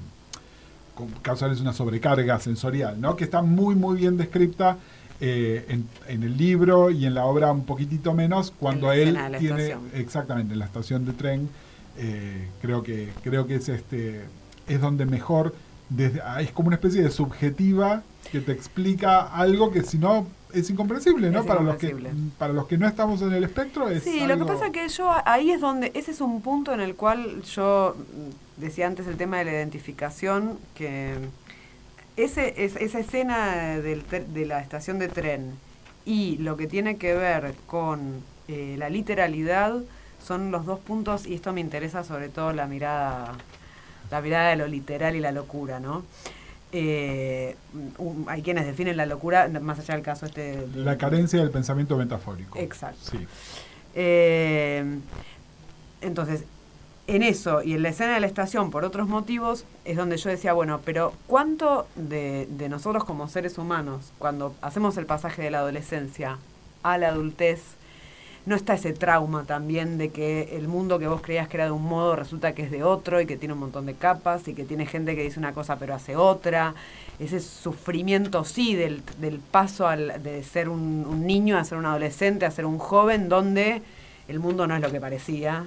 causarles 1.23 1.61
una 1.61 1.73
sobrecarga 1.75 2.41
sensorial, 2.41 2.99
¿no? 3.01 3.17
Que 3.17 3.25
está 3.25 3.43
muy, 3.43 3.75
muy 3.75 3.99
bien 3.99 4.17
descrita 4.17 4.79
eh, 5.21 5.67
en, 5.69 5.87
en 6.09 6.23
el 6.23 6.37
libro 6.39 6.91
y 6.91 7.05
en 7.05 7.15
la 7.15 7.27
obra 7.27 7.53
un 7.53 7.65
poquitito 7.67 8.15
menos 8.15 8.51
cuando 8.59 8.93
él 8.93 9.15
de 9.15 9.39
tiene 9.39 9.63
estación. 9.67 9.91
exactamente 9.95 10.55
en 10.55 10.59
la 10.59 10.65
estación 10.65 11.05
de 11.05 11.13
tren. 11.13 11.51
eh, 11.99 12.49
creo 12.63 12.83
que 12.83 13.11
creo 13.23 13.47
que 13.47 13.57
es 13.57 13.69
este 13.69 14.25
es 14.67 14.81
donde 14.81 15.05
mejor 15.07 15.55
desde, 15.91 16.21
ah, 16.25 16.41
es 16.43 16.51
como 16.51 16.69
una 16.69 16.77
especie 16.77 17.03
de 17.03 17.11
subjetiva 17.11 18.03
que 18.33 18.41
te 18.41 18.53
explica 18.53 19.21
algo 19.21 19.71
que 19.71 19.83
si 19.83 19.99
no 19.99 20.27
es 20.53 20.71
incomprensible, 20.71 21.31
¿no? 21.31 21.41
Es 21.41 21.47
para 21.47 21.61
los 21.63 21.77
que 21.77 21.95
para 22.39 22.53
los 22.53 22.67
que 22.67 22.79
no 22.79 22.87
estamos 22.87 23.21
en 23.23 23.33
el 23.33 23.45
espectro 23.45 23.89
es 23.89 24.03
Sí, 24.05 24.27
lo 24.27 24.39
que 24.39 24.45
pasa 24.45 24.71
que 24.71 24.89
yo 24.89 25.11
ahí 25.25 25.51
es 25.51 25.61
donde, 25.61 25.91
ese 25.95 26.11
es 26.13 26.21
un 26.21 26.41
punto 26.41 26.73
en 26.73 26.81
el 26.81 26.95
cual 26.95 27.43
yo 27.43 27.97
decía 28.57 28.87
antes 28.87 29.07
el 29.07 29.17
tema 29.17 29.39
de 29.39 29.45
la 29.47 29.53
identificación, 29.53 30.59
que 30.75 31.15
ese, 32.17 32.65
es- 32.65 32.77
esa 32.77 32.99
escena 33.01 33.79
del 33.79 34.03
de 34.33 34.47
la 34.47 34.61
estación 34.61 34.99
de 34.99 35.09
tren 35.09 35.53
y 36.05 36.39
lo 36.39 36.57
que 36.57 36.67
tiene 36.67 36.97
que 36.97 37.15
ver 37.15 37.55
con 37.67 38.23
eh, 38.49 38.77
la 38.79 38.89
literalidad 38.89 39.75
son 40.25 40.51
los 40.51 40.65
dos 40.67 40.79
puntos, 40.81 41.27
y 41.27 41.35
esto 41.35 41.53
me 41.53 41.61
interesa 41.61 42.03
sobre 42.05 42.29
todo 42.29 42.53
la 42.53 42.67
mirada, 42.67 43.33
la 44.11 44.21
mirada 44.21 44.51
de 44.51 44.57
lo 44.57 44.67
literal 44.67 45.15
y 45.17 45.21
la 45.21 45.33
locura, 45.33 45.79
¿no? 45.81 46.05
Eh, 46.79 47.57
un- 47.97 48.27
hay 48.29 48.43
quienes 48.43 48.67
definen 48.67 48.99
la 48.99 49.07
locura, 49.07 49.49
más 49.63 49.79
allá 49.79 49.95
del 49.95 50.03
caso 50.03 50.27
este... 50.27 50.59
de- 50.59 50.85
la 50.85 50.99
carencia 50.99 51.41
del 51.41 51.51
pensamiento 51.51 51.97
metafórico. 51.97 52.59
Exacto. 52.59 52.99
Sí. 53.11 53.27
Eh, 53.95 54.99
entonces, 56.03 56.45
en 57.07 57.23
eso 57.23 57.63
y 57.63 57.73
en 57.73 57.83
la 57.83 57.89
escena 57.89 58.13
de 58.15 58.21
la 58.21 58.27
estación, 58.27 58.71
por 58.71 58.85
otros 58.85 59.09
motivos, 59.09 59.65
es 59.87 59.97
donde 59.97 60.19
yo 60.19 60.29
decía, 60.29 60.53
bueno, 60.53 60.81
pero 60.85 61.15
¿cuánto 61.27 61.87
de, 61.95 62.47
de 62.51 62.69
nosotros 62.69 63.05
como 63.05 63.27
seres 63.29 63.57
humanos, 63.57 64.13
cuando 64.19 64.55
hacemos 64.61 64.99
el 64.99 65.07
pasaje 65.07 65.41
de 65.43 65.51
la 65.51 65.61
adolescencia 65.61 66.37
a 66.83 66.99
la 66.99 67.09
adultez, 67.09 67.63
no 68.47 68.55
está 68.55 68.75
ese 68.75 68.93
trauma 68.93 69.45
también 69.45 69.99
de 69.99 70.11
que 70.11 70.57
el 70.57 70.69
mundo 70.69 70.99
que 70.99 71.09
vos 71.09 71.21
creías 71.21 71.49
que 71.49 71.57
era 71.57 71.67
de 71.67 71.73
un 71.73 71.85
modo 71.85 72.15
resulta 72.15 72.53
que 72.53 72.63
es 72.63 72.71
de 72.71 72.85
otro 72.85 73.21
y 73.21 73.27
que 73.27 73.37
tiene 73.37 73.55
un 73.55 73.61
montón 73.61 73.87
de 73.87 73.95
capas 73.95 74.47
y 74.47 74.55
que 74.55 74.65
tiene 74.65 74.87
gente 74.87 75.17
que 75.17 75.23
dice 75.23 75.39
una 75.39 75.53
cosa 75.53 75.77
pero 75.79 75.95
hace 75.95 76.17
otra? 76.17 76.75
Ese 77.19 77.41
sufrimiento, 77.41 78.45
sí, 78.45 78.75
del, 78.75 79.03
del 79.21 79.41
paso 79.41 79.89
al, 79.89 80.23
de 80.23 80.45
ser 80.45 80.69
un, 80.69 81.05
un 81.09 81.27
niño 81.27 81.59
a 81.59 81.65
ser 81.65 81.79
un 81.79 81.87
adolescente, 81.87 82.47
a 82.47 82.51
ser 82.51 82.67
un 82.67 82.79
joven, 82.79 83.29
donde 83.29 83.83
el 84.29 84.39
mundo 84.39 84.67
no 84.67 84.77
es 84.77 84.83
lo 84.83 84.91
que 84.91 85.01
parecía. 85.01 85.65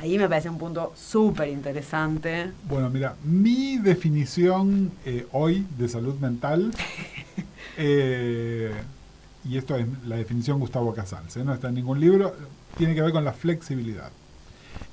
Ahí 0.00 0.18
me 0.18 0.28
parece 0.28 0.48
un 0.48 0.58
punto 0.58 0.92
súper 0.96 1.48
interesante. 1.48 2.52
Bueno, 2.68 2.90
mira, 2.90 3.16
mi 3.24 3.78
definición 3.78 4.92
eh, 5.04 5.26
hoy 5.32 5.66
de 5.76 5.88
salud 5.88 6.14
mental, 6.20 6.72
eh, 7.76 8.72
y 9.44 9.56
esto 9.58 9.76
es 9.76 9.86
la 10.06 10.16
definición 10.16 10.58
Gustavo 10.60 10.94
Casals, 10.94 11.36
¿eh? 11.36 11.44
no 11.44 11.54
está 11.54 11.68
en 11.68 11.74
ningún 11.76 12.00
libro, 12.00 12.34
tiene 12.76 12.94
que 12.94 13.02
ver 13.02 13.12
con 13.12 13.24
la 13.24 13.32
flexibilidad. 13.32 14.10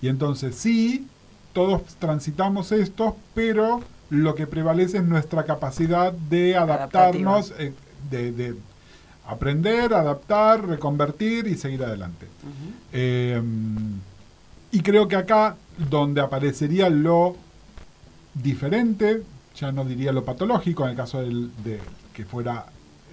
Y 0.01 0.07
entonces 0.07 0.55
sí, 0.55 1.07
todos 1.53 1.81
transitamos 1.99 2.71
esto, 2.71 3.15
pero 3.33 3.81
lo 4.09 4.35
que 4.35 4.45
prevalece 4.47 4.97
es 4.97 5.03
nuestra 5.03 5.43
capacidad 5.45 6.11
de 6.13 6.55
adaptarnos, 6.55 7.53
eh, 7.57 7.73
de, 8.09 8.31
de 8.31 8.55
aprender, 9.27 9.93
adaptar, 9.93 10.65
reconvertir 10.67 11.47
y 11.47 11.55
seguir 11.57 11.83
adelante. 11.83 12.27
Eh, 12.93 13.41
y 14.71 14.81
creo 14.81 15.07
que 15.07 15.15
acá, 15.15 15.55
donde 15.89 16.21
aparecería 16.21 16.89
lo 16.89 17.35
diferente, 18.33 19.23
ya 19.55 19.71
no 19.71 19.85
diría 19.85 20.11
lo 20.11 20.23
patológico, 20.25 20.83
en 20.83 20.91
el 20.91 20.95
caso 20.95 21.21
del- 21.21 21.51
de 21.63 21.79
que 22.13 22.25
fuera 22.25 22.65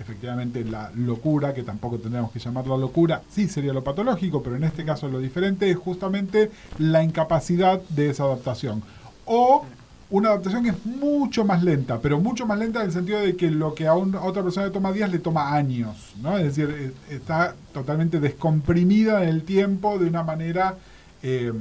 efectivamente 0.03 0.65
la 0.65 0.91
locura, 0.95 1.55
que 1.55 1.63
tampoco 1.63 1.99
tendríamos 1.99 2.31
que 2.33 2.39
llamarla 2.39 2.77
locura, 2.77 3.23
sí 3.31 3.49
sería 3.49 3.73
lo 3.73 3.83
patológico, 3.83 4.43
pero 4.43 4.57
en 4.57 4.65
este 4.65 4.85
caso 4.85 5.09
lo 5.09 5.19
diferente 5.19 5.71
es 5.71 5.77
justamente 5.79 6.51
la 6.79 7.03
incapacidad 7.03 7.81
de 7.89 8.11
esa 8.11 8.25
adaptación. 8.25 8.83
O 9.25 9.65
una 10.11 10.29
adaptación 10.29 10.65
que 10.65 10.71
es 10.71 10.85
mucho 10.85 11.45
más 11.47 11.63
lenta, 11.63 11.99
pero 12.01 12.21
mucho 12.21 12.45
más 12.47 12.59
lenta 12.59 12.81
en 12.81 12.87
el 12.87 12.93
sentido 12.93 13.21
de 13.21 13.35
que 13.35 13.51
lo 13.51 13.75
que 13.75 13.87
a, 13.87 13.95
un- 13.95 14.15
a 14.15 14.23
otra 14.25 14.43
persona 14.43 14.67
le 14.67 14.73
toma 14.73 14.93
días 14.93 15.11
le 15.11 15.19
toma 15.21 15.55
años, 15.55 16.13
¿no? 16.21 16.37
Es 16.37 16.45
decir, 16.55 16.69
eh, 16.77 16.93
está 17.15 17.55
totalmente 17.73 18.21
descomprimida 18.21 19.23
en 19.23 19.31
el 19.31 19.43
tiempo 19.45 19.99
de 19.99 20.07
una 20.09 20.23
manera 20.23 20.77
eh, 21.23 21.53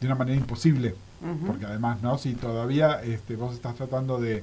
de 0.00 0.06
una 0.06 0.14
manera 0.14 0.36
imposible, 0.36 0.94
porque 1.46 1.66
además, 1.66 2.02
¿no? 2.02 2.18
Si 2.18 2.34
todavía 2.34 3.00
este, 3.02 3.36
vos 3.36 3.54
estás 3.54 3.74
tratando 3.76 4.20
de, 4.20 4.42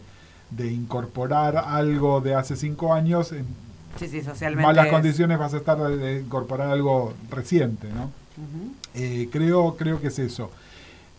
de 0.52 0.72
incorporar 0.72 1.58
algo 1.58 2.22
de 2.22 2.36
hace 2.36 2.56
cinco 2.56 2.93
años, 2.93 3.32
en 3.32 3.45
Sí, 3.97 4.08
sí, 4.08 4.22
socialmente. 4.22 4.66
malas 4.68 4.86
es- 4.88 4.91
condiciones 4.91 5.38
vas 5.38 5.54
a 5.54 5.58
estar 5.58 5.78
de, 5.78 6.20
incorporar 6.22 6.70
algo 6.70 7.14
reciente, 7.30 7.88
¿no? 7.89 8.12
Eh, 8.93 9.28
creo, 9.32 9.76
creo 9.76 10.00
que 10.00 10.08
es 10.08 10.20
eso. 10.20 10.50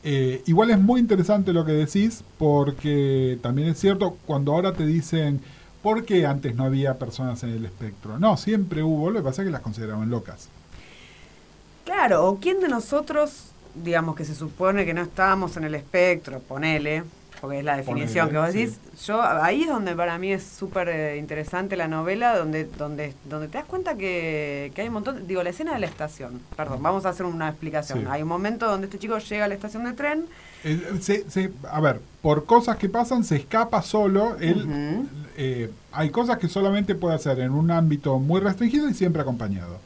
Eh, 0.02 0.42
igual 0.46 0.70
es 0.70 0.78
muy 0.80 0.98
interesante 1.00 1.52
lo 1.52 1.64
que 1.66 1.72
decís, 1.72 2.24
porque 2.38 3.38
también 3.42 3.68
es 3.68 3.78
cierto, 3.78 4.16
cuando 4.26 4.52
ahora 4.54 4.72
te 4.72 4.86
dicen, 4.86 5.40
¿por 5.82 6.04
qué 6.06 6.26
antes 6.26 6.54
no 6.54 6.64
había 6.64 6.94
personas 6.98 7.42
en 7.42 7.50
el 7.50 7.66
espectro? 7.66 8.18
No, 8.18 8.36
siempre 8.38 8.82
hubo, 8.82 9.10
lo 9.10 9.18
que 9.20 9.24
pasa 9.24 9.42
es 9.42 9.46
que 9.48 9.52
las 9.52 9.60
consideraban 9.60 10.08
locas. 10.08 10.48
Claro, 11.84 12.26
o 12.28 12.38
quién 12.38 12.60
de 12.60 12.68
nosotros, 12.68 13.46
digamos 13.74 14.16
que 14.16 14.24
se 14.24 14.34
supone 14.34 14.84
que 14.86 14.94
no 14.94 15.02
estábamos 15.02 15.56
en 15.56 15.64
el 15.64 15.74
espectro, 15.74 16.40
ponele, 16.40 17.02
porque 17.40 17.58
es 17.60 17.64
la 17.64 17.76
definición 17.76 18.28
Ponele, 18.28 18.32
que 18.32 18.46
vos 18.46 18.52
sí. 18.52 18.58
decís, 18.66 19.04
yo 19.06 19.22
ahí 19.22 19.62
es 19.62 19.68
donde 19.68 19.94
para 19.96 20.18
mí 20.18 20.32
es 20.32 20.42
súper 20.42 20.88
eh, 20.88 21.16
interesante 21.16 21.76
la 21.76 21.88
novela, 21.88 22.36
donde, 22.36 22.64
donde, 22.64 23.14
donde 23.24 23.48
te 23.48 23.58
das 23.58 23.66
cuenta 23.66 23.94
que, 23.96 24.70
que 24.74 24.82
hay 24.82 24.88
un 24.88 24.94
montón, 24.94 25.26
digo, 25.26 25.42
la 25.42 25.50
escena 25.50 25.72
de 25.72 25.80
la 25.80 25.86
estación, 25.86 26.40
perdón, 26.56 26.82
vamos 26.82 27.06
a 27.06 27.10
hacer 27.10 27.24
una 27.26 27.48
explicación. 27.48 28.00
Sí. 28.00 28.04
Hay 28.10 28.22
un 28.22 28.28
momento 28.28 28.66
donde 28.66 28.86
este 28.86 28.98
chico 28.98 29.16
llega 29.18 29.46
a 29.46 29.48
la 29.48 29.54
estación 29.54 29.84
de 29.84 29.92
tren, 29.94 30.26
Eh, 30.62 30.98
se- 31.00 31.28
se- 31.30 31.50
a 31.70 31.80
ver, 31.80 32.00
por 32.20 32.44
cosas 32.44 32.76
que 32.76 32.90
pasan 32.90 33.24
se 33.24 33.36
escapa 33.36 33.80
solo. 33.80 34.36
Él, 34.40 35.06
eh, 35.38 35.70
hay 35.92 36.10
cosas 36.10 36.36
que 36.36 36.48
solamente 36.48 36.94
puede 36.94 37.14
hacer 37.14 37.40
en 37.40 37.52
un 37.52 37.70
ámbito 37.70 38.18
muy 38.18 38.40
restringido 38.42 38.86
y 38.90 38.92
siempre 38.94 39.22
acompañado. 39.22 39.78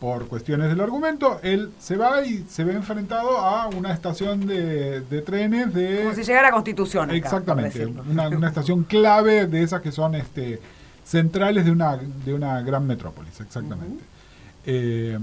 Por 0.00 0.28
cuestiones 0.28 0.68
del 0.68 0.80
argumento, 0.80 1.40
él 1.42 1.72
se 1.80 1.96
va 1.96 2.24
y 2.24 2.44
se 2.48 2.62
ve 2.62 2.72
enfrentado 2.72 3.38
a 3.38 3.66
una 3.66 3.92
estación 3.92 4.46
de, 4.46 5.00
de 5.00 5.22
trenes 5.22 5.74
de... 5.74 6.04
como 6.04 6.14
si 6.14 6.22
llegara 6.22 6.48
a 6.48 6.52
Constitución. 6.52 7.10
acá, 7.10 7.16
Exactamente, 7.16 7.84
una, 7.84 8.28
una 8.28 8.48
estación 8.48 8.84
clave 8.84 9.46
de 9.46 9.62
esas 9.64 9.82
que 9.82 9.90
son 9.90 10.14
este, 10.14 10.60
centrales 11.04 11.64
de 11.64 11.72
una, 11.72 11.96
de 11.96 12.34
una 12.34 12.60
gran 12.62 12.86
metrópolis, 12.86 13.40
exactamente. 13.40 14.04
Eh, 14.66 15.18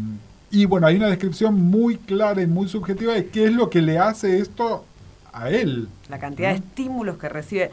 y 0.51 0.65
bueno, 0.65 0.88
hay 0.88 0.95
una 0.95 1.07
descripción 1.07 1.53
muy 1.53 1.97
clara 1.97 2.41
y 2.41 2.47
muy 2.47 2.67
subjetiva 2.67 3.13
de 3.13 3.28
qué 3.28 3.45
es 3.45 3.53
lo 3.53 3.69
que 3.69 3.82
le 3.82 3.99
hace 3.99 4.39
esto 4.39 4.86
a 5.32 5.49
él. 5.49 5.88
La 6.09 6.17
cantidad 6.17 6.53
de 6.53 6.59
¿no? 6.59 6.65
estímulos 6.65 7.17
que 7.17 7.30
recibe. 7.30 7.71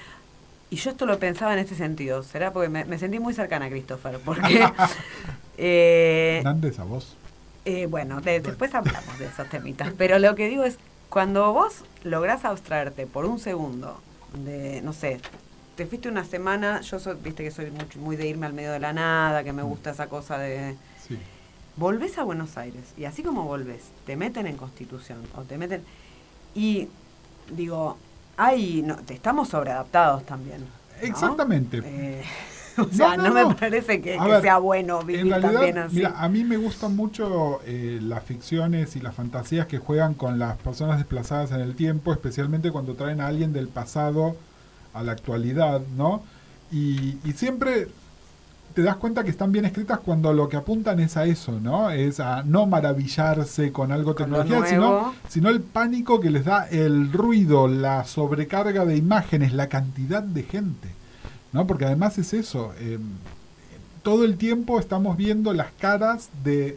Y 0.72 0.76
yo 0.76 0.90
esto 0.90 1.04
lo 1.04 1.18
pensaba 1.18 1.52
en 1.52 1.58
este 1.58 1.74
sentido. 1.74 2.22
¿Será? 2.22 2.52
Porque 2.52 2.70
me, 2.70 2.86
me 2.86 2.98
sentí 2.98 3.18
muy 3.18 3.34
cercana 3.34 3.66
a 3.66 3.68
Christopher. 3.68 4.18
Porque. 4.24 4.64
eh, 5.58 6.42
a 6.78 6.84
vos. 6.84 7.16
eh, 7.64 7.86
bueno, 7.86 8.20
de- 8.20 8.40
después 8.40 8.74
hablamos 8.74 9.18
de 9.18 9.26
esos 9.26 9.48
temitas. 9.48 9.92
Pero 9.98 10.18
lo 10.18 10.34
que 10.34 10.48
digo 10.48 10.64
es: 10.64 10.78
cuando 11.10 11.52
vos 11.52 11.84
lográs 12.04 12.44
abstraerte 12.44 13.06
por 13.06 13.26
un 13.26 13.38
segundo 13.38 14.00
de. 14.34 14.80
No 14.82 14.92
sé. 14.92 15.20
Te 15.76 15.86
fuiste 15.86 16.08
una 16.08 16.24
semana. 16.24 16.80
Yo 16.80 16.98
viste 17.16 17.44
que 17.44 17.50
soy 17.50 17.70
mucho, 17.70 17.98
muy 17.98 18.16
de 18.16 18.26
irme 18.28 18.46
al 18.46 18.52
medio 18.54 18.72
de 18.72 18.80
la 18.80 18.92
nada. 18.92 19.44
Que 19.44 19.52
me 19.52 19.62
gusta 19.62 19.90
esa 19.90 20.08
cosa 20.08 20.38
de. 20.38 20.74
Sí. 21.06 21.18
Volvés 21.76 22.18
a 22.18 22.24
Buenos 22.24 22.56
Aires 22.58 22.84
y 22.98 23.04
así 23.06 23.22
como 23.22 23.44
volvés, 23.44 23.82
te 24.04 24.14
meten 24.16 24.46
en 24.46 24.58
Constitución 24.58 25.18
o 25.34 25.42
te 25.42 25.56
meten 25.56 25.82
y 26.54 26.88
digo, 27.50 27.96
hay 28.36 28.82
no, 28.82 28.96
estamos 29.08 29.48
sobreadaptados 29.48 30.24
también. 30.24 30.60
¿no? 30.60 31.06
Exactamente. 31.06 31.80
Eh, 31.84 32.22
o 32.78 32.88
sea, 32.92 33.16
no, 33.16 33.32
me 33.32 33.54
parece 33.54 34.00
que, 34.00 34.18
A 34.18 34.24
que 34.24 34.30
ver, 34.30 34.42
sea 34.42 34.58
bueno 34.58 35.02
vivir 35.02 35.26
realidad, 35.28 35.52
también 35.52 35.78
así. 35.78 35.96
mira, 35.96 36.14
a 36.16 36.28
mí 36.28 36.44
me 36.44 36.56
gustan 36.56 36.96
mucho 36.96 37.60
eh, 37.66 37.98
las 38.02 38.22
ficciones 38.24 38.96
y 38.96 39.00
las 39.00 39.14
fantasías 39.14 39.66
que 39.66 39.78
juegan 39.78 40.14
con 40.14 40.38
las 40.38 40.56
personas 40.56 40.98
desplazadas 40.98 41.50
en 41.52 41.60
el 41.60 41.74
tiempo, 41.74 42.12
especialmente 42.12 42.70
cuando 42.70 42.94
traen 42.94 43.20
a 43.20 43.26
alguien 43.26 43.52
del 43.52 43.68
pasado 43.68 44.36
a 44.94 45.02
la 45.02 45.12
actualidad, 45.12 45.80
¿no? 45.96 46.22
Y, 46.70 47.18
y 47.24 47.32
siempre 47.32 47.88
te 48.74 48.82
das 48.82 48.96
cuenta 48.96 49.22
que 49.24 49.30
están 49.30 49.52
bien 49.52 49.64
escritas 49.64 49.98
cuando 50.00 50.32
lo 50.32 50.48
que 50.48 50.56
apuntan 50.56 51.00
es 51.00 51.16
a 51.16 51.24
eso, 51.26 51.58
¿no? 51.60 51.90
Es 51.90 52.20
a 52.20 52.42
no 52.42 52.66
maravillarse 52.66 53.72
con 53.72 53.92
algo 53.92 54.14
Con 54.14 54.30
lo 54.30 54.38
tecnología, 54.42 54.68
sino, 55.28 55.48
el 55.48 55.60
pánico 55.60 56.20
que 56.20 56.30
les 56.30 56.44
da 56.44 56.68
el 56.68 57.12
ruido, 57.12 57.68
la 57.68 58.04
sobrecarga 58.04 58.84
de 58.84 58.96
imágenes, 58.96 59.52
la 59.52 59.68
cantidad 59.68 60.22
de 60.22 60.42
gente, 60.42 60.88
¿no? 61.52 61.66
Porque 61.66 61.84
además 61.86 62.18
es 62.18 62.32
eso. 62.34 62.72
eh, 62.78 62.98
todo 64.02 64.24
el 64.24 64.36
tiempo 64.36 64.80
estamos 64.80 65.16
viendo 65.16 65.52
las 65.52 65.70
caras 65.78 66.28
de... 66.42 66.76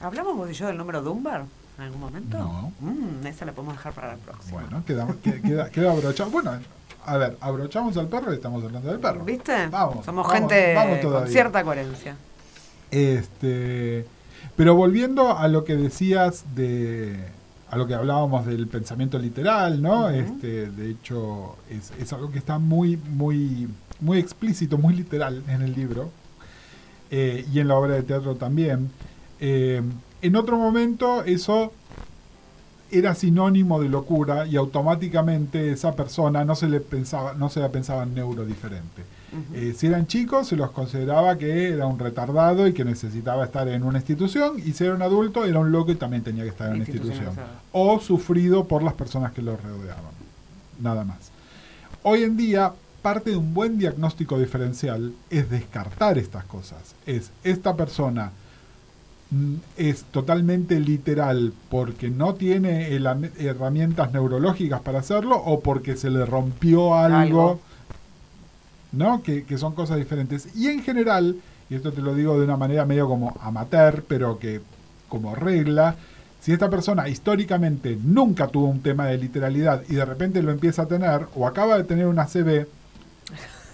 ¿Hablamos 0.00 0.36
vos 0.36 0.50
y 0.50 0.54
yo 0.54 0.66
del 0.66 0.76
número 0.76 1.00
Dunbar 1.02 1.46
en 1.78 1.84
algún 1.84 2.00
momento? 2.00 2.38
No. 2.38 2.72
Mm, 2.80 3.26
esa 3.26 3.46
la 3.46 3.52
podemos 3.52 3.74
dejar 3.76 3.94
para 3.94 4.08
la 4.08 4.16
próxima. 4.16 4.60
Bueno, 4.60 4.84
queda, 4.84 5.06
que- 5.22 5.40
queda. 5.40 5.70
Bueno, 6.30 6.58
a 7.08 7.16
ver, 7.18 7.36
abrochamos 7.40 7.96
al 7.96 8.08
perro 8.08 8.32
y 8.32 8.36
estamos 8.36 8.64
hablando 8.64 8.90
del 8.90 9.00
perro. 9.00 9.24
¿Viste? 9.24 9.68
Vamos, 9.68 10.04
Somos 10.04 10.26
vamos, 10.26 10.32
gente 10.32 10.74
vamos 10.74 10.98
con 11.00 11.28
cierta 11.28 11.64
coherencia. 11.64 12.16
Este, 12.90 14.06
pero 14.56 14.74
volviendo 14.74 15.36
a 15.36 15.48
lo 15.48 15.64
que 15.64 15.76
decías 15.76 16.44
de 16.54 17.16
a 17.70 17.76
lo 17.76 17.86
que 17.86 17.94
hablábamos 17.94 18.46
del 18.46 18.66
pensamiento 18.66 19.18
literal, 19.18 19.82
¿no? 19.82 20.08
Este, 20.08 20.70
de 20.70 20.90
hecho, 20.90 21.56
es, 21.68 21.92
es 22.00 22.12
algo 22.14 22.30
que 22.30 22.38
está 22.38 22.58
muy, 22.58 22.96
muy, 22.96 23.68
muy 24.00 24.18
explícito, 24.18 24.78
muy 24.78 24.94
literal 24.94 25.42
en 25.48 25.60
el 25.60 25.74
libro 25.74 26.10
eh, 27.10 27.44
y 27.52 27.60
en 27.60 27.68
la 27.68 27.76
obra 27.76 27.94
de 27.94 28.02
teatro 28.02 28.36
también. 28.36 28.90
Eh, 29.40 29.82
en 30.22 30.36
otro 30.36 30.56
momento 30.56 31.22
eso 31.24 31.72
era 32.90 33.14
sinónimo 33.14 33.80
de 33.80 33.88
locura 33.88 34.46
y 34.46 34.56
automáticamente 34.56 35.70
esa 35.70 35.94
persona 35.94 36.44
no 36.44 36.54
se 36.54 36.68
le 36.68 36.80
pensaba, 36.80 37.34
no 37.34 37.48
se 37.48 37.60
la 37.60 37.70
pensaba 37.70 38.06
neurodiferente. 38.06 39.02
Eh, 39.52 39.74
si 39.76 39.86
eran 39.86 40.06
chicos, 40.06 40.48
se 40.48 40.56
los 40.56 40.70
consideraba 40.70 41.36
que 41.36 41.68
era 41.68 41.86
un 41.86 41.98
retardado 41.98 42.66
y 42.66 42.72
que 42.72 42.84
necesitaba 42.84 43.44
estar 43.44 43.68
en 43.68 43.82
una 43.82 43.98
institución, 43.98 44.54
y 44.58 44.72
si 44.72 44.84
era 44.84 44.94
un 44.94 45.02
adulto, 45.02 45.44
era 45.44 45.58
un 45.58 45.70
loco 45.70 45.92
y 45.92 45.96
también 45.96 46.22
tenía 46.22 46.44
que 46.44 46.50
estar 46.50 46.68
en 46.68 46.76
una 46.76 46.84
institución. 46.84 47.34
O 47.72 48.00
sufrido 48.00 48.64
por 48.64 48.82
las 48.82 48.94
personas 48.94 49.32
que 49.32 49.42
lo 49.42 49.56
rodeaban. 49.56 50.12
Nada 50.80 51.04
más. 51.04 51.30
Hoy 52.02 52.22
en 52.22 52.38
día, 52.38 52.72
parte 53.02 53.30
de 53.30 53.36
un 53.36 53.52
buen 53.52 53.78
diagnóstico 53.78 54.38
diferencial 54.38 55.12
es 55.28 55.50
descartar 55.50 56.16
estas 56.16 56.44
cosas. 56.44 56.94
Es 57.04 57.30
esta 57.44 57.76
persona 57.76 58.32
es 59.76 60.04
totalmente 60.04 60.80
literal 60.80 61.52
porque 61.70 62.08
no 62.08 62.34
tiene 62.34 62.94
el- 62.96 63.06
herramientas 63.38 64.12
neurológicas 64.12 64.80
para 64.80 65.00
hacerlo 65.00 65.36
o 65.36 65.60
porque 65.60 65.96
se 65.96 66.08
le 66.10 66.24
rompió 66.24 66.94
algo, 66.94 67.16
Algo. 67.18 67.60
¿no? 68.92 69.22
Que, 69.22 69.44
que 69.44 69.58
son 69.58 69.74
cosas 69.74 69.98
diferentes. 69.98 70.56
Y 70.56 70.68
en 70.68 70.82
general, 70.82 71.36
y 71.68 71.74
esto 71.74 71.92
te 71.92 72.00
lo 72.00 72.14
digo 72.14 72.38
de 72.38 72.44
una 72.44 72.56
manera 72.56 72.86
medio 72.86 73.06
como 73.06 73.36
amateur, 73.42 74.02
pero 74.08 74.38
que 74.38 74.60
como 75.08 75.34
regla, 75.34 75.96
si 76.40 76.52
esta 76.52 76.70
persona 76.70 77.08
históricamente 77.08 77.98
nunca 78.02 78.46
tuvo 78.48 78.68
un 78.68 78.80
tema 78.80 79.06
de 79.06 79.18
literalidad 79.18 79.82
y 79.88 79.94
de 79.96 80.04
repente 80.04 80.42
lo 80.42 80.52
empieza 80.52 80.82
a 80.82 80.86
tener, 80.86 81.26
o 81.34 81.46
acaba 81.46 81.76
de 81.76 81.84
tener 81.84 82.06
una 82.06 82.26
CB, 82.26 82.66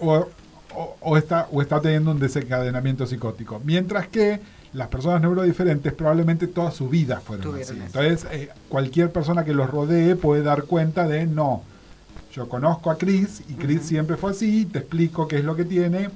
o, 0.00 0.26
o- 0.74 0.96
o 1.00 1.16
está, 1.16 1.46
o 1.52 1.62
está 1.62 1.80
teniendo 1.80 2.10
un 2.10 2.18
desencadenamiento 2.18 3.06
psicótico. 3.06 3.60
Mientras 3.64 4.08
que 4.08 4.40
las 4.74 4.88
personas 4.88 5.20
neurodiferentes 5.22 5.92
probablemente 5.92 6.46
toda 6.48 6.70
su 6.70 6.88
vida 6.88 7.20
fueron 7.20 7.44
Tuvieron 7.52 7.76
así. 7.76 7.86
eso. 7.86 8.00
Entonces, 8.00 8.26
eh, 8.32 8.50
cualquier 8.68 9.10
persona 9.10 9.44
que 9.44 9.54
los 9.54 9.70
rodee 9.70 10.16
puede 10.16 10.42
dar 10.42 10.64
cuenta 10.64 11.06
de 11.08 11.26
no. 11.26 11.62
Yo 12.32 12.48
conozco 12.48 12.90
a 12.90 12.98
Chris 12.98 13.42
y 13.48 13.54
Chris 13.54 13.82
siempre 13.82 14.16
fue 14.16 14.32
así, 14.32 14.66
te 14.66 14.80
explico 14.80 15.28
qué 15.28 15.38
es 15.38 15.44
lo 15.44 15.54
que 15.54 15.64
tiene 15.64 16.10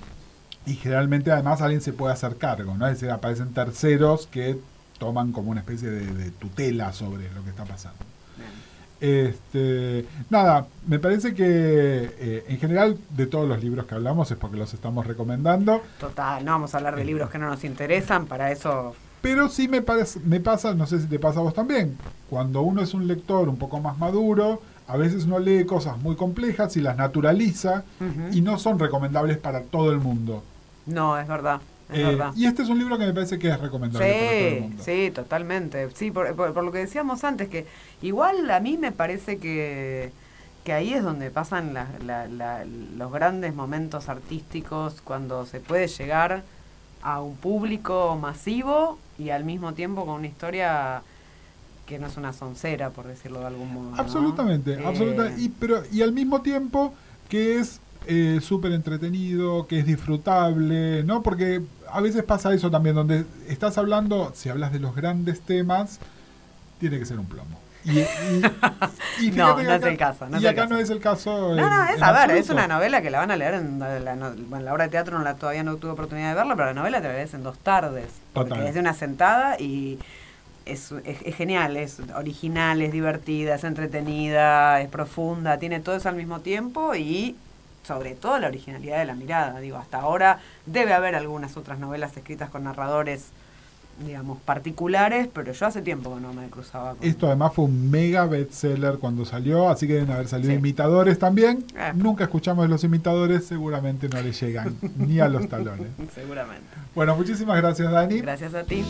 y 0.66 0.74
generalmente 0.74 1.30
además 1.30 1.62
alguien 1.62 1.80
se 1.80 1.92
puede 1.92 2.12
hacer 2.12 2.36
cargo, 2.36 2.76
¿no? 2.76 2.86
Es 2.88 2.94
decir, 2.94 3.10
aparecen 3.10 3.54
terceros 3.54 4.26
que 4.26 4.58
toman 4.98 5.30
como 5.30 5.52
una 5.52 5.60
especie 5.60 5.88
de, 5.88 6.06
de 6.12 6.30
tutela 6.32 6.92
sobre 6.92 7.32
lo 7.32 7.44
que 7.44 7.50
está 7.50 7.64
pasando. 7.64 7.98
Bien. 8.36 8.50
Este, 9.00 10.04
nada, 10.28 10.66
me 10.86 10.98
parece 10.98 11.32
que 11.32 11.44
eh, 11.46 12.44
en 12.48 12.58
general 12.58 12.98
de 13.10 13.26
todos 13.26 13.48
los 13.48 13.62
libros 13.62 13.86
que 13.86 13.94
hablamos 13.94 14.30
es 14.30 14.36
porque 14.36 14.56
los 14.56 14.74
estamos 14.74 15.06
recomendando. 15.06 15.82
Total, 16.00 16.44
no 16.44 16.52
vamos 16.52 16.74
a 16.74 16.78
hablar 16.78 16.96
de 16.96 17.04
libros 17.04 17.30
que 17.30 17.38
no 17.38 17.48
nos 17.48 17.62
interesan, 17.62 18.26
para 18.26 18.50
eso 18.50 18.96
Pero 19.20 19.48
sí 19.48 19.68
me, 19.68 19.82
parece, 19.82 20.18
me 20.20 20.40
pasa, 20.40 20.74
no 20.74 20.86
sé 20.86 21.00
si 21.00 21.06
te 21.06 21.18
pasa 21.18 21.38
a 21.38 21.42
vos 21.42 21.54
también, 21.54 21.96
cuando 22.28 22.62
uno 22.62 22.82
es 22.82 22.92
un 22.92 23.06
lector 23.06 23.48
un 23.48 23.56
poco 23.56 23.78
más 23.80 23.98
maduro, 23.98 24.60
a 24.88 24.96
veces 24.96 25.26
uno 25.26 25.38
lee 25.38 25.64
cosas 25.64 25.98
muy 25.98 26.16
complejas 26.16 26.76
y 26.76 26.80
las 26.80 26.96
naturaliza 26.96 27.84
y 28.32 28.40
no 28.40 28.58
son 28.58 28.78
recomendables 28.78 29.38
para 29.38 29.62
todo 29.62 29.92
el 29.92 29.98
mundo. 29.98 30.42
no, 30.86 31.18
es 31.18 31.28
verdad. 31.28 31.60
Es 31.90 31.98
Eh, 31.98 32.04
verdad. 32.04 32.32
y 32.36 32.44
este 32.46 32.62
es 32.62 32.68
un 32.68 32.78
libro 32.78 32.98
que 32.98 33.06
me 33.06 33.12
parece 33.14 33.38
que 33.38 33.48
es 33.48 33.58
recomendable 33.60 34.06
para 34.06 34.18
todo 34.18 34.30
el 34.48 34.54
Sí, 34.54 34.60
mundo. 34.60 34.82
sí, 34.84 35.10
totalmente. 35.14 35.90
Sí, 35.94 36.10
por, 36.10 36.34
por- 36.34 36.52
por 36.52 36.64
lo 36.64 36.70
que 36.72 36.78
decíamos 36.78 37.24
antes, 37.24 37.48
que 37.48 37.66
igual 38.02 38.50
a 38.50 38.60
mí 38.60 38.76
me 38.76 38.92
parece 38.92 39.38
que, 39.38 40.12
que 40.64 40.72
ahí 40.74 40.92
es 40.92 41.02
donde 41.02 41.30
pasan 41.30 41.72
la- 41.72 41.88
la- 42.04 42.28
la- 42.28 42.64
los 42.64 43.10
grandes 43.12 43.54
momentos 43.54 44.08
artísticos, 44.10 45.00
cuando 45.02 45.46
se 45.46 45.60
puede 45.60 45.88
llegar 45.88 46.42
a 47.02 47.22
un 47.22 47.36
público 47.36 48.18
masivo 48.20 48.98
y 49.18 49.30
al 49.30 49.44
mismo 49.44 49.72
tiempo 49.72 50.04
con 50.04 50.16
una 50.16 50.26
historia 50.26 51.02
que 51.86 51.98
no 51.98 52.08
es 52.08 52.18
una 52.18 52.34
soncera, 52.34 52.90
por 52.90 53.06
decirlo 53.06 53.40
de 53.40 53.46
algún 53.46 53.72
modo. 53.72 53.90
¿no? 53.92 53.96
Absolutamente, 53.96 54.74
Eh, 54.74 54.82
absolutamente. 54.84 55.40
Y, 55.40 55.48
pero, 55.48 55.82
y 55.90 56.02
al 56.02 56.12
mismo 56.12 56.42
tiempo 56.42 56.92
que 57.30 57.58
es 57.60 57.80
eh, 58.06 58.40
súper 58.42 58.72
entretenido, 58.72 59.66
que 59.66 59.78
es 59.80 59.86
disfrutable, 59.86 61.02
¿no? 61.04 61.22
Porque 61.22 61.62
a 61.90 62.00
veces 62.00 62.22
pasa 62.24 62.52
eso 62.54 62.70
también, 62.70 62.94
donde 62.94 63.24
estás 63.48 63.78
hablando, 63.78 64.32
si 64.34 64.48
hablas 64.48 64.72
de 64.72 64.78
los 64.80 64.94
grandes 64.94 65.40
temas, 65.40 65.98
tiene 66.80 66.98
que 66.98 67.04
ser 67.06 67.18
un 67.18 67.26
plomo. 67.26 67.58
Y, 67.84 68.00
y- 68.00 68.04
y 69.20 69.30
No, 69.36 69.56
no 69.62 69.72
es 69.72 69.82
el 69.84 69.96
caso, 69.96 70.28
no 70.28 70.40
y 70.40 70.46
acá 70.46 70.62
caso. 70.62 70.74
no 70.74 70.80
es 70.80 70.90
el 70.90 71.00
caso. 71.00 71.54
No, 71.54 71.70
no, 71.70 71.84
es 71.88 72.02
a 72.02 72.12
ver, 72.12 72.36
es 72.36 72.50
una 72.50 72.66
novela 72.66 73.00
que 73.02 73.10
la 73.10 73.18
van 73.20 73.30
a 73.30 73.36
leer 73.36 73.54
en 73.54 73.78
la, 73.78 73.98
la 74.00 74.16
no- 74.16 74.32
bueno, 74.48 74.64
la 74.64 74.72
obra 74.74 74.84
de 74.84 74.90
teatro 74.90 75.16
no 75.18 75.24
la, 75.24 75.34
todavía 75.34 75.62
no 75.62 75.76
tuve 75.76 75.92
oportunidad 75.92 76.30
de 76.30 76.34
verla, 76.34 76.54
pero 76.56 76.66
la 76.68 76.74
novela 76.74 77.00
te 77.00 77.08
la 77.08 77.14
lees 77.14 77.34
en 77.34 77.42
dos 77.42 77.58
tardes. 77.58 78.08
Porque 78.32 78.50
Total. 78.50 78.66
es 78.66 78.74
de 78.74 78.80
una 78.80 78.94
sentada 78.94 79.58
y 79.60 79.98
es, 80.66 80.92
es- 81.04 81.22
es 81.24 81.34
genial, 81.36 81.76
es 81.76 81.98
original, 82.14 82.82
es 82.82 82.92
divertida, 82.92 83.54
es 83.54 83.64
entretenida, 83.64 84.80
es 84.80 84.88
profunda, 84.88 85.58
tiene 85.58 85.80
todo 85.80 85.96
eso 85.96 86.08
al 86.08 86.16
mismo 86.16 86.40
tiempo 86.40 86.94
y 86.94 87.36
sobre 87.88 88.14
todo 88.14 88.38
la 88.38 88.46
originalidad 88.48 88.98
de 88.98 89.06
la 89.06 89.14
mirada. 89.14 89.58
Digo, 89.60 89.78
hasta 89.78 89.98
ahora 89.98 90.38
debe 90.66 90.92
haber 90.92 91.14
algunas 91.16 91.56
otras 91.56 91.78
novelas 91.80 92.16
escritas 92.16 92.50
con 92.50 92.64
narradores, 92.64 93.30
digamos, 94.06 94.38
particulares, 94.42 95.26
pero 95.32 95.50
yo 95.52 95.66
hace 95.66 95.82
tiempo 95.82 96.14
que 96.14 96.20
no 96.20 96.32
me 96.32 96.46
cruzaba 96.48 96.94
con... 96.94 97.04
Esto 97.08 97.26
además 97.26 97.52
fue 97.54 97.64
un 97.64 97.90
mega 97.90 98.26
bestseller 98.26 98.98
cuando 98.98 99.24
salió, 99.24 99.68
así 99.68 99.88
que 99.88 99.94
deben 99.94 100.10
haber 100.12 100.28
salido 100.28 100.52
Sí. 100.52 100.58
imitadores 100.58 101.18
también. 101.18 101.64
Eh. 101.76 101.92
Nunca 101.96 102.24
escuchamos 102.24 102.64
de 102.66 102.68
los 102.68 102.84
imitadores, 102.84 103.46
seguramente 103.46 104.08
no 104.08 104.20
le 104.22 104.30
llegan 104.32 104.76
ni 104.98 105.18
a 105.18 105.28
los 105.28 105.48
talones. 105.48 105.88
Seguramente. 106.14 106.66
Bueno, 106.94 107.16
muchísimas 107.16 107.56
gracias 107.56 107.90
Dani. 107.90 108.20
Gracias 108.20 108.54
a 108.54 108.62
ti. 108.62 108.84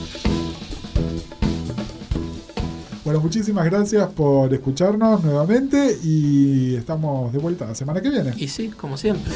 Bueno, 3.08 3.22
muchísimas 3.22 3.64
gracias 3.64 4.06
por 4.10 4.52
escucharnos 4.52 5.24
nuevamente 5.24 5.96
y 6.04 6.74
estamos 6.74 7.32
de 7.32 7.38
vuelta 7.38 7.64
la 7.64 7.74
semana 7.74 8.02
que 8.02 8.10
viene. 8.10 8.34
Y 8.36 8.48
sí, 8.48 8.68
como 8.68 8.98
siempre. 8.98 9.32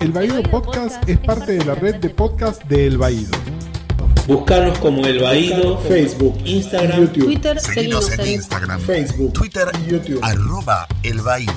El 0.00 0.12
Baído 0.12 0.42
Podcast 0.42 1.08
es 1.08 1.18
parte 1.18 1.52
de 1.52 1.64
la 1.64 1.76
red 1.76 1.94
de 1.94 2.10
podcast 2.10 2.62
de 2.64 2.88
El 2.88 2.98
Baído. 2.98 3.30
Buscarnos 4.28 4.78
como 4.80 5.06
El 5.06 5.22
Baído, 5.22 5.78
Facebook, 5.78 6.36
Instagram, 6.44 7.00
YouTube, 7.00 7.24
Twitter, 7.24 7.58
Seguinos 7.58 8.04
seguimos 8.04 8.12
en 8.12 8.20
en 8.20 8.34
Instagram, 8.34 8.80
Facebook, 8.82 9.32
Twitter 9.32 9.68
y 9.82 9.92
YouTube. 9.92 10.20
arroba 10.22 10.86
el 11.04 11.22
Baído. 11.22 11.54